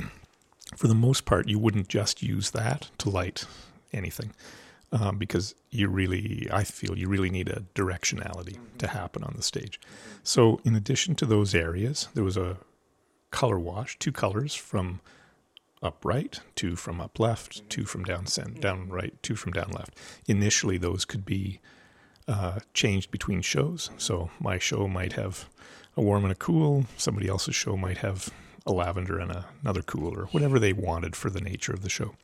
for 0.77 0.87
the 0.87 0.95
most 0.95 1.25
part, 1.25 1.49
you 1.49 1.59
wouldn't 1.59 1.89
just 1.89 2.23
use 2.23 2.51
that 2.51 2.89
to 2.99 3.09
light 3.09 3.45
anything 3.91 4.31
um, 4.93 5.17
because 5.17 5.53
you 5.71 5.89
really, 5.89 6.47
I 6.51 6.63
feel, 6.63 6.97
you 6.97 7.09
really 7.09 7.29
need 7.29 7.49
a 7.49 7.63
directionality 7.75 8.57
to 8.77 8.87
happen 8.87 9.21
on 9.21 9.33
the 9.35 9.43
stage. 9.43 9.81
So, 10.23 10.61
in 10.63 10.75
addition 10.75 11.15
to 11.15 11.25
those 11.25 11.53
areas, 11.53 12.07
there 12.13 12.23
was 12.23 12.37
a 12.37 12.57
color 13.31 13.59
wash, 13.59 13.99
two 13.99 14.13
colors 14.13 14.55
from 14.55 15.01
up 15.85 16.03
right, 16.03 16.39
two 16.55 16.75
from 16.75 16.99
up 16.99 17.19
left, 17.19 17.69
two 17.69 17.85
from 17.85 18.03
down 18.03 18.25
cent, 18.25 18.59
down 18.59 18.89
right, 18.89 19.13
two 19.23 19.35
from 19.35 19.53
down 19.53 19.71
left. 19.71 19.95
Initially, 20.27 20.77
those 20.77 21.05
could 21.05 21.25
be 21.25 21.59
uh, 22.27 22.59
changed 22.73 23.11
between 23.11 23.41
shows. 23.41 23.91
So 23.97 24.29
my 24.39 24.57
show 24.57 24.87
might 24.87 25.13
have 25.13 25.47
a 25.95 26.01
warm 26.01 26.25
and 26.25 26.31
a 26.31 26.35
cool. 26.35 26.85
Somebody 26.97 27.27
else's 27.27 27.55
show 27.55 27.77
might 27.77 27.99
have 27.99 28.29
a 28.65 28.73
lavender 28.73 29.19
and 29.19 29.31
a, 29.31 29.45
another 29.61 29.83
cool, 29.83 30.13
or 30.17 30.25
whatever 30.27 30.59
they 30.59 30.73
wanted 30.73 31.15
for 31.15 31.29
the 31.29 31.41
nature 31.41 31.71
of 31.71 31.81
the 31.81 31.89
show. 31.89 32.15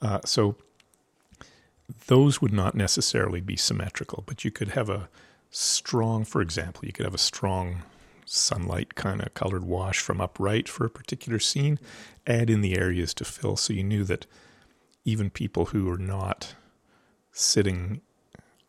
Uh, 0.00 0.20
so 0.24 0.56
those 2.06 2.40
would 2.40 2.52
not 2.52 2.74
necessarily 2.74 3.40
be 3.40 3.56
symmetrical, 3.56 4.22
but 4.26 4.44
you 4.44 4.50
could 4.50 4.68
have 4.68 4.88
a 4.88 5.08
strong, 5.50 6.24
for 6.24 6.40
example, 6.40 6.84
you 6.84 6.92
could 6.92 7.04
have 7.04 7.14
a 7.14 7.18
strong 7.18 7.82
sunlight 8.26 8.94
kind 8.94 9.22
of 9.22 9.32
colored 9.34 9.64
wash 9.64 10.00
from 10.00 10.20
upright 10.20 10.68
for 10.68 10.84
a 10.84 10.90
particular 10.90 11.38
scene, 11.38 11.78
add 12.26 12.50
in 12.50 12.60
the 12.60 12.76
areas 12.76 13.14
to 13.14 13.24
fill. 13.24 13.56
So 13.56 13.72
you 13.72 13.84
knew 13.84 14.04
that 14.04 14.26
even 15.04 15.30
people 15.30 15.66
who 15.66 15.88
are 15.88 15.98
not 15.98 16.54
sitting 17.32 18.00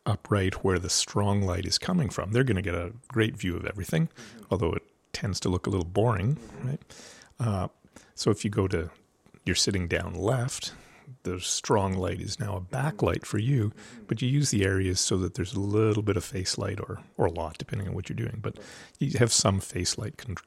upright 0.05 0.63
where 0.63 0.79
the 0.79 0.89
strong 0.89 1.41
light 1.41 1.65
is 1.65 1.77
coming 1.77 2.09
from, 2.09 2.31
they're 2.31 2.43
going 2.43 2.55
to 2.55 2.61
get 2.61 2.75
a 2.75 2.93
great 3.07 3.35
view 3.35 3.57
of 3.57 3.65
everything, 3.65 4.09
although 4.49 4.73
it 4.73 4.84
tends 5.11 5.39
to 5.41 5.49
look 5.49 5.67
a 5.67 5.69
little 5.69 5.85
boring, 5.85 6.38
right? 6.63 6.81
Uh, 7.39 7.67
so 8.15 8.31
if 8.31 8.45
you 8.45 8.51
go 8.51 8.67
to, 8.67 8.89
you're 9.45 9.55
sitting 9.55 9.88
down 9.88 10.13
left, 10.13 10.73
the 11.27 11.41
strong 11.41 11.93
light 11.93 12.21
is 12.21 12.39
now 12.39 12.55
a 12.55 12.61
backlight 12.61 13.25
for 13.25 13.37
you, 13.37 13.73
but 14.07 14.21
you 14.21 14.29
use 14.29 14.51
the 14.51 14.63
areas 14.63 14.99
so 14.99 15.17
that 15.17 15.33
there's 15.33 15.53
a 15.53 15.59
little 15.59 16.03
bit 16.03 16.15
of 16.15 16.23
face 16.23 16.57
light 16.57 16.79
or, 16.79 17.01
or 17.17 17.25
a 17.25 17.31
lot, 17.31 17.57
depending 17.57 17.87
on 17.87 17.93
what 17.93 18.07
you're 18.07 18.15
doing. 18.15 18.39
But 18.41 18.57
you 18.99 19.17
have 19.19 19.33
some 19.33 19.59
face 19.59 19.97
light 19.97 20.17
con- 20.17 20.37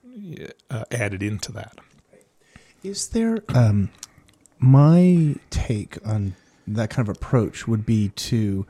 uh, 0.71 0.85
added 0.91 1.23
into 1.23 1.53
that. 1.53 1.79
Is 2.83 3.09
there 3.09 3.45
um, 3.51 3.91
my 4.59 5.37
take 5.51 5.99
on 6.07 6.35
that 6.67 6.89
kind 6.89 7.07
of 7.07 7.15
approach 7.15 7.69
would 7.69 7.85
be 7.85 8.09
to 8.09 8.67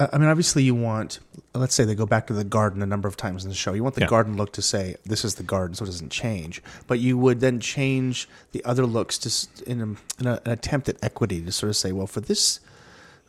I 0.00 0.08
I 0.12 0.18
mean 0.18 0.28
obviously 0.28 0.62
you 0.62 0.74
want 0.74 1.20
let's 1.54 1.74
say 1.74 1.84
they 1.84 1.94
go 1.94 2.06
back 2.06 2.26
to 2.28 2.32
the 2.32 2.44
garden 2.44 2.82
a 2.82 2.86
number 2.86 3.06
of 3.08 3.16
times 3.16 3.44
in 3.44 3.48
the 3.50 3.54
show. 3.56 3.72
You 3.74 3.82
want 3.82 3.94
the 3.94 4.02
Yeah. 4.02 4.08
garden 4.08 4.36
look 4.36 4.52
to 4.54 4.62
say 4.62 4.96
this 5.04 5.24
is 5.24 5.36
the 5.36 5.42
garden 5.44 5.74
so 5.76 5.84
it 5.84 5.86
doesn't 5.86 6.10
change. 6.10 6.62
But 6.86 6.98
you 7.00 7.16
would 7.18 7.40
then 7.40 7.60
change 7.60 8.28
the 8.52 8.64
other 8.64 8.86
looks 8.86 9.18
to 9.18 9.70
in, 9.70 9.80
a, 9.80 9.84
in 10.20 10.26
a, 10.26 10.40
an 10.44 10.50
attempt 10.50 10.88
at 10.88 10.96
equity 11.02 11.40
to 11.42 11.52
sort 11.52 11.70
of 11.70 11.76
say 11.76 11.92
well 11.92 12.06
for 12.08 12.20
this 12.20 12.60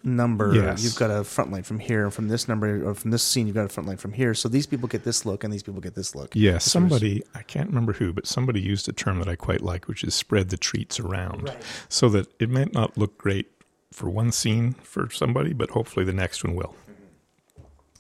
number 0.04 0.54
Yes. 0.54 0.84
you've 0.84 0.96
got 0.96 1.10
a 1.10 1.24
front 1.24 1.52
light 1.52 1.66
from 1.66 1.80
here 1.80 2.04
and 2.04 2.14
from 2.14 2.28
this 2.28 2.48
number 2.48 2.88
or 2.88 2.94
from 2.94 3.10
this 3.10 3.24
scene 3.24 3.48
you've 3.48 3.56
got 3.56 3.66
a 3.66 3.70
front 3.70 3.90
light 3.90 4.00
from 4.00 4.14
here 4.14 4.36
so 4.36 4.48
these 4.48 4.68
people 4.68 4.88
get 4.88 5.04
this 5.04 5.26
look 5.26 5.44
and 5.44 5.52
these 5.52 5.64
people 5.64 5.82
get 5.82 5.96
this 5.96 6.14
look. 6.14 6.30
Yeah, 6.36 6.60
somebody, 6.60 7.24
I 7.34 7.42
can't 7.42 7.70
remember 7.70 7.94
who, 7.94 8.14
but 8.14 8.28
somebody 8.28 8.62
used 8.62 8.88
a 8.88 8.94
term 8.94 9.18
that 9.18 9.28
I 9.28 9.36
quite 9.36 9.62
like, 9.62 9.88
which 9.88 10.04
is 10.04 10.14
spread 10.14 10.50
the 10.50 10.58
treats 10.58 11.00
around. 11.00 11.52
So 11.90 12.08
that 12.10 12.28
it 12.40 12.52
might 12.52 12.72
not 12.72 12.96
look 12.98 13.18
great 13.18 13.48
for 13.96 14.10
one 14.10 14.32
scene 14.32 14.74
for 14.84 15.10
somebody, 15.10 15.54
but 15.54 15.70
hopefully 15.72 16.06
the 16.06 16.14
next 16.14 16.44
one 16.44 16.54
will. 16.56 16.76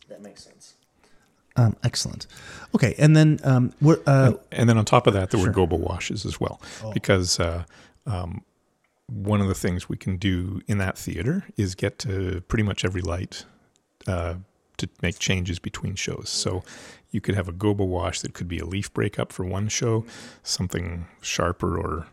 That 0.09 0.21
makes 0.21 0.43
sense. 0.43 0.75
Um, 1.55 1.75
excellent. 1.83 2.27
Okay, 2.75 2.95
and 2.97 3.15
then 3.15 3.39
um, 3.43 3.71
what? 3.79 4.03
Uh, 4.05 4.33
And 4.51 4.67
then 4.69 4.77
on 4.77 4.83
top 4.85 5.07
of 5.07 5.13
that, 5.13 5.31
there 5.31 5.39
were 5.39 5.51
gobo 5.51 5.79
washes 5.79 6.25
as 6.25 6.39
well, 6.39 6.59
Oh. 6.83 6.91
because 6.91 7.39
uh, 7.39 7.63
um, 8.05 8.43
one 9.07 9.39
of 9.39 9.47
the 9.47 9.55
things 9.55 9.87
we 9.87 9.95
can 9.95 10.17
do 10.17 10.61
in 10.67 10.79
that 10.79 10.97
theater 10.97 11.45
is 11.55 11.73
get 11.75 11.97
to 11.99 12.41
pretty 12.49 12.63
much 12.63 12.83
every 12.83 13.01
light 13.01 13.45
uh, 14.05 14.35
to 14.77 14.89
make 15.01 15.17
changes 15.17 15.57
between 15.59 15.95
shows. 15.95 16.27
So 16.29 16.61
you 17.11 17.21
could 17.21 17.35
have 17.35 17.47
a 17.47 17.53
gobo 17.53 17.87
wash 17.87 18.19
that 18.21 18.33
could 18.33 18.49
be 18.49 18.59
a 18.59 18.65
leaf 18.65 18.93
breakup 18.93 19.31
for 19.31 19.45
one 19.45 19.69
show, 19.69 20.03
something 20.43 21.07
sharper 21.21 21.77
or 21.79 22.07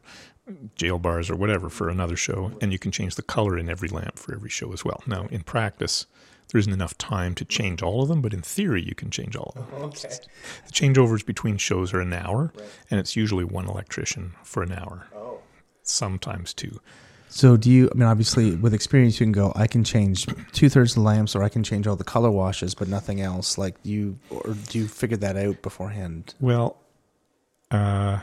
jail 0.77 0.99
bars 0.99 1.31
or 1.31 1.37
whatever 1.37 1.69
for 1.69 1.89
another 1.89 2.17
show, 2.17 2.53
and 2.61 2.73
you 2.73 2.79
can 2.79 2.91
change 2.91 3.15
the 3.15 3.23
color 3.23 3.57
in 3.59 3.69
every 3.69 3.89
lamp 3.89 4.19
for 4.19 4.35
every 4.35 4.51
show 4.51 4.73
as 4.73 4.85
well. 4.85 5.03
Now, 5.07 5.27
in 5.31 5.43
practice, 5.43 6.07
there 6.49 6.59
isn't 6.59 6.73
enough 6.73 6.99
time 6.99 7.35
to 7.37 7.45
change 7.45 7.83
all 7.83 8.03
of 8.03 8.09
them, 8.09 8.21
but 8.21 8.35
in 8.35 8.43
theory, 8.43 8.83
you 8.83 8.95
can 8.95 9.11
change 9.11 9.37
all 9.37 9.53
of 9.57 9.71
them. 9.71 9.83
okay. 9.85 10.11
The 10.67 10.73
changeovers 10.73 11.25
between 11.25 11.57
shows 11.57 11.95
are 11.95 12.01
an 12.01 12.13
hour, 12.13 12.53
and 12.91 13.01
it's 13.01 13.17
usually 13.17 13.45
one 13.45 13.69
electrician 13.69 14.35
for 14.43 14.63
an 14.63 14.73
hour. 14.73 15.07
Oh. 15.15 15.39
Sometimes 15.83 16.53
two. 16.53 16.81
So 17.29 17.57
do 17.57 17.71
you? 17.71 17.89
I 17.91 17.95
mean, 17.95 18.07
obviously, 18.07 18.57
with 18.57 18.75
experience, 18.75 19.19
you 19.19 19.25
can 19.25 19.33
go. 19.33 19.55
I 19.57 19.67
can 19.67 19.85
change 19.85 20.27
two 20.53 20.69
thirds 20.69 20.93
of 20.93 20.97
the 20.97 21.01
lamps, 21.01 21.35
or 21.35 21.43
I 21.43 21.49
can 21.49 21.63
change 21.63 21.87
all 21.87 21.97
the 21.97 22.05
color 22.05 22.31
washes, 22.31 22.75
but 22.75 22.89
nothing 22.89 23.23
else. 23.23 23.57
Like 23.57 23.75
you, 23.83 24.19
or 24.29 24.53
do 24.69 24.79
you 24.79 24.87
figure 24.87 25.17
that 25.17 25.39
out 25.39 25.63
beforehand? 25.63 26.35
Well, 26.41 26.77
uh, 27.71 28.21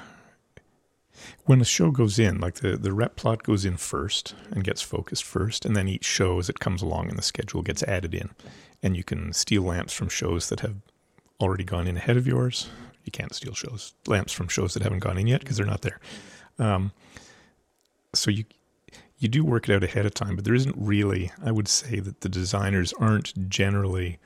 when 1.45 1.61
a 1.61 1.65
show 1.65 1.91
goes 1.91 2.19
in, 2.19 2.39
like 2.39 2.55
the, 2.55 2.77
the 2.77 2.93
rep 2.93 3.15
plot 3.15 3.43
goes 3.43 3.65
in 3.65 3.77
first 3.77 4.35
and 4.51 4.63
gets 4.63 4.81
focused 4.81 5.23
first, 5.23 5.65
and 5.65 5.75
then 5.75 5.87
each 5.87 6.05
show 6.05 6.39
as 6.39 6.49
it 6.49 6.59
comes 6.59 6.81
along 6.81 7.09
in 7.09 7.15
the 7.15 7.21
schedule 7.21 7.61
gets 7.61 7.83
added 7.83 8.13
in. 8.13 8.29
And 8.81 8.95
you 8.95 9.03
can 9.03 9.33
steal 9.33 9.63
lamps 9.63 9.93
from 9.93 10.09
shows 10.09 10.49
that 10.49 10.61
have 10.61 10.75
already 11.41 11.63
gone 11.63 11.87
in 11.87 11.97
ahead 11.97 12.17
of 12.17 12.27
yours. 12.27 12.69
You 13.05 13.11
can't 13.11 13.33
steal 13.33 13.53
shows 13.53 13.93
lamps 14.07 14.33
from 14.33 14.47
shows 14.47 14.73
that 14.73 14.83
haven't 14.83 14.99
gone 14.99 15.17
in 15.17 15.27
yet 15.27 15.41
because 15.41 15.57
they're 15.57 15.65
not 15.65 15.81
there. 15.81 15.99
Um, 16.59 16.91
so 18.13 18.31
you 18.31 18.45
you 19.17 19.27
do 19.27 19.43
work 19.43 19.67
it 19.67 19.75
out 19.75 19.83
ahead 19.83 20.05
of 20.05 20.13
time, 20.13 20.35
but 20.35 20.45
there 20.45 20.55
isn't 20.55 20.75
really. 20.77 21.31
I 21.43 21.51
would 21.51 21.67
say 21.67 21.99
that 21.99 22.21
the 22.21 22.29
designers 22.29 22.93
aren't 22.93 23.49
generally 23.49 24.17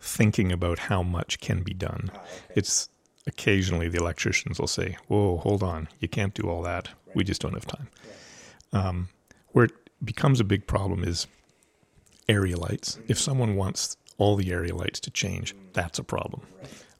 thinking 0.00 0.52
about 0.52 0.78
how 0.78 1.02
much 1.02 1.40
can 1.40 1.62
be 1.62 1.74
done. 1.74 2.10
It's 2.54 2.88
occasionally 3.26 3.88
the 3.88 3.98
electricians 3.98 4.58
will 4.58 4.66
say, 4.66 4.96
"Whoa, 5.08 5.38
hold 5.38 5.62
on, 5.62 5.88
you 6.00 6.08
can't 6.08 6.34
do 6.34 6.48
all 6.48 6.62
that. 6.62 6.88
We 7.14 7.24
just 7.24 7.40
don't 7.40 7.54
have 7.54 7.66
time." 7.66 7.88
Um, 8.72 9.08
where 9.52 9.66
it 9.66 9.72
becomes 10.04 10.40
a 10.40 10.44
big 10.44 10.66
problem 10.66 11.04
is 11.04 11.26
area 12.28 12.56
lights. 12.56 12.98
If 13.08 13.18
someone 13.18 13.56
wants 13.56 13.96
all 14.18 14.36
the 14.36 14.52
area 14.52 14.74
lights 14.74 15.00
to 15.00 15.10
change, 15.10 15.54
that's 15.72 15.98
a 15.98 16.04
problem. 16.04 16.42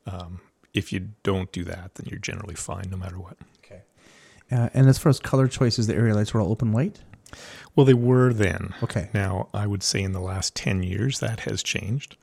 Um, 0.07 0.40
if 0.74 0.93
you 0.93 1.09
don't 1.23 1.51
do 1.53 1.65
that, 1.65 1.94
then 1.94 2.07
you're 2.09 2.19
generally 2.19 2.55
fine 2.55 2.89
no 2.90 2.97
matter 2.97 3.19
what. 3.19 3.36
Okay. 3.65 3.82
Uh, 4.51 4.69
and 4.74 4.89
as 4.89 4.98
far 4.98 5.11
as 5.11 5.19
color 5.19 5.48
choices, 5.48 5.86
the 5.86 5.94
area 5.94 6.15
lights 6.15 6.35
were 6.35 6.40
all 6.40 6.51
open 6.51 6.73
white. 6.73 7.01
Well, 7.74 7.86
they 7.86 7.94
were 7.94 8.32
then. 8.32 8.74
Okay. 8.82 9.11
Now, 9.12 9.48
I 9.53 9.66
would 9.66 9.82
say 9.82 10.03
in 10.03 10.12
the 10.12 10.20
last 10.20 10.55
10 10.55 10.82
years, 10.82 11.20
that 11.20 11.40
has 11.40 11.62
changed. 11.62 12.16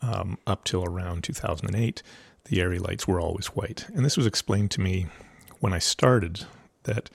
Um, 0.00 0.38
up 0.46 0.62
till 0.62 0.84
around 0.84 1.24
2008, 1.24 2.02
the 2.48 2.60
area 2.60 2.80
lights 2.80 3.06
were 3.06 3.20
always 3.20 3.46
white. 3.48 3.86
And 3.94 4.04
this 4.04 4.16
was 4.16 4.26
explained 4.26 4.70
to 4.72 4.80
me 4.80 5.06
when 5.60 5.72
I 5.72 5.78
started 5.78 6.44
that 6.84 7.10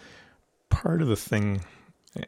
part 0.70 1.02
of 1.02 1.08
the 1.08 1.16
thing, 1.16 1.64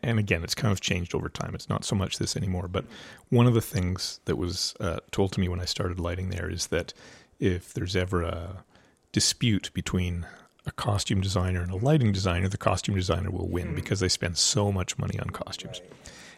and 0.02 0.20
again, 0.20 0.44
it's 0.44 0.56
kind 0.56 0.72
of 0.72 0.82
changed 0.82 1.14
over 1.14 1.30
time. 1.30 1.54
It's 1.54 1.70
not 1.70 1.86
so 1.86 1.96
much 1.96 2.18
this 2.18 2.36
anymore, 2.36 2.68
but 2.68 2.86
one 3.30 3.48
of 3.48 3.54
the 3.54 3.62
things 3.62 4.20
that 4.26 4.38
was 4.38 4.74
uh, 4.80 5.00
told 5.12 5.32
to 5.34 5.40
me 5.40 5.48
when 5.48 5.60
I 5.60 5.66
started 5.66 6.00
lighting 6.00 6.30
there 6.30 6.50
is 6.50 6.68
that 6.68 6.94
if 7.40 7.74
there's 7.74 7.96
ever 7.96 8.24
a 8.24 8.64
dispute 9.12 9.72
between 9.74 10.26
a 10.66 10.72
costume 10.72 11.22
designer 11.22 11.62
and 11.62 11.72
a 11.72 11.76
lighting 11.76 12.12
designer, 12.12 12.48
the 12.48 12.58
costume 12.58 12.96
designer 12.96 13.30
will 13.30 13.48
win 13.48 13.76
because 13.76 14.00
they 14.00 14.10
spend 14.10 14.38
so 14.38 14.72
much 14.72 14.98
money 14.98 15.20
on 15.20 15.30
costumes. 15.30 15.82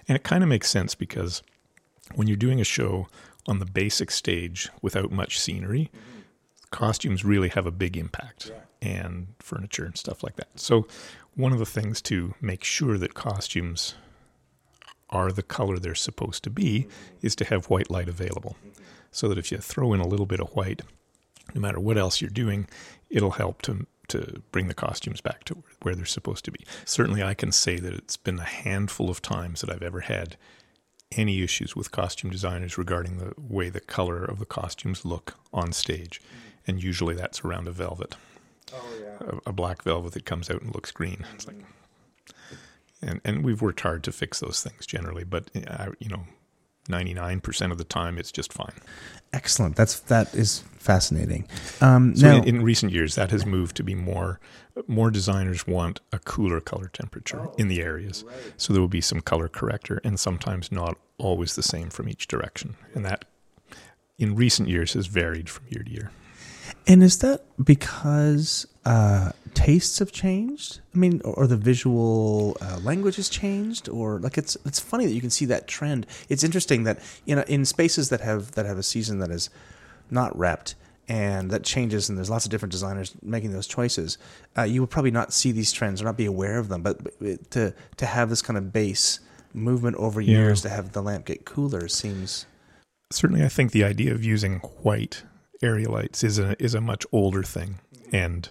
And 0.07 0.15
it 0.15 0.23
kind 0.23 0.44
of 0.44 0.49
makes 0.49 0.69
sense 0.69 0.95
because 0.95 1.41
when 2.15 2.27
you're 2.27 2.38
doing 2.38 2.60
a 2.60 2.65
show 2.65 3.07
on 3.48 3.60
the 3.60 3.65
basic 3.65 4.11
stage 4.11 4.69
without 4.81 5.11
much 5.11 5.39
scenery, 5.39 5.89
costumes 6.72 7.23
really 7.23 7.49
have 7.49 7.65
a 7.65 7.72
big 7.72 7.98
impact 7.98 8.52
and 8.81 9.27
furniture 9.39 9.85
and 9.85 9.98
stuff 9.98 10.23
like 10.23 10.35
that. 10.35 10.48
So, 10.56 10.88
one 11.35 11.53
of 11.53 11.60
the 11.60 11.65
things 11.65 12.02
to 12.03 12.34
make 12.41 12.64
sure 12.64 12.98
that 12.98 13.14
costumes 13.14 13.95
are 15.10 15.31
the 15.31 15.44
color 15.44 15.77
they're 15.77 15.95
supposed 15.95 16.44
to 16.44 16.49
be 16.49 16.88
is 17.22 17.35
to 17.35 17.45
have 17.45 17.69
white 17.69 17.89
light 17.89 18.10
available. 18.10 18.57
So 19.11 19.30
that 19.30 19.38
if 19.38 19.52
you 19.52 19.57
throw 19.57 19.94
in 19.94 19.99
a 19.99 20.07
little 20.07 20.26
bit 20.26 20.39
of 20.39 20.49
white, 20.49 20.81
no 21.53 21.61
matter 21.61 21.80
what 21.80 21.98
else 21.98 22.22
you're 22.22 22.30
doing, 22.30 22.68
it'll 23.10 23.31
help 23.31 23.61
to 23.64 23.85
to 24.10 24.41
bring 24.52 24.69
the 24.69 24.73
costumes 24.73 25.19
back 25.19 25.44
to 25.44 25.64
where 25.81 25.94
they're 25.94 26.06
supposed 26.06 26.45
to 26.45 26.52
be. 26.52 26.65
Certainly, 26.85 27.23
I 27.23 27.34
can 27.34 27.52
say 27.52 27.77
that 27.77 27.94
it's 27.94 28.15
been 28.15 28.39
a 28.39 28.44
handful 28.44 29.10
of 29.10 29.22
times 29.22 29.61
that 29.61 29.69
I've 29.69 29.84
ever 29.84 30.02
had 30.02 30.38
any 31.11 31.41
issues 31.41 31.76
with 31.76 31.91
costume 31.91 32.31
designers 32.31 32.77
regarding 32.77 33.18
the 33.18 33.34
way 33.38 33.69
the 33.69 33.80
color 33.80 34.23
of 34.23 34.39
the 34.39 34.45
costumes 34.45 35.06
look 35.06 35.35
on 35.53 35.72
stage, 35.72 36.22
and 36.68 36.81
usually 36.84 37.15
that's 37.15 37.44
around 37.44 37.68
a 37.68 37.72
velvet, 37.72 38.15
a, 39.22 39.38
a 39.48 39.53
black 39.53 39.84
velvet 39.84 40.14
that 40.14 40.26
comes 40.26 40.49
out 40.49 40.61
and 40.61 40.73
looks 40.76 40.91
green. 40.91 41.26
It's 41.34 41.48
like, 41.48 41.57
and 43.02 43.22
and 43.23 43.44
we've 43.44 43.61
worked 43.61 43.81
hard 43.81 44.03
to 44.03 44.11
fix 44.11 44.39
those 44.39 44.61
things 44.61 44.85
generally, 44.85 45.23
but 45.23 45.49
uh, 45.68 45.89
you 45.99 46.10
know. 46.10 46.23
99% 46.89 47.73
of 47.73 47.77
the 47.77 47.84
time 47.84 48.18
it's 48.18 48.31
just 48.31 48.53
fine. 48.53 48.72
Excellent. 49.34 49.76
That's 49.76 49.99
that 49.99 50.34
is 50.34 50.64
fascinating. 50.77 51.45
Um, 51.81 52.15
So 52.15 52.27
now, 52.30 52.38
in, 52.38 52.44
in 52.48 52.64
recent 52.64 52.94
years, 52.94 53.15
that 53.15 53.30
has 53.31 53.45
moved 53.45 53.76
to 53.76 53.84
be 53.84 53.94
more. 53.94 54.39
More 54.88 55.11
designers 55.11 55.68
want 55.68 55.99
a 56.14 56.19
cooler 56.19 56.61
color 56.61 56.88
temperature 56.94 57.49
in 57.57 57.68
the 57.68 57.81
areas, 57.81 58.23
so 58.56 58.72
there 58.72 58.81
will 58.81 58.88
be 58.88 59.02
some 59.02 59.19
color 59.19 59.49
corrector, 59.49 59.99
and 60.06 60.18
sometimes 60.18 60.72
not 60.72 60.98
always 61.18 61.56
the 61.57 61.61
same 61.61 61.89
from 61.89 62.07
each 62.07 62.26
direction. 62.26 62.77
And 62.94 63.03
that, 63.03 63.26
in 64.18 64.35
recent 64.38 64.69
years, 64.69 64.94
has 64.94 65.07
varied 65.07 65.49
from 65.49 65.65
year 65.68 65.84
to 65.84 65.91
year. 65.91 66.11
And 66.88 67.04
is 67.04 67.20
that 67.20 67.44
because 67.64 68.66
uh, 68.86 69.32
tastes 69.54 70.00
have 70.00 70.12
changed? 70.12 70.80
I 70.96 70.98
mean, 70.98 71.22
or, 71.26 71.34
or 71.34 71.48
the 71.48 71.58
visual 71.58 72.58
uh, 72.62 72.80
language 72.84 73.18
has 73.18 73.30
changed, 73.30 73.90
or 73.90 74.20
like 74.20 74.38
it's 74.38 74.56
it's 74.66 74.80
funny 74.80 75.06
that 75.06 75.14
you 75.14 75.22
can 75.22 75.30
see 75.30 75.46
that 75.46 75.68
trend. 75.68 76.06
It's 76.30 76.44
interesting 76.44 76.84
that 76.84 77.00
in 77.26 77.40
in 77.48 77.66
spaces 77.66 78.10
that 78.10 78.22
have 78.22 78.52
that 78.52 78.66
have 78.66 78.78
a 78.78 78.84
season 78.84 79.20
that 79.20 79.30
is 79.32 79.50
not 80.10 80.36
repped 80.38 80.76
and 81.10 81.52
that 81.52 81.64
changes, 81.64 82.10
and 82.10 82.18
there's 82.18 82.30
lots 82.30 82.46
of 82.46 82.52
different 82.52 82.72
designers 82.72 83.14
making 83.22 83.52
those 83.54 83.68
choices. 83.68 84.18
Uh, 84.58 84.64
you 84.64 84.82
would 84.82 84.90
probably 84.90 85.12
not 85.12 85.32
see 85.34 85.52
these 85.54 85.72
trends 85.72 86.02
or 86.02 86.06
not 86.06 86.18
be 86.18 86.26
aware 86.26 86.58
of 86.58 86.68
them, 86.70 86.82
but, 86.82 87.02
but 87.20 87.52
to 87.52 87.74
to 87.98 88.06
have 88.06 88.30
this 88.30 88.42
kind 88.42 88.58
of 88.58 88.74
base 88.74 89.20
movement 89.54 89.96
over 89.98 90.20
Yeah. 90.22 90.38
years 90.40 90.62
to 90.62 90.70
have 90.70 90.92
the 90.92 91.02
lamp 91.02 91.26
get 91.26 91.46
cooler 91.46 91.88
seems 91.88 92.46
Certainly, 93.10 93.44
I 93.46 93.48
think 93.48 93.72
the 93.72 93.86
idea 93.86 94.14
of 94.14 94.24
using 94.24 94.60
white 94.84 95.24
area 95.62 95.90
lights 95.90 96.24
is 96.24 96.40
a 96.40 96.62
is 96.62 96.74
a 96.74 96.82
much 96.82 97.06
older 97.12 97.44
thing, 97.44 97.80
and 98.12 98.50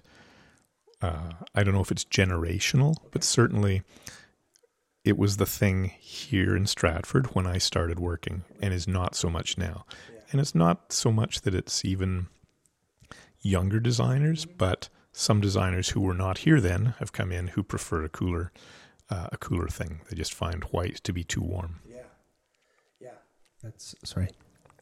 uh, 1.03 1.33
I 1.55 1.63
don't 1.63 1.75
know 1.75 1.81
if 1.81 1.91
it's 1.91 2.05
generational, 2.05 2.97
but 3.11 3.23
certainly 3.25 3.83
it 5.05 5.17
was 5.17 5.37
the 5.37 5.47
thing 5.47 5.93
here 6.01 6.57
in 6.57 6.67
Stratford 6.67 7.35
when 7.35 7.47
I 7.47 7.59
started 7.59 8.01
working, 8.01 8.45
and 8.61 8.75
is 8.75 8.89
not 8.89 9.15
so 9.15 9.31
much 9.31 9.57
now. 9.57 9.87
And 10.33 10.41
it's 10.41 10.55
not 10.55 10.93
so 10.93 11.13
much 11.13 11.43
that 11.43 11.55
it's 11.55 11.85
even 11.85 12.27
younger 13.41 13.79
designers, 13.79 14.45
but 14.45 14.89
some 15.13 15.41
designers 15.41 15.91
who 15.91 16.01
were 16.01 16.15
not 16.15 16.39
here 16.39 16.61
then 16.61 16.95
have 16.99 17.13
come 17.13 17.31
in 17.31 17.49
who 17.49 17.63
prefer 17.63 18.05
a 18.05 18.09
cooler 18.09 18.53
uh, 19.09 19.29
a 19.31 19.37
cooler 19.37 19.69
thing. 19.69 20.01
They 20.11 20.17
just 20.17 20.35
find 20.35 20.65
white 20.65 20.97
to 21.05 21.13
be 21.13 21.23
too 21.23 21.41
warm. 21.41 21.81
Yeah, 21.89 21.99
yeah. 23.01 23.11
That's 23.63 23.95
sorry. 24.05 24.31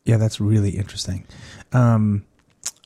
Yeah, 0.04 0.16
that's 0.18 0.40
really 0.40 0.70
interesting. 0.70 1.24
Um, 1.72 2.24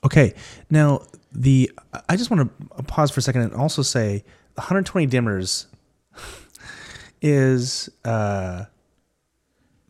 okay, 0.05 0.35
now 0.71 1.03
the 1.33 1.71
I 2.09 2.17
just 2.17 2.31
want 2.31 2.51
to 2.77 2.83
pause 2.85 3.11
for 3.11 3.21
a 3.21 3.23
second 3.23 3.43
and 3.43 3.55
also 3.55 3.83
say 3.83 4.25
120 4.55 5.07
dimmers 5.09 5.67
is 7.23 7.89
uh, 8.05 8.65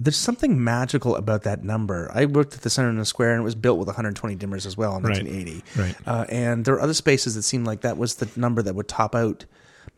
there's 0.00 0.16
something 0.16 0.62
magical 0.62 1.16
about 1.16 1.42
that 1.42 1.64
number. 1.64 2.10
I 2.14 2.24
worked 2.26 2.54
at 2.54 2.62
the 2.62 2.70
Center 2.70 2.88
in 2.88 2.96
the 2.96 3.04
Square 3.04 3.32
and 3.32 3.40
it 3.40 3.44
was 3.44 3.54
built 3.54 3.78
with 3.78 3.88
120 3.88 4.36
dimmers 4.36 4.64
as 4.64 4.76
well 4.76 4.96
in 4.96 5.02
Right. 5.02 5.22
1980. 5.22 5.64
Right. 5.80 5.96
Uh, 6.06 6.24
and 6.28 6.64
there 6.64 6.74
are 6.74 6.80
other 6.80 6.94
spaces 6.94 7.34
that 7.34 7.42
seemed 7.42 7.66
like 7.66 7.80
that 7.82 7.98
was 7.98 8.16
the 8.16 8.28
number 8.40 8.62
that 8.62 8.74
would 8.74 8.88
top 8.88 9.14
out. 9.14 9.44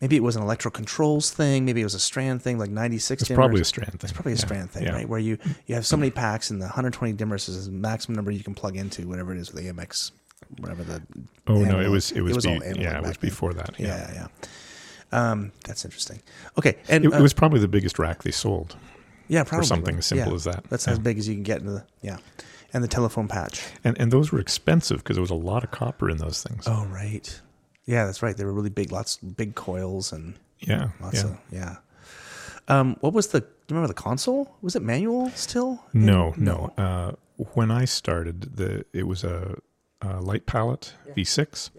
Maybe 0.01 0.15
it 0.15 0.23
was 0.23 0.35
an 0.35 0.41
electro 0.41 0.71
controls 0.71 1.29
thing. 1.31 1.63
Maybe 1.63 1.81
it 1.81 1.83
was 1.83 1.93
a 1.93 1.99
strand 1.99 2.41
thing, 2.41 2.57
like 2.57 2.71
96 2.71 3.21
It's 3.21 3.29
dimmers. 3.29 3.35
probably 3.35 3.61
a 3.61 3.65
strand 3.65 3.91
thing. 3.91 3.99
It's 4.03 4.11
probably 4.11 4.31
a 4.33 4.35
Yeah. 4.35 4.41
strand 4.41 4.71
thing, 4.71 4.83
Yeah. 4.83 4.93
right? 4.93 5.07
Where 5.07 5.19
you, 5.19 5.37
you 5.67 5.75
have 5.75 5.85
so 5.85 5.95
many 5.95 6.09
packs 6.09 6.49
and 6.49 6.59
the 6.61 6.65
120 6.65 7.13
dimmers 7.13 7.47
is 7.47 7.67
the 7.67 7.71
maximum 7.71 8.15
number 8.15 8.31
you 8.31 8.43
can 8.43 8.55
plug 8.55 8.75
into, 8.77 9.07
whatever 9.07 9.31
it 9.31 9.37
is 9.39 9.53
with 9.53 9.63
the 9.63 9.69
AMX, 9.69 10.11
whatever 10.57 10.83
the. 10.83 11.01
Oh 11.47 11.53
no, 11.53 11.61
analog- 11.61 11.85
it 11.85 11.89
was 11.89 12.11
it 12.11 12.21
was, 12.21 12.37
be- 12.45 12.49
yeah, 12.51 12.57
it 12.57 12.77
was 12.77 12.77
back 12.85 13.03
then. 13.03 13.13
before 13.21 13.53
that. 13.53 13.75
Yeah, 13.79 13.87
Yeah, 14.13 14.27
yeah. 15.13 15.29
Um, 15.31 15.51
that's 15.65 15.85
interesting. 15.85 16.21
Okay, 16.57 16.77
and 16.87 17.05
It, 17.05 17.13
uh, 17.13 17.17
it 17.17 17.21
was 17.21 17.33
probably 17.33 17.59
the 17.59 17.67
biggest 17.67 17.99
rack 17.99 18.23
they 18.23 18.31
sold. 18.31 18.75
yeah, 19.27 19.43
probably 19.43 19.67
something 19.67 19.95
right. 19.95 19.99
as 19.99 20.05
simple 20.05 20.33
as 20.33 20.45
that. 20.45 20.63
That's 20.69 20.87
as 20.87 20.99
big 20.99 21.17
as 21.19 21.27
you 21.27 21.35
can 21.35 21.43
get 21.43 21.59
into 21.59 21.71
the 21.73 21.83
yeah. 22.01 22.17
and 22.73 22.83
the 22.83 22.87
telephone 22.87 23.27
patch. 23.27 23.61
And 23.83 23.97
and 23.99 24.11
those 24.11 24.31
were 24.31 24.39
expensive 24.39 24.99
because 24.99 25.17
there 25.17 25.21
was 25.21 25.29
a 25.29 25.35
lot 25.35 25.63
of 25.63 25.69
copper 25.71 26.09
in 26.09 26.17
those 26.17 26.41
things. 26.41 26.63
Oh, 26.65 26.85
right. 26.85 27.39
Yeah, 27.85 28.05
that's 28.05 28.21
right. 28.21 28.35
They 28.35 28.45
were 28.45 28.53
really 28.53 28.69
big, 28.69 28.91
lots 28.91 29.17
big 29.17 29.55
coils 29.55 30.11
and 30.11 30.35
yeah, 30.59 30.89
lots 31.01 31.23
yeah. 31.23 31.29
of 31.29 31.37
yeah. 31.51 31.75
Um, 32.67 32.95
what 33.01 33.13
was 33.13 33.27
the? 33.27 33.41
Do 33.41 33.47
you 33.47 33.75
remember 33.75 33.87
the 33.87 34.01
console? 34.01 34.55
Was 34.61 34.75
it 34.75 34.81
manual 34.81 35.29
still? 35.31 35.83
No, 35.93 36.33
no. 36.37 36.71
Uh, 36.77 37.13
when 37.53 37.71
I 37.71 37.85
started, 37.85 38.55
the 38.57 38.85
it 38.93 39.07
was 39.07 39.23
a, 39.23 39.57
a 40.01 40.21
light 40.21 40.45
palette 40.45 40.93
V6. 41.15 41.71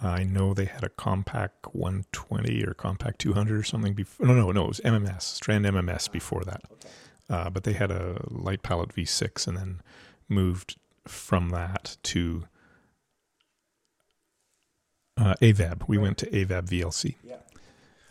I 0.00 0.24
know 0.24 0.52
they 0.52 0.64
had 0.64 0.82
a 0.82 0.88
compact 0.88 1.74
120 1.74 2.64
or 2.64 2.74
compact 2.74 3.20
200 3.20 3.58
or 3.58 3.62
something 3.62 3.94
before. 3.94 4.26
No, 4.26 4.34
no, 4.34 4.50
no. 4.50 4.64
It 4.64 4.68
was 4.68 4.80
MMS, 4.80 5.22
Strand 5.22 5.64
MMS 5.64 6.10
before 6.10 6.42
that. 6.44 6.62
Uh, 7.30 7.50
but 7.50 7.62
they 7.64 7.72
had 7.72 7.90
a 7.90 8.20
light 8.28 8.62
palette 8.62 8.94
V6 8.94 9.46
and 9.46 9.56
then 9.56 9.82
moved 10.28 10.76
from 11.06 11.50
that 11.50 11.96
to 12.02 12.44
uh, 15.22 15.34
AVAB. 15.40 15.88
We 15.88 15.98
went 15.98 16.18
to 16.18 16.26
AVAB 16.26 16.68
VLC. 16.68 17.16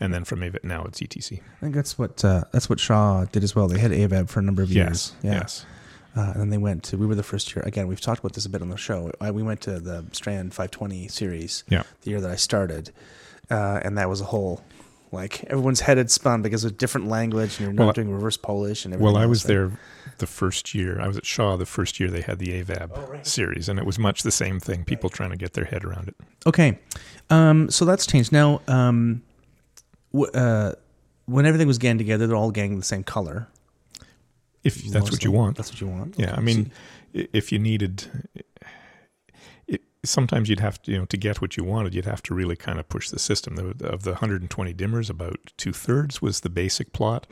And 0.00 0.12
then 0.12 0.24
from 0.24 0.40
AVAB, 0.40 0.64
now 0.64 0.82
it's 0.84 1.00
ETC. 1.00 1.38
I 1.38 1.60
think 1.60 1.76
that's 1.76 1.96
what 1.96 2.24
uh, 2.24 2.42
that's 2.50 2.68
what 2.68 2.80
Shaw 2.80 3.24
did 3.26 3.44
as 3.44 3.54
well. 3.54 3.68
They 3.68 3.78
had 3.78 3.92
AVAB 3.92 4.28
for 4.28 4.40
a 4.40 4.42
number 4.42 4.60
of 4.60 4.72
years. 4.72 5.12
Yes, 5.22 5.32
yes. 5.32 5.66
Uh, 6.16 6.32
and 6.32 6.40
then 6.40 6.50
they 6.50 6.58
went 6.58 6.82
to. 6.84 6.98
We 6.98 7.06
were 7.06 7.14
the 7.14 7.22
first 7.22 7.54
year. 7.54 7.62
Again, 7.64 7.86
we've 7.86 8.00
talked 8.00 8.18
about 8.18 8.32
this 8.32 8.44
a 8.44 8.48
bit 8.48 8.62
on 8.62 8.68
the 8.68 8.76
show. 8.76 9.12
I, 9.20 9.30
we 9.30 9.44
went 9.44 9.60
to 9.62 9.78
the 9.78 10.04
Strand 10.10 10.54
520 10.54 11.06
series. 11.06 11.62
Yeah. 11.68 11.84
The 12.02 12.10
year 12.10 12.20
that 12.20 12.30
I 12.30 12.34
started, 12.36 12.90
uh, 13.48 13.80
and 13.84 13.96
that 13.96 14.08
was 14.08 14.20
a 14.20 14.24
whole. 14.24 14.64
Like 15.12 15.44
everyone's 15.44 15.80
head 15.80 15.98
had 15.98 16.10
spun 16.10 16.40
because 16.42 16.64
of 16.64 16.78
different 16.78 17.06
language, 17.08 17.58
and 17.58 17.60
you're 17.60 17.72
not 17.72 17.84
Well, 17.84 17.92
doing 17.92 18.10
reverse 18.10 18.38
Polish 18.38 18.84
and 18.86 18.94
everything. 18.94 19.12
Well, 19.14 19.22
I 19.22 19.26
was 19.26 19.44
right? 19.44 19.48
there 19.48 19.72
the 20.18 20.26
first 20.26 20.74
year. 20.74 20.98
I 21.00 21.06
was 21.06 21.16
at 21.18 21.26
Shaw 21.26 21.56
the 21.56 21.66
first 21.66 22.00
year 22.00 22.10
they 22.10 22.22
had 22.22 22.38
the 22.38 22.62
AVAB 22.62 23.26
series, 23.26 23.68
and 23.68 23.78
it 23.78 23.84
was 23.84 23.98
much 23.98 24.22
the 24.22 24.30
same 24.30 24.58
thing. 24.58 24.84
People 24.84 25.10
trying 25.10 25.30
to 25.30 25.36
get 25.36 25.52
their 25.52 25.66
head 25.66 25.84
around 25.84 26.08
it. 26.08 26.16
Okay, 26.46 26.78
um, 27.28 27.70
so 27.70 27.84
that's 27.84 28.06
changed 28.06 28.32
now. 28.32 28.62
Um, 28.68 29.22
w- 30.12 30.32
uh, 30.32 30.72
when 31.26 31.44
everything 31.46 31.68
was 31.68 31.76
gang 31.78 31.98
together, 31.98 32.26
they're 32.26 32.36
all 32.36 32.50
gang 32.50 32.78
the 32.78 32.82
same 32.84 33.04
color. 33.04 33.48
If 34.64 34.82
that's 34.84 35.10
what 35.10 35.24
you 35.24 35.30
want. 35.32 35.56
That's 35.56 35.70
what 35.70 35.80
you 35.80 35.88
want. 35.88 36.14
Yeah, 36.18 36.30
Okay, 36.30 36.36
I 36.36 36.40
mean, 36.40 36.70
i- 37.14 37.28
if 37.32 37.52
you 37.52 37.58
needed, 37.58 38.04
sometimes 40.04 40.48
you'd 40.48 40.60
have 40.60 40.80
to, 40.82 40.92
you 40.92 40.98
know, 40.98 41.04
to 41.06 41.16
get 41.16 41.40
what 41.40 41.56
you 41.56 41.64
wanted, 41.64 41.94
you'd 41.94 42.04
have 42.06 42.22
to 42.24 42.34
really 42.34 42.56
kind 42.56 42.78
of 42.80 42.88
push 42.88 43.10
the 43.10 43.18
system. 43.18 43.56
The- 43.56 43.86
Of 43.86 44.02
the 44.02 44.12
120 44.12 44.74
dimmers, 44.74 45.08
about 45.10 45.52
two 45.56 45.72
thirds 45.72 46.20
was 46.22 46.40
the 46.40 46.50
basic 46.50 46.92
plot, 46.92 47.26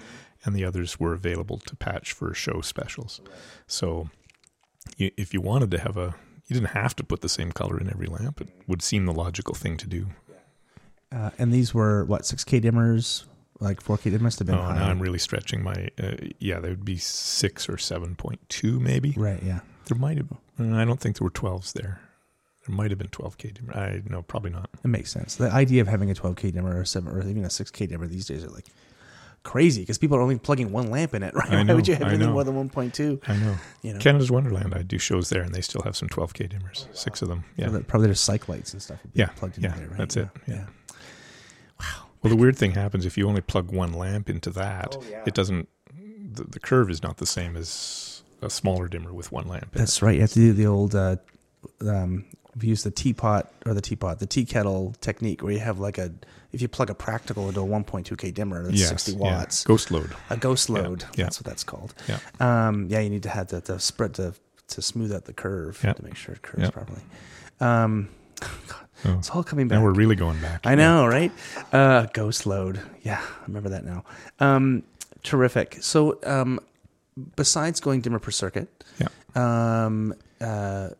and 0.44 0.54
the 0.54 0.64
others 0.64 0.98
were 1.00 1.12
available 1.12 1.58
to 1.58 1.76
patch 1.76 2.12
for 2.12 2.32
show 2.34 2.60
specials. 2.60 3.20
So, 3.66 4.08
you, 4.96 5.10
if 5.16 5.34
you 5.34 5.40
wanted 5.40 5.70
to 5.72 5.78
have 5.80 5.96
a, 5.96 6.14
you 6.46 6.54
didn't 6.54 6.70
have 6.70 6.96
to 6.96 7.04
put 7.04 7.20
the 7.20 7.28
same 7.28 7.52
color 7.52 7.78
in 7.78 7.88
every 7.90 8.06
lamp. 8.06 8.40
It 8.40 8.48
would 8.66 8.82
seem 8.82 9.04
the 9.06 9.12
logical 9.12 9.54
thing 9.54 9.76
to 9.78 9.86
do. 9.86 10.06
uh, 11.12 11.30
and 11.38 11.52
these 11.52 11.74
were 11.74 12.04
what 12.04 12.24
six 12.24 12.44
K 12.44 12.60
dimmers, 12.60 13.24
like 13.58 13.80
four 13.80 13.98
K. 13.98 14.10
They 14.10 14.18
must 14.18 14.38
have 14.38 14.46
been 14.46 14.54
Oh, 14.56 14.62
high. 14.62 14.76
now 14.78 14.88
I'm 14.90 15.00
really 15.00 15.18
stretching 15.18 15.62
my. 15.62 15.88
Uh, 16.02 16.16
yeah, 16.38 16.60
they 16.60 16.70
would 16.70 16.84
be 16.84 16.96
six 16.96 17.68
or 17.68 17.76
seven 17.78 18.14
point 18.14 18.40
two, 18.48 18.78
maybe. 18.80 19.12
right. 19.16 19.42
Yeah. 19.42 19.60
There 19.86 19.98
might 19.98 20.16
have. 20.18 20.28
I 20.58 20.84
don't 20.84 21.00
think 21.00 21.18
there 21.18 21.24
were 21.24 21.30
twelves 21.30 21.72
there. 21.72 22.00
There 22.70 22.76
might 22.76 22.90
have 22.92 22.98
been 22.98 23.08
twelve 23.08 23.36
k. 23.36 23.50
dimmer. 23.50 23.76
I 23.76 24.00
no, 24.08 24.22
probably 24.22 24.50
not. 24.50 24.70
It 24.84 24.88
makes 24.88 25.10
sense. 25.10 25.34
The 25.34 25.50
idea 25.50 25.80
of 25.82 25.88
having 25.88 26.08
a 26.08 26.14
12K 26.14 26.52
dimmer 26.52 26.78
or 26.78 26.84
seven 26.84 27.12
or 27.12 27.20
even 27.26 27.44
a 27.44 27.48
6K 27.48 27.88
dimmer 27.88 28.06
these 28.06 28.26
days 28.26 28.44
are 28.44 28.48
like 28.50 28.66
crazy 29.42 29.82
because 29.82 29.98
people 29.98 30.16
are 30.16 30.20
only 30.20 30.38
plugging 30.38 30.70
one 30.70 30.88
lamp 30.90 31.14
in 31.14 31.24
it, 31.24 31.34
right? 31.34 31.50
I 31.50 31.64
Why 31.64 31.74
would 31.74 31.88
you 31.88 31.94
have 31.94 32.04
I 32.04 32.10
anything 32.10 32.28
know. 32.28 32.32
more 32.34 32.44
than 32.44 32.54
1.2? 32.68 33.28
I 33.28 33.36
know. 33.38 33.56
You 33.82 33.94
know, 33.94 33.98
Canada's 33.98 34.30
Wonderland. 34.30 34.72
I 34.74 34.82
do 34.82 34.98
shows 34.98 35.30
there, 35.30 35.42
and 35.42 35.52
they 35.52 35.62
still 35.62 35.82
have 35.82 35.96
some 35.96 36.08
twelve 36.08 36.32
k 36.34 36.46
dimmers. 36.46 36.86
Six 36.96 37.22
of 37.22 37.28
them. 37.28 37.42
Yeah. 37.56 37.64
Probably- 37.64 37.82
probably 37.82 38.06
there's 38.08 38.20
cyc 38.20 38.48
lights 38.48 38.72
and 38.72 38.80
stuff 38.80 39.00
Yeah, 39.14 39.26
plugged 39.34 39.56
in 39.58 39.64
yeah, 39.64 39.74
there, 39.74 39.88
right? 39.88 39.98
that's 39.98 40.16
it, 40.16 40.28
Yeah. 40.46 40.54
yeah. 40.54 40.66
Well, 42.22 42.30
the 42.30 42.36
weird 42.36 42.56
thing 42.56 42.72
happens 42.72 43.04
if 43.06 43.16
you 43.18 43.26
only 43.26 43.40
plug 43.40 43.72
one 43.72 43.94
lamp 43.94 44.28
into 44.30 44.50
that. 44.50 44.94
Oh, 44.96 45.02
It 45.26 45.34
doesn't. 45.34 45.68
The, 46.32 46.44
the 46.44 46.60
curve 46.60 46.88
is 46.90 47.02
not 47.02 47.16
the 47.16 47.26
same 47.26 47.56
as 47.56 48.22
a 48.42 48.48
smaller 48.50 48.86
dimmer 48.88 49.12
with 49.12 49.32
one 49.32 49.48
lamp. 49.48 49.74
In 49.74 49.78
That's 49.80 50.00
right. 50.02 50.14
You 50.14 50.20
have 50.20 50.30
to 50.32 50.38
do 50.38 50.52
the 50.52 50.66
old. 50.66 50.94
Uh, 50.94 51.16
um, 51.80 52.24
we 52.60 52.68
use 52.68 52.82
the 52.82 52.90
teapot 52.90 53.52
or 53.66 53.74
the 53.74 53.80
teapot, 53.80 54.18
the 54.18 54.26
tea 54.26 54.44
kettle 54.44 54.94
technique, 55.00 55.42
where 55.42 55.52
you 55.52 55.60
have 55.60 55.78
like 55.78 55.98
a 55.98 56.12
if 56.52 56.60
you 56.60 56.66
plug 56.68 56.90
a 56.90 56.94
practical 56.94 57.46
into 57.48 57.60
a 57.60 57.64
1.2k 57.64 58.34
dimmer, 58.34 58.64
that's. 58.64 58.76
Yes, 58.80 58.88
60 58.88 59.12
yeah. 59.12 59.18
watts. 59.18 59.62
Ghost 59.64 59.90
load. 59.92 60.10
A 60.30 60.36
ghost 60.36 60.68
load. 60.68 61.04
yeah. 61.14 61.24
That's 61.24 61.38
what 61.38 61.46
that's 61.46 61.62
called. 61.62 61.94
Yeah. 62.08 62.18
Um, 62.40 62.86
yeah, 62.88 62.98
you 63.00 63.08
need 63.10 63.22
to 63.22 63.28
have 63.28 63.48
the, 63.48 63.60
the 63.60 63.78
spread 63.78 64.14
to 64.14 64.34
to 64.68 64.82
smooth 64.82 65.12
out 65.12 65.24
the 65.26 65.32
curve 65.32 65.80
Yeah. 65.84 65.92
to 65.94 66.04
make 66.04 66.16
sure 66.16 66.34
it 66.34 66.42
curves 66.42 66.62
Yeah. 66.64 66.70
properly. 66.70 67.02
Um, 67.60 68.08
God, 68.40 68.50
Oh. 69.04 69.14
it's 69.18 69.30
all 69.30 69.42
coming 69.42 69.66
back. 69.68 69.78
Now 69.78 69.84
we're 69.84 69.92
really 69.94 70.14
going 70.16 70.40
back. 70.42 70.60
I 70.64 70.74
know, 70.74 71.06
right? 71.06 71.32
Uh, 71.72 72.06
ghost 72.12 72.44
load. 72.46 72.80
Yeah, 73.02 73.20
I 73.20 73.44
remember 73.46 73.70
that 73.70 73.84
now. 73.84 74.04
Um, 74.40 74.82
terrific. 75.22 75.78
So, 75.80 76.18
um, 76.24 76.60
besides 77.36 77.80
going 77.80 78.00
dimmer 78.02 78.18
per 78.18 78.30
circuit, 78.30 78.68
Yeah. 78.98 79.08
um, 79.34 80.14
uh, 80.40 80.90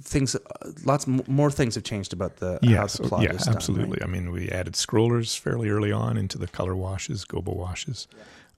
things, 0.00 0.36
lots 0.84 1.06
more 1.06 1.50
things 1.50 1.74
have 1.76 1.84
changed 1.84 2.12
about 2.12 2.36
the 2.36 2.58
how 2.62 2.68
Yes, 2.68 2.94
the 2.98 3.08
plot 3.08 3.22
yeah, 3.22 3.32
is 3.32 3.44
done, 3.44 3.54
absolutely. 3.56 3.98
right? 4.00 4.02
I 4.02 4.06
mean, 4.06 4.32
we 4.32 4.48
added 4.50 4.74
scrollers 4.74 5.38
fairly 5.38 5.68
early 5.68 5.92
on 5.92 6.16
into 6.16 6.38
the 6.38 6.48
color 6.48 6.74
washes, 6.74 7.24
gobo 7.24 7.54
washes. 7.56 8.08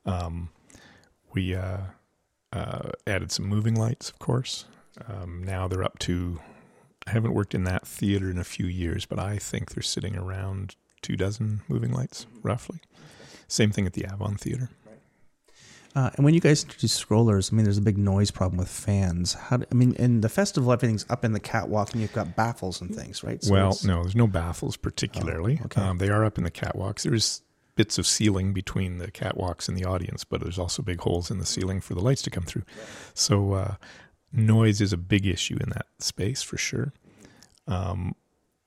Um, 0.05 0.51
we 1.35 1.55
uh, 1.55 1.79
uh, 2.53 2.91
added 3.07 3.31
some 3.31 3.47
moving 3.47 3.75
lights, 3.75 4.11
of 4.11 4.19
course. 4.19 4.65
Um, 5.09 5.43
now 5.45 5.69
they're 5.69 5.85
up 5.85 5.99
to. 6.01 6.41
I 7.07 7.11
haven't 7.11 7.35
worked 7.35 7.55
in 7.55 7.65
that 7.65 7.87
theater 7.87 8.31
in 8.31 8.39
a 8.39 8.45
few 8.45 8.67
years, 8.67 9.05
but 9.07 9.19
I 9.19 9.37
think 9.39 9.73
they're 9.75 9.83
sitting 9.83 10.17
around 10.17 10.75
two 11.03 11.17
dozen 11.17 11.61
moving 11.69 11.93
lights, 11.93 12.27
roughly. 12.43 12.81
Same 13.47 13.71
thing 13.71 13.87
at 13.87 13.93
the 13.93 14.07
Avon 14.13 14.37
Theater. 14.37 14.71
Uh, 15.97 16.11
and 16.17 16.27
when 16.27 16.35
you 16.35 16.41
guys 16.41 16.63
introduce 16.63 17.03
scrollers, 17.03 17.51
I 17.51 17.57
mean, 17.57 17.65
there's 17.65 17.79
a 17.79 17.83
big 17.83 17.97
noise 17.97 18.31
problem 18.31 18.59
with 18.59 18.69
fans. 18.69 19.33
How? 19.33 19.57
Do, 19.57 19.65
I 19.73 19.75
mean, 19.75 19.95
in 19.95 20.21
the 20.21 20.29
festival, 20.29 20.71
everything's 20.71 21.07
up 21.09 21.25
in 21.25 21.33
the 21.33 21.41
catwalk, 21.41 21.93
and 21.93 22.03
you've 22.03 22.13
got 22.13 22.37
baffles 22.37 22.83
and 22.83 22.95
things, 22.95 23.25
right? 23.25 23.43
So 23.43 23.55
well, 23.55 23.79
no, 23.83 24.03
there's 24.03 24.15
no 24.15 24.27
baffles 24.27 24.77
particularly. 24.77 25.59
Oh, 25.63 25.65
okay. 25.65 25.81
um, 25.81 25.97
they 25.97 26.11
are 26.11 26.23
up 26.23 26.37
in 26.37 26.45
the 26.45 26.51
catwalks. 26.51 27.05
There's 27.05 27.41
bits 27.77 27.97
of 27.97 28.07
ceiling 28.07 28.53
between 28.53 28.99
the 28.99 29.11
catwalks 29.11 29.71
and 29.71 29.77
the 29.77 29.87
audience, 29.87 30.23
but 30.23 30.43
there's 30.43 30.59
also 30.59 30.83
big 30.83 31.01
holes 31.01 31.31
in 31.31 31.39
the 31.39 31.47
ceiling 31.47 31.81
for 31.81 31.95
the 31.95 32.01
lights 32.01 32.21
to 32.23 32.31
come 32.31 32.45
through. 32.45 32.65
So 33.15 33.55
uh, 33.55 33.75
noise 34.31 34.83
is 34.83 34.93
a 34.93 34.99
big 34.99 35.27
issue 35.27 35.57
in 35.63 35.71
that 35.71 35.87
space 35.99 36.43
for 36.43 36.59
sure. 36.59 36.93
Um, 37.67 38.15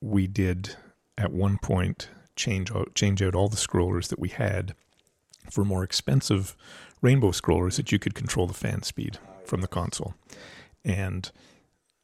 we 0.02 0.26
did 0.26 0.76
at 1.16 1.32
one 1.32 1.60
point 1.60 2.10
change 2.36 2.72
out, 2.72 2.96
change 2.96 3.22
out 3.22 3.36
all 3.36 3.50
the 3.50 3.56
scrollers 3.56 4.08
that 4.08 4.20
we 4.20 4.30
had 4.30 4.74
for 5.50 5.66
more 5.66 5.84
expensive 5.84 6.56
rainbow 7.02 7.32
scrollers 7.32 7.78
that 7.78 7.92
you 7.92 8.00
could 8.00 8.16
control 8.16 8.48
the 8.48 8.54
fan 8.54 8.84
speed 8.84 9.18
from 9.46 9.62
the 9.62 9.68
console. 9.68 10.16
And 10.84 11.32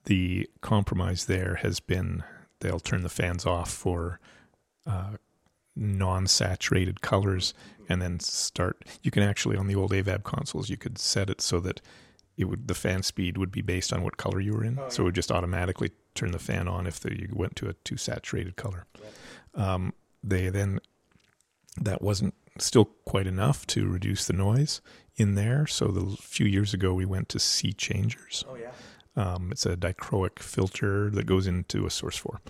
the 0.06 0.50
compromise 0.62 1.26
there 1.26 1.56
has 1.56 1.80
been 1.80 2.24
they'll 2.60 2.80
turn 2.80 3.04
the 3.04 3.10
fans 3.10 3.46
off 3.46 3.72
for 3.72 4.20
uh, 4.88 5.14
non-saturated 5.76 7.02
colors 7.02 7.54
and 7.90 8.02
then 8.02 8.20
start 8.20 8.86
you 9.04 9.12
can 9.12 9.24
actually 9.24 9.58
on 9.58 9.68
the 9.68 9.76
old 9.76 9.92
avab 9.92 10.24
consoles 10.24 10.70
you 10.70 10.78
could 10.78 10.98
set 10.98 11.30
it 11.30 11.42
so 11.42 11.60
that 11.60 11.82
it 12.38 12.46
would 12.46 12.68
the 12.68 12.74
fan 12.74 13.04
speed 13.04 13.38
would 13.38 13.52
be 13.52 13.62
based 13.62 13.94
on 13.94 14.04
what 14.04 14.18
color 14.18 14.40
you 14.40 14.54
were 14.54 14.64
in. 14.64 14.80
So 14.90 15.04
it 15.04 15.06
would 15.06 15.16
just 15.16 15.32
automatically 15.32 15.92
turn 16.16 16.32
the 16.32 16.40
fan 16.40 16.68
on 16.68 16.88
if 16.88 17.00
the, 17.00 17.18
you 17.18 17.30
went 17.34 17.56
to 17.58 17.70
a 17.70 17.74
too 17.74 17.98
saturated 17.98 18.56
color. 18.56 18.86
Um, 19.54 19.94
they 20.24 20.50
then 20.50 20.80
that 21.80 22.02
wasn't 22.02 22.34
still 22.58 22.86
quite 23.06 23.28
enough 23.28 23.66
to 23.68 23.88
reduce 23.88 24.26
the 24.26 24.34
noise 24.34 24.82
in 25.16 25.36
there 25.36 25.66
so 25.68 25.88
the 25.88 26.18
few 26.22 26.46
years 26.46 26.74
ago 26.74 26.94
we 26.94 27.06
went 27.06 27.30
to 27.30 27.38
SeaChangers 27.38 28.44
Oh 28.50 28.56
yeah. 28.56 28.72
um, 29.16 29.52
it's 29.52 29.66
a 29.66 29.76
dichroic 29.76 30.40
filter 30.40 31.10
that 31.10 31.26
goes 31.26 31.48
into 31.48 31.86
a 31.86 31.90
source 31.90 32.18
4 32.18 32.42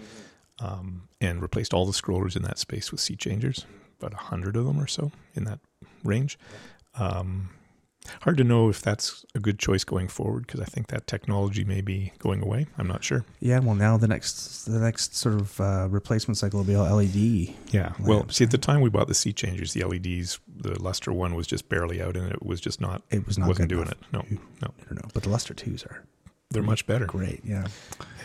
um, 0.59 1.07
and 1.19 1.41
replaced 1.41 1.73
all 1.73 1.85
the 1.85 1.91
scrollers 1.91 2.35
in 2.35 2.43
that 2.43 2.57
space 2.57 2.91
with 2.91 3.01
SeaChangers, 3.01 3.65
about 3.99 4.13
a 4.13 4.17
hundred 4.23 4.55
of 4.55 4.65
them 4.65 4.79
or 4.79 4.87
so 4.87 5.11
in 5.33 5.43
that 5.45 5.59
range. 6.03 6.37
Um, 6.97 7.49
hard 8.21 8.37
to 8.37 8.43
know 8.43 8.69
if 8.69 8.81
that's 8.81 9.25
a 9.35 9.39
good 9.39 9.59
choice 9.59 9.83
going 9.83 10.07
forward 10.07 10.47
because 10.47 10.59
I 10.61 10.65
think 10.65 10.87
that 10.87 11.07
technology 11.07 11.63
may 11.63 11.81
be 11.81 12.13
going 12.19 12.41
away. 12.41 12.67
I'm 12.77 12.87
not 12.87 13.03
sure. 13.03 13.25
Yeah. 13.39 13.59
Well, 13.59 13.75
now 13.75 13.97
the 13.97 14.07
next 14.07 14.65
the 14.65 14.79
next 14.79 15.15
sort 15.15 15.35
of 15.35 15.59
uh, 15.59 15.87
replacement 15.89 16.37
cycle 16.37 16.59
will 16.59 16.65
be 16.65 16.75
all 16.75 16.95
LED. 16.95 17.15
Yeah. 17.73 17.93
Well, 17.99 18.19
Lamps, 18.19 18.37
see, 18.37 18.43
at 18.43 18.51
the 18.51 18.57
time 18.57 18.81
we 18.81 18.89
bought 18.89 19.07
the 19.07 19.13
SeaChangers, 19.13 19.73
the 19.73 19.83
LEDs, 19.83 20.39
the 20.47 20.75
Lustr 20.79 21.13
one 21.13 21.35
was 21.35 21.47
just 21.47 21.69
barely 21.69 22.01
out, 22.01 22.15
and 22.15 22.31
it 22.31 22.45
was 22.45 22.61
just 22.61 22.79
not. 22.81 23.01
It 23.11 23.25
was 23.27 23.37
not 23.37 23.47
wasn't 23.47 23.69
doing 23.69 23.83
enough. 23.83 23.93
it. 24.01 24.13
No, 24.13 24.25
no, 24.61 24.73
I 24.89 24.93
don't 24.93 25.13
but 25.13 25.23
the 25.23 25.29
Lustr 25.29 25.55
twos 25.55 25.83
are 25.85 26.03
they're 26.51 26.63
much 26.63 26.85
better. 26.87 27.05
great. 27.05 27.41
Yeah. 27.43 27.67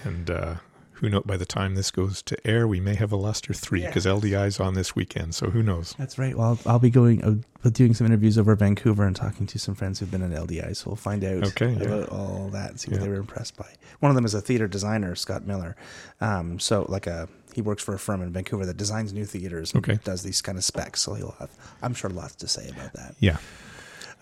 And 0.04 0.30
uh, 0.30 0.54
who 1.00 1.08
know 1.08 1.20
by 1.22 1.36
the 1.36 1.46
time 1.46 1.74
this 1.74 1.90
goes 1.90 2.22
to 2.22 2.46
air, 2.46 2.68
we 2.68 2.78
may 2.80 2.94
have 2.94 3.12
a 3.12 3.16
Lustr 3.16 3.56
three 3.56 3.84
because 3.86 4.06
LDI's 4.06 4.60
on 4.60 4.74
this 4.74 4.94
weekend. 4.94 5.34
So 5.34 5.50
who 5.50 5.62
knows? 5.62 5.94
That's 5.98 6.18
right. 6.18 6.36
Well, 6.36 6.58
I'll, 6.66 6.72
I'll 6.74 6.78
be 6.78 6.90
going, 6.90 7.24
uh, 7.64 7.68
doing 7.70 7.94
some 7.94 8.06
interviews 8.06 8.36
over 8.38 8.54
Vancouver 8.54 9.04
and 9.06 9.16
talking 9.16 9.46
to 9.48 9.58
some 9.58 9.74
friends 9.74 9.98
who've 9.98 10.10
been 10.10 10.22
at 10.22 10.30
LDI. 10.30 10.76
So 10.76 10.90
we'll 10.90 10.96
find 10.96 11.24
out 11.24 11.44
Okay, 11.48 11.72
yeah. 11.72 11.82
about 11.82 12.08
all 12.10 12.48
that, 12.52 12.70
and 12.70 12.80
see 12.80 12.90
what 12.90 12.98
Yeah. 13.00 13.04
they 13.06 13.08
were 13.10 13.16
impressed 13.20 13.56
by. 13.56 13.66
One 14.00 14.10
of 14.10 14.16
them 14.16 14.24
is 14.24 14.34
a 14.34 14.40
theater 14.40 14.68
designer, 14.68 15.14
Scott 15.14 15.46
Miller. 15.46 15.74
Um, 16.20 16.58
so 16.60 16.86
like 16.88 17.06
a, 17.06 17.28
he 17.54 17.62
works 17.62 17.82
for 17.82 17.94
a 17.94 17.98
firm 17.98 18.22
in 18.22 18.32
Vancouver 18.32 18.66
that 18.66 18.76
designs 18.76 19.12
new 19.12 19.24
theaters 19.24 19.72
and 19.74 19.82
Okay. 19.88 19.98
does 20.04 20.22
these 20.22 20.40
kind 20.42 20.56
of 20.58 20.64
specs. 20.64 21.00
So 21.00 21.14
he'll 21.14 21.34
have, 21.38 21.50
I'm 21.82 21.94
sure, 21.94 22.10
lots 22.10 22.34
to 22.36 22.48
say 22.48 22.68
about 22.68 22.92
that. 22.92 23.14
Yeah. 23.20 23.38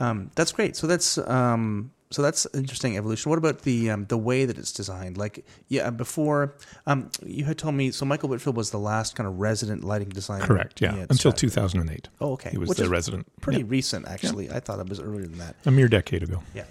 Um, 0.01 0.31
that's 0.37 0.53
great. 0.53 0.77
So 0.77 0.87
that's 0.87 1.19
um, 1.19 1.91
so 2.11 2.23
that's 2.23 2.47
interesting 2.55 2.97
evolution. 2.97 3.31
What 3.31 3.39
about 3.39 3.63
the 3.63 3.91
um, 3.91 4.07
the 4.07 4.17
way 4.17 4.45
that 4.45 4.59
it's 4.59 4.73
designed? 4.73 5.19
Like, 5.19 5.45
yeah, 5.69 5.91
before 5.91 6.55
um, 6.87 7.11
you 7.25 7.45
had 7.45 7.59
told 7.59 7.75
me. 7.75 7.91
So 7.91 8.07
Michael 8.07 8.29
Whitfield 8.29 8.57
was 8.57 8.71
the 8.71 8.79
last 8.79 9.15
kind 9.17 9.27
of 9.27 9.39
resident 9.39 9.85
lighting 9.85 10.09
designer. 10.09 10.47
Correct. 10.47 10.81
Yeah. 10.81 11.07
Until 11.11 11.33
2008. 11.33 12.09
Oh, 12.21 12.33
okay. 12.33 12.51
He 12.51 12.59
was 12.59 12.71
Which 12.71 12.79
the 12.79 12.89
resident. 12.89 13.27
Pretty 13.41 13.61
Yeah. 13.61 13.67
recent, 13.69 14.09
actually. 14.09 14.51
I 14.51 14.61
thought 14.61 14.79
it 14.81 14.89
was 14.89 15.01
earlier 15.01 15.27
than 15.27 15.39
that. 15.39 15.57
A 15.67 15.71
mere 15.71 15.89
decade 15.89 16.23
ago. 16.23 16.43
Yeah. 16.55 16.65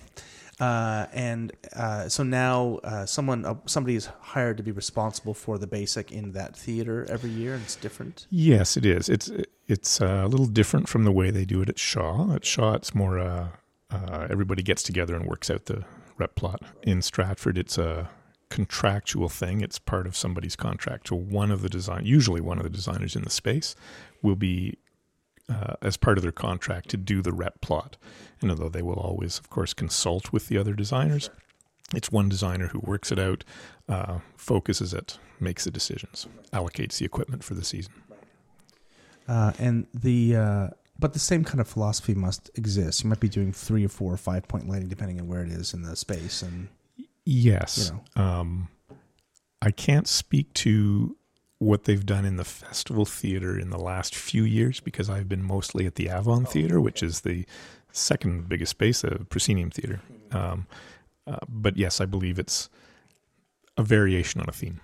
Uh, 0.60 1.06
and 1.14 1.52
uh, 1.76 2.10
so 2.10 2.24
now 2.24 2.80
uh, 2.84 3.06
someone 3.06 3.46
uh, 3.46 3.54
somebody 3.68 3.96
is 3.96 4.08
hired 4.22 4.58
to 4.58 4.64
be 4.64 4.72
responsible 4.72 5.36
for 5.36 5.60
the 5.60 5.68
basic 5.68 6.12
in 6.12 6.32
that 6.32 6.56
theater 6.56 7.06
every 7.10 7.30
year, 7.30 7.54
and 7.54 7.62
it's 7.62 7.76
different. 7.76 8.26
Yes, 8.32 8.76
it 8.76 8.84
is. 8.84 9.08
It's 9.08 9.30
it's 9.68 10.02
uh, 10.02 10.24
a 10.26 10.28
little 10.28 10.48
different 10.48 10.90
from 10.90 11.04
the 11.04 11.12
way 11.12 11.30
they 11.30 11.46
do 11.46 11.62
it 11.62 11.70
at 11.70 11.78
Shaw. 11.78 12.34
At 12.34 12.44
Shaw, 12.44 12.74
it's 12.74 12.96
more 12.96 13.20
uh, 13.92 14.28
everybody 14.30 14.64
gets 14.64 14.84
together 14.84 15.16
and 15.16 15.26
works 15.26 15.50
out 15.50 15.66
the 15.66 15.86
rep 16.18 16.36
plot. 16.36 16.62
In 16.84 17.02
Stratford, 17.02 17.58
it's 17.58 17.78
a 17.78 18.10
contractual 18.50 19.30
thing. 19.30 19.62
It's 19.62 19.80
part 19.80 20.08
of 20.08 20.16
somebody's 20.16 20.56
contract. 20.56 21.10
So 21.10 21.16
one 21.16 21.52
of 21.52 21.62
the 21.62 21.70
design, 21.70 22.06
usually 22.06 22.42
one 22.42 22.58
of 22.58 22.64
the 22.64 22.70
designers 22.70 23.16
in 23.16 23.24
the 23.24 23.30
space, 23.30 23.76
will 24.22 24.36
be 24.36 24.78
uh, 25.50 25.76
as 25.82 25.98
part 25.98 26.18
of 26.18 26.22
their 26.22 26.32
contract 26.32 26.90
to 26.90 26.98
do 26.98 27.22
the 27.22 27.32
rep 27.32 27.62
plot. 27.62 27.98
And 28.42 28.52
although 28.52 28.70
they 28.70 28.82
will 28.82 28.96
always, 29.00 29.40
of 29.40 29.50
course, 29.50 29.74
consult 29.74 30.34
with 30.34 30.48
the 30.48 30.58
other 30.58 30.74
designers, 30.74 31.30
it's 31.96 32.12
one 32.12 32.28
designer 32.28 32.68
who 32.68 32.80
works 32.80 33.12
it 33.12 33.20
out, 33.20 33.44
uh, 33.88 34.20
focuses 34.36 34.94
it, 34.94 35.18
makes 35.40 35.64
the 35.64 35.72
decisions, 35.72 36.28
allocates 36.52 36.98
the 36.98 37.06
equipment 37.06 37.44
for 37.44 37.54
the 37.54 37.64
season. 37.64 37.94
Uh, 39.28 39.54
and 39.60 39.88
the 39.94 40.36
uh, 40.36 40.68
but 41.00 41.14
the 41.14 41.20
same 41.20 41.44
kind 41.44 41.60
of 41.60 41.68
philosophy 41.68 42.14
must 42.14 42.50
exist. 42.56 43.04
You 43.04 43.10
might 43.10 43.20
be 43.20 43.30
doing 43.30 43.52
three 43.54 43.86
or 43.86 43.90
four 43.90 44.14
or 44.14 44.18
five 44.18 44.48
point 44.48 44.68
lighting 44.68 44.88
depending 44.88 45.20
on 45.20 45.28
where 45.28 45.44
it 45.44 45.50
is 45.50 45.74
in 45.74 45.84
the 45.84 45.96
space. 45.96 46.42
And 46.42 46.70
Yes. 47.26 47.92
You 48.16 48.22
Um, 48.22 48.70
I 49.62 49.72
can't 49.72 50.08
speak 50.08 50.54
to 50.54 51.18
what 51.60 51.84
they've 51.84 52.06
done 52.06 52.24
in 52.24 52.38
the 52.38 52.46
festival 52.46 53.06
theater 53.06 53.60
in 53.60 53.70
the 53.70 53.80
last 53.80 54.16
few 54.16 54.44
years 54.44 54.80
because 54.80 55.10
I've 55.10 55.28
been 55.28 55.44
mostly 55.44 55.86
at 55.86 55.96
the 55.96 56.10
Avon 56.10 56.46
Theater, 56.46 56.80
which 56.80 57.02
is 57.02 57.22
the 57.22 57.46
second 57.92 58.48
biggest 58.48 58.72
space, 58.72 59.02
the 59.02 59.26
proscenium 59.30 59.72
theater. 59.72 60.02
Um, 60.32 60.68
uh, 61.26 61.40
but 61.50 61.76
yes, 61.76 62.00
I 62.00 62.06
believe 62.06 62.40
it's 62.40 62.70
a 63.76 63.84
variation 63.84 64.40
on 64.40 64.48
a 64.48 64.54
theme. 64.54 64.80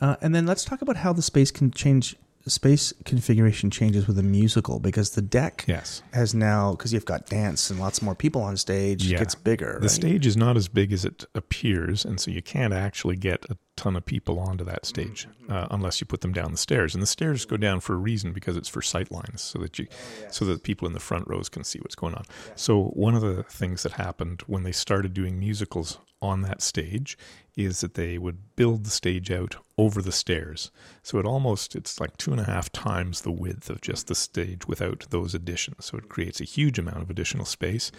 uh, 0.00 0.16
and 0.20 0.34
then 0.34 0.46
let's 0.46 0.64
talk 0.64 0.82
about 0.82 0.96
how 0.96 1.12
the 1.12 1.22
space 1.22 1.50
can 1.50 1.70
change. 1.70 2.16
Space 2.48 2.92
configuration 3.04 3.70
changes 3.70 4.06
with 4.06 4.18
a 4.18 4.22
musical 4.22 4.78
because 4.80 5.10
the 5.10 5.22
deck 5.22 5.64
Yes. 5.68 6.02
has 6.12 6.34
now 6.34 6.72
because 6.72 6.92
you've 6.92 7.04
got 7.04 7.26
dance 7.26 7.70
and 7.70 7.78
lots 7.78 8.00
more 8.00 8.14
people 8.14 8.42
on 8.42 8.56
stage. 8.56 9.04
It 9.06 9.10
Yeah. 9.12 9.18
gets 9.18 9.34
bigger. 9.34 9.74
The 9.74 9.80
right? 9.82 9.90
stage 9.90 10.26
is 10.26 10.36
not 10.36 10.56
as 10.56 10.66
big 10.66 10.92
as 10.92 11.04
it 11.04 11.24
appears, 11.34 12.04
and 12.04 12.18
so 12.18 12.30
you 12.30 12.40
can't 12.42 12.72
actually 12.72 13.16
get 13.16 13.44
a 13.50 13.58
ton 13.76 13.94
of 13.96 14.04
people 14.04 14.40
onto 14.40 14.64
that 14.64 14.84
stage 14.86 15.28
uh, 15.48 15.68
unless 15.70 16.00
you 16.00 16.06
put 16.06 16.20
them 16.22 16.32
down 16.32 16.50
the 16.50 16.58
stairs. 16.58 16.94
And 16.94 17.02
the 17.02 17.06
stairs 17.06 17.44
go 17.44 17.56
down 17.56 17.78
for 17.80 17.92
a 17.94 17.98
reason 17.98 18.32
because 18.32 18.56
it's 18.56 18.68
for 18.68 18.82
sight 18.82 19.12
lines, 19.12 19.40
so 19.42 19.58
that 19.60 19.78
you, 19.78 19.86
so 20.30 20.44
that 20.46 20.62
people 20.64 20.88
in 20.88 20.94
the 20.94 21.00
front 21.00 21.28
rows 21.28 21.48
can 21.48 21.62
see 21.64 21.78
what's 21.80 21.94
going 21.94 22.14
on. 22.14 22.24
So 22.56 22.84
one 22.94 23.14
of 23.14 23.20
the 23.20 23.44
things 23.44 23.82
that 23.84 23.92
happened 23.92 24.42
when 24.46 24.62
they 24.64 24.72
started 24.72 25.14
doing 25.14 25.38
musicals 25.38 25.98
on 26.20 26.42
that 26.42 26.62
stage 26.62 27.16
is 27.56 27.80
that 27.80 27.94
they 27.94 28.18
would 28.18 28.54
build 28.56 28.84
the 28.84 28.90
stage 28.90 29.30
out 29.30 29.56
over 29.76 30.00
the 30.00 30.12
stairs. 30.12 30.70
So 31.02 31.18
it 31.18 31.26
almost 31.26 31.74
it's 31.74 32.00
like 32.00 32.16
two 32.16 32.32
and 32.32 32.40
a 32.40 32.44
half 32.44 32.70
times 32.70 33.22
the 33.22 33.32
width 33.32 33.68
of 33.70 33.80
just 33.80 34.06
the 34.06 34.14
stage 34.14 34.66
without 34.66 35.06
those 35.10 35.34
additions. 35.34 35.86
So 35.86 35.98
it 35.98 36.08
creates 36.08 36.40
a 36.40 36.44
huge 36.44 36.78
amount 36.78 37.02
of 37.02 37.10
additional 37.10 37.44
space 37.44 37.90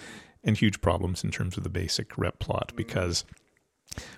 and 0.43 0.57
huge 0.57 0.81
problems 0.81 1.23
in 1.23 1.31
terms 1.31 1.57
of 1.57 1.63
the 1.63 1.69
basic 1.69 2.17
rep 2.17 2.39
plot 2.39 2.71
because 2.75 3.25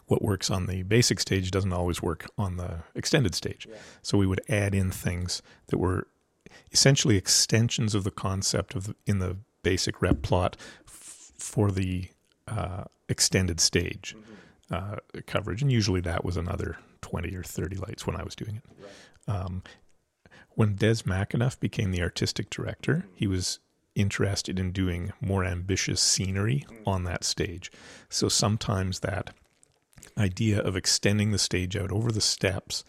what 0.07 0.21
works 0.21 0.51
on 0.51 0.67
the 0.67 0.83
basic 0.83 1.19
stage 1.19 1.49
doesn't 1.49 1.73
always 1.73 2.01
work 2.01 2.29
on 2.37 2.57
the 2.57 2.83
extended 2.93 3.33
stage. 3.33 3.67
So 4.01 4.17
we 4.17 4.27
would 4.27 4.41
add 4.49 4.75
in 4.75 4.91
things 4.91 5.41
that 5.67 5.77
were 5.77 6.07
essentially 6.71 7.17
extensions 7.17 7.95
of 7.95 8.03
the 8.03 8.11
concept 8.11 8.75
of 8.75 8.87
the, 8.87 8.95
in 9.05 9.19
the 9.19 9.37
basic 9.63 10.01
rep 10.01 10.21
plot 10.21 10.57
f- 10.87 11.31
for 11.37 11.71
the 11.71 12.09
uh, 12.51 12.83
extended 13.09 13.59
stage 13.59 14.15
uh, 14.69 14.97
coverage, 15.25 15.63
and 15.63 15.71
usually 15.71 16.01
that 16.01 16.23
was 16.23 16.37
another 16.37 16.77
twenty 17.01 17.35
or 17.35 17.43
thirty 17.43 17.77
lights 17.77 18.05
when 18.05 18.15
I 18.15 18.23
was 18.23 18.35
doing 18.35 18.57
it. 18.57 18.65
Um, 19.27 19.63
when 20.51 20.75
Des 20.75 21.03
McAnuff 21.05 21.59
became 21.59 21.91
the 21.91 22.01
artistic 22.03 22.49
director, 22.49 23.05
he 23.15 23.27
was 23.27 23.59
interested 23.95 24.59
in 24.59 24.71
doing 24.71 25.11
more 25.19 25.43
ambitious 25.43 26.01
scenery 26.01 26.65
on 26.85 27.03
that 27.03 27.23
stage. 27.23 27.71
So 28.09 28.29
sometimes 28.29 28.99
that 28.99 29.33
idea 30.17 30.59
of 30.61 30.75
extending 30.75 31.31
the 31.31 31.37
stage 31.37 31.75
out 31.75 31.91
over 31.91 32.11
the 32.11 32.21
steps 32.21 32.83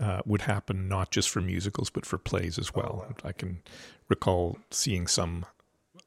uh, 0.00 0.20
would 0.24 0.42
happen 0.42 0.88
not 0.88 1.10
just 1.10 1.30
for 1.30 1.40
musicals 1.40 1.90
but 1.90 2.06
for 2.06 2.18
plays 2.18 2.58
as 2.58 2.74
well. 2.74 3.06
I 3.24 3.32
can 3.32 3.62
recall 4.08 4.58
seeing 4.70 5.06
some 5.06 5.46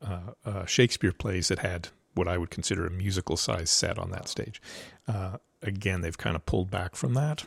uh, 0.02 0.32
uh, 0.46 0.66
Shakespeare 0.66 1.14
plays 1.14 1.48
that 1.48 1.60
had 1.60 1.90
what 2.16 2.28
I 2.28 2.38
would 2.38 2.50
consider 2.50 2.86
a 2.86 2.90
musical 2.90 3.38
size 3.38 3.70
set 3.70 3.98
on 3.98 4.12
that 4.12 4.28
stage. 4.28 4.62
Uh, 5.08 5.38
again, 5.62 6.02
they've 6.02 6.18
kind 6.18 6.36
of 6.36 6.46
pulled 6.46 6.72
back 6.72 6.96
from 6.96 7.14
that 7.14 7.44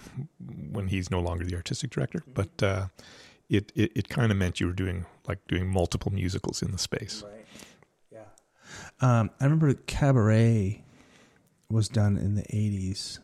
when 0.70 0.88
he's 0.88 1.10
no 1.10 1.20
longer 1.20 1.44
the 1.44 1.56
artistic 1.56 1.90
director, 1.90 2.22
but 2.32 2.62
uh, 2.62 2.86
it, 3.48 3.72
it, 3.74 3.92
it 3.94 4.08
kind 4.08 4.30
of 4.30 4.38
meant 4.38 4.60
you 4.60 4.66
were 4.66 4.72
doing 4.72 5.06
like 5.26 5.38
doing 5.48 5.66
multiple 5.66 6.12
musicals 6.12 6.62
in 6.62 6.70
the 6.70 6.78
space. 6.78 7.24
Um, 9.00 9.30
I 9.40 9.44
remember 9.44 9.72
Cabaret 9.74 10.82
was 11.70 11.88
done 11.88 12.16
in 12.16 12.34
the 12.34 12.44
eighties. 12.54 13.20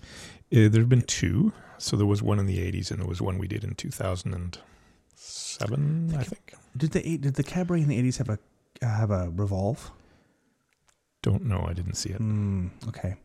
Uh, 0.00 0.68
there 0.68 0.80
have 0.80 0.88
been 0.88 1.02
two. 1.02 1.52
So 1.78 1.96
there 1.96 2.06
was 2.06 2.22
one 2.22 2.38
in 2.38 2.46
the 2.46 2.58
80s 2.58 2.90
and 2.90 3.00
there 3.00 3.06
was 3.06 3.20
one 3.20 3.36
we 3.36 3.48
did 3.48 3.64
in 3.64 3.74
2007, 3.74 6.14
I 6.16 6.22
think. 6.22 6.54
Did 6.76 6.92
the 6.92 7.18
did 7.18 7.34
the 7.34 7.42
Cabaret 7.42 7.82
in 7.82 7.88
the 7.88 7.98
eighties 7.98 8.18
have 8.18 8.28
a 8.28 8.38
have 8.80 9.10
a 9.10 9.28
revolve? 9.30 9.90
Don't 11.24 11.44
know. 11.46 11.64
I 11.66 11.72
didn't 11.72 11.94
see 11.94 12.10
it. 12.10 12.20
Mm, 12.20 12.68
okay. 12.88 13.16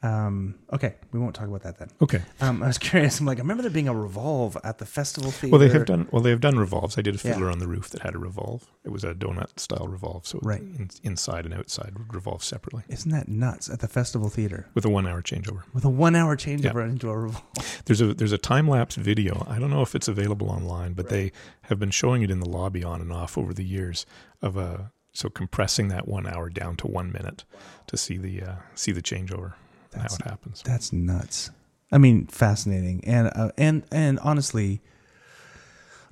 Um, 0.00 0.54
okay, 0.72 0.94
we 1.10 1.18
won't 1.18 1.34
talk 1.34 1.48
about 1.48 1.62
that 1.64 1.76
then. 1.80 1.88
Okay. 2.00 2.22
Um, 2.40 2.62
I 2.62 2.68
was 2.68 2.78
curious. 2.88 3.18
I'm 3.18 3.26
like, 3.26 3.38
I 3.38 3.40
remember 3.40 3.62
there 3.64 3.70
being 3.72 3.88
a 3.88 3.94
revolve 3.94 4.56
at 4.62 4.78
the 4.78 4.86
festival 4.86 5.32
theater. 5.32 5.50
Well, 5.50 5.58
they 5.58 5.76
have 5.76 5.86
done. 5.86 6.06
Well, 6.12 6.22
they 6.22 6.30
have 6.30 6.40
done 6.40 6.56
revolves. 6.56 6.96
I 6.96 7.02
did 7.02 7.16
a 7.16 7.18
Yeah. 7.18 7.32
fiddler 7.34 7.50
on 7.50 7.58
the 7.58 7.66
roof 7.66 7.90
that 7.90 8.02
had 8.02 8.14
a 8.14 8.18
revolve. 8.18 8.70
It 8.84 8.90
was 8.90 9.02
a 9.02 9.12
donut 9.12 9.58
style 9.58 9.88
revolve, 9.88 10.24
so 10.24 10.38
Right. 10.40 10.60
in, 10.60 10.88
inside 11.02 11.46
and 11.46 11.52
outside 11.52 11.98
would 11.98 12.14
revolve 12.14 12.44
separately 12.44 12.84
Isn't 12.88 13.10
that 13.10 13.26
nuts? 13.26 13.68
At 13.68 13.80
the 13.80 13.88
festival 13.88 14.28
theater 14.28 14.68
with 14.72 14.84
a 14.84 14.88
one 14.88 15.08
hour 15.08 15.20
changeover. 15.20 15.62
with 15.74 15.84
a 15.84 15.90
one 15.90 16.14
hour 16.14 16.36
changeover 16.36 16.88
into 16.88 17.10
a 17.10 17.18
revolve. 17.18 17.42
There's 17.86 18.00
a 18.00 18.14
there's 18.14 18.32
a 18.32 18.38
time 18.38 18.68
lapse 18.68 18.94
video. 18.94 19.44
I 19.50 19.58
don't 19.58 19.70
know 19.70 19.82
if 19.82 19.96
it's 19.96 20.06
available 20.06 20.48
online, 20.48 20.92
but 20.92 21.08
they 21.08 21.32
have 21.62 21.80
been 21.80 21.90
showing 21.90 22.22
it 22.22 22.30
in 22.30 22.38
the 22.38 22.48
lobby 22.48 22.84
on 22.84 23.00
and 23.00 23.12
off 23.12 23.36
over 23.36 23.52
the 23.52 23.64
years 23.64 24.06
of 24.42 24.56
a 24.56 24.92
so 25.18 25.28
compressing 25.28 25.88
that 25.88 26.06
one 26.06 26.28
hour 26.28 26.48
down 26.48 26.76
to 26.76 26.86
one 26.86 27.10
minute 27.10 27.42
to 27.88 27.96
see 27.96 28.16
the 28.16 28.40
uh, 28.40 28.54
see 28.76 28.92
the 28.92 29.02
changeover 29.02 29.54
and 29.92 30.02
how 30.02 30.14
it 30.14 30.22
happens. 30.22 30.62
That's 30.64 30.92
nuts. 30.92 31.50
I 31.90 31.98
mean, 31.98 32.28
fascinating, 32.28 33.02
and 33.04 33.28
uh, 33.34 33.50
and 33.58 33.82
and 33.90 34.20
honestly, 34.20 34.80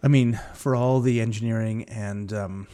I 0.02 0.08
mean, 0.08 0.40
for 0.54 0.74
all 0.74 1.00
the 1.00 1.20
engineering 1.20 1.84
and 1.84 2.32
um, 2.32 2.66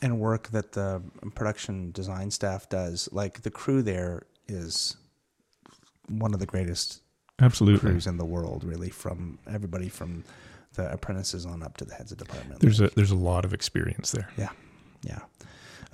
and 0.00 0.18
work 0.18 0.48
that 0.52 0.72
the 0.72 1.02
production 1.34 1.90
design 1.92 2.30
staff 2.30 2.66
does, 2.70 3.10
like 3.12 3.42
the 3.42 3.50
crew 3.50 3.82
there 3.82 4.22
is 4.48 4.96
one 6.08 6.32
of 6.32 6.40
the 6.40 6.46
greatest 6.46 7.02
Absolutely. 7.40 7.80
crews 7.90 8.06
in 8.06 8.16
the 8.16 8.24
world. 8.24 8.64
Really, 8.64 8.88
from 8.88 9.38
everybody 9.46 9.90
from 9.90 10.24
the 10.76 10.90
apprentices 10.90 11.44
on 11.44 11.62
up 11.62 11.76
to 11.76 11.84
the 11.84 11.94
heads 11.94 12.10
of 12.10 12.16
department. 12.16 12.60
There's 12.60 12.80
a 12.80 12.88
there's 12.96 13.10
a 13.10 13.16
lot 13.16 13.44
of 13.44 13.52
experience 13.52 14.12
there. 14.12 14.30
yeah, 14.38 14.48
yeah. 15.02 15.20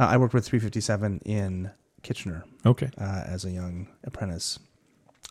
Uh, 0.01 0.06
I 0.06 0.16
worked 0.16 0.32
with 0.35 0.47
357 0.47 1.20
in 1.27 1.70
Kitchener 2.02 2.44
Okay. 2.64 2.90
uh, 2.98 3.22
as 3.27 3.44
a 3.44 3.51
young 3.51 3.86
apprentice. 4.05 4.59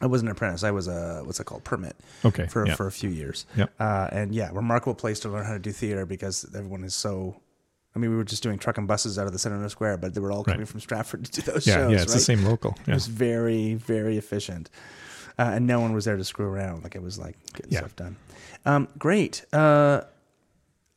I 0.02 0.06
wasn't 0.06 0.30
an 0.30 0.34
apprentice. 0.38 0.64
I 0.64 0.72
was 0.72 0.88
a 0.88 1.24
what's 1.26 1.40
it 1.40 1.46
called 1.46 1.64
permit 1.64 1.96
Okay. 2.24 2.46
for 2.48 2.66
yeah. 2.68 2.76
for 2.76 2.88
a 2.88 2.92
few 2.92 3.10
years. 3.10 3.46
Yep. 3.58 3.74
Uh, 3.80 4.08
and 4.12 4.34
yeah, 4.34 4.50
remarkable 4.54 4.94
place 4.96 5.20
to 5.22 5.30
learn 5.30 5.44
how 5.46 5.54
to 5.54 5.60
do 5.60 5.72
theater 5.72 6.06
because 6.06 6.46
everyone 6.56 6.84
is 6.84 6.94
so. 6.96 7.42
I 7.96 8.00
mean, 8.00 8.12
we 8.12 8.18
were 8.18 8.24
just 8.24 8.44
doing 8.44 8.60
truck 8.60 8.78
and 8.78 8.88
buses 8.88 9.18
out 9.18 9.26
of 9.26 9.34
the 9.34 9.40
center 9.40 9.56
of 9.56 9.64
the 9.64 9.70
square, 9.70 9.98
but 9.98 10.14
they 10.14 10.22
were 10.22 10.32
all 10.32 10.44
coming 10.44 10.68
from 10.68 10.80
Stratford 10.80 11.26
to 11.26 11.42
do 11.42 11.52
those 11.52 11.66
yeah, 11.66 11.74
shows. 11.76 11.92
yeah, 11.92 12.02
it's 12.04 12.14
the 12.14 12.20
same 12.20 12.46
local. 12.46 12.78
It 12.88 12.94
was 12.94 13.08
very 13.08 13.74
very 13.74 14.18
efficient. 14.18 14.70
uh, 15.40 15.52
and 15.56 15.66
no 15.66 15.80
one 15.82 15.94
was 15.94 16.06
there 16.06 16.16
to 16.18 16.24
screw 16.24 16.46
around. 16.48 16.84
Like 16.84 16.96
it 16.96 17.02
was 17.02 17.18
like 17.18 17.36
getting 17.54 17.72
Yeah. 17.72 17.80
stuff 17.80 17.96
done. 17.96 18.16
Um, 18.66 18.88
great. 19.00 19.44
Uh, 19.52 20.02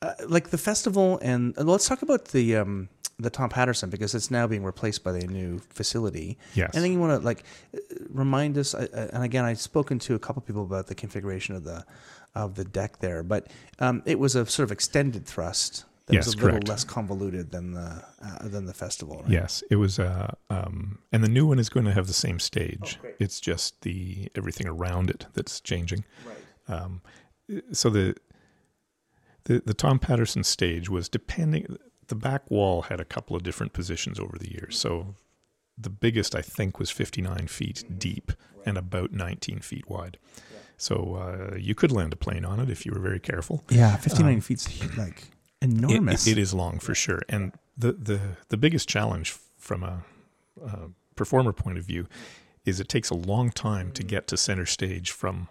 uh, 0.03 0.13
like 0.29 0.51
the 0.51 0.59
festival, 0.59 1.19
and 1.23 1.57
uh, 1.59 1.63
let's 1.63 1.89
talk 1.89 2.03
about 2.03 2.27
the 2.27 2.57
um, 2.57 2.89
the 3.19 3.31
Tom 3.31 3.49
Patterson 3.49 3.91
because 3.91 4.15
it's 4.15 4.31
now 4.31 4.47
being 4.47 4.65
replaced 4.65 5.05
by 5.05 5.13
the 5.13 5.27
new 5.27 5.59
facility. 5.59 6.39
Yes. 6.55 6.71
And 6.75 6.83
then 6.83 6.93
you 6.93 6.99
want 6.99 7.21
to 7.21 7.25
like 7.25 7.45
remind 8.09 8.59
us? 8.59 8.75
And 8.75 9.25
again, 9.25 9.45
I've 9.45 9.61
spoken 9.61 9.99
to 10.01 10.15
a 10.15 10.19
couple 10.19 10.43
people 10.43 10.63
about 10.63 10.87
the 10.87 10.95
configuration 10.95 11.55
of 11.55 11.65
the 11.65 11.85
of 12.35 12.55
the 12.55 12.65
deck 12.65 12.99
there, 12.99 13.23
but 13.23 13.49
um, 13.79 14.03
it 14.07 14.19
was 14.19 14.35
a 14.35 14.47
sort 14.47 14.65
of 14.65 14.73
extended 14.73 15.27
thrust. 15.27 15.85
That 16.07 16.15
Yes, 16.15 16.27
was 16.27 16.35
a 16.35 16.39
little 16.39 16.61
less 16.67 16.83
convoluted 16.83 17.53
than 17.53 17.75
the 17.75 18.03
uh, 18.21 18.49
than 18.49 18.67
the 18.67 18.75
festival. 18.75 19.21
Right? 19.23 19.31
Yes, 19.31 19.63
it 19.71 19.77
was. 19.77 20.01
Uh, 20.01 20.35
um, 20.51 20.99
and 21.13 21.23
the 21.23 21.29
new 21.29 21.47
one 21.47 21.61
is 21.61 21.69
going 21.69 21.87
to 21.87 21.93
have 21.93 22.09
the 22.09 22.13
same 22.13 22.41
stage. 22.41 22.99
Oh, 23.05 23.09
it's 23.21 23.41
just 23.41 23.83
the 23.83 24.29
everything 24.35 24.67
around 24.67 25.11
it 25.11 25.27
that's 25.35 25.61
changing. 25.61 26.05
Right. 26.27 26.77
Um, 26.77 27.03
so 27.71 27.89
the 27.89 28.17
the 29.45 29.63
the 29.65 29.75
Tom 29.75 30.01
Patterson 30.01 30.43
stage 30.43 30.89
was 30.91 31.09
depending. 31.09 31.77
The 32.13 32.17
back 32.31 32.51
wall 32.51 32.83
had 32.83 33.01
a 33.01 33.07
couple 33.07 33.35
of 33.37 33.43
different 33.43 33.73
positions 33.73 34.21
over 34.21 34.37
the 34.39 34.51
years. 34.53 34.79
So 34.79 35.15
the 35.79 35.89
biggest 35.89 36.35
I 36.35 36.43
think 36.43 36.79
was 36.79 36.91
59 36.91 37.47
feet 37.47 37.85
deep 37.99 38.33
and 38.67 38.77
about 38.77 39.13
19 39.13 39.61
feet 39.61 39.89
wide. 39.89 40.19
So 40.77 40.95
uh, 41.15 41.57
you 41.57 41.75
could 41.75 41.91
land 41.91 42.13
a 42.13 42.17
plane 42.17 42.45
on 42.45 42.61
it 42.61 42.69
if 42.69 42.85
you 42.85 42.93
were 42.93 43.01
very 43.01 43.19
careful. 43.19 43.65
Yeah, 43.71 43.97
fifty 43.97 44.23
nine 44.23 44.43
feet's 44.43 44.67
like 44.99 45.31
It- 45.63 45.71
enormous. 45.71 46.27
it 46.27 46.37
is 46.37 46.53
long 46.53 46.79
for 46.81 46.95
sure, 46.95 47.23
and 47.31 47.53
the 47.79 47.93
the 47.93 48.21
the 48.51 48.57
biggest 48.59 48.89
challenge 48.91 49.35
from 49.57 49.83
a, 49.83 50.03
a 50.63 50.91
performer 51.17 51.53
point 51.55 51.79
of 51.79 51.85
view 51.87 52.07
is 52.67 52.79
it 52.79 52.89
takes 52.91 53.09
a 53.11 53.15
long 53.15 53.51
time 53.51 53.91
to 53.93 54.03
get 54.03 54.27
to 54.27 54.37
center 54.37 54.67
stage 54.67 55.11
from 55.13 55.49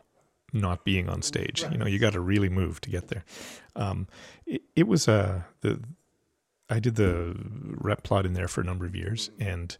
not 0.53 0.83
being 0.83 1.09
on 1.09 1.21
stage. 1.23 1.63
You 1.71 1.77
know, 1.79 1.87
you 1.87 1.97
got 1.97 2.13
to 2.13 2.19
really 2.19 2.49
move 2.49 2.81
to 2.81 2.89
get 2.91 3.07
there. 3.07 3.23
Um, 3.75 4.07
it, 4.45 4.61
it 4.75 4.87
was 4.87 5.07
a 5.07 5.45
the 5.61 5.79
I 6.71 6.79
did 6.79 6.95
the 6.95 7.35
rep 7.37 8.03
plot 8.03 8.25
in 8.25 8.33
there 8.33 8.47
for 8.47 8.61
a 8.61 8.63
number 8.63 8.85
of 8.85 8.95
years, 8.95 9.29
and 9.39 9.77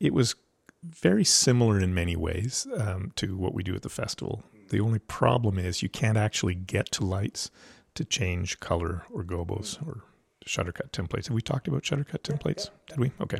it 0.00 0.12
was 0.12 0.34
very 0.82 1.24
similar 1.24 1.78
in 1.78 1.94
many 1.94 2.16
ways 2.16 2.66
um, 2.76 3.12
to 3.16 3.36
what 3.36 3.54
we 3.54 3.62
do 3.62 3.74
at 3.74 3.82
the 3.82 3.88
festival. 3.88 4.42
The 4.70 4.80
only 4.80 4.98
problem 4.98 5.58
is 5.58 5.82
you 5.82 5.88
can't 5.88 6.18
actually 6.18 6.54
get 6.54 6.90
to 6.92 7.04
lights 7.04 7.50
to 7.94 8.04
change 8.04 8.60
color 8.60 9.04
or 9.12 9.22
gobos 9.24 9.80
or 9.86 10.02
shuttercut 10.44 10.90
templates. 10.90 11.28
Have 11.28 11.34
we 11.34 11.42
talked 11.42 11.68
about 11.68 11.82
shuttercut 11.82 12.22
templates? 12.22 12.70
Did 12.88 12.98
we? 12.98 13.12
Okay. 13.20 13.38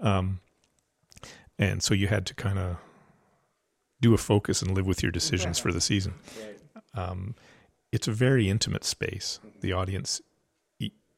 Um, 0.00 0.40
and 1.58 1.82
so 1.82 1.94
you 1.94 2.08
had 2.08 2.26
to 2.26 2.34
kind 2.34 2.58
of 2.58 2.76
do 4.00 4.14
a 4.14 4.18
focus 4.18 4.62
and 4.62 4.74
live 4.74 4.86
with 4.86 5.02
your 5.02 5.12
decisions 5.12 5.58
for 5.58 5.72
the 5.72 5.80
season. 5.80 6.14
Um, 6.94 7.34
it's 7.90 8.06
a 8.06 8.12
very 8.12 8.48
intimate 8.48 8.84
space. 8.84 9.40
The 9.60 9.72
audience, 9.72 10.20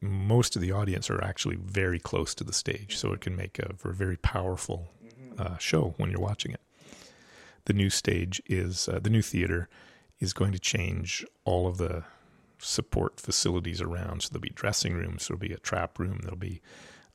most 0.01 0.55
of 0.55 0.61
the 0.61 0.71
audience 0.71 1.09
are 1.09 1.23
actually 1.23 1.57
very 1.57 1.99
close 1.99 2.33
to 2.35 2.43
the 2.43 2.53
stage, 2.53 2.97
so 2.97 3.13
it 3.13 3.21
can 3.21 3.35
make 3.35 3.59
a, 3.59 3.73
for 3.77 3.91
a 3.91 3.95
very 3.95 4.17
powerful 4.17 4.89
uh, 5.37 5.57
show 5.57 5.93
when 5.97 6.09
you're 6.09 6.19
watching 6.19 6.51
it. 6.51 6.61
The 7.65 7.73
new 7.73 7.89
stage 7.89 8.41
is 8.47 8.89
uh, 8.89 8.99
the 8.99 9.09
new 9.09 9.21
theater 9.21 9.69
is 10.19 10.33
going 10.33 10.51
to 10.51 10.59
change 10.59 11.25
all 11.45 11.67
of 11.67 11.77
the 11.77 12.03
support 12.57 13.19
facilities 13.19 13.81
around. 13.81 14.23
So 14.23 14.29
there'll 14.31 14.41
be 14.41 14.49
dressing 14.49 14.93
rooms, 14.93 15.27
there'll 15.27 15.39
be 15.39 15.53
a 15.53 15.59
trap 15.59 15.99
room, 15.99 16.19
there'll 16.21 16.37
be. 16.37 16.61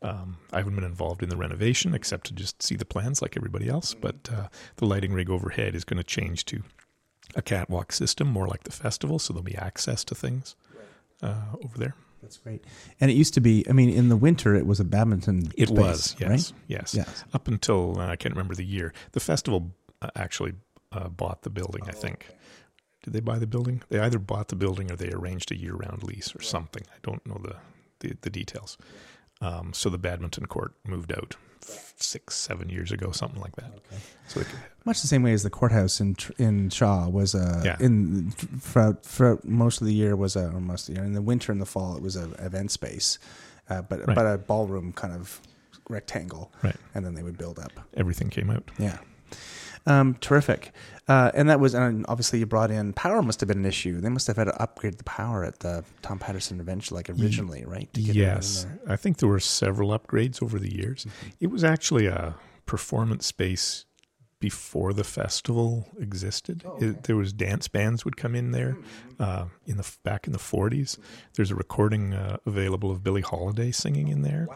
Um, 0.02 0.36
I 0.52 0.58
haven't 0.58 0.74
been 0.74 0.84
involved 0.84 1.22
in 1.22 1.30
the 1.30 1.38
renovation 1.38 1.94
except 1.94 2.26
to 2.26 2.34
just 2.34 2.62
see 2.62 2.76
the 2.76 2.84
plans 2.84 3.22
like 3.22 3.34
everybody 3.34 3.68
else. 3.68 3.94
But 3.94 4.28
uh, 4.30 4.48
the 4.76 4.84
lighting 4.84 5.12
rig 5.12 5.30
overhead 5.30 5.74
is 5.74 5.84
going 5.84 5.96
to 5.96 6.04
change 6.04 6.44
to 6.46 6.62
a 7.34 7.40
catwalk 7.42 7.92
system, 7.92 8.28
more 8.28 8.46
like 8.46 8.64
the 8.64 8.72
festival. 8.72 9.18
So 9.18 9.32
there'll 9.32 9.42
be 9.42 9.56
access 9.56 10.04
to 10.04 10.14
things 10.14 10.54
uh, 11.22 11.54
over 11.64 11.78
there. 11.78 11.94
That's 12.26 12.38
great. 12.38 12.64
And 13.00 13.08
it 13.08 13.14
used 13.14 13.34
to 13.34 13.40
be. 13.40 13.64
I 13.68 13.72
mean, 13.72 13.88
in 13.88 14.08
the 14.08 14.16
winter, 14.16 14.56
it 14.56 14.66
was 14.66 14.80
a 14.80 14.84
badminton. 14.84 15.52
It 15.56 15.68
space, 15.68 15.78
was, 15.78 16.16
yes, 16.18 16.28
right? 16.28 16.52
yes, 16.66 16.94
Yes. 16.94 17.24
Up 17.32 17.46
until 17.46 18.00
uh, 18.00 18.08
I 18.08 18.16
can't 18.16 18.34
remember 18.34 18.56
the 18.56 18.64
year. 18.64 18.92
The 19.12 19.20
festival 19.20 19.70
uh, 20.02 20.10
actually 20.16 20.54
uh, 20.90 21.08
bought 21.08 21.42
the 21.42 21.50
building. 21.50 21.82
I 21.86 21.92
think. 21.92 22.26
Did 23.04 23.12
they 23.12 23.20
buy 23.20 23.38
the 23.38 23.46
building? 23.46 23.82
They 23.90 24.00
either 24.00 24.18
bought 24.18 24.48
the 24.48 24.56
building 24.56 24.90
or 24.90 24.96
they 24.96 25.12
arranged 25.12 25.52
a 25.52 25.56
year-round 25.56 26.02
lease 26.02 26.34
or 26.34 26.42
something. 26.42 26.82
I 26.90 26.98
don't 27.02 27.24
know 27.24 27.40
the 27.40 27.56
the, 28.00 28.16
the 28.22 28.30
details. 28.30 28.76
Um, 29.40 29.72
so 29.72 29.90
the 29.90 29.98
badminton 29.98 30.46
court 30.46 30.72
moved 30.86 31.12
out 31.12 31.36
f- 31.62 31.92
six, 31.96 32.34
seven 32.36 32.68
years 32.70 32.90
ago, 32.92 33.10
something 33.12 33.40
like 33.40 33.54
that. 33.56 33.70
So 34.28 34.40
could, 34.40 34.48
Much 34.84 35.02
the 35.02 35.08
same 35.08 35.22
way 35.22 35.32
as 35.32 35.42
the 35.42 35.50
courthouse 35.50 36.00
in 36.00 36.16
in 36.38 36.70
Shaw 36.70 37.08
was 37.08 37.34
a 37.34 37.60
Yeah. 37.64 37.76
in 37.80 38.30
throughout, 38.30 39.02
throughout 39.04 39.44
most 39.44 39.80
of 39.80 39.86
the 39.86 39.92
year 39.94 40.16
was 40.16 40.36
a 40.36 40.46
or 40.48 40.60
most 40.60 40.88
of 40.88 40.94
the 40.94 41.00
year 41.00 41.06
in 41.06 41.12
the 41.12 41.22
winter 41.22 41.52
and 41.52 41.60
the 41.60 41.66
fall 41.66 41.96
it 41.96 42.02
was 42.02 42.16
a 42.16 42.30
event 42.44 42.70
space, 42.70 43.18
uh, 43.68 43.82
but 43.82 44.06
Right. 44.06 44.14
but 44.14 44.26
a 44.26 44.38
ballroom 44.38 44.92
kind 44.92 45.12
of 45.14 45.40
rectangle, 45.90 46.50
Right. 46.62 46.76
And 46.94 47.04
then 47.04 47.14
they 47.14 47.22
would 47.22 47.36
build 47.38 47.58
up. 47.58 47.72
everything 47.94 48.28
came 48.30 48.48
out. 48.50 48.70
Yeah. 48.78 48.98
Um, 49.86 50.14
terrific. 50.20 50.72
Uh, 51.08 51.30
and 51.34 51.48
that 51.48 51.60
was, 51.60 51.74
and 51.74 52.04
obviously 52.08 52.40
you 52.40 52.46
brought 52.46 52.70
in 52.72 52.92
power 52.92 53.22
must 53.22 53.40
have 53.40 53.46
been 53.48 53.58
an 53.58 53.64
issue. 53.64 54.00
They 54.00 54.08
must 54.08 54.26
have 54.26 54.36
had 54.36 54.44
to 54.44 54.60
upgrade 54.60 54.98
the 54.98 55.04
power 55.04 55.44
at 55.44 55.60
the 55.60 55.84
Tom 56.02 56.18
Patterson 56.18 56.58
eventually, 56.60 56.98
like 56.98 57.10
originally, 57.10 57.64
right? 57.64 57.92
To 57.94 58.00
get 58.00 58.16
Yes. 58.16 58.66
I 58.88 58.96
think 58.96 59.18
there 59.18 59.28
were 59.28 59.40
several 59.40 59.96
upgrades 59.96 60.42
over 60.42 60.58
the 60.58 60.74
years. 60.74 61.06
It 61.40 61.48
was 61.48 61.62
actually 61.62 62.06
a 62.06 62.34
performance 62.66 63.26
space 63.26 63.84
before 64.38 64.92
the 64.92 65.04
festival 65.04 65.88
existed. 65.98 66.62
it, 66.80 67.04
there 67.04 67.16
was 67.16 67.32
dance 67.32 67.68
bands 67.68 68.04
would 68.04 68.16
come 68.16 68.34
in 68.34 68.50
there 68.50 68.76
uh, 69.18 69.46
in 69.64 69.76
the 69.78 69.96
back 70.02 70.26
in 70.26 70.32
the 70.32 70.38
40s. 70.38 70.98
There's 71.36 71.50
a 71.50 71.54
recording 71.54 72.12
uh, 72.12 72.36
available 72.44 72.90
of 72.90 73.02
Billie 73.02 73.22
Holiday 73.22 73.70
singing 73.70 74.08
in 74.08 74.22
there. 74.22 74.46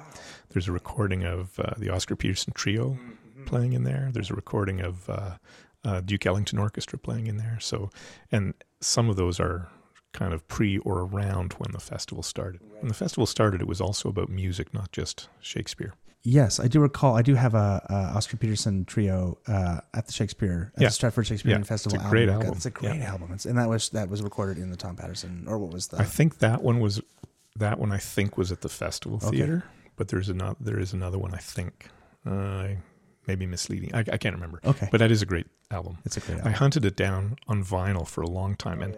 There's 0.51 0.69
a 0.69 0.73
recording 0.73 1.24
of 1.24 1.59
uh, 1.59 1.74
the 1.78 1.89
Oscar 1.90 2.15
Peterson 2.15 2.52
Trio 2.55 2.98
playing 3.47 3.73
in 3.73 3.85
there. 3.85 4.11
There's 4.12 4.31
a 4.31 4.35
recording 4.35 4.81
of 4.81 5.09
uh, 5.11 5.37
uh, 5.85 6.01
Duke 6.01 6.27
Ellington 6.27 6.59
Orchestra 6.59 6.99
playing 6.99 7.27
in 7.27 7.37
there. 7.37 7.59
So, 7.61 7.91
and 8.33 8.55
some 8.81 9.09
of 9.09 9.17
those 9.17 9.41
are 9.41 9.69
kind 10.12 10.33
of 10.33 10.47
pre 10.49 10.79
or 10.79 11.01
around 11.01 11.53
when 11.55 11.73
the 11.73 11.81
festival 11.81 12.23
started. 12.23 12.61
When 12.81 12.89
the 12.89 12.95
festival 12.95 13.27
started, 13.27 13.61
it 13.61 13.67
was 13.69 13.81
also 13.81 14.09
about 14.09 14.29
music, 14.29 14.73
not 14.75 14.93
just 14.93 15.29
Shakespeare. 15.41 15.95
Yes, 16.23 16.61
I 16.61 16.69
do 16.69 16.81
recall. 16.81 17.17
I 17.17 17.23
do 17.23 17.35
have 17.35 17.55
a, 17.55 17.83
a 17.89 17.95
Oscar 18.17 18.37
Peterson 18.37 18.85
trio 18.85 19.39
uh, 19.49 19.81
at 19.95 20.07
the 20.07 20.12
Shakespeare, 20.12 20.71
at 20.77 20.83
Yeah. 20.83 20.89
the 20.89 20.93
Stratford 20.93 21.27
Shakespearean 21.27 21.61
Yeah, 21.62 21.65
Festival. 21.65 21.97
it's 21.97 22.05
a 22.07 22.11
great 22.11 22.29
album. 22.29 22.43
album. 22.43 22.57
It's 22.59 22.67
a 22.67 22.71
great 22.71 22.97
Yeah. 22.97 23.11
album, 23.12 23.31
it's, 23.33 23.47
and 23.47 23.57
that 23.57 23.71
was 23.71 23.89
that 23.91 24.11
was 24.11 24.21
recorded 24.23 24.59
in 24.59 24.71
the 24.71 24.77
Tom 24.77 24.97
Patterson, 24.97 25.47
or 25.49 25.59
what 25.59 25.73
was 25.73 25.89
the? 25.89 25.99
I 25.99 26.05
think 26.05 26.39
that 26.41 26.62
one 26.62 26.79
was 26.81 27.01
that 27.57 27.79
one. 27.79 27.91
I 27.91 27.97
think 27.97 28.37
was 28.37 28.53
at 28.53 28.61
the 28.61 28.69
festival 28.69 29.17
Okay. 29.23 29.39
theater, 29.39 29.65
but 29.97 30.09
there's 30.09 30.29
another. 30.29 30.57
There 30.61 30.79
is 30.79 30.93
another 30.93 31.19
one. 31.19 31.33
I 31.33 31.39
think. 31.39 31.89
Uh, 32.27 32.67
maybe 33.31 33.47
misleading. 33.47 33.94
I, 33.94 34.01
I 34.01 34.19
can't 34.19 34.35
remember. 34.35 34.61
Okay. 34.65 34.89
but 34.90 34.98
that 34.98 35.11
is 35.12 35.23
a 35.23 35.27
great 35.27 35.47
album. 35.70 35.98
it's 36.05 36.16
a 36.16 36.20
great 36.20 36.39
album. 36.39 36.52
I 36.52 36.57
hunted 36.57 36.85
it 36.85 36.97
down 36.97 37.36
on 37.47 37.62
vinyl 37.62 38.07
for 38.07 38.23
a 38.23 38.27
long 38.28 38.57
time, 38.57 38.82
and 38.82 38.97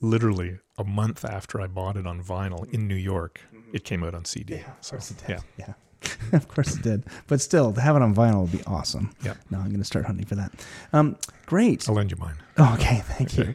literally 0.00 0.58
a 0.78 0.84
month 0.84 1.24
after 1.24 1.60
I 1.60 1.66
bought 1.66 1.96
it 1.96 2.06
on 2.06 2.22
vinyl 2.22 2.72
in 2.72 2.86
New 2.88 2.94
York, 2.96 3.40
it 3.72 3.84
came 3.84 4.02
out 4.04 4.14
on 4.14 4.24
CD. 4.24 4.54
Yeah, 4.56 4.60
of 4.70 4.76
So, 4.80 4.90
course 4.92 5.10
it 5.10 5.18
did. 5.18 5.28
yeah. 5.30 5.40
Yeah, 5.58 5.74
of 6.38 6.48
course 6.48 6.76
it 6.76 6.82
did. 6.82 7.04
But 7.26 7.40
still, 7.40 7.72
to 7.72 7.80
have 7.80 7.96
it 7.96 8.02
on 8.02 8.14
vinyl 8.14 8.42
would 8.42 8.52
be 8.52 8.62
awesome. 8.66 9.10
Yeah. 9.24 9.34
Now 9.50 9.58
I'm 9.60 9.68
going 9.68 9.78
to 9.78 9.84
start 9.84 10.04
hunting 10.06 10.26
for 10.26 10.34
that. 10.36 10.52
Um, 10.92 11.16
great. 11.46 11.88
I'll 11.88 11.94
lend 11.94 12.10
you 12.10 12.16
mine. 12.16 12.36
Oh, 12.58 12.74
okay, 12.74 13.00
thank 13.04 13.36
you. 13.38 13.54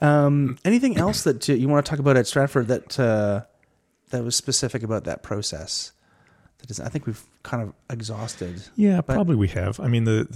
Um, 0.00 0.58
anything 0.64 0.96
else 0.98 1.22
that 1.24 1.48
uh, 1.48 1.52
you 1.54 1.68
want 1.68 1.84
to 1.84 1.90
talk 1.90 1.98
about 1.98 2.16
at 2.16 2.26
Stratford 2.26 2.68
that 2.68 2.98
uh, 3.00 3.42
that 4.10 4.22
was 4.24 4.36
specific 4.36 4.82
about 4.82 5.04
that 5.04 5.22
process? 5.22 5.92
That 6.58 6.70
is, 6.70 6.80
I 6.80 6.88
think 6.88 7.06
we've 7.06 7.22
kind 7.48 7.62
of 7.62 7.72
exhausted. 7.90 8.62
Yeah, 8.76 8.96
But- 9.00 9.14
probably 9.14 9.36
we 9.36 9.48
have. 9.48 9.80
I 9.80 9.88
mean, 9.88 10.04
the 10.04 10.26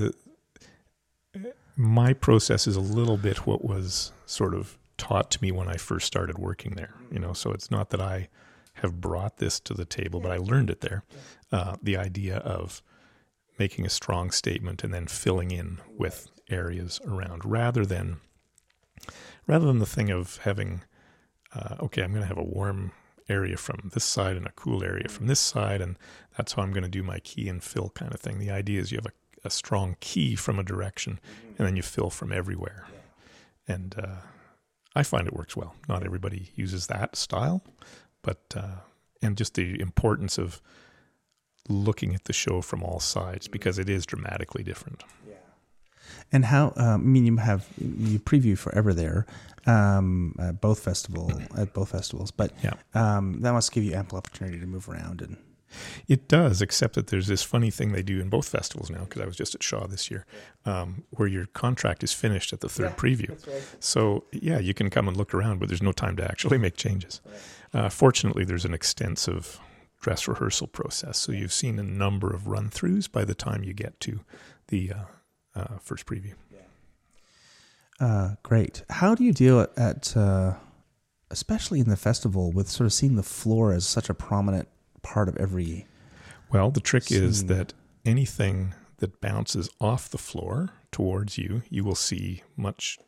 the 1.35 1.53
my 1.77 2.13
process 2.13 2.67
is 2.67 2.77
a 2.77 2.81
little 2.81 3.17
bit 3.17 3.47
what 3.47 3.65
was 3.65 4.13
sort 4.27 4.55
of 4.55 4.77
taught 4.99 5.31
to 5.33 5.39
me 5.43 5.51
when 5.51 5.69
I 5.69 5.77
first 5.77 6.07
started 6.07 6.39
working 6.39 6.73
there. 6.75 6.95
You 7.11 7.19
know, 7.19 7.33
so 7.33 7.51
it's 7.53 7.71
not 7.71 7.91
that 7.91 8.01
I 8.01 8.29
have 8.75 9.01
brought 9.01 9.39
this 9.39 9.59
to 9.61 9.75
the 9.75 9.85
table, 9.85 10.21
but 10.21 10.31
I 10.33 10.37
learned 10.37 10.71
it 10.71 10.81
there. 10.81 11.05
Uh, 11.51 11.77
the 11.83 11.97
idea 11.97 12.37
of 12.39 12.83
making 13.59 13.85
a 13.87 13.91
strong 13.91 14.31
statement 14.31 14.83
and 14.85 14.93
then 14.93 15.07
filling 15.07 15.51
in 15.51 15.79
with 15.97 16.29
areas 16.51 17.01
around, 17.07 17.45
rather 17.45 17.85
than 17.87 18.19
rather 19.47 19.67
than 19.67 19.79
the 19.79 19.87
thing 19.87 20.11
of 20.11 20.37
having, 20.39 20.83
uh, 21.55 21.77
okay, 21.81 22.03
I'm 22.03 22.11
going 22.11 22.23
to 22.23 22.29
have 22.29 22.39
a 22.39 22.43
warm 22.45 22.93
area 23.29 23.57
from 23.57 23.91
this 23.95 24.05
side 24.05 24.37
and 24.37 24.47
a 24.47 24.53
cool 24.53 24.85
area 24.85 25.09
from 25.09 25.27
this 25.27 25.41
side, 25.41 25.81
and 25.81 25.97
that's 26.37 26.53
how 26.55 26.63
I'm 26.63 26.73
going 26.73 26.83
to 26.85 26.89
do 26.89 27.03
my 27.03 27.19
key 27.21 27.49
and 27.49 27.63
fill 27.63 27.91
kind 27.91 28.13
of 28.13 28.21
thing. 28.21 28.39
The 28.39 28.51
idea 28.51 28.81
is 28.81 28.91
you 28.93 28.99
have 28.99 29.07
a, 29.07 29.49
a 29.49 29.51
strong 29.51 29.97
key 30.01 30.35
from 30.37 30.59
a 30.59 30.63
direction, 30.63 31.21
and 31.59 31.67
then 31.67 31.77
you 31.77 31.83
fill 31.83 32.11
from 32.11 32.33
everywhere. 32.33 32.87
And 33.69 33.95
uh, 33.99 34.17
I 34.95 35.03
find 35.03 35.27
it 35.27 35.35
works 35.35 35.57
well. 35.57 35.75
Not 35.89 36.05
everybody 36.05 36.51
uses 36.55 36.87
that 36.89 37.17
style, 37.17 37.63
but 38.23 38.41
uh, 38.57 38.77
and 39.21 39.37
just 39.37 39.55
the 39.55 39.81
importance 39.81 40.39
of 40.39 40.61
looking 41.69 42.15
at 42.15 42.25
the 42.25 42.33
show 42.33 42.61
from 42.61 42.83
all 42.83 42.99
sides 42.99 43.47
because 43.47 43.79
it 43.79 43.89
is 43.89 44.05
dramatically 44.05 44.65
different. 44.65 45.05
Yeah. 45.29 45.35
And 46.33 46.45
how? 46.47 46.73
Um, 46.77 46.87
I 46.95 46.97
mean, 46.99 47.27
you 47.27 47.37
have 47.37 47.67
you 47.79 48.19
preview 48.19 48.59
forever 48.59 48.93
there, 48.93 49.27
um, 49.67 50.35
at 50.41 50.61
both 50.61 50.81
festival 50.81 51.31
at 51.57 51.73
both 51.73 51.91
festivals, 51.91 52.31
but 52.31 52.53
Yeah. 52.65 52.75
um, 52.95 53.41
that 53.43 53.53
must 53.53 53.71
give 53.73 53.85
you 53.85 53.95
ample 53.95 54.19
opportunity 54.19 54.59
to 54.61 54.67
move 54.67 54.89
around 54.89 55.23
and. 55.23 55.37
It 56.09 56.29
does, 56.29 56.61
except 56.61 56.95
that 56.95 57.07
there's 57.07 57.27
this 57.27 57.43
funny 57.43 57.71
thing 57.71 57.93
they 57.93 58.03
do 58.03 58.21
in 58.21 58.29
both 58.29 58.49
festivals 58.49 58.91
now, 58.91 59.05
because 59.05 59.23
I 59.23 59.27
was 59.27 59.37
just 59.37 59.55
at 59.55 59.63
Shaw 59.63 59.87
this 59.87 60.11
year, 60.11 60.27
um, 60.65 61.05
where 61.11 61.29
your 61.29 61.47
contract 61.47 62.03
is 62.03 62.13
finished 62.13 62.53
at 62.53 62.61
the 62.61 62.69
third 62.69 62.97
preview. 62.97 63.39
So, 63.81 64.25
yeah, 64.33 64.59
you 64.59 64.75
can 64.75 64.91
come 64.91 65.09
and 65.09 65.17
look 65.17 65.33
around, 65.33 65.61
but 65.61 65.69
there's 65.69 65.83
no 65.83 65.93
time 65.93 66.17
to 66.17 66.25
actually 66.25 66.59
make 66.59 66.77
changes. 66.77 67.21
Uh, 67.73 67.89
fortunately, 67.89 68.45
there's 68.45 68.65
an 68.65 68.75
extensive 68.75 69.61
dress 70.01 70.27
rehearsal 70.27 70.67
process. 70.67 71.19
So, 71.19 71.33
you've 71.33 71.53
seen 71.53 71.79
a 71.79 71.83
number 71.83 72.33
of 72.35 72.49
run 72.49 72.69
throughs 72.71 73.11
by 73.11 73.25
the 73.25 73.35
time 73.35 73.63
you 73.63 73.73
get 73.73 73.99
to 74.01 74.21
the 74.69 74.93
uh, 74.93 75.05
uh, 75.55 75.79
first 75.81 76.07
preview. 76.07 76.35
Uh, 78.01 78.35
great. 78.43 78.83
How 78.91 79.15
do 79.15 79.23
you 79.23 79.33
deal 79.33 79.61
at, 79.61 79.79
at 79.79 80.17
uh, 80.17 80.55
especially 81.31 81.79
in 81.79 81.89
the 81.89 81.97
festival, 81.97 82.51
with 82.51 82.69
sort 82.69 82.87
of 82.87 82.93
seeing 82.93 83.15
the 83.15 83.23
floor 83.23 83.73
as 83.73 83.87
such 83.87 84.11
a 84.11 84.15
prominent 84.15 84.69
part 85.03 85.29
of 85.29 85.37
every? 85.37 85.87
Well, 86.53 86.71
the 86.71 86.81
trick 86.81 87.11
is 87.11 87.47
that 87.47 87.73
anything 88.05 88.75
that 88.99 89.21
bounces 89.21 89.71
off 89.81 90.11
the 90.11 90.19
floor 90.19 90.71
towards 90.91 91.39
you, 91.39 91.63
you 91.71 91.83
will 91.83 91.95
see 91.95 92.43
much, 92.57 92.99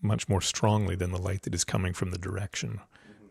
much 0.00 0.28
more 0.28 0.40
strongly 0.40 0.94
than 0.94 1.10
the 1.10 1.20
light 1.20 1.42
that 1.42 1.54
is 1.54 1.64
coming 1.64 1.92
from 1.92 2.12
the 2.12 2.18
direction 2.18 2.80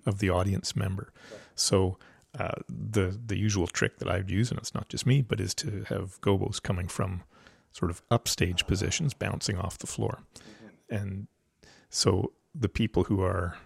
of 0.05 0.19
the 0.19 0.29
audience 0.29 0.75
member. 0.75 1.13
So, 1.55 1.97
uh, 2.37 2.61
the 2.67 3.17
the 3.25 3.37
usual 3.37 3.67
trick 3.67 3.99
that 3.99 4.09
I 4.09 4.17
would 4.17 4.29
use, 4.29 4.51
and 4.51 4.59
it's 4.59 4.75
not 4.75 4.89
just 4.89 5.05
me, 5.07 5.21
but 5.21 5.39
is 5.39 5.55
to 5.55 5.85
have 5.87 6.19
gobos 6.21 6.61
coming 6.61 6.87
from 6.87 7.23
sort 7.71 7.89
of 7.89 8.01
upstage 8.11 8.67
positions, 8.67 9.13
bouncing 9.13 9.57
off 9.57 9.77
the 9.77 9.87
floor, 9.87 10.19
and 10.89 11.27
so 11.89 12.33
the 12.53 12.69
people 12.69 13.05
who 13.05 13.21
are 13.21 13.57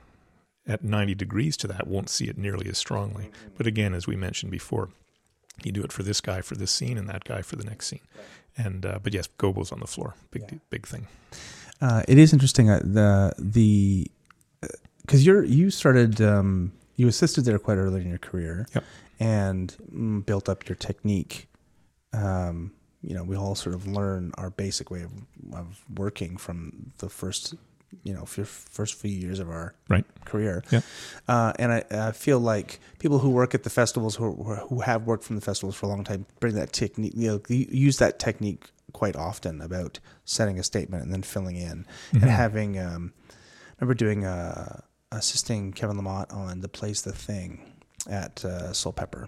at 0.67 0.83
90 0.83 1.15
degrees 1.15 1.57
to 1.57 1.67
that 1.67 1.87
won't 1.87 2.09
see 2.09 2.25
it 2.25 2.37
nearly 2.37 2.69
as 2.69 2.77
strongly. 2.77 3.31
But 3.57 3.65
again, 3.65 3.93
as 3.93 4.05
we 4.05 4.15
mentioned 4.15 4.51
before, 4.51 4.89
you 5.65 5.71
do 5.71 5.83
it 5.83 5.91
for 5.91 6.03
this 6.03 6.21
guy 6.21 6.41
for 6.41 6.55
this 6.55 6.71
scene 6.71 6.97
and 6.97 7.07
that 7.09 7.23
guy 7.23 7.41
for 7.41 7.55
the 7.55 7.63
next 7.63 7.88
scene. 7.88 8.01
And 8.57 8.85
uh, 8.85 8.99
but 9.01 9.13
yes, 9.13 9.27
gobos 9.38 9.71
on 9.71 9.79
the 9.79 9.88
floor, 9.88 10.15
big 10.31 10.59
big 10.69 10.85
thing. 10.88 11.07
Uh, 11.81 12.03
it 12.07 12.17
is 12.17 12.33
interesting. 12.33 12.69
Uh, 12.69 12.79
the 12.83 13.33
the 13.39 14.07
because 15.01 15.25
you're 15.25 15.43
you 15.43 15.69
started 15.71 16.21
um, 16.21 16.71
you 16.95 17.07
assisted 17.07 17.45
there 17.45 17.57
quite 17.59 17.77
early 17.77 18.01
in 18.01 18.09
your 18.09 18.17
career, 18.19 18.67
Yep. 18.75 18.83
and 19.19 19.75
mm, 19.93 20.25
built 20.25 20.47
up 20.49 20.67
your 20.69 20.75
technique. 20.75 21.47
Um, 22.13 22.71
you 23.01 23.15
know, 23.15 23.23
we 23.23 23.35
all 23.35 23.55
sort 23.55 23.73
of 23.73 23.88
learn 23.88 24.31
our 24.38 24.49
basic 24.51 24.91
way 24.91 25.01
of, 25.01 25.11
of 25.53 25.83
working 25.95 26.38
from 26.38 26.91
the 26.99 27.09
first, 27.09 27.55
you 28.03 28.13
know, 28.13 28.26
first 28.26 28.95
few 28.95 29.11
years 29.11 29.39
of 29.39 29.49
our 29.49 29.73
Right. 29.89 30.05
career. 30.26 30.63
Yeah. 30.72 30.81
Uh, 31.27 31.53
and 31.59 31.72
I, 31.73 31.84
I 31.91 32.11
feel 32.11 32.39
like 32.39 32.80
people 32.99 33.19
who 33.19 33.30
work 33.30 33.53
at 33.53 33.63
the 33.63 33.69
festivals, 33.69 34.15
who 34.15 34.31
who 34.69 34.80
have 34.81 35.05
worked 35.05 35.23
from 35.23 35.35
the 35.35 35.41
festivals 35.41 35.76
for 35.76 35.85
a 35.88 35.89
long 35.89 36.03
time, 36.03 36.26
bring 36.39 36.55
that 36.55 36.72
technique, 36.73 37.13
you 37.15 37.27
know, 37.27 37.41
use 37.49 37.97
that 37.97 38.18
technique 38.19 38.72
quite 38.93 39.15
often 39.15 39.61
about 39.61 39.99
setting 40.26 40.59
a 40.59 40.63
statement 40.63 41.03
and 41.03 41.13
then 41.13 41.22
filling 41.23 41.55
in 41.57 41.85
and 42.13 42.23
having. 42.23 42.77
Um, 42.80 43.13
I 43.80 43.84
remember 43.84 43.93
doing 43.95 44.26
uh, 44.26 44.81
assisting 45.11 45.73
Kevin 45.73 45.97
Lamotte 45.97 46.31
on 46.34 46.61
the 46.61 46.68
plays 46.69 47.01
The 47.01 47.11
Thing 47.11 47.70
at 48.10 48.44
uh, 48.44 48.72
Soulpepper 48.72 49.28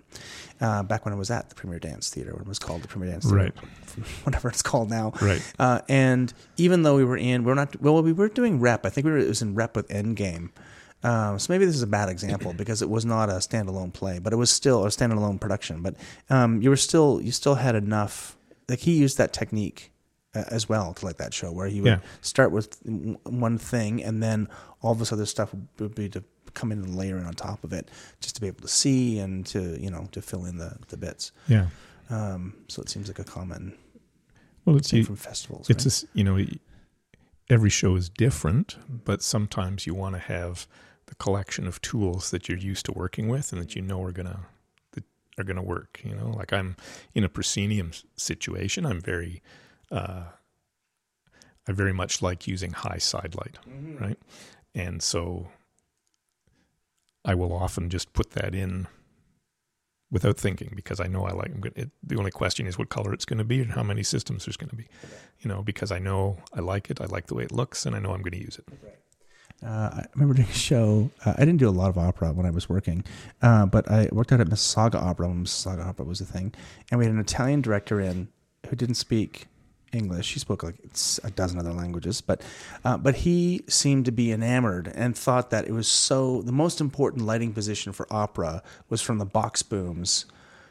uh, 0.62 0.84
back 0.84 1.06
when 1.06 1.14
it 1.14 1.18
was 1.18 1.30
at 1.32 1.50
the 1.50 1.56
Premier 1.56 1.80
Dance 1.80 2.10
Theater, 2.10 2.32
when 2.34 2.42
it 2.42 2.48
was 2.48 2.60
called 2.60 2.82
the 2.82 2.88
Premier 2.88 3.10
Dance 3.12 3.26
Theater, 3.26 3.38
Right. 3.38 3.54
whatever 4.24 4.50
it's 4.50 4.62
called 4.62 4.90
now. 4.90 5.14
Right. 5.22 5.42
Uh, 5.60 5.82
and 5.90 6.34
even 6.58 6.84
though 6.84 6.96
we 6.96 7.04
were 7.06 7.18
in, 7.18 7.44
we 7.44 7.52
are 7.52 7.56
not 7.56 7.80
well, 7.82 8.02
we 8.02 8.14
were 8.14 8.30
doing 8.30 8.60
rep. 8.60 8.86
I 8.86 8.90
think 8.90 9.06
we 9.06 9.12
were 9.12 9.18
it 9.20 9.28
was 9.28 9.42
in 9.42 9.56
rep 9.56 9.76
with 9.76 9.88
Endgame. 9.90 10.50
Um, 11.04 11.38
so 11.38 11.52
maybe 11.52 11.66
this 11.66 11.76
is 11.76 11.82
a 11.82 11.88
bad 11.88 12.08
example 12.10 12.54
because 12.58 12.82
it 12.82 12.90
was 12.90 13.06
not 13.06 13.30
a 13.30 13.34
standalone 13.34 13.92
play, 13.94 14.20
but 14.20 14.32
it 14.34 14.38
was 14.38 14.50
still 14.50 14.86
a 14.86 14.88
standalone 14.88 15.40
production. 15.40 15.82
But 15.82 15.96
um, 16.30 16.62
you 16.62 16.70
were 16.70 16.78
still 16.78 17.20
you 17.22 17.32
still 17.32 17.56
had 17.56 17.76
enough. 17.76 18.38
Like 18.70 18.80
he 18.80 18.94
used 18.94 19.18
that 19.18 19.34
technique 19.34 19.92
uh, 20.34 20.46
as 20.48 20.70
well 20.70 20.94
to 20.94 21.06
like 21.06 21.18
that 21.18 21.34
show 21.34 21.52
where 21.52 21.68
he 21.68 21.82
would 21.82 21.90
Yeah. 21.90 22.00
start 22.22 22.52
with 22.52 22.80
one 23.26 23.58
thing 23.58 24.02
and 24.02 24.24
then 24.24 24.48
all 24.82 24.96
this 24.96 25.12
other 25.12 25.26
stuff 25.26 25.54
would, 25.54 25.68
would 25.80 25.96
be 25.96 26.08
to 26.10 26.24
come 26.54 26.72
in 26.72 26.80
and 26.80 26.96
layer 26.96 27.18
in 27.18 27.26
on 27.26 27.34
top 27.34 27.64
of 27.64 27.74
it 27.74 27.90
just 28.22 28.36
to 28.36 28.42
be 28.42 28.48
able 28.48 28.62
to 28.62 28.68
see 28.68 29.20
and 29.20 29.46
to 29.48 29.80
you 29.82 29.90
know 29.90 30.08
to 30.12 30.22
fill 30.22 30.46
in 30.46 30.58
the 30.58 30.76
the 30.90 30.98
bits. 30.98 31.32
Yeah. 31.48 31.68
Um, 32.10 32.54
so 32.68 32.82
it 32.82 32.90
seems 32.90 33.08
like 33.08 33.20
a 33.20 33.24
common 33.24 33.74
Well, 34.66 34.78
it's 34.78 34.92
you, 34.94 35.04
from 35.06 35.16
festivals. 35.16 35.70
it's 35.70 35.86
right? 35.86 36.04
a 36.04 36.18
you 36.18 36.24
know 36.24 36.46
every 37.50 37.70
show 37.70 37.96
is 37.96 38.10
different, 38.10 38.78
but 39.06 39.22
sometimes 39.22 39.86
you 39.88 39.94
want 39.96 40.16
to 40.16 40.20
have 40.20 40.68
the 41.08 41.16
collection 41.16 41.68
of 41.68 41.82
tools 41.82 42.32
that 42.32 42.48
you're 42.48 42.58
used 42.58 42.86
to 42.86 42.92
working 42.94 43.28
with 43.28 43.52
and 43.52 43.62
that 43.62 43.76
you 43.76 43.82
know 43.82 44.02
are 44.04 44.12
gonna 44.12 44.40
that 44.92 45.04
are 45.38 45.44
gonna 45.44 45.64
work. 45.64 46.02
You 46.04 46.16
know, 46.16 46.30
like 46.30 46.54
I'm 46.54 46.76
in 47.14 47.24
a 47.24 47.30
proscenium 47.30 47.92
situation. 48.16 48.86
I'm 48.86 49.02
very 49.02 49.42
uh, 49.92 50.24
I 51.68 51.72
very 51.72 51.94
much 51.94 52.22
like 52.22 52.48
using 52.48 52.72
high 52.72 52.98
side 53.00 53.36
light, 53.36 53.58
right? 54.00 54.20
And 54.76 55.02
so 55.02 55.48
I 57.26 57.36
will 57.36 57.54
often 57.54 57.90
just 57.90 58.14
put 58.14 58.32
that 58.32 58.54
in 58.54 58.88
without 60.12 60.38
thinking 60.38 60.72
because 60.76 61.00
I 61.00 61.08
know 61.08 61.26
I 61.26 61.32
like. 61.32 61.52
It, 61.76 61.90
the 62.04 62.18
only 62.18 62.32
question 62.32 62.68
is 62.68 62.78
what 62.78 62.90
color 62.90 63.14
it's 63.14 63.26
going 63.26 63.40
to 63.40 63.44
be 63.44 63.62
and 63.62 63.72
how 63.72 63.84
many 63.84 64.04
systems 64.04 64.46
there's 64.46 64.58
going 64.58 64.70
to 64.70 64.76
be. 64.76 64.88
You 65.40 65.50
know, 65.50 65.62
because 65.62 65.92
I 65.92 66.00
know 66.00 66.38
I 66.54 66.62
like 66.62 66.90
it. 66.90 67.02
I 67.02 67.06
like 67.06 67.28
the 67.28 67.36
way 67.36 67.44
it 67.44 67.52
looks, 67.52 67.86
and 67.86 67.96
I 67.96 68.00
know 68.00 68.14
I'm 68.14 68.22
going 68.22 68.34
to 68.34 68.42
use 68.42 68.60
it. 68.60 68.66
Uh, 69.66 69.90
I 69.94 70.06
remember 70.14 70.34
doing 70.34 70.50
a 70.50 70.54
show. 70.54 71.10
Uh, 71.26 71.34
I 71.38 71.40
didn't 71.40 71.58
do 71.58 71.70
a 71.70 71.72
lot 71.72 71.90
of 71.90 71.98
opera 71.98 72.34
when 72.34 72.46
I 72.46 72.50
was 72.50 72.68
working, 72.68 73.04
uh, 73.42 73.66
but 73.66 73.90
I 73.90 74.10
worked 74.12 74.32
out 74.34 74.42
at 74.42 74.48
Mississauga 74.48 74.96
Opera 74.96 75.30
when 75.30 75.46
Mississauga 75.46 75.86
Opera 75.86 76.06
was 76.06 76.20
a 76.20 76.26
thing, 76.26 76.54
and 76.92 77.00
we 77.00 77.06
had 77.06 77.14
an 77.14 77.20
Italian 77.20 77.62
director 77.62 78.00
in 78.00 78.28
who 78.68 78.76
didn't 78.76 78.96
speak 78.96 79.48
English. 79.94 80.34
He 80.34 80.40
spoke 80.40 80.64
like 80.64 80.76
a 81.24 81.32
dozen 81.32 81.60
other 81.60 81.74
languages, 81.74 82.22
but 82.22 82.42
uh, 82.84 82.98
but 82.98 83.16
he 83.16 83.62
seemed 83.68 84.06
to 84.06 84.12
be 84.12 84.32
enamored 84.32 84.92
and 84.96 85.16
thought 85.18 85.50
that 85.52 85.68
it 85.68 85.72
was 85.72 85.88
so. 85.88 86.42
The 86.42 86.52
most 86.52 86.82
important 86.82 87.26
lighting 87.26 87.54
position 87.54 87.94
for 87.94 88.08
opera 88.12 88.64
was 88.90 89.02
from 89.02 89.18
the 89.20 89.26
box 89.26 89.64
booms 89.64 90.26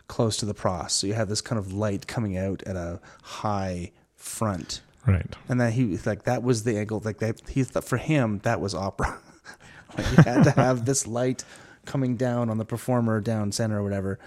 close 0.09 0.37
to 0.39 0.47
the 0.47 0.55
pros. 0.55 0.93
So 0.93 1.07
you 1.07 1.15
have 1.15 1.29
this 1.29 1.41
kind 1.41 1.59
of 1.59 1.73
light 1.73 2.07
coming 2.07 2.37
out 2.37 2.63
at 2.65 2.77
a 2.77 3.01
high 3.23 3.93
front 4.17 4.83
Right. 5.07 5.35
and 5.49 5.61
that 5.61 5.73
he 5.73 5.97
like 6.07 6.25
that 6.25 6.45
was 6.45 6.63
the 6.63 6.79
angle 6.79 7.03
like 7.05 7.19
that 7.19 7.41
he 7.49 7.65
thought 7.65 7.83
for 7.83 7.97
him 7.97 8.39
that 8.45 8.61
was 8.61 8.73
opera 8.73 9.19
like 9.99 10.07
you 10.17 10.23
had 10.23 10.45
to 10.45 10.53
have 10.53 10.85
this 10.85 11.09
light 11.09 11.45
coming 11.87 12.17
down 12.17 12.49
on 12.49 12.57
the 12.59 12.65
performer 12.65 13.21
down 13.21 13.51
center 13.51 13.81
or 13.81 13.83
whatever 13.83 14.21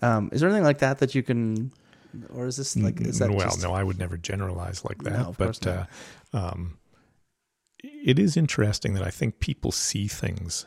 um, 0.00 0.30
is 0.32 0.40
there 0.40 0.48
anything 0.48 0.64
like 0.64 0.78
that 0.78 1.00
that 1.00 1.14
you 1.14 1.22
can 1.22 1.70
or 2.34 2.46
is 2.46 2.56
this 2.56 2.76
like 2.76 3.00
is 3.00 3.18
that 3.18 3.30
well, 3.30 3.48
just, 3.48 3.62
no, 3.62 3.72
I 3.72 3.82
would 3.82 3.98
never 3.98 4.16
generalize 4.16 4.84
like 4.84 5.02
that. 5.04 5.18
No, 5.18 5.34
but 5.36 5.66
uh, 5.66 5.86
um, 6.32 6.78
it 7.82 8.18
is 8.18 8.36
interesting 8.36 8.94
that 8.94 9.02
I 9.02 9.10
think 9.10 9.40
people 9.40 9.72
see 9.72 10.08
things 10.08 10.66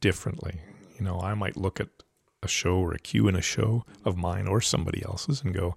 differently. 0.00 0.60
You 0.98 1.04
know, 1.04 1.20
I 1.20 1.34
might 1.34 1.56
look 1.56 1.80
at 1.80 1.88
a 2.42 2.48
show 2.48 2.76
or 2.76 2.92
a 2.92 2.98
cue 2.98 3.28
in 3.28 3.36
a 3.36 3.42
show 3.42 3.84
of 4.04 4.16
mine 4.16 4.46
or 4.46 4.60
somebody 4.60 5.02
else's 5.04 5.42
and 5.42 5.54
go, 5.54 5.76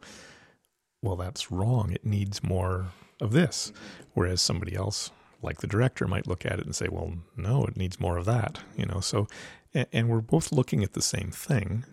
"Well, 1.02 1.16
that's 1.16 1.52
wrong. 1.52 1.92
It 1.92 2.06
needs 2.06 2.44
more 2.44 2.88
of 3.22 3.32
this." 3.32 3.72
Whereas 4.14 4.42
somebody 4.42 4.76
else, 4.76 5.12
like 5.42 5.60
the 5.60 5.68
director, 5.68 6.08
might 6.08 6.28
look 6.28 6.46
at 6.46 6.60
it 6.60 6.66
and 6.66 6.76
say, 6.76 6.88
"Well, 6.90 7.14
no, 7.38 7.66
it 7.66 7.78
needs 7.78 8.00
more 8.00 8.18
of 8.18 8.26
that." 8.26 8.60
You 8.78 8.86
know, 8.86 9.00
so 9.00 9.28
and, 9.74 9.88
and 9.92 10.10
we're 10.10 10.22
both 10.22 10.52
looking 10.52 10.84
at 10.84 10.94
the 10.94 11.02
same 11.02 11.32
thing, 11.32 11.86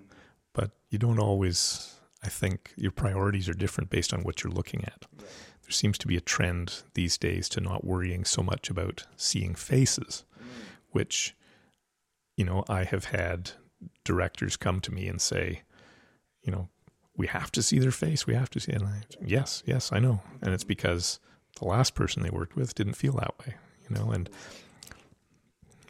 but 0.52 0.70
you 0.88 0.98
don't 0.98 1.18
always. 1.18 1.97
I 2.22 2.28
think 2.28 2.72
your 2.76 2.90
priorities 2.90 3.48
are 3.48 3.55
different 3.55 3.90
based 3.90 4.12
on 4.12 4.22
what 4.22 4.42
you're 4.42 4.52
looking 4.52 4.84
at. 4.84 5.06
There 5.18 5.70
seems 5.70 5.98
to 5.98 6.06
be 6.06 6.16
a 6.16 6.20
trend 6.20 6.82
these 6.94 7.16
days 7.16 7.48
to 7.51 7.60
not 7.60 7.84
worrying 7.84 8.24
so 8.24 8.42
much 8.42 8.68
about 8.68 9.06
seeing 9.16 9.55
faces, 9.55 10.24
which, 10.90 11.34
you 12.36 12.44
know, 12.44 12.64
I 12.68 12.84
have 12.84 13.06
had 13.06 13.52
directors 14.05 14.56
come 14.56 14.80
to 14.80 14.92
me 14.92 15.09
and 15.09 15.20
say, 15.20 15.62
you 16.42 16.52
know, 16.52 16.68
we 17.16 17.26
have 17.26 17.52
to 17.52 17.62
see 17.62 17.78
their 17.78 17.90
face. 17.90 18.26
We 18.26 18.34
have 18.34 18.51
to 18.51 18.60
see 18.60 18.72
it. 18.72 18.80
And 18.80 18.88
I, 18.88 19.02
yes, 19.24 19.62
yes, 19.66 19.92
I 19.92 19.98
know. 19.98 20.22
And 20.42 20.52
it's 20.52 20.64
because 20.64 21.20
the 21.59 21.66
last 21.66 21.94
person 21.94 22.22
they 22.22 22.30
worked 22.30 22.56
with 22.56 22.74
didn't 22.74 22.94
feel 22.94 23.12
that 23.14 23.38
way, 23.38 23.55
you 23.88 23.94
know, 23.97 24.10
and 24.10 24.28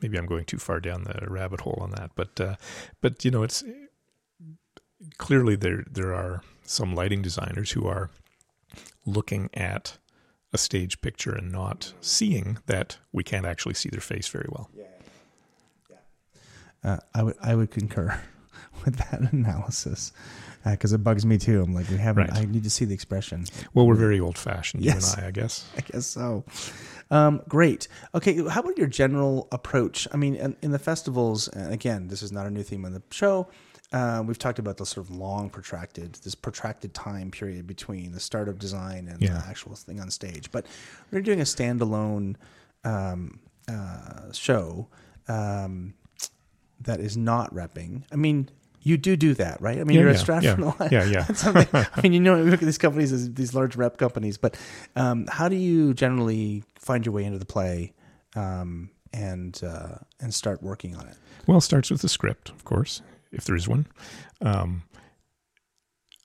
maybe 0.03 0.19
I'm 0.19 0.27
going 0.27 0.45
too 0.45 0.59
far 0.59 0.81
down 0.81 1.05
the 1.05 1.27
rabbit 1.29 1.61
hole 1.61 1.79
on 1.81 1.91
that, 1.93 2.13
but, 2.15 2.41
uh, 2.41 2.57
but, 3.01 3.25
you 3.25 3.31
know, 3.31 3.43
it's 3.43 3.63
clearly 5.19 5.57
there, 5.57 5.85
there 5.91 6.15
are 6.15 6.43
some 6.63 6.95
lighting 6.95 7.23
designers 7.23 7.73
who 7.73 7.87
are 7.87 8.11
looking 9.07 9.51
at 9.55 9.99
a 10.53 10.59
stage 10.59 11.01
picture 11.01 11.33
and 11.35 11.51
not 11.53 11.93
seeing 12.01 12.59
that 12.67 12.99
we 13.13 13.23
can't 13.23 13.47
actually 13.47 13.75
see 13.75 13.89
their 13.89 14.01
face 14.01 14.29
very 14.29 14.49
well. 14.51 14.69
Yeah, 14.77 14.85
uh, 16.85 16.97
I 17.15 17.23
would 17.23 17.37
I 17.43 17.55
would 17.55 17.71
concur 17.71 18.21
with 18.85 18.97
that 18.97 19.33
analysis 19.33 20.13
because 20.65 20.93
it 20.93 21.03
bugs 21.05 21.25
me 21.25 21.39
too. 21.39 21.63
I'm 21.63 21.75
like, 21.75 21.89
we 21.89 21.97
haven't. 21.97 22.29
Right. 22.31 22.39
I 22.39 22.45
need 22.45 22.65
to 22.65 22.71
see 22.71 22.85
the 22.85 22.95
expression. 22.95 23.47
Well, 23.75 23.87
we're 23.87 23.95
very 23.95 24.21
old 24.21 24.37
fashioned, 24.37 24.85
Yes. 24.85 25.13
you 25.13 25.17
and 25.17 25.25
I, 25.25 25.29
I 25.29 25.31
guess. 25.31 25.67
I 25.77 25.81
guess 25.81 26.07
so. 26.07 26.45
Um, 27.11 27.43
great. 27.49 27.89
Okay, 28.15 28.37
how 28.49 28.61
about 28.61 28.77
your 28.77 28.87
general 28.87 29.49
approach? 29.53 30.07
I 30.13 30.17
mean, 30.17 30.35
in, 30.37 30.57
in 30.63 30.71
the 30.71 30.79
festivals, 30.79 31.49
and 31.49 31.73
again, 31.73 32.09
this 32.09 32.23
is 32.23 32.31
not 32.31 32.47
a 32.47 32.51
new 32.51 32.63
theme 32.63 32.85
on 32.85 32.93
the 32.93 33.03
show. 33.11 33.49
Uh, 33.93 34.23
we've 34.25 34.39
talked 34.39 34.59
about 34.61 34.77
the 34.77 34.87
sort 34.87 35.05
of 35.09 35.17
long, 35.17 35.51
protracted, 35.51 36.15
this 36.23 36.35
protracted 36.37 36.95
time 36.95 37.31
period 37.31 37.67
between 37.67 38.13
the 38.13 38.21
start 38.21 38.49
of 38.49 38.59
design 38.59 39.09
and 39.09 39.21
Yeah. 39.21 39.35
the 39.35 39.45
actual 39.49 39.75
thing 39.75 40.01
on 40.01 40.11
stage. 40.11 40.51
But 40.53 40.67
we're 41.11 41.23
doing 41.23 41.41
a 41.41 41.45
standalone 41.45 42.37
um, 42.85 43.41
uh, 43.69 44.31
show 44.33 44.89
um, 45.29 45.95
that 46.81 47.01
is 47.01 47.17
not 47.17 47.53
repping. 47.53 48.05
I 48.13 48.17
mean, 48.17 48.49
you 48.83 48.97
do 48.97 49.17
do 49.17 49.35
that, 49.35 49.61
right? 49.61 49.79
I 49.79 49.85
mean, 49.85 49.97
Yeah, 49.97 50.03
you're 50.03 50.11
yeah, 50.11 50.15
at 50.17 50.21
Stratford 50.21 50.59
yeah. 50.59 50.65
a 50.65 50.67
lot. 50.67 50.93
Yeah, 50.93 51.05
yeah. 51.05 51.89
I 51.95 52.01
mean, 52.01 52.13
you 52.13 52.21
know, 52.21 52.43
we 52.43 52.51
look 52.51 52.63
at 52.63 52.67
these 52.67 52.79
companies 52.79 53.13
as 53.13 53.35
these 53.35 53.55
large 53.55 53.75
rep 53.77 53.99
companies, 53.99 54.39
but 54.39 54.57
um, 54.97 55.27
how 55.31 55.49
do 55.49 55.57
you 55.57 55.93
generally 55.95 56.63
find 56.77 57.05
your 57.05 57.13
way 57.13 57.25
into 57.25 57.39
the 57.39 57.45
play 57.45 57.93
um, 58.37 58.91
and 59.13 59.61
uh, 59.65 59.97
and 60.21 60.33
start 60.33 60.63
working 60.63 60.95
on 60.97 61.09
it? 61.09 61.17
Well, 61.47 61.59
it 61.59 61.63
starts 61.63 61.91
with 61.91 62.01
the 62.03 62.09
script, 62.09 62.49
of 62.51 62.65
course, 62.65 63.03
if 63.33 63.45
there 63.45 63.57
is 63.57 63.69
one. 63.69 63.87
Um, 64.41 64.83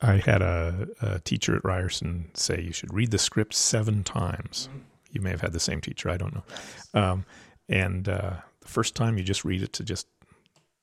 I 0.01 0.17
had 0.17 0.41
a, 0.41 0.87
a 1.01 1.19
teacher 1.19 1.55
at 1.55 1.63
Ryerson 1.63 2.29
say 2.33 2.61
you 2.61 2.73
should 2.73 2.93
read 2.93 3.11
the 3.11 3.17
script 3.17 3.53
seven 3.53 4.03
times. 4.03 4.69
You 5.11 5.21
may 5.21 5.29
have 5.29 5.41
had 5.41 5.53
the 5.53 5.59
same 5.59 5.81
teacher, 5.81 6.09
I 6.09 6.17
don't 6.17 6.35
know. 6.35 6.43
Um, 6.93 7.25
and 7.69 8.07
uh, 8.09 8.33
the 8.61 8.67
first 8.67 8.95
time 8.95 9.17
you 9.17 9.23
just 9.23 9.45
read 9.45 9.63
it 9.63 9.73
to 9.73 9.83
just 9.83 10.07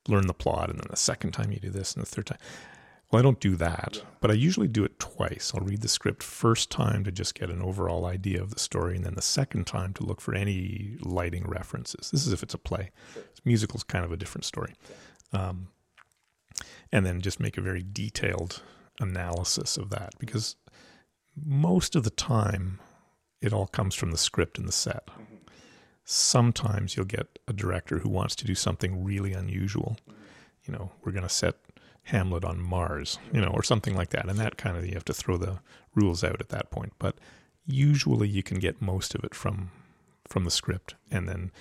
learn 0.09 0.27
the 0.27 0.35
plot, 0.35 0.71
and 0.71 0.79
then 0.79 0.87
the 0.91 0.97
second 0.97 1.33
time 1.33 1.53
you 1.53 1.61
do 1.61 1.71
this, 1.71 1.95
and 1.95 2.03
the 2.03 2.09
third 2.09 2.27
time. 2.27 2.39
Well, 3.11 3.21
I 3.21 3.23
don't 3.23 3.41
do 3.41 3.57
that, 3.57 4.03
but 4.21 4.31
I 4.31 4.35
usually 4.35 4.69
do 4.69 4.85
it 4.85 4.99
twice. 4.99 5.53
I'll 5.55 5.65
read 5.65 5.83
the 5.83 5.89
script 5.89 6.23
first 6.23 6.71
time 6.71 7.05
to 7.05 7.13
just 7.13 7.35
get 7.35 7.51
an 7.51 7.61
overall 7.61 8.07
idea 8.07 8.41
of 8.41 8.55
the 8.55 8.59
story, 8.59 8.97
and 8.97 9.05
then 9.05 9.15
the 9.15 9.23
second 9.23 9.67
time 9.67 9.93
to 9.95 10.05
look 10.05 10.21
for 10.21 10.35
any 10.35 10.97
lighting 11.03 11.45
references. 11.47 12.11
This 12.11 12.27
is 12.27 12.33
if 12.33 12.43
it's 12.43 12.55
a 12.55 12.59
play. 12.59 12.91
Musical's 13.45 13.85
kind 13.85 14.05
of 14.05 14.13
a 14.13 14.17
different 14.17 14.47
story. 14.47 14.73
Um, 15.33 15.69
and 16.93 17.07
then 17.07 17.21
just 17.21 17.41
make 17.41 17.57
a 17.57 17.63
very 17.63 17.83
detailed 17.83 18.63
analysis 19.01 19.77
of 19.77 19.91
that 19.91 20.13
because 20.19 20.57
most 21.35 21.97
of 21.97 22.05
the 22.05 22.11
time 22.11 22.79
it 23.41 23.53
all 23.53 23.67
comes 23.67 23.95
from 23.95 24.11
the 24.11 24.19
script 24.19 24.59
and 24.59 24.69
the 24.69 24.73
set. 24.73 25.09
Sometimes 26.05 26.97
you'll 26.97 27.07
get 27.07 27.39
a 27.49 27.53
director 27.53 27.99
who 27.99 28.09
wants 28.09 28.37
to 28.37 28.45
do 28.45 28.55
something 28.55 29.03
really 29.03 29.33
unusual. 29.33 29.97
You 30.65 30.73
know, 30.73 30.93
we're 31.03 31.13
going 31.13 31.23
to 31.23 31.29
set 31.29 31.57
Hamlet 32.05 32.45
on 32.45 32.61
Mars, 32.61 33.19
you 33.33 33.41
know, 33.41 33.51
or 33.55 33.63
something 33.63 33.95
like 33.95 34.11
that. 34.11 34.29
And 34.29 34.39
that 34.39 34.57
kind 34.57 34.77
of, 34.77 34.87
you 34.87 34.95
have 34.95 35.05
to 35.07 35.15
throw 35.15 35.37
the 35.37 35.61
rules 35.95 36.23
out 36.23 36.41
at 36.41 36.51
that 36.51 36.71
point. 36.71 36.93
But 36.99 37.17
usually 37.67 38.29
you 38.29 38.43
can 38.43 38.59
get 38.59 38.83
most 38.83 39.15
of 39.15 39.25
it 39.25 39.35
from 39.35 39.71
from 40.29 40.45
the 40.45 40.51
script 40.51 40.95
and 41.11 41.29
then 41.29 41.53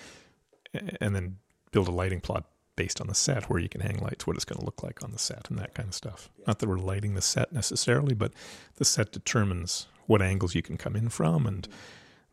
and 1.00 1.16
then 1.16 1.38
build 1.72 1.88
a 1.88 1.92
lighting 1.92 2.22
plot 2.22 2.46
based 2.82 3.00
on 3.00 3.08
the 3.08 3.14
set 3.14 3.48
where 3.50 3.60
you 3.60 3.70
can 3.70 3.82
hang 3.82 3.98
lights, 4.00 4.26
what 4.26 4.36
it's 4.36 4.46
going 4.46 4.60
to 4.60 4.66
look 4.66 4.82
like 4.82 5.04
on 5.04 5.12
the 5.12 5.20
set, 5.20 5.50
and 5.50 5.60
that 5.60 5.74
kind 5.76 5.88
of 5.90 5.94
stuff. 5.94 6.30
Not 6.48 6.58
that 6.60 6.68
we're 6.70 6.78
lighting 6.92 7.14
the 7.14 7.22
set 7.22 7.54
necessarily, 7.54 8.16
but 8.16 8.32
the 8.78 8.86
set 8.86 9.12
determines 9.12 9.88
what 10.08 10.22
angles 10.22 10.56
you 10.56 10.64
can 10.64 10.78
come 10.78 10.96
in 10.96 11.10
from, 11.10 11.46
and 11.46 11.68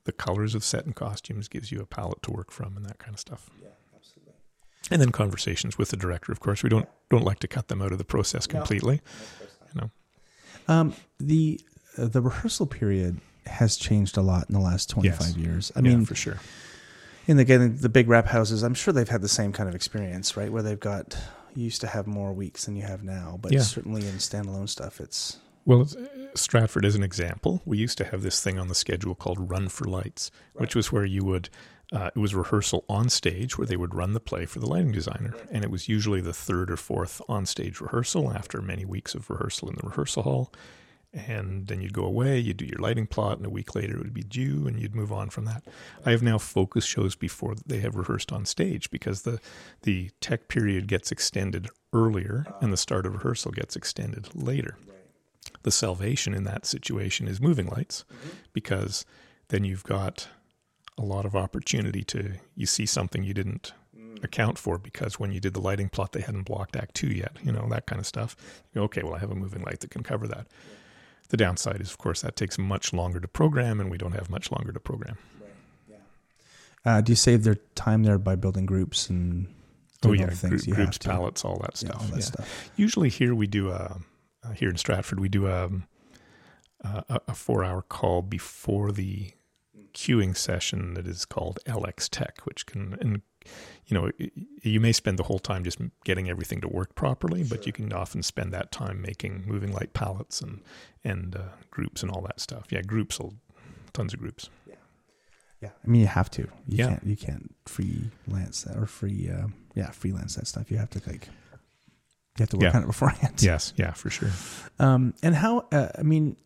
the 0.05 0.12
colors 0.12 0.55
of 0.55 0.65
set 0.65 0.87
and 0.87 0.95
costumes 0.97 1.49
gives 1.49 1.70
you 1.70 1.81
a 1.81 1.87
palette 1.87 2.23
to 2.23 2.31
work 2.31 2.51
from, 2.51 2.77
and 2.79 2.87
that 2.87 2.99
kind 2.99 3.12
of 3.12 3.20
stuff. 3.20 3.51
Yeah, 3.62 3.69
absolutely. 3.95 4.33
And 4.91 5.03
then 5.03 5.12
conversations 5.12 5.77
with 5.77 5.91
the 5.91 5.99
director. 5.99 6.33
Of 6.33 6.41
course, 6.41 6.62
we 6.62 6.70
don't 6.70 6.89
don't 7.11 7.25
like 7.25 7.41
to 7.41 7.49
cut 7.49 7.69
them 7.69 7.83
out 7.83 7.93
of 7.93 7.99
the 7.99 8.05
process 8.05 8.47
completely. 8.47 9.01
You 9.75 9.81
know, 9.83 9.91
Um, 10.75 10.95
the 11.19 11.61
uh, 11.99 12.07
the 12.07 12.23
rehearsal 12.23 12.66
period 12.66 13.20
has 13.47 13.77
changed 13.77 14.16
a 14.16 14.23
lot 14.23 14.49
in 14.49 14.55
the 14.55 14.61
last 14.70 14.89
twenty 14.89 15.11
five 15.11 15.37
Yes. 15.37 15.45
years. 15.45 15.73
I 15.77 15.81
Yeah, 15.81 15.89
mean, 15.91 16.07
for 16.07 16.15
sure. 16.15 16.39
In 17.28 17.36
the 17.36 17.42
again, 17.42 17.76
the 17.80 17.88
big 17.88 18.09
rap 18.09 18.26
houses, 18.26 18.62
I'm 18.64 18.74
sure 18.74 18.92
they've 18.92 19.09
had 19.09 19.22
the 19.22 19.28
same 19.28 19.52
kind 19.52 19.68
of 19.68 19.74
experience, 19.74 20.36
right? 20.36 20.50
Where 20.50 20.62
they've 20.62 20.80
got 20.80 21.16
you 21.55 21.64
used 21.64 21.80
to 21.82 21.86
have 21.86 22.06
more 22.06 22.32
weeks 22.32 22.64
than 22.64 22.74
you 22.76 22.82
have 22.82 23.02
now, 23.05 23.38
but 23.40 23.52
Yeah. 23.52 23.60
certainly 23.62 24.06
in 24.06 24.14
standalone 24.16 24.68
stuff, 24.68 25.00
it's 25.00 25.36
Well, 25.64 25.86
Stratford 26.34 26.84
is 26.86 26.94
an 26.94 27.02
example. 27.02 27.60
We 27.66 27.76
used 27.78 27.98
to 27.98 28.05
have 28.05 28.22
this 28.22 28.40
thing 28.40 28.59
on 28.59 28.68
the 28.68 28.74
schedule 28.74 29.14
called 29.14 29.50
Run 29.50 29.68
for 29.68 29.84
Lights, 29.84 30.30
which 30.55 30.74
was 30.74 30.90
where 30.90 31.05
you 31.05 31.24
would, 31.24 31.50
uh, 31.92 32.10
it 32.14 32.18
was 32.18 32.34
rehearsal 32.34 32.84
on 32.88 33.10
stage 33.10 33.59
where 33.59 33.66
they 33.66 33.76
would 33.76 33.94
run 33.94 34.14
the 34.14 34.20
play 34.20 34.46
for 34.46 34.60
the 34.60 34.66
lighting 34.66 34.92
designer. 34.92 35.34
And 35.50 35.64
it 35.64 35.70
was 35.70 35.86
usually 35.88 36.22
the 36.22 36.32
third 36.32 36.70
or 36.70 36.76
fourth 36.78 37.20
on 37.28 37.44
stage 37.44 37.80
rehearsal 37.82 38.32
after 38.32 38.62
many 38.62 38.86
weeks 38.86 39.14
of 39.14 39.28
rehearsal 39.28 39.68
in 39.68 39.74
the 39.76 39.86
rehearsal 39.86 40.22
hall. 40.22 40.52
And 41.27 41.66
then 41.66 41.81
you'd 41.81 41.93
go 41.93 42.05
away, 42.05 42.39
you'd 42.39 42.57
do 42.57 42.65
your 42.65 42.78
lighting 42.78 43.07
plot, 43.07 43.39
and 43.39 43.47
a 43.47 43.51
week 43.51 43.74
later 43.74 43.95
it 43.97 44.03
would 44.03 44.15
be 44.15 44.23
due, 44.23 44.66
and 44.66 44.81
you'd 44.81 44.95
move 44.95 45.12
on 45.12 45.31
from 45.31 45.45
that. 45.47 45.65
I 46.05 46.11
have 46.12 46.23
now 46.23 46.39
focus 46.39 46.85
shows 46.85 47.15
before 47.16 47.55
they 47.66 47.81
have 47.81 47.97
rehearsed 47.97 48.32
on 48.32 48.45
stage 48.45 48.90
because 48.90 49.23
the, 49.23 49.40
the 49.82 50.11
tech 50.20 50.49
period 50.49 50.86
gets 50.86 51.11
extended 51.11 51.69
earlier 51.93 52.47
and 52.61 52.73
the 52.73 52.77
start 52.77 53.07
of 53.07 53.15
rehearsal 53.15 53.53
gets 53.53 53.77
extended 53.77 54.28
later. 54.35 54.77
The 55.62 55.70
salvation 55.70 56.35
in 56.35 56.45
that 56.45 56.66
situation 56.66 57.27
is 57.27 57.40
moving 57.40 57.66
lights 57.66 58.05
mm-hmm. 58.12 58.28
because 58.53 59.05
then 59.49 59.65
you've 59.65 59.85
got 59.85 60.28
a 60.99 61.03
lot 61.03 61.24
of 61.24 61.36
opportunity 61.36 62.03
to 62.03 62.32
you 62.57 62.66
see 62.66 62.85
something 62.85 63.23
you 63.23 63.32
didn't 63.32 63.73
mm. 63.97 64.23
account 64.24 64.59
for 64.59 64.78
because 64.78 65.19
when 65.19 65.31
you 65.31 65.40
did 65.40 65.55
the 65.55 65.61
lighting 65.61 65.89
plot 65.89 66.12
they 66.12 66.20
hadn't 66.20 66.43
blocked 66.43 66.77
act 66.77 66.95
2 66.95 67.07
yet 67.07 67.36
you 67.43 67.53
know 67.53 67.66
that 67.70 67.86
kind 67.86 68.01
of 68.01 68.07
stuff. 68.07 68.36
Go, 68.74 68.82
okay 68.82 69.03
well 69.03 69.15
i 69.15 69.19
have 69.19 69.31
a 69.31 69.36
moving 69.36 69.62
light 69.62 69.81
that 69.81 69.90
can 69.90 70.03
cover 70.03 70.27
that 70.27 70.49
the 71.28 71.36
downside 71.36 71.80
is 71.80 71.90
of 71.90 71.98
course 71.98 72.22
that 72.22 72.36
takes 72.36 72.59
much 72.59 72.92
longer 72.92 73.20
to 73.20 73.28
program 73.28 73.80
and 73.80 73.90
we 73.90 73.98
don't 73.98 74.12
have 74.12 74.30
much 74.30 74.50
longer 74.50 74.72
to 74.72 74.80
program 74.80 75.16
Right. 75.88 76.00
uh, 76.84 77.00
do 77.00 77.12
you 77.12 77.16
save 77.16 77.44
their 77.44 77.56
time 77.74 78.02
there 78.02 78.18
by 78.18 78.34
building 78.36 78.66
groups 78.66 79.09
and 79.10 79.46
oh 80.05 80.12
yeah 80.12 80.26
things 80.30 80.64
group, 80.64 80.76
groups 80.76 80.98
palettes 80.98 81.44
all 81.44 81.59
that 81.59 81.80
Yeah, 81.82 81.90
stuff 81.90 82.00
all 82.02 82.09
that 82.09 82.16
yeah. 82.16 82.22
stuff. 82.24 82.70
usually 82.76 83.09
here 83.09 83.34
we 83.34 83.46
do 83.46 83.70
a 83.70 83.98
uh, 84.44 84.52
here 84.52 84.70
in 84.70 84.76
Stratford 84.76 85.18
we 85.20 85.28
do 85.28 85.46
a 85.48 85.68
a, 86.80 87.20
a 87.28 87.34
four 87.34 87.64
hour 87.64 87.82
call 87.82 88.22
before 88.22 88.92
the 88.92 89.32
cueing 89.94 90.36
session 90.36 90.94
that 90.94 91.09
is 91.09 91.24
called 91.24 91.59
LX 91.66 92.09
Tech, 92.09 92.38
which 92.44 92.66
can 92.66 92.96
and 93.00 93.22
you 93.87 93.95
know 93.95 94.11
you 94.62 94.81
may 94.81 94.93
spend 94.93 95.19
the 95.19 95.23
whole 95.25 95.39
time 95.39 95.65
just 95.65 95.79
getting 96.05 96.29
everything 96.29 96.61
to 96.61 96.69
work 96.69 96.95
properly, 96.95 97.43
but 97.45 97.66
you 97.66 97.73
can 97.73 97.93
often 97.93 98.23
spend 98.23 98.53
that 98.53 98.70
time 98.70 99.01
making 99.03 99.45
moving 99.47 99.73
light 99.73 99.93
palettes 99.95 100.41
and 100.41 100.61
and 101.05 101.37
uh, 101.37 101.41
groups 101.70 102.03
and 102.03 102.11
all 102.11 102.20
that 102.23 102.41
stuff. 102.41 102.66
Yeah, 102.70 102.83
groups 102.83 103.19
will 103.19 103.35
tons 103.93 104.12
of 104.15 104.20
groups. 104.20 104.51
Yeah, 104.66 104.75
yeah, 105.62 105.70
I 105.85 105.89
mean 105.89 106.01
you 106.03 106.07
have 106.09 106.31
to. 106.33 106.43
You 106.43 106.77
Yeah. 106.79 106.89
can't. 106.89 107.05
You 107.05 107.16
can't 107.16 107.55
freelance 107.66 108.62
that 108.62 108.77
or 108.77 108.87
free. 108.87 109.31
Uh, 109.31 109.49
yeah, 109.75 109.91
freelance 109.91 110.35
that 110.37 110.47
stuff. 110.47 110.70
You 110.70 110.77
have 110.79 110.91
to 110.91 111.01
like. 111.07 111.29
You 112.39 112.43
have 112.43 112.51
to 112.51 112.57
work 112.57 112.73
Yeah. 112.73 112.77
on 112.77 112.83
it 112.85 112.87
beforehand. 112.95 113.43
Yes, 113.43 113.73
yeah, 113.77 113.93
for 113.93 114.11
sure. 114.11 114.31
Um, 114.79 115.15
and 115.23 115.35
how? 115.35 115.66
Uh, 115.73 115.89
I 115.99 116.03
mean, 116.03 116.37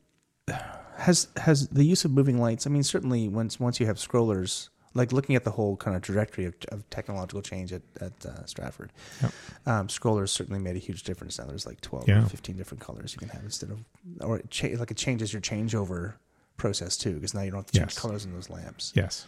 has 0.97 1.29
has 1.37 1.69
the 1.69 1.85
use 1.85 2.05
of 2.05 2.11
moving 2.13 2.39
lights? 2.39 2.67
I 2.67 2.71
mean, 2.71 2.83
certainly 2.83 3.29
once 3.29 3.59
once 3.61 3.81
you 3.81 3.87
have 3.87 3.97
scrollers, 3.97 4.69
like 4.95 5.13
looking 5.13 5.37
at 5.37 5.45
the 5.45 5.51
whole 5.53 5.77
kind 5.77 5.97
of 5.97 6.03
trajectory 6.03 6.45
of, 6.45 6.55
of 6.71 6.89
technological 6.91 7.43
change 7.43 7.73
at 7.73 7.83
at 8.01 8.13
uh, 8.27 8.45
Stratford, 8.47 8.93
Yep. 9.23 9.33
um, 9.67 9.87
scrollers 9.89 10.29
certainly 10.31 10.61
made 10.61 10.77
a 10.77 10.81
huge 10.81 11.03
difference. 11.05 11.39
Now 11.39 11.47
there's 11.47 11.67
like 11.67 11.81
12 11.81 12.09
Yeah. 12.09 12.25
or 12.25 12.29
15 12.29 12.57
different 12.57 12.81
colors 12.83 13.13
you 13.15 13.19
can 13.19 13.29
have 13.31 13.43
instead 13.45 13.71
of, 13.71 13.81
or 14.21 14.39
it 14.39 14.51
cha- 14.51 14.77
like 14.79 14.91
it 14.91 14.97
changes 14.97 15.33
your 15.33 15.41
changeover 15.43 16.15
process 16.57 16.97
too, 16.97 17.15
because 17.15 17.35
now 17.35 17.43
you 17.43 17.51
don't 17.51 17.61
have 17.61 17.67
to 17.73 17.79
change 17.79 17.93
Yes. 17.93 17.99
colors 17.99 18.25
in 18.25 18.33
those 18.33 18.51
lamps. 18.51 18.93
Yes. 18.95 19.27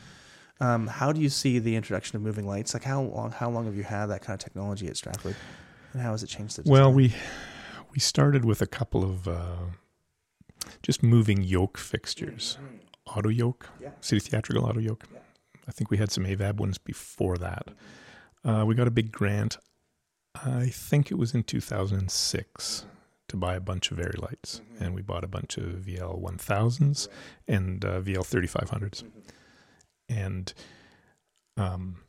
Um, 0.60 0.86
how 0.86 1.12
do 1.12 1.20
you 1.20 1.28
see 1.28 1.58
the 1.58 1.74
introduction 1.74 2.16
of 2.16 2.22
moving 2.22 2.46
lights? 2.46 2.74
Like 2.74 2.84
how 2.84 3.02
long 3.02 3.32
how 3.32 3.50
long 3.50 3.64
have 3.64 3.74
you 3.76 3.82
had 3.82 4.06
that 4.06 4.22
kind 4.22 4.34
of 4.38 4.44
technology 4.44 4.86
at 4.86 4.96
Stratford, 4.96 5.34
and 5.92 6.00
how 6.02 6.12
has 6.12 6.22
it 6.22 6.28
changed 6.28 6.56
the 6.62 6.70
Well, 6.70 6.92
we 6.92 7.12
we 7.92 7.98
started 7.98 8.44
with 8.44 8.60
a 8.62 8.66
couple 8.66 9.02
of 9.02 9.26
uh, 9.26 9.56
just 10.82 11.02
moving 11.02 11.42
yoke 11.42 11.76
fixtures, 11.78 12.58
auto 13.06 13.28
yoke, 13.30 13.68
city 14.00 14.20
theatrical 14.20 14.64
auto 14.64 14.78
yoke. 14.80 15.04
I 15.68 15.72
think 15.72 15.90
we 15.90 15.96
had 15.96 16.10
some 16.10 16.24
AVAB 16.24 16.56
ones 16.56 16.78
before 16.78 17.38
that. 17.38 17.68
Uh, 18.44 18.64
we 18.66 18.74
got 18.74 18.86
a 18.86 18.92
big 18.92 19.10
grant. 19.10 19.58
I 20.34 20.66
think 20.66 21.10
it 21.10 21.18
was 21.18 21.34
in 21.34 21.44
2006 21.44 22.86
to 23.28 23.36
buy 23.36 23.54
a 23.54 23.60
bunch 23.60 23.90
of 23.90 23.96
Vari-Lites, 23.96 24.60
and 24.78 24.94
we 24.94 25.02
bought 25.02 25.24
a 25.24 25.28
bunch 25.28 25.56
of 25.56 25.64
VL 25.64 26.20
1000s 26.20 27.08
and 27.48 27.84
uh, 27.84 28.00
VL 28.00 28.18
3500s. 28.18 29.04
And 30.08 30.52
um, 31.56 32.03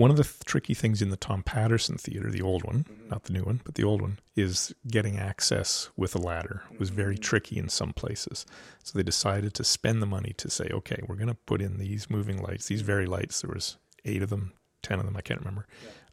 one 0.00 0.10
of 0.10 0.16
the 0.16 0.24
th- 0.24 0.38
tricky 0.46 0.72
things 0.72 1.02
in 1.02 1.10
the 1.10 1.16
Tom 1.16 1.42
Patterson 1.42 1.98
Theater, 1.98 2.30
the 2.30 2.40
old 2.40 2.64
one, 2.64 2.86
not 3.10 3.24
the 3.24 3.34
new 3.34 3.42
one, 3.42 3.60
but 3.64 3.74
the 3.74 3.84
old 3.84 4.00
one, 4.00 4.18
is 4.34 4.74
getting 4.88 5.18
access 5.18 5.90
with 5.94 6.14
a 6.14 6.18
ladder. 6.18 6.62
It 6.72 6.80
was 6.80 6.88
very 6.88 7.18
tricky 7.18 7.58
in 7.58 7.68
some 7.68 7.92
places. 7.92 8.46
So 8.82 8.96
they 8.96 9.02
decided 9.02 9.52
to 9.54 9.64
spend 9.64 10.00
the 10.00 10.06
money 10.06 10.32
to 10.38 10.48
say, 10.48 10.70
okay, 10.72 11.02
we're 11.06 11.16
going 11.16 11.28
to 11.28 11.34
put 11.34 11.60
in 11.60 11.76
these 11.76 12.08
moving 12.08 12.40
lights, 12.40 12.66
these 12.66 12.80
Vari-Lites. 12.80 13.42
There 13.42 13.52
was 13.52 13.76
eight 14.06 14.22
of 14.22 14.30
them, 14.30 14.54
ten 14.82 15.00
of 15.00 15.04
them, 15.04 15.18
I 15.18 15.20
can't 15.20 15.40
remember, 15.40 15.66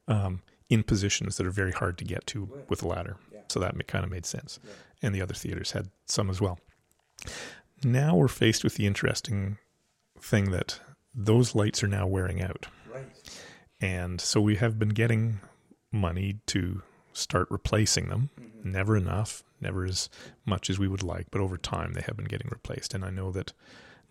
um, 0.10 0.42
in 0.70 0.84
positions 0.84 1.38
that 1.38 1.48
are 1.48 1.52
very 1.52 1.72
hard 1.72 1.98
to 2.00 2.04
get 2.04 2.28
to 2.28 2.66
with 2.68 2.84
a 2.84 2.88
ladder. 2.90 3.16
So 3.48 3.62
that 3.62 3.88
kind 3.88 4.04
of 4.04 4.12
made 4.12 4.26
sense. 4.26 4.60
And 5.02 5.16
the 5.16 5.22
other 5.22 5.34
theaters 5.34 5.72
had 5.72 5.92
some 6.08 6.30
as 6.30 6.42
well. 6.42 6.60
Now 7.86 8.18
we're 8.18 8.28
faced 8.28 8.66
with 8.66 8.76
the 8.76 8.86
interesting 8.86 9.60
thing 10.20 10.52
that 10.52 10.82
those 11.16 11.56
lights 11.56 11.82
are 11.84 11.88
now 11.88 12.06
wearing 12.06 12.42
out. 12.42 12.68
Right. 12.94 13.06
And 13.80 14.20
so 14.20 14.42
we 14.42 14.56
have 14.56 14.80
been 14.80 14.90
getting 14.90 15.40
money 15.92 16.40
to 16.48 16.82
start 17.14 17.48
replacing 17.50 18.10
them. 18.10 18.30
Never 18.64 18.98
enough, 18.98 19.44
never 19.62 19.86
as 19.86 20.10
much 20.46 20.70
as 20.70 20.80
we 20.80 20.88
would 20.88 21.04
like, 21.04 21.28
but 21.32 21.42
over 21.42 21.58
time 21.58 21.94
they 21.94 22.02
have 22.02 22.18
been 22.18 22.26
getting 22.26 22.50
replaced. 22.52 22.94
And 22.94 23.06
I 23.06 23.10
know 23.10 23.32
that 23.32 23.54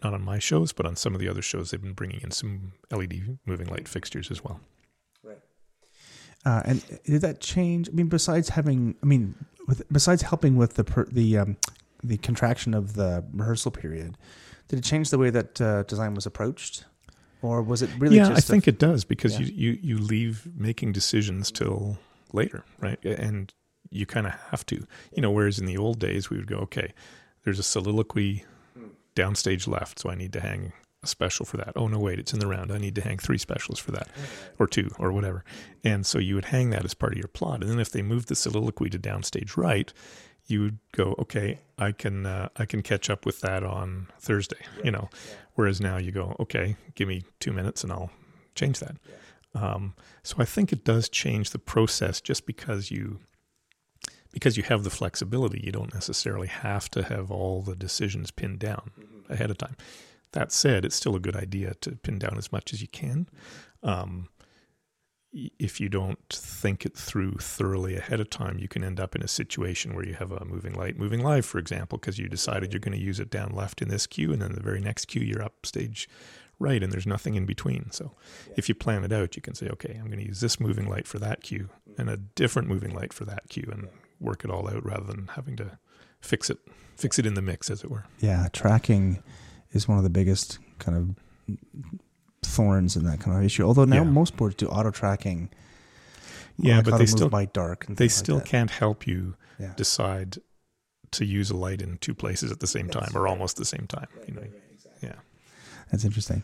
not 0.03 0.15
on 0.15 0.23
my 0.23 0.39
shows, 0.39 0.73
but 0.73 0.87
on 0.87 0.97
some 0.97 1.15
of 1.15 1.21
the 1.21 1.29
other 1.29 1.43
shows, 1.43 1.71
they've 1.71 1.83
been 1.83 1.93
bringing 1.93 2.21
in 2.23 2.31
some 2.31 2.73
LED 2.91 3.39
moving 3.47 3.67
light 3.67 3.89
fixtures 3.89 4.31
as 4.31 4.43
well. 4.43 4.61
Right. 5.23 5.39
Uh, 6.45 6.63
and 6.65 7.01
did 7.05 7.23
that 7.23 7.41
change? 7.41 7.89
I 7.89 7.93
mean, 7.93 8.09
besides 8.09 8.51
having, 8.51 8.97
I 9.03 9.07
mean, 9.07 9.35
with 9.67 9.83
besides 9.91 10.23
helping 10.23 10.57
with 10.57 10.75
the 10.75 10.85
per, 10.85 11.07
the 11.07 11.39
um, 11.39 11.57
the 12.05 12.19
contraction 12.19 12.75
of 12.75 12.95
the 12.95 13.25
rehearsal 13.33 13.71
period, 13.71 14.17
did 14.69 14.79
it 14.79 14.85
change 14.85 15.11
the 15.11 15.19
way 15.19 15.31
that 15.31 15.61
uh, 15.61 15.83
design 15.85 16.15
was 16.15 16.27
approached, 16.27 16.85
or 17.43 17.63
was 17.63 17.83
it 17.83 17.91
really? 17.99 18.17
yeah, 18.17 18.29
just 18.29 18.49
I 18.49 18.53
think 18.53 18.67
it 18.69 18.79
does 18.79 19.05
because 19.05 19.39
Yeah. 19.39 19.47
you, 19.47 19.53
you, 19.73 19.79
you 19.83 19.99
leave 19.99 20.49
making 20.57 20.93
decisions 20.93 21.51
till 21.51 21.99
later, 22.33 22.65
right? 22.81 23.03
And 23.05 23.53
you 23.91 24.07
kind 24.07 24.27
of 24.27 24.33
have 24.51 24.67
to, 24.67 24.87
you 25.15 25.23
know, 25.23 25.31
whereas 25.31 25.59
in 25.59 25.67
the 25.67 25.77
old 25.77 25.99
days 25.99 26.31
we 26.31 26.37
would 26.37 26.47
go, 26.47 26.57
okay, 26.57 26.93
there's 27.45 27.59
a 27.59 27.63
soliloquy 27.63 28.45
downstage 29.15 29.67
left, 29.69 30.01
so 30.01 30.11
I 30.11 30.15
need 30.15 30.33
to 30.35 30.41
hang 30.41 30.73
a 31.03 31.07
special 31.07 31.47
for 31.47 31.57
that. 31.59 31.73
Oh, 31.77 31.89
no, 31.89 31.99
wait, 31.99 32.19
it's 32.19 32.33
in 32.33 32.39
the 32.41 32.47
round. 32.47 32.73
I 32.73 32.79
need 32.79 32.95
to 32.97 33.01
hang 33.03 33.19
three 33.19 33.39
specials 33.39 33.79
for 33.79 33.93
that 33.93 34.09
mm. 34.09 34.29
or 34.59 34.67
two 34.67 34.91
or 34.99 35.13
whatever. 35.13 35.45
And 35.85 36.05
so 36.05 36.19
you 36.19 36.35
would 36.35 36.47
hang 36.47 36.71
that 36.71 36.85
as 36.85 36.95
part 36.95 37.13
of 37.13 37.19
your 37.19 37.29
plot. 37.29 37.63
And 37.63 37.71
then 37.71 37.79
if 37.81 37.91
they 37.91 38.03
moved 38.03 38.29
the 38.29 38.37
soliloquy 38.37 38.91
to 38.91 38.99
downstage 38.99 39.57
right, 39.57 39.93
you 40.47 40.63
would 40.63 40.79
go, 40.93 41.15
okay, 41.19 41.61
I 41.79 41.93
can 41.93 42.27
uh, 42.27 42.49
I 42.57 42.65
can 42.65 42.83
catch 42.83 43.11
up 43.11 43.27
with 43.27 43.41
that 43.41 43.63
on 43.63 44.09
Thursday, 44.19 44.65
you 44.85 44.91
know. 44.91 45.09
Whereas 45.55 45.81
now 45.81 45.97
you 45.97 46.13
go, 46.13 46.37
okay, 46.41 46.77
give 46.95 47.09
me 47.09 47.25
two 47.41 47.53
minutes 47.53 47.83
and 47.83 47.93
I'll 47.93 48.11
change 48.55 48.79
that. 48.81 48.97
Um, 49.55 49.95
so 50.23 50.37
I 50.39 50.45
think 50.45 50.73
it 50.73 50.85
does 50.85 51.09
change 51.09 51.51
the 51.51 51.59
process 51.59 52.21
just 52.21 52.47
because 52.47 52.91
you 52.91 53.21
because 54.33 54.57
you 54.57 54.63
have 54.65 54.85
the 54.85 54.91
flexibility. 54.91 55.63
You 55.65 55.73
don't 55.73 55.95
necessarily 55.95 56.49
have 56.49 56.91
to 56.91 57.03
have 57.03 57.31
all 57.31 57.63
the 57.63 57.75
decisions 57.75 58.31
pinned 58.31 58.59
down 58.59 58.91
ahead 59.31 59.51
of 59.51 59.59
time. 59.59 59.77
That 60.33 60.53
said, 60.53 60.85
it's 60.85 60.97
still 60.97 61.17
a 61.17 61.21
good 61.21 61.37
idea 61.37 61.73
to 61.81 61.93
pin 61.93 62.19
down 62.19 62.37
as 62.37 62.53
much 62.53 62.75
as 62.75 62.83
you 62.83 62.89
can. 62.89 63.29
Um, 63.83 64.29
if 65.59 65.81
you 65.81 65.89
don't 65.89 66.19
think 66.31 66.87
it 66.87 66.97
through 66.97 67.35
thoroughly 67.35 67.97
ahead 67.97 68.21
of 68.21 68.31
time, 68.31 68.59
you 68.59 68.69
can 68.69 68.83
end 68.83 68.99
up 68.99 69.15
in 69.15 69.23
a 69.23 69.29
situation 69.29 69.95
where 69.95 70.07
you 70.07 70.15
have 70.15 70.33
a 70.33 70.45
moving 70.45 70.73
light, 70.75 70.99
moving 70.99 71.23
live, 71.23 71.45
for 71.45 71.59
example, 71.59 71.99
because 71.99 72.19
you 72.19 72.29
decided 72.29 72.73
you're 72.73 72.81
going 72.81 72.97
to 72.97 73.05
use 73.05 73.21
it 73.21 73.31
down 73.31 73.51
left 73.51 73.83
in 73.83 73.89
this 73.89 74.07
cue, 74.07 74.33
and 74.33 74.41
then 74.41 74.53
the 74.53 74.63
very 74.63 74.81
next 74.81 75.07
cue 75.07 75.23
you're 75.23 75.43
up 75.43 75.67
stage 75.67 76.09
right, 76.59 76.83
and 76.83 76.91
there's 76.91 77.07
nothing 77.07 77.35
in 77.35 77.45
between. 77.45 77.91
So 77.91 78.13
if 78.57 78.69
you 78.69 78.75
plan 78.75 79.05
it 79.05 79.13
out, 79.13 79.37
you 79.37 79.43
can 79.43 79.55
say, 79.55 79.69
okay, 79.69 79.97
I'm 79.99 80.07
going 80.07 80.21
to 80.21 80.27
use 80.27 80.41
this 80.41 80.59
moving 80.59 80.89
light 80.89 81.07
for 81.07 81.19
that 81.19 81.43
cue 81.43 81.69
and 81.99 82.09
a 82.09 82.17
different 82.17 82.69
moving 82.69 82.95
light 82.95 83.13
for 83.13 83.27
that 83.27 83.49
cue, 83.51 83.69
and 83.71 83.89
work 84.21 84.45
it 84.45 84.51
all 84.51 84.69
out 84.69 84.85
rather 84.85 85.05
than 85.05 85.29
having 85.35 85.57
to 85.57 85.79
fix 86.21 86.49
it, 86.49 86.59
fix 86.97 87.19
it 87.19 87.27
in 87.27 87.35
the 87.35 87.43
mix, 87.43 87.69
as 87.69 87.85
it 87.85 87.91
were. 87.91 88.05
yeah, 88.21 88.49
tracking 88.53 89.23
is 89.73 89.87
one 89.87 89.99
of 89.99 90.05
the 90.05 90.11
biggest 90.11 90.59
kind 90.79 90.97
of 90.97 91.59
thorns 92.57 92.97
in 92.97 93.05
that 93.05 93.21
kind 93.21 93.37
of 93.37 93.45
issue. 93.45 93.63
Although 93.65 93.85
now 93.85 93.97
Yeah. 94.03 94.11
most 94.11 94.37
boards 94.37 94.55
do 94.57 94.67
auto 94.69 94.91
tracking. 94.91 95.49
Yeah, 96.59 96.77
like 96.77 96.87
but 96.87 96.99
they 96.99 97.07
still 97.07 97.29
by 97.29 97.45
dark. 97.47 97.87
And 97.87 97.97
they 97.97 98.05
things 98.05 98.19
like 98.19 98.25
still 98.25 98.41
can't 98.41 98.71
help 98.71 99.07
you 99.07 99.35
Yeah. 99.59 99.73
decide 99.77 100.39
to 101.13 101.25
use 101.25 101.51
a 101.51 101.57
light 101.57 101.81
in 101.83 101.99
two 101.99 102.15
places 102.15 102.51
at 102.51 102.61
the 102.61 102.67
same 102.67 102.89
time 102.89 103.11
or 103.15 103.29
almost 103.29 103.57
the 103.57 103.65
same 103.65 103.87
time. 103.87 104.09
you 104.27 104.35
know, 104.35 104.43
yeah. 105.03 105.13
That's 105.91 106.05
interesting. 106.05 106.43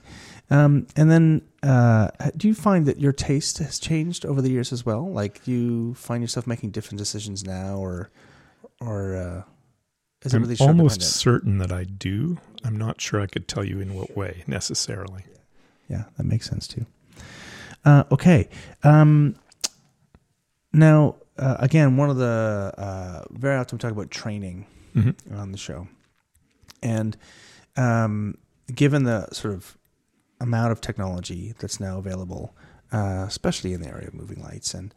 Um, 0.51 0.87
and 0.97 1.11
then, 1.11 1.43
uh, 1.63 2.09
do 2.37 2.47
you 2.47 2.55
find 2.55 2.87
that 2.87 3.01
your 3.01 3.13
taste 3.13 3.59
has 3.59 3.79
changed 3.81 4.25
over 4.25 4.41
the 4.41 4.51
years 4.51 4.73
as 4.73 4.87
well? 4.87 5.11
Like, 5.11 5.43
do 5.45 5.51
you 5.51 5.95
find 5.95 6.23
yourself 6.23 6.47
making 6.47 6.71
different 6.71 6.99
decisions 6.99 7.45
now, 7.45 7.77
or, 7.77 8.11
or 8.81 9.17
uh, 9.17 9.43
is 10.25 10.33
I'm 10.35 10.43
really 10.43 10.57
almost 10.61 11.03
certain 11.03 11.59
that 11.59 11.73
I 11.73 11.85
do. 11.85 12.39
I'm 12.65 12.77
not 12.79 13.01
sure 13.01 13.21
I 13.21 13.27
could 13.27 13.49
tell 13.49 13.65
you 13.65 13.81
in 13.81 13.95
what 13.95 14.17
way 14.17 14.45
necessarily. 14.47 15.25
Yeah, 15.89 16.05
that 16.17 16.25
makes 16.25 16.49
sense 16.49 16.67
too. 16.67 16.87
Uh, 17.85 18.05
okay. 18.13 18.49
Um, 18.85 19.35
now, 20.73 21.17
uh, 21.39 21.57
again, 21.59 21.97
one 21.97 22.11
of 22.11 22.17
the 22.17 22.73
uh, 22.77 23.25
very 23.31 23.57
often 23.57 23.77
we 23.77 23.81
talk 23.81 23.93
about 23.93 24.11
training 24.11 24.67
Mhm. 24.95 25.15
on 25.39 25.53
the 25.53 25.59
show, 25.59 25.89
and 26.83 27.17
um, 27.77 28.37
given 28.75 29.05
the 29.05 29.27
sort 29.33 29.55
of 29.55 29.77
amount 30.41 30.73
of 30.73 30.81
technology 30.81 31.55
that's 31.59 31.81
now 31.81 31.99
available, 31.99 32.55
uh, 32.93 33.25
especially 33.27 33.73
in 33.73 33.81
the 33.81 33.89
area 33.89 34.09
of 34.09 34.15
moving 34.15 34.41
lights, 34.43 34.75
and 34.75 34.95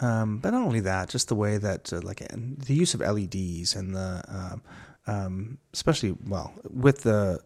um, 0.00 0.38
but 0.38 0.50
not 0.50 0.62
only 0.62 0.80
that, 0.80 1.08
just 1.08 1.28
the 1.28 1.34
way 1.36 1.58
that 1.58 1.92
uh, 1.92 2.00
like 2.02 2.20
and 2.32 2.58
the 2.62 2.74
use 2.74 2.92
of 2.94 3.00
LEDs 3.00 3.74
and 3.76 3.94
the 3.94 4.22
um, 4.28 4.62
um, 5.06 5.58
especially 5.72 6.16
well 6.26 6.52
with 6.68 7.02
the 7.02 7.40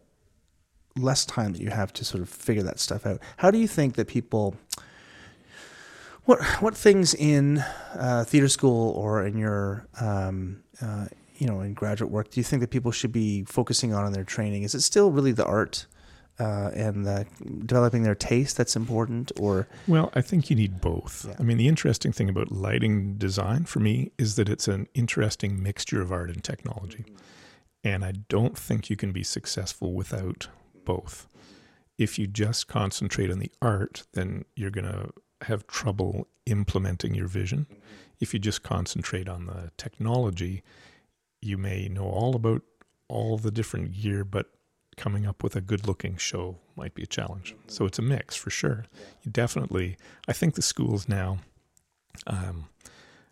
less 0.97 1.25
time 1.25 1.53
that 1.53 1.61
you 1.61 1.69
have 1.69 1.93
to 1.93 2.05
sort 2.05 2.21
of 2.21 2.29
figure 2.29 2.63
that 2.63 2.79
stuff 2.79 3.05
out. 3.05 3.19
How 3.37 3.51
do 3.51 3.57
you 3.57 3.67
think 3.67 3.95
that 3.95 4.07
people 4.07 4.55
what 6.25 6.43
what 6.61 6.75
things 6.75 7.13
in 7.13 7.59
uh, 7.95 8.23
theater 8.27 8.47
school 8.47 8.91
or 8.91 9.25
in 9.25 9.37
your 9.37 9.87
um, 9.99 10.63
uh, 10.81 11.07
you 11.37 11.47
know 11.47 11.61
in 11.61 11.73
graduate 11.73 12.11
work 12.11 12.29
do 12.29 12.39
you 12.39 12.43
think 12.43 12.61
that 12.61 12.69
people 12.69 12.91
should 12.91 13.11
be 13.11 13.43
focusing 13.45 13.93
on 13.93 14.05
in 14.05 14.13
their 14.13 14.23
training? 14.23 14.63
Is 14.63 14.75
it 14.75 14.81
still 14.81 15.11
really 15.11 15.31
the 15.31 15.45
art 15.45 15.87
uh, 16.39 16.71
and 16.73 17.05
the, 17.05 17.25
developing 17.65 18.03
their 18.03 18.15
taste 18.15 18.57
that's 18.57 18.75
important, 18.75 19.31
or 19.39 19.67
Well, 19.87 20.11
I 20.15 20.21
think 20.21 20.49
you 20.49 20.55
need 20.55 20.81
both. 20.81 21.25
Yeah. 21.27 21.35
I 21.39 21.43
mean, 21.43 21.57
the 21.57 21.67
interesting 21.67 22.11
thing 22.11 22.29
about 22.29 22.51
lighting 22.51 23.15
design 23.15 23.65
for 23.65 23.79
me 23.79 24.11
is 24.17 24.35
that 24.35 24.49
it's 24.49 24.67
an 24.67 24.87
interesting 24.93 25.61
mixture 25.61 26.01
of 26.01 26.11
art 26.11 26.29
and 26.29 26.43
technology. 26.43 27.05
And 27.83 28.03
I 28.03 28.13
don't 28.29 28.57
think 28.57 28.89
you 28.89 28.95
can 28.95 29.11
be 29.11 29.23
successful 29.23 29.93
without 29.93 30.47
both. 30.85 31.27
If 31.97 32.17
you 32.17 32.27
just 32.27 32.67
concentrate 32.67 33.31
on 33.31 33.39
the 33.39 33.51
art, 33.61 34.03
then 34.13 34.45
you're 34.55 34.71
going 34.71 34.91
to 34.91 35.11
have 35.45 35.67
trouble 35.67 36.27
implementing 36.45 37.15
your 37.15 37.27
vision. 37.27 37.67
If 38.19 38.33
you 38.33 38.39
just 38.39 38.63
concentrate 38.63 39.27
on 39.27 39.45
the 39.45 39.71
technology, 39.77 40.63
you 41.41 41.57
may 41.57 41.87
know 41.87 42.05
all 42.05 42.35
about 42.35 42.61
all 43.07 43.37
the 43.37 43.51
different 43.51 43.93
gear, 43.93 44.23
but 44.23 44.47
coming 44.97 45.25
up 45.25 45.43
with 45.43 45.55
a 45.55 45.61
good 45.61 45.87
looking 45.87 46.17
show 46.17 46.57
might 46.75 46.93
be 46.93 47.03
a 47.03 47.07
challenge. 47.07 47.55
So 47.67 47.85
it's 47.85 47.99
a 47.99 48.03
mix 48.03 48.35
for 48.35 48.49
sure. 48.49 48.85
You 49.23 49.31
definitely, 49.31 49.97
I 50.27 50.33
think 50.33 50.55
the 50.55 50.61
schools 50.61 51.09
now, 51.09 51.39
um, 52.27 52.69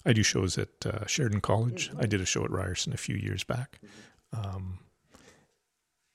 I 0.05 0.13
do 0.13 0.23
shows 0.23 0.57
at 0.57 0.85
uh, 0.85 1.05
Sheridan 1.05 1.41
College. 1.41 1.91
I 1.97 2.05
did 2.05 2.21
a 2.21 2.25
show 2.25 2.43
at 2.43 2.51
Ryerson 2.51 2.93
a 2.93 2.97
few 2.97 3.15
years 3.15 3.43
back. 3.43 3.79
Um, 4.33 4.79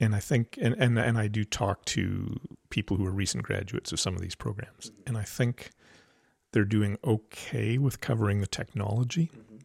and 0.00 0.14
I 0.14 0.20
think, 0.20 0.58
and, 0.60 0.74
and, 0.78 0.98
and 0.98 1.18
I 1.18 1.28
do 1.28 1.44
talk 1.44 1.84
to 1.86 2.40
people 2.70 2.96
who 2.96 3.06
are 3.06 3.12
recent 3.12 3.44
graduates 3.44 3.92
of 3.92 4.00
some 4.00 4.14
of 4.14 4.20
these 4.20 4.34
programs. 4.34 4.90
And 5.06 5.16
I 5.16 5.22
think 5.22 5.70
they're 6.52 6.64
doing 6.64 6.98
okay 7.04 7.78
with 7.78 8.00
covering 8.00 8.40
the 8.40 8.46
technology. 8.46 9.30
Mm-hmm. 9.32 9.56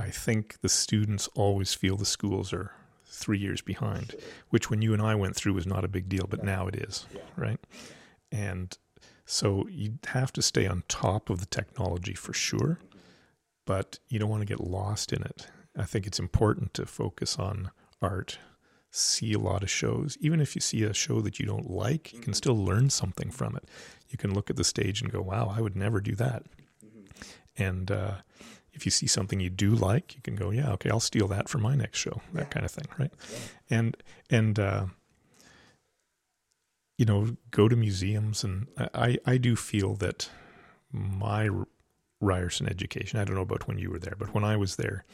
I 0.00 0.10
think 0.10 0.60
the 0.60 0.68
students 0.68 1.28
always 1.34 1.74
feel 1.74 1.96
the 1.96 2.04
schools 2.04 2.52
are 2.52 2.72
three 3.06 3.38
years 3.38 3.60
behind, 3.62 4.14
which 4.50 4.70
when 4.70 4.82
you 4.82 4.92
and 4.92 5.02
I 5.02 5.14
went 5.14 5.34
through 5.34 5.54
was 5.54 5.66
not 5.66 5.84
a 5.84 5.88
big 5.88 6.08
deal, 6.08 6.26
but 6.28 6.44
now 6.44 6.68
it 6.68 6.76
is, 6.76 7.06
right? 7.36 7.58
And 8.30 8.76
so 9.24 9.66
you 9.68 9.98
have 10.08 10.32
to 10.34 10.42
stay 10.42 10.66
on 10.66 10.84
top 10.88 11.30
of 11.30 11.40
the 11.40 11.46
technology 11.46 12.14
for 12.14 12.32
sure, 12.32 12.78
mm-hmm. 12.80 12.98
but 13.64 13.98
you 14.08 14.18
don't 14.18 14.30
want 14.30 14.42
to 14.42 14.46
get 14.46 14.60
lost 14.60 15.12
in 15.12 15.22
it. 15.22 15.48
I 15.76 15.84
think 15.84 16.06
it's 16.06 16.18
important 16.18 16.74
to 16.74 16.86
focus 16.86 17.38
on 17.38 17.70
art, 18.00 18.38
see 18.90 19.32
a 19.32 19.38
lot 19.38 19.62
of 19.62 19.70
shows. 19.70 20.16
Even 20.20 20.40
if 20.40 20.54
you 20.54 20.60
see 20.60 20.82
a 20.82 20.94
show 20.94 21.20
that 21.20 21.38
you 21.38 21.46
don't 21.46 21.70
like, 21.70 22.12
you 22.12 22.20
can 22.20 22.34
still 22.34 22.56
learn 22.56 22.90
something 22.90 23.30
from 23.30 23.56
it. 23.56 23.64
You 24.08 24.18
can 24.18 24.34
look 24.34 24.50
at 24.50 24.56
the 24.56 24.64
stage 24.64 25.02
and 25.02 25.12
go, 25.12 25.20
wow, 25.20 25.52
I 25.54 25.60
would 25.60 25.76
never 25.76 26.00
do 26.00 26.14
that. 26.16 26.44
And 27.56 27.90
uh, 27.90 28.14
if 28.72 28.86
you 28.86 28.90
see 28.90 29.06
something 29.06 29.40
you 29.40 29.50
do 29.50 29.70
like, 29.70 30.14
you 30.14 30.22
can 30.22 30.36
go, 30.36 30.50
yeah, 30.50 30.72
okay, 30.72 30.90
I'll 30.90 31.00
steal 31.00 31.28
that 31.28 31.48
for 31.48 31.58
my 31.58 31.74
next 31.74 31.98
show, 31.98 32.22
that 32.32 32.50
kind 32.50 32.64
of 32.64 32.70
thing, 32.70 32.86
right? 32.98 33.12
And 33.68 33.96
and 34.30 34.58
uh, 34.58 34.86
you 36.96 37.04
know, 37.04 37.36
go 37.50 37.68
to 37.68 37.76
museums, 37.76 38.44
and 38.44 38.68
I 38.94 39.18
I 39.26 39.36
do 39.36 39.56
feel 39.56 39.94
that 39.96 40.30
my 40.92 41.50
Ryerson 42.20 42.68
education. 42.68 43.18
I 43.18 43.24
don't 43.24 43.34
know 43.34 43.42
about 43.42 43.68
when 43.68 43.78
you 43.78 43.90
were 43.90 43.98
there, 43.98 44.16
but 44.18 44.34
when 44.34 44.44
I 44.44 44.56
was 44.56 44.76
there, 44.76 45.04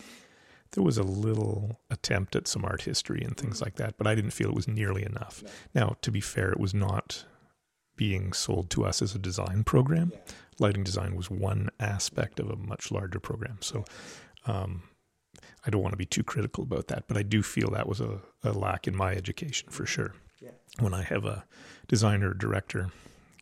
there 0.75 0.85
was 0.85 0.99
a 0.99 1.03
little 1.03 1.81
attempt 1.91 2.37
at 2.37 2.47
some 2.49 2.65
art 2.65 2.83
history 2.83 3.23
and 3.23 3.37
things 3.37 3.61
like 3.63 3.77
that, 3.77 3.97
but 3.97 4.07
I 4.07 4.15
didn't 4.15 4.33
feel 4.33 4.49
it 4.49 4.55
was 4.55 4.69
nearly 4.69 5.05
enough. 5.05 5.43
Now, 5.75 5.97
to 6.03 6.11
be 6.11 6.21
fair, 6.21 6.51
it 6.53 6.61
was 6.61 6.75
not 6.75 7.25
being 7.97 8.33
sold 8.33 8.71
to 8.71 8.85
us 8.85 9.01
as 9.01 9.15
a 9.15 9.19
design 9.19 9.65
program. 9.65 10.13
Lighting 10.59 10.85
design 10.85 11.15
was 11.17 11.31
one 11.31 11.71
aspect 11.81 12.41
of 12.41 12.51
a 12.51 12.57
much 12.57 12.91
larger 12.91 13.21
program. 13.21 13.59
So 13.61 13.85
Um, 14.47 14.83
I 15.67 15.71
don't 15.71 15.83
want 15.83 15.93
to 15.95 15.97
be 15.97 16.05
too 16.07 16.23
critical 16.23 16.63
about 16.65 16.89
that, 16.89 17.05
but 17.09 17.17
I 17.17 17.23
do 17.23 17.43
feel 17.43 17.71
that 17.71 17.89
was 17.89 18.01
a, 18.01 18.21
a 18.43 18.53
lack 18.53 18.87
in 18.87 18.95
my 18.95 19.13
education 19.15 19.71
for 19.71 19.87
sure. 19.87 20.13
When 20.81 20.93
I 20.93 21.03
have 21.03 21.25
a 21.25 21.47
designer 21.89 22.31
or 22.31 22.35
director 22.35 22.91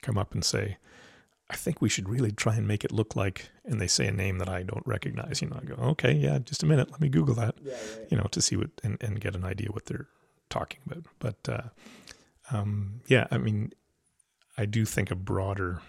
come 0.03 0.17
up 0.17 0.33
and 0.33 0.45
say, 0.45 0.77
I 1.53 1.57
think 1.57 1.83
we 1.83 1.91
should 1.91 2.09
really 2.09 2.33
try 2.33 2.57
and 2.57 2.67
make 2.67 2.83
it 2.83 2.93
look 2.93 3.15
like, 3.15 3.51
and 3.67 3.79
they 3.79 3.87
say 3.87 4.07
a 4.07 4.13
name 4.13 4.39
that 4.39 4.49
I 4.49 4.63
don't 4.63 4.87
recognize. 4.87 5.43
You 5.43 5.49
know, 5.51 5.61
I 5.61 5.65
go, 5.65 5.75
okay, 5.91 6.13
yeah, 6.13 6.39
just 6.39 6.63
a 6.63 6.67
minute, 6.67 6.91
let 6.91 7.01
me 7.01 7.11
Google 7.11 7.35
that. 7.35 7.57
You 8.11 8.17
know, 8.17 8.25
to 8.31 8.41
see 8.41 8.57
what 8.57 8.71
and, 8.83 8.97
and 9.03 9.21
get 9.21 9.37
an 9.37 9.45
idea 9.45 9.69
what 9.71 9.85
they're 9.85 10.09
talking 10.49 10.81
about. 10.87 11.05
But 11.19 11.49
uh, 11.49 11.69
um, 12.51 13.03
yeah, 13.07 13.27
I 13.31 13.37
mean, 13.37 13.73
I 14.57 14.65
do 14.65 14.87
think 14.87 15.11
a 15.11 15.15
broader, 15.15 15.83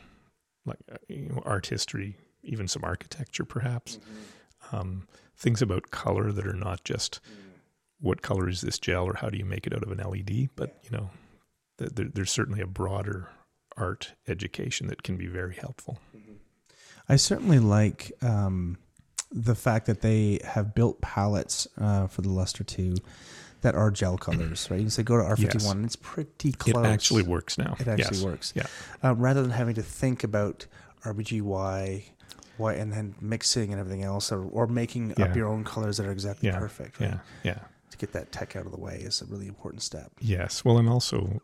like 0.66 0.80
uh, 0.92 0.98
you 1.08 1.30
know, 1.30 1.42
art 1.46 1.68
history, 1.68 2.18
even 2.44 2.68
some 2.68 2.84
architecture, 2.84 3.46
perhaps, 3.46 4.00
um, 4.74 5.08
things 5.38 5.62
about 5.62 5.92
color 5.92 6.34
that 6.34 6.46
are 6.46 6.54
not 6.54 6.84
just 6.84 7.22
what 8.02 8.22
color 8.22 8.50
is 8.50 8.60
this 8.60 8.80
gel 8.80 9.06
or 9.06 9.16
how 9.16 9.30
do 9.30 9.38
you 9.38 9.46
make 9.46 9.66
it 9.66 9.74
out 9.74 9.84
of 9.84 9.92
an 9.92 10.00
LED, 10.00 10.50
but 10.58 10.78
you 10.84 10.92
know, 10.92 11.10
th- 11.78 11.92
there, 11.92 12.10
there's 12.14 12.32
certainly 12.32 12.60
a 12.60 12.68
broader 12.68 13.30
art 13.78 14.14
education 14.28 14.88
that 14.88 15.04
can 15.04 15.18
be 15.18 15.28
very 15.28 15.56
helpful. 15.56 16.00
I 17.10 17.18
certainly 17.18 17.60
like 17.60 18.12
um, 18.22 18.78
the 19.32 19.56
fact 19.56 19.88
that 19.88 20.02
they 20.02 20.40
have 20.46 20.74
built 20.74 21.02
palettes 21.02 21.68
uh, 21.78 22.08
for 22.08 22.22
the 22.22 22.30
Lustr 22.30 22.66
2 22.66 22.96
that 23.62 23.76
are 23.76 23.92
gel 23.92 24.18
colors, 24.18 24.68
right? 24.72 24.78
You 24.78 24.84
can 24.84 24.90
say 24.92 25.04
go 25.04 25.18
to 25.18 25.24
R51 25.24 25.54
Yes. 25.54 25.72
and 25.72 25.86
it's 25.86 25.96
pretty 25.98 26.52
close. 26.54 26.86
It 26.86 26.88
actually 26.88 27.24
works 27.24 27.58
now. 27.58 27.76
It 27.80 27.88
actually 27.88 28.18
Yes. 28.18 28.24
works. 28.24 28.54
Yeah. 28.56 28.66
Uh, 29.04 29.16
rather 29.16 29.42
than 29.42 29.52
having 29.52 29.76
to 29.76 29.84
think 29.84 30.24
about 30.24 30.66
RBGY, 31.04 32.04
why, 32.58 32.74
and 32.74 32.92
then 32.94 33.16
mixing 33.20 33.72
and 33.72 33.80
everything 33.80 34.04
else, 34.04 34.32
or, 34.32 34.44
or 34.46 34.68
making 34.68 35.20
up 35.22 35.36
your 35.36 35.48
own 35.48 35.64
colors 35.64 35.98
that 35.98 36.06
are 36.06 36.12
exactly 36.12 36.50
Yeah. 36.50 36.60
perfect. 36.60 37.00
Right? 37.00 37.10
Yeah. 37.12 37.20
Yeah. 37.44 37.60
To 37.92 37.98
get 37.98 38.14
that 38.14 38.32
tech 38.32 38.56
out 38.56 38.66
of 38.66 38.72
the 38.72 38.80
way 38.80 38.98
is 38.98 39.22
a 39.22 39.26
really 39.26 39.48
important 39.48 39.82
step. 39.84 40.12
Yes. 40.20 40.64
Well, 40.64 40.78
and 40.78 40.88
also, 40.88 41.42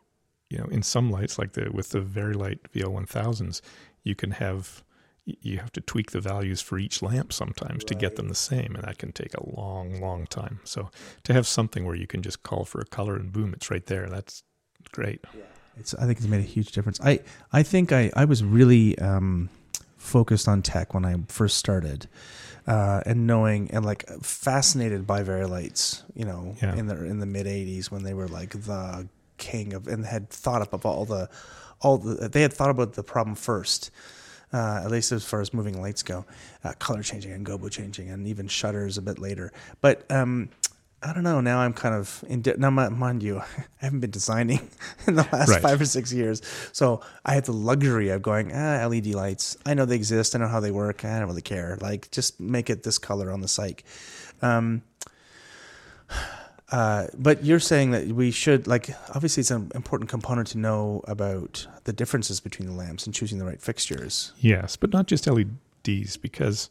you 0.50 0.58
know, 0.58 0.66
in 0.66 0.82
some 0.82 1.10
lights, 1.10 1.38
like 1.38 1.52
the 1.52 1.70
with 1.72 1.90
the 1.90 2.00
Vari-Lite 2.00 2.72
VL1000s, 2.74 3.62
you 4.02 4.14
can 4.14 4.32
have 4.32 4.84
you 5.24 5.58
have 5.58 5.70
to 5.72 5.80
tweak 5.80 6.10
the 6.10 6.20
values 6.20 6.60
for 6.60 6.76
each 6.78 7.02
lamp 7.02 7.32
sometimes 7.32 7.84
to 7.84 7.94
get 7.94 8.16
them 8.16 8.28
the 8.28 8.34
same, 8.34 8.74
and 8.74 8.82
that 8.82 8.98
can 8.98 9.12
take 9.12 9.32
a 9.34 9.48
long, 9.50 10.00
long 10.00 10.26
time. 10.26 10.58
So 10.64 10.90
to 11.24 11.32
have 11.32 11.46
something 11.46 11.86
where 11.86 11.94
you 11.94 12.06
can 12.08 12.20
just 12.20 12.42
call 12.42 12.64
for 12.64 12.80
a 12.80 12.84
color 12.86 13.14
and 13.16 13.30
boom, 13.32 13.52
it's 13.54 13.70
right 13.70 13.86
there. 13.86 14.08
That's 14.08 14.42
great. 14.92 15.24
It's 15.76 15.94
I 15.94 16.04
think 16.06 16.18
it's 16.18 16.26
made 16.26 16.40
a 16.40 16.42
huge 16.42 16.72
difference. 16.72 17.00
I 17.00 17.20
I 17.52 17.62
think 17.62 17.92
I 17.92 18.10
I 18.16 18.24
was 18.24 18.42
really 18.42 18.98
um, 18.98 19.50
focused 19.98 20.48
on 20.48 20.62
tech 20.62 20.94
when 20.94 21.04
I 21.04 21.14
first 21.28 21.58
started, 21.58 22.08
uh, 22.66 23.02
and 23.06 23.26
knowing 23.26 23.70
and 23.70 23.84
like 23.84 24.04
fascinated 24.22 25.06
by 25.06 25.22
Vari-Lites. 25.22 26.02
You 26.14 26.24
know, 26.24 26.56
Yeah. 26.60 26.74
in 26.74 26.86
the 26.88 27.04
in 27.04 27.20
the 27.20 27.26
mid 27.26 27.46
'80s 27.46 27.90
when 27.90 28.02
they 28.02 28.14
were 28.14 28.26
like 28.28 28.50
the 28.64 29.06
king 29.40 29.74
of 29.74 29.88
and 29.88 30.06
had 30.06 30.30
thought 30.30 30.62
up 30.62 30.72
of 30.72 30.86
all 30.86 31.04
the 31.04 31.28
all 31.80 31.98
the 31.98 32.28
they 32.28 32.42
had 32.42 32.52
thought 32.52 32.70
about 32.70 32.92
the 32.92 33.02
problem 33.02 33.34
first. 33.34 33.90
Uh, 34.52 34.80
at 34.84 34.90
least 34.90 35.12
as 35.12 35.24
far 35.24 35.40
as 35.40 35.54
moving 35.54 35.80
lights 35.80 36.02
go, 36.02 36.24
uh, 36.64 36.72
color 36.80 37.04
changing 37.04 37.30
and 37.30 37.46
gobo 37.46 37.70
changing, 37.70 38.10
and 38.10 38.26
even 38.26 38.48
shutters 38.48 38.98
a 38.98 39.02
bit 39.02 39.16
later. 39.20 39.52
But 39.80 40.04
um, 40.10 40.48
I 41.04 41.12
don't 41.12 41.22
know. 41.22 41.40
Now 41.40 41.60
I'm 41.60 41.72
kind 41.72 41.94
of 41.94 42.24
in. 42.26 42.42
Now, 42.58 42.70
mind 42.70 43.22
you, 43.22 43.38
I 43.58 43.64
haven't 43.78 44.00
been 44.00 44.10
designing 44.10 44.68
in 45.06 45.14
the 45.14 45.22
last 45.32 45.50
Right. 45.50 45.62
five 45.62 45.80
or 45.80 45.84
six 45.86 46.12
years, 46.12 46.42
so 46.72 47.00
I 47.24 47.34
had 47.34 47.44
the 47.44 47.52
luxury 47.52 48.08
of 48.08 48.22
going, 48.22 48.50
ah, 48.52 48.84
LED 48.86 49.14
lights. 49.14 49.56
I 49.64 49.74
know 49.74 49.84
they 49.84 49.94
exist. 49.94 50.34
I 50.34 50.40
know 50.40 50.48
how 50.48 50.58
they 50.58 50.72
work. 50.72 51.04
I 51.04 51.20
don't 51.20 51.28
really 51.28 51.42
care. 51.42 51.78
Like, 51.80 52.10
just 52.10 52.40
make 52.40 52.68
it 52.70 52.82
this 52.82 52.98
color 52.98 53.30
on 53.30 53.42
the 53.42 53.48
site. 53.48 53.84
Um, 54.42 54.82
uh, 56.70 57.06
but 57.18 57.44
you're 57.44 57.60
saying 57.60 57.90
that 57.90 58.06
we 58.08 58.30
should, 58.30 58.66
like, 58.66 58.90
obviously, 59.14 59.40
it's 59.40 59.50
an 59.50 59.70
important 59.74 60.08
component 60.08 60.48
to 60.48 60.58
know 60.58 61.02
about 61.08 61.66
the 61.84 61.92
differences 61.92 62.38
between 62.40 62.68
the 62.68 62.74
lamps 62.74 63.06
and 63.06 63.14
choosing 63.14 63.38
the 63.38 63.44
right 63.44 63.60
fixtures. 63.60 64.32
Yes, 64.38 64.76
but 64.76 64.92
not 64.92 65.06
just 65.06 65.26
LEDs 65.26 66.16
because, 66.16 66.70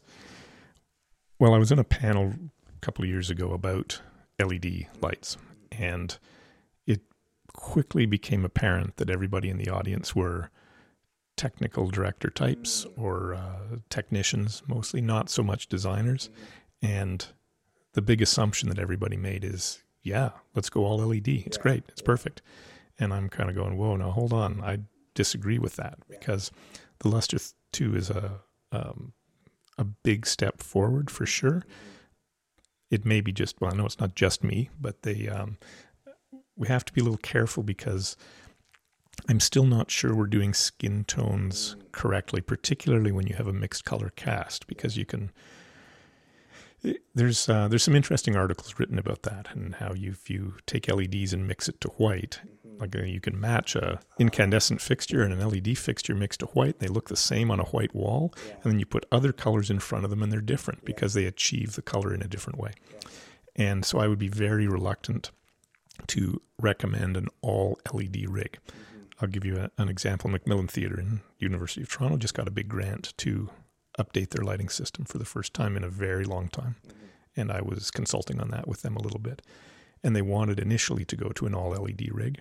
well, 1.38 1.54
I 1.54 1.58
was 1.58 1.72
in 1.72 1.80
a 1.80 1.84
panel 1.84 2.34
a 2.76 2.80
couple 2.80 3.04
of 3.04 3.10
years 3.10 3.30
ago 3.30 3.52
about 3.52 4.02
LED 4.40 4.88
lights, 5.02 5.38
and 5.72 6.18
it 6.88 7.02
quickly 7.54 8.06
became 8.06 8.46
apparent 8.46 8.98
that 8.98 9.10
everybody 9.10 9.50
in 9.50 9.58
the 9.58 9.70
audience 9.70 10.16
were 10.16 10.50
technical 11.36 11.90
director 11.90 12.30
types 12.30 12.86
or 12.98 13.34
uh, 13.34 13.78
technicians, 13.90 14.62
mostly 14.68 15.02
not 15.02 15.30
so 15.30 15.42
much 15.44 15.68
designers. 15.68 16.30
And 16.82 17.26
the 17.94 18.02
big 18.02 18.22
assumption 18.22 18.70
that 18.70 18.80
everybody 18.80 19.18
made 19.18 19.44
is, 19.44 19.84
yeah, 20.04 20.32
let's 20.56 20.70
go 20.70 20.86
all 20.86 20.98
LED. 20.98 21.28
It's 21.28 21.58
great. 21.58 21.84
It's 21.90 22.02
perfect. 22.02 22.42
And 22.98 23.14
I'm 23.14 23.30
kind 23.30 23.50
of 23.50 23.56
going, 23.56 23.78
whoa, 23.78 23.96
now 23.96 24.12
hold 24.12 24.34
on. 24.34 24.62
I 24.62 24.80
disagree 25.14 25.60
with 25.60 25.76
that 25.78 26.00
because 26.10 26.52
the 27.00 27.10
Lustr 27.10 27.54
2 27.72 27.96
is 27.96 28.10
a 28.10 28.42
um, 28.72 29.14
a 29.78 29.84
big 29.84 30.28
step 30.28 30.62
forward 30.62 31.10
for 31.10 31.26
sure. 31.26 31.66
It 32.92 33.06
may 33.06 33.22
be 33.22 33.32
just 33.32 33.60
well, 33.62 33.74
I 33.74 33.78
know 33.78 33.86
it's 33.86 34.00
not 34.00 34.16
just 34.16 34.44
me, 34.44 34.70
but 34.80 35.04
they 35.04 35.28
um, 35.28 35.58
we 36.56 36.68
have 36.68 36.86
to 36.86 36.94
be 36.94 37.02
a 37.02 37.04
little 37.04 37.18
careful 37.18 37.64
because 37.64 38.18
I'm 39.28 39.40
still 39.40 39.66
not 39.66 39.90
sure 39.92 40.14
we're 40.16 40.28
doing 40.28 40.54
skin 40.54 41.04
tones 41.06 41.76
correctly, 41.92 42.42
particularly 42.42 43.12
when 43.12 43.28
you 43.28 43.36
have 43.36 43.48
a 43.48 43.54
mixed 43.54 43.86
color 43.86 44.12
cast, 44.16 44.68
because 44.68 44.98
you 44.98 45.06
can. 45.06 45.32
There's 47.14 47.50
uh, 47.50 47.68
there's 47.68 47.84
some 47.84 47.96
interesting 47.96 48.36
articles 48.36 48.76
written 48.80 48.98
about 48.98 49.24
that 49.24 49.48
and 49.54 49.76
how 49.76 49.94
you 49.94 50.12
if 50.12 50.30
you 50.30 50.56
take 50.66 50.88
LEDs 50.88 51.34
and 51.34 51.48
mix 51.48 51.68
it 51.68 51.82
to 51.82 51.90
white, 51.90 52.40
like 52.80 52.96
uh, 52.96 53.04
you 53.04 53.20
can 53.20 53.40
match 53.40 53.76
a 53.76 54.00
incandescent 54.18 54.82
fixture 54.82 55.22
and 55.22 55.34
an 55.34 55.48
LED 55.48 55.78
fixture 55.78 56.16
mixed 56.16 56.40
to 56.40 56.46
white. 56.48 56.80
They 56.80 56.88
look 56.88 57.10
the 57.10 57.18
same 57.18 57.52
on 57.52 57.60
a 57.60 57.66
white 57.66 57.94
wall, 57.94 58.34
and 58.64 58.72
then 58.72 58.80
you 58.80 58.86
put 58.86 59.06
other 59.12 59.34
colors 59.34 59.70
in 59.70 59.80
front 59.80 60.06
of 60.06 60.10
them, 60.10 60.24
and 60.24 60.32
they're 60.32 60.42
different 60.42 60.86
because 60.86 61.14
they 61.14 61.26
achieve 61.26 61.76
the 61.76 61.82
color 61.82 62.14
in 62.14 62.22
a 62.22 62.28
different 62.28 62.60
way. 62.60 62.72
And 63.56 63.84
so 63.84 64.00
I 64.00 64.08
would 64.08 64.20
be 64.20 64.30
very 64.30 64.68
reluctant 64.68 65.32
to 66.08 66.42
recommend 66.58 67.18
an 67.18 67.28
all 67.42 67.78
LED 67.92 68.30
rig. 68.30 68.58
I'll 69.22 69.28
give 69.28 69.44
you 69.44 69.58
a, 69.58 69.70
an 69.78 69.90
example. 69.90 70.30
Macmillan 70.30 70.70
Theatre 70.70 71.00
in 71.00 71.22
University 71.40 71.82
of 71.82 71.90
Toronto 71.90 72.18
just 72.18 72.34
got 72.34 72.48
a 72.48 72.52
big 72.52 72.70
grant 72.70 73.14
to 73.18 73.50
update 74.00 74.30
their 74.30 74.44
lighting 74.44 74.70
system 74.70 75.06
for 75.06 75.18
the 75.18 75.26
first 75.26 75.54
time 75.54 75.76
in 75.78 75.84
a 75.84 75.90
very 75.90 76.24
long 76.24 76.48
time. 76.48 76.76
And 77.36 77.52
I 77.52 77.62
was 77.62 77.92
consulting 77.92 78.40
on 78.40 78.50
that 78.52 78.68
with 78.68 78.82
them 78.82 78.96
a 78.96 79.02
little 79.02 79.20
bit. 79.20 79.42
And 80.04 80.16
they 80.16 80.22
wanted 80.22 80.60
initially 80.60 81.06
to 81.06 81.16
go 81.16 81.30
to 81.30 81.46
an 81.46 81.54
all 81.54 81.72
LED 81.72 82.10
rig. 82.12 82.40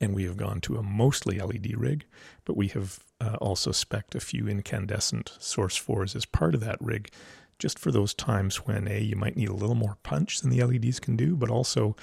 And 0.00 0.14
we 0.14 0.24
have 0.24 0.36
gone 0.36 0.60
to 0.62 0.76
a 0.76 0.82
mostly 0.82 1.38
LED 1.38 1.76
rig, 1.76 2.04
but 2.44 2.56
we 2.56 2.68
have 2.68 3.04
uh, 3.20 3.36
also 3.40 3.70
spec'd 3.70 4.16
a 4.16 4.20
few 4.20 4.48
incandescent 4.48 5.36
source 5.38 5.76
fours 5.76 6.16
as 6.16 6.24
part 6.26 6.54
of 6.54 6.60
that 6.62 6.80
rig, 6.80 7.10
just 7.58 7.78
for 7.78 7.92
those 7.92 8.12
times 8.12 8.66
when 8.66 8.88
A, 8.88 9.00
you 9.00 9.14
might 9.14 9.36
need 9.36 9.48
a 9.48 9.54
little 9.54 9.76
more 9.76 9.96
punch 10.02 10.40
than 10.40 10.50
the 10.50 10.62
LEDs 10.62 10.98
can 10.98 11.16
do, 11.16 11.36
but 11.36 11.50
also, 11.50 11.94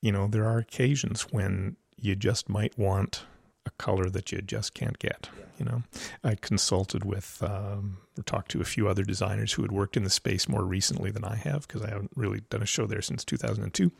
you 0.00 0.12
know, 0.12 0.28
there 0.28 0.46
are 0.46 0.58
occasions 0.58 1.22
when 1.32 1.76
you 1.96 2.14
just 2.14 2.48
might 2.48 2.78
want 2.78 3.24
a 3.66 3.70
color 3.72 4.08
that 4.10 4.32
you 4.32 4.42
just 4.42 4.74
can't 4.74 4.98
get. 4.98 5.28
You 5.58 5.64
know, 5.64 5.82
I 6.24 6.34
consulted 6.34 7.04
with 7.04 7.42
um, 7.42 7.98
or 8.18 8.22
talked 8.24 8.50
to 8.52 8.60
a 8.60 8.64
few 8.64 8.88
other 8.88 9.04
designers 9.04 9.52
who 9.52 9.62
had 9.62 9.70
worked 9.70 9.96
in 9.96 10.04
the 10.04 10.10
space 10.10 10.48
more 10.48 10.64
recently 10.64 11.10
than 11.10 11.24
I 11.24 11.36
have 11.36 11.68
because 11.68 11.82
I 11.82 11.90
haven't 11.90 12.10
really 12.16 12.40
done 12.50 12.62
a 12.62 12.66
show 12.66 12.86
there 12.86 13.02
since 13.02 13.24
2002. 13.24 13.92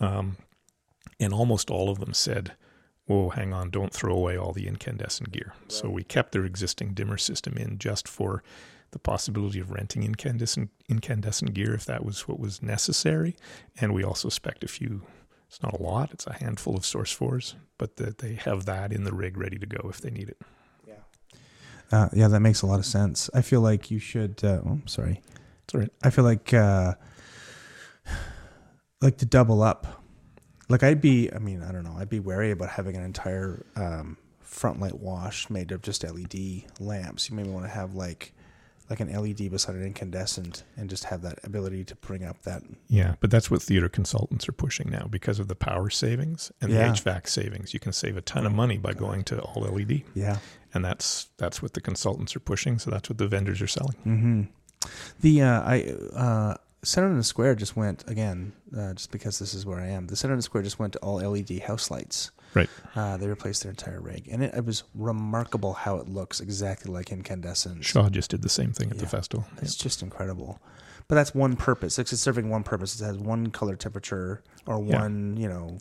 Um, 0.00 0.36
and 1.20 1.32
almost 1.32 1.70
all 1.70 1.90
of 1.90 2.00
them 2.00 2.14
said, 2.14 2.52
"Whoa, 3.06 3.28
hang 3.28 3.52
on! 3.52 3.70
Don't 3.70 3.92
throw 3.92 4.14
away 4.14 4.36
all 4.36 4.52
the 4.52 4.66
incandescent 4.66 5.30
gear." 5.30 5.54
So 5.68 5.88
we 5.88 6.02
kept 6.02 6.32
their 6.32 6.44
existing 6.44 6.94
dimmer 6.94 7.18
system 7.18 7.56
in 7.56 7.78
just 7.78 8.08
for 8.08 8.42
the 8.90 8.98
possibility 8.98 9.60
of 9.60 9.70
renting 9.70 10.02
incandescent 10.02 10.70
incandescent 10.88 11.54
gear 11.54 11.74
if 11.74 11.84
that 11.84 12.04
was 12.04 12.26
what 12.26 12.40
was 12.40 12.62
necessary, 12.62 13.36
and 13.80 13.94
we 13.94 14.02
also 14.02 14.28
spec'd 14.28 14.64
a 14.64 14.68
few 14.68 15.02
it's 15.50 15.60
not 15.64 15.74
a 15.78 15.82
lot. 15.82 16.12
It's 16.12 16.28
a 16.28 16.32
handful 16.32 16.76
of 16.76 16.86
source 16.86 17.10
fours, 17.10 17.56
but 17.76 17.96
that 17.96 18.18
they 18.18 18.34
have 18.34 18.66
that 18.66 18.92
in 18.92 19.02
the 19.02 19.12
rig 19.12 19.36
ready 19.36 19.58
to 19.58 19.66
go 19.66 19.88
if 19.90 20.00
they 20.00 20.10
need 20.10 20.28
it. 20.28 20.40
Uh, 21.92 22.08
yeah, 22.12 22.28
that 22.28 22.40
makes 22.40 22.62
a 22.62 22.66
lot 22.66 22.78
of 22.78 22.86
sense. 22.86 23.28
I 23.34 23.42
feel 23.42 23.60
like 23.60 23.90
you 23.90 23.98
should. 23.98 24.42
Uh, 24.44 24.60
oh, 24.64 24.80
sorry. 24.86 25.20
It's 25.64 25.74
all 25.74 25.80
right. 25.80 25.90
I 26.02 26.10
feel 26.10 26.24
like 26.24 26.54
uh, 26.54 26.94
like 29.00 29.18
to 29.18 29.26
double 29.26 29.62
up. 29.62 30.04
Like 30.68 30.84
I'd 30.84 31.00
be. 31.00 31.32
I 31.32 31.38
mean, 31.38 31.62
I 31.62 31.72
don't 31.72 31.82
know. 31.82 31.96
I'd 31.98 32.08
be 32.08 32.20
wary 32.20 32.52
about 32.52 32.68
having 32.68 32.96
an 32.96 33.02
entire 33.02 33.66
um, 33.74 34.18
front 34.38 34.78
light 34.78 35.00
wash 35.00 35.50
made 35.50 35.72
of 35.72 35.82
just 35.82 36.04
LED 36.04 36.62
lamps. 36.78 37.28
You 37.28 37.34
maybe 37.34 37.48
want 37.48 37.64
to 37.64 37.70
have 37.70 37.94
like 37.94 38.32
like 38.90 39.00
an 39.00 39.10
LED 39.12 39.50
beside 39.50 39.76
an 39.76 39.84
incandescent, 39.84 40.64
and 40.76 40.90
just 40.90 41.04
have 41.04 41.22
that 41.22 41.38
ability 41.44 41.84
to 41.84 41.94
bring 41.96 42.24
up 42.24 42.42
that. 42.42 42.62
Yeah, 42.88 43.14
but 43.20 43.30
that's 43.30 43.50
what 43.50 43.62
theater 43.62 43.88
consultants 43.88 44.48
are 44.48 44.52
pushing 44.52 44.90
now 44.90 45.06
because 45.08 45.38
of 45.38 45.46
the 45.48 45.54
power 45.54 45.88
savings 45.90 46.50
and 46.60 46.70
Yeah. 46.72 46.78
the 46.88 46.92
HVAC 46.94 47.28
savings. 47.28 47.72
You 47.72 47.78
can 47.80 47.92
save 47.92 48.16
a 48.16 48.20
ton 48.20 48.44
of 48.46 48.52
money 48.52 48.76
by 48.78 48.92
going 48.92 49.22
to 49.24 49.40
all 49.40 49.64
LED, 49.64 50.02
Yeah. 50.14 50.38
and 50.74 50.84
that's 50.84 51.28
that's 51.38 51.62
what 51.62 51.74
the 51.74 51.80
consultants 51.80 52.34
are 52.34 52.40
pushing. 52.40 52.78
So 52.80 52.90
that's 52.90 53.08
what 53.08 53.18
the 53.18 53.28
vendors 53.28 53.62
are 53.62 53.66
selling. 53.68 53.96
Mm-hmm. 54.04 54.42
The 55.20 55.42
uh, 55.42 55.60
I 55.62 55.82
uh, 56.16 56.54
Center 56.82 57.08
in 57.10 57.16
the 57.18 57.24
Square 57.24 57.56
just 57.56 57.76
went 57.76 58.04
again, 58.08 58.52
uh, 58.76 58.94
just 58.94 59.10
because 59.12 59.38
this 59.38 59.52
is 59.54 59.64
where 59.66 59.78
I 59.78 59.86
am. 59.88 60.06
The 60.06 60.16
Center 60.16 60.32
in 60.34 60.38
the 60.38 60.42
Square 60.42 60.62
just 60.64 60.78
went 60.78 60.94
to 60.94 60.98
all 61.00 61.20
LED 61.20 61.60
house 61.60 61.90
lights. 61.90 62.30
Right. 62.54 62.68
Uh, 62.96 63.16
they 63.16 63.28
replaced 63.28 63.62
their 63.62 63.70
entire 63.70 64.00
rig, 64.00 64.28
and 64.30 64.42
it, 64.42 64.54
it 64.54 64.64
was 64.64 64.82
remarkable 64.94 65.72
how 65.74 65.96
it 65.96 66.08
looks 66.08 66.40
exactly 66.40 66.92
like 66.92 67.12
incandescent. 67.12 67.84
Shaw 67.84 68.08
just 68.08 68.30
did 68.30 68.42
the 68.42 68.48
same 68.48 68.72
thing 68.72 68.90
at 68.90 68.98
the 68.98 69.06
festival. 69.06 69.46
It's 69.62 69.74
just 69.76 70.02
incredible. 70.02 70.60
But 71.06 71.14
that's 71.16 71.34
one 71.34 71.56
purpose. 71.56 71.98
It's 71.98 72.16
serving 72.20 72.50
one 72.50 72.62
purpose. 72.62 73.00
It 73.00 73.04
has 73.04 73.18
one 73.18 73.48
color 73.48 73.74
temperature 73.76 74.42
or 74.66 74.82
Yeah. 74.84 75.00
one, 75.00 75.36
you 75.36 75.48
know, 75.48 75.78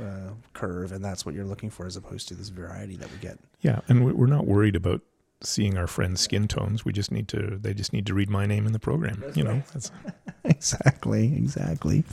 uh, 0.00 0.30
curve, 0.54 0.92
and 0.92 1.04
that's 1.04 1.26
what 1.26 1.34
you're 1.34 1.44
looking 1.44 1.70
for, 1.70 1.86
as 1.86 1.96
opposed 1.96 2.28
to 2.28 2.34
this 2.34 2.48
variety 2.48 2.96
that 2.96 3.10
we 3.10 3.18
get. 3.18 3.38
Yeah, 3.60 3.80
and 3.88 4.04
we're 4.16 4.26
not 4.26 4.46
worried 4.46 4.74
about 4.76 5.00
seeing 5.44 5.76
our 5.76 5.86
friends' 5.86 6.20
skin 6.20 6.48
tones. 6.48 6.84
We 6.84 6.92
just 6.92 7.10
need 7.10 7.28
to. 7.28 7.58
They 7.60 7.74
just 7.74 7.92
need 7.92 8.06
to 8.06 8.14
read 8.14 8.30
my 8.30 8.46
name 8.46 8.66
in 8.66 8.72
the 8.72 8.78
program. 8.78 9.22
you 9.34 9.44
know, 9.44 9.62
that's, 9.72 9.90
exactly, 10.44 11.34
exactly. 11.36 12.04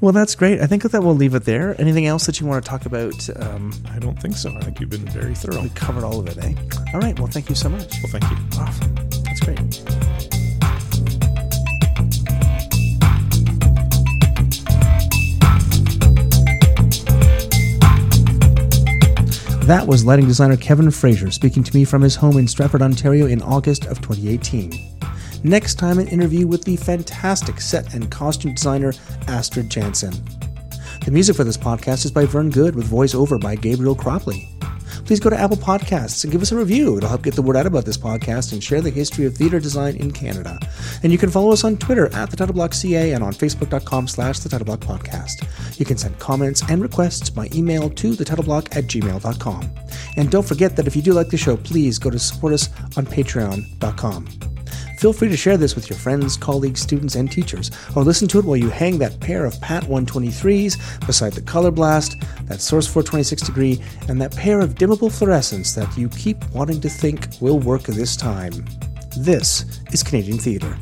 Well, 0.00 0.12
that's 0.12 0.34
great. 0.34 0.60
I 0.60 0.66
think 0.66 0.82
that 0.82 1.02
we'll 1.02 1.16
leave 1.16 1.34
it 1.34 1.44
there. 1.44 1.80
Anything 1.80 2.06
else 2.06 2.26
that 2.26 2.40
you 2.40 2.46
want 2.46 2.64
to 2.64 2.68
talk 2.68 2.86
about? 2.86 3.28
Um, 3.40 3.72
I 3.90 3.98
don't 3.98 4.20
think 4.20 4.36
so. 4.36 4.54
I 4.56 4.60
think 4.60 4.80
you've 4.80 4.90
been 4.90 5.06
very 5.08 5.34
thorough. 5.34 5.62
we 5.62 5.70
covered 5.70 6.04
all 6.04 6.20
of 6.20 6.28
it, 6.28 6.38
eh? 6.38 6.54
All 6.94 7.00
right. 7.00 7.18
Well, 7.18 7.28
thank 7.28 7.48
you 7.48 7.54
so 7.54 7.68
much. 7.68 7.94
Well, 8.02 8.12
thank 8.12 8.24
you. 8.30 8.36
Awesome. 8.60 8.94
That's 9.24 9.40
great. 9.40 9.82
That 19.68 19.86
was 19.86 20.02
lighting 20.02 20.26
designer 20.26 20.56
Kevin 20.56 20.90
Fraser 20.90 21.30
speaking 21.30 21.62
to 21.62 21.76
me 21.76 21.84
from 21.84 22.00
his 22.00 22.16
home 22.16 22.38
in 22.38 22.48
Stratford, 22.48 22.80
Ontario 22.80 23.26
in 23.26 23.42
August 23.42 23.84
of 23.84 24.00
2018. 24.00 24.72
Next 25.44 25.74
time, 25.74 25.98
an 25.98 26.08
interview 26.08 26.46
with 26.46 26.64
the 26.64 26.76
fantastic 26.76 27.60
set 27.60 27.92
and 27.92 28.10
costume 28.10 28.54
designer 28.54 28.94
Astrid 29.26 29.68
Jansen. 29.68 30.14
The 31.04 31.10
music 31.10 31.36
for 31.36 31.44
this 31.44 31.58
podcast 31.58 32.06
is 32.06 32.10
by 32.10 32.24
Vern 32.24 32.48
Good 32.48 32.74
with 32.74 32.90
voiceover 32.90 33.38
by 33.38 33.56
Gabriel 33.56 33.94
Cropley. 33.94 34.48
Please 35.04 35.20
go 35.20 35.30
to 35.30 35.38
Apple 35.38 35.56
Podcasts 35.56 36.24
and 36.24 36.32
give 36.32 36.42
us 36.42 36.52
a 36.52 36.56
review. 36.56 36.96
It'll 36.96 37.08
help 37.08 37.22
get 37.22 37.34
the 37.34 37.42
word 37.42 37.56
out 37.56 37.66
about 37.66 37.84
this 37.84 37.96
podcast 37.96 38.52
and 38.52 38.62
share 38.62 38.80
the 38.80 38.90
history 38.90 39.24
of 39.26 39.36
theater 39.36 39.60
design 39.60 39.96
in 39.96 40.10
Canada. 40.10 40.58
And 41.02 41.12
you 41.12 41.18
can 41.18 41.30
follow 41.30 41.52
us 41.52 41.64
on 41.64 41.76
Twitter 41.76 42.12
at 42.14 42.30
the 42.30 42.36
Titleblock 42.36 42.74
CA 42.74 43.12
and 43.12 43.24
on 43.24 43.32
Facebook.com 43.32 44.08
slash 44.08 44.40
the 44.40 44.48
Titleblock 44.48 44.78
Podcast. 44.78 45.46
You 45.78 45.84
can 45.84 45.96
send 45.96 46.18
comments 46.18 46.62
and 46.68 46.82
requests 46.82 47.30
by 47.30 47.48
email 47.54 47.90
to 47.90 48.14
the 48.14 48.24
Titleblock 48.24 48.76
at 48.76 48.84
gmail.com. 48.84 49.70
And 50.16 50.30
don't 50.30 50.46
forget 50.46 50.76
that 50.76 50.86
if 50.86 50.96
you 50.96 51.02
do 51.02 51.12
like 51.12 51.28
the 51.28 51.36
show, 51.36 51.56
please 51.56 51.98
go 51.98 52.10
to 52.10 52.18
support 52.18 52.52
us 52.52 52.68
on 52.96 53.06
patreon.com. 53.06 54.57
Feel 54.98 55.12
free 55.12 55.28
to 55.28 55.36
share 55.36 55.56
this 55.56 55.76
with 55.76 55.88
your 55.88 55.96
friends, 55.96 56.36
colleagues, 56.36 56.80
students, 56.80 57.14
and 57.14 57.30
teachers, 57.30 57.70
or 57.94 58.02
listen 58.02 58.26
to 58.26 58.40
it 58.40 58.44
while 58.44 58.56
you 58.56 58.68
hang 58.68 58.98
that 58.98 59.20
pair 59.20 59.44
of 59.44 59.60
Patt 59.60 59.84
123s 59.84 61.06
beside 61.06 61.34
the 61.34 61.40
Color 61.40 61.70
Blast, 61.70 62.16
that 62.46 62.60
Source 62.60 62.88
426 62.88 63.42
degree, 63.42 63.80
and 64.08 64.20
that 64.20 64.34
pair 64.34 64.58
of 64.58 64.74
dimmable 64.74 65.08
fluorescents 65.08 65.72
that 65.76 65.96
you 65.96 66.08
keep 66.08 66.44
wanting 66.50 66.80
to 66.80 66.88
think 66.88 67.28
will 67.40 67.60
work 67.60 67.84
this 67.84 68.16
time. 68.16 68.52
This 69.16 69.80
is 69.92 70.02
Canadian 70.02 70.38
Theatre. 70.38 70.76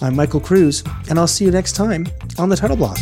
I'm 0.00 0.16
Michael 0.16 0.40
Kruse, 0.40 0.82
and 1.08 1.20
I'll 1.20 1.28
see 1.28 1.44
you 1.44 1.52
next 1.52 1.74
time 1.74 2.08
on 2.36 2.48
the 2.48 2.56
Title 2.56 2.76
Block. 2.76 2.98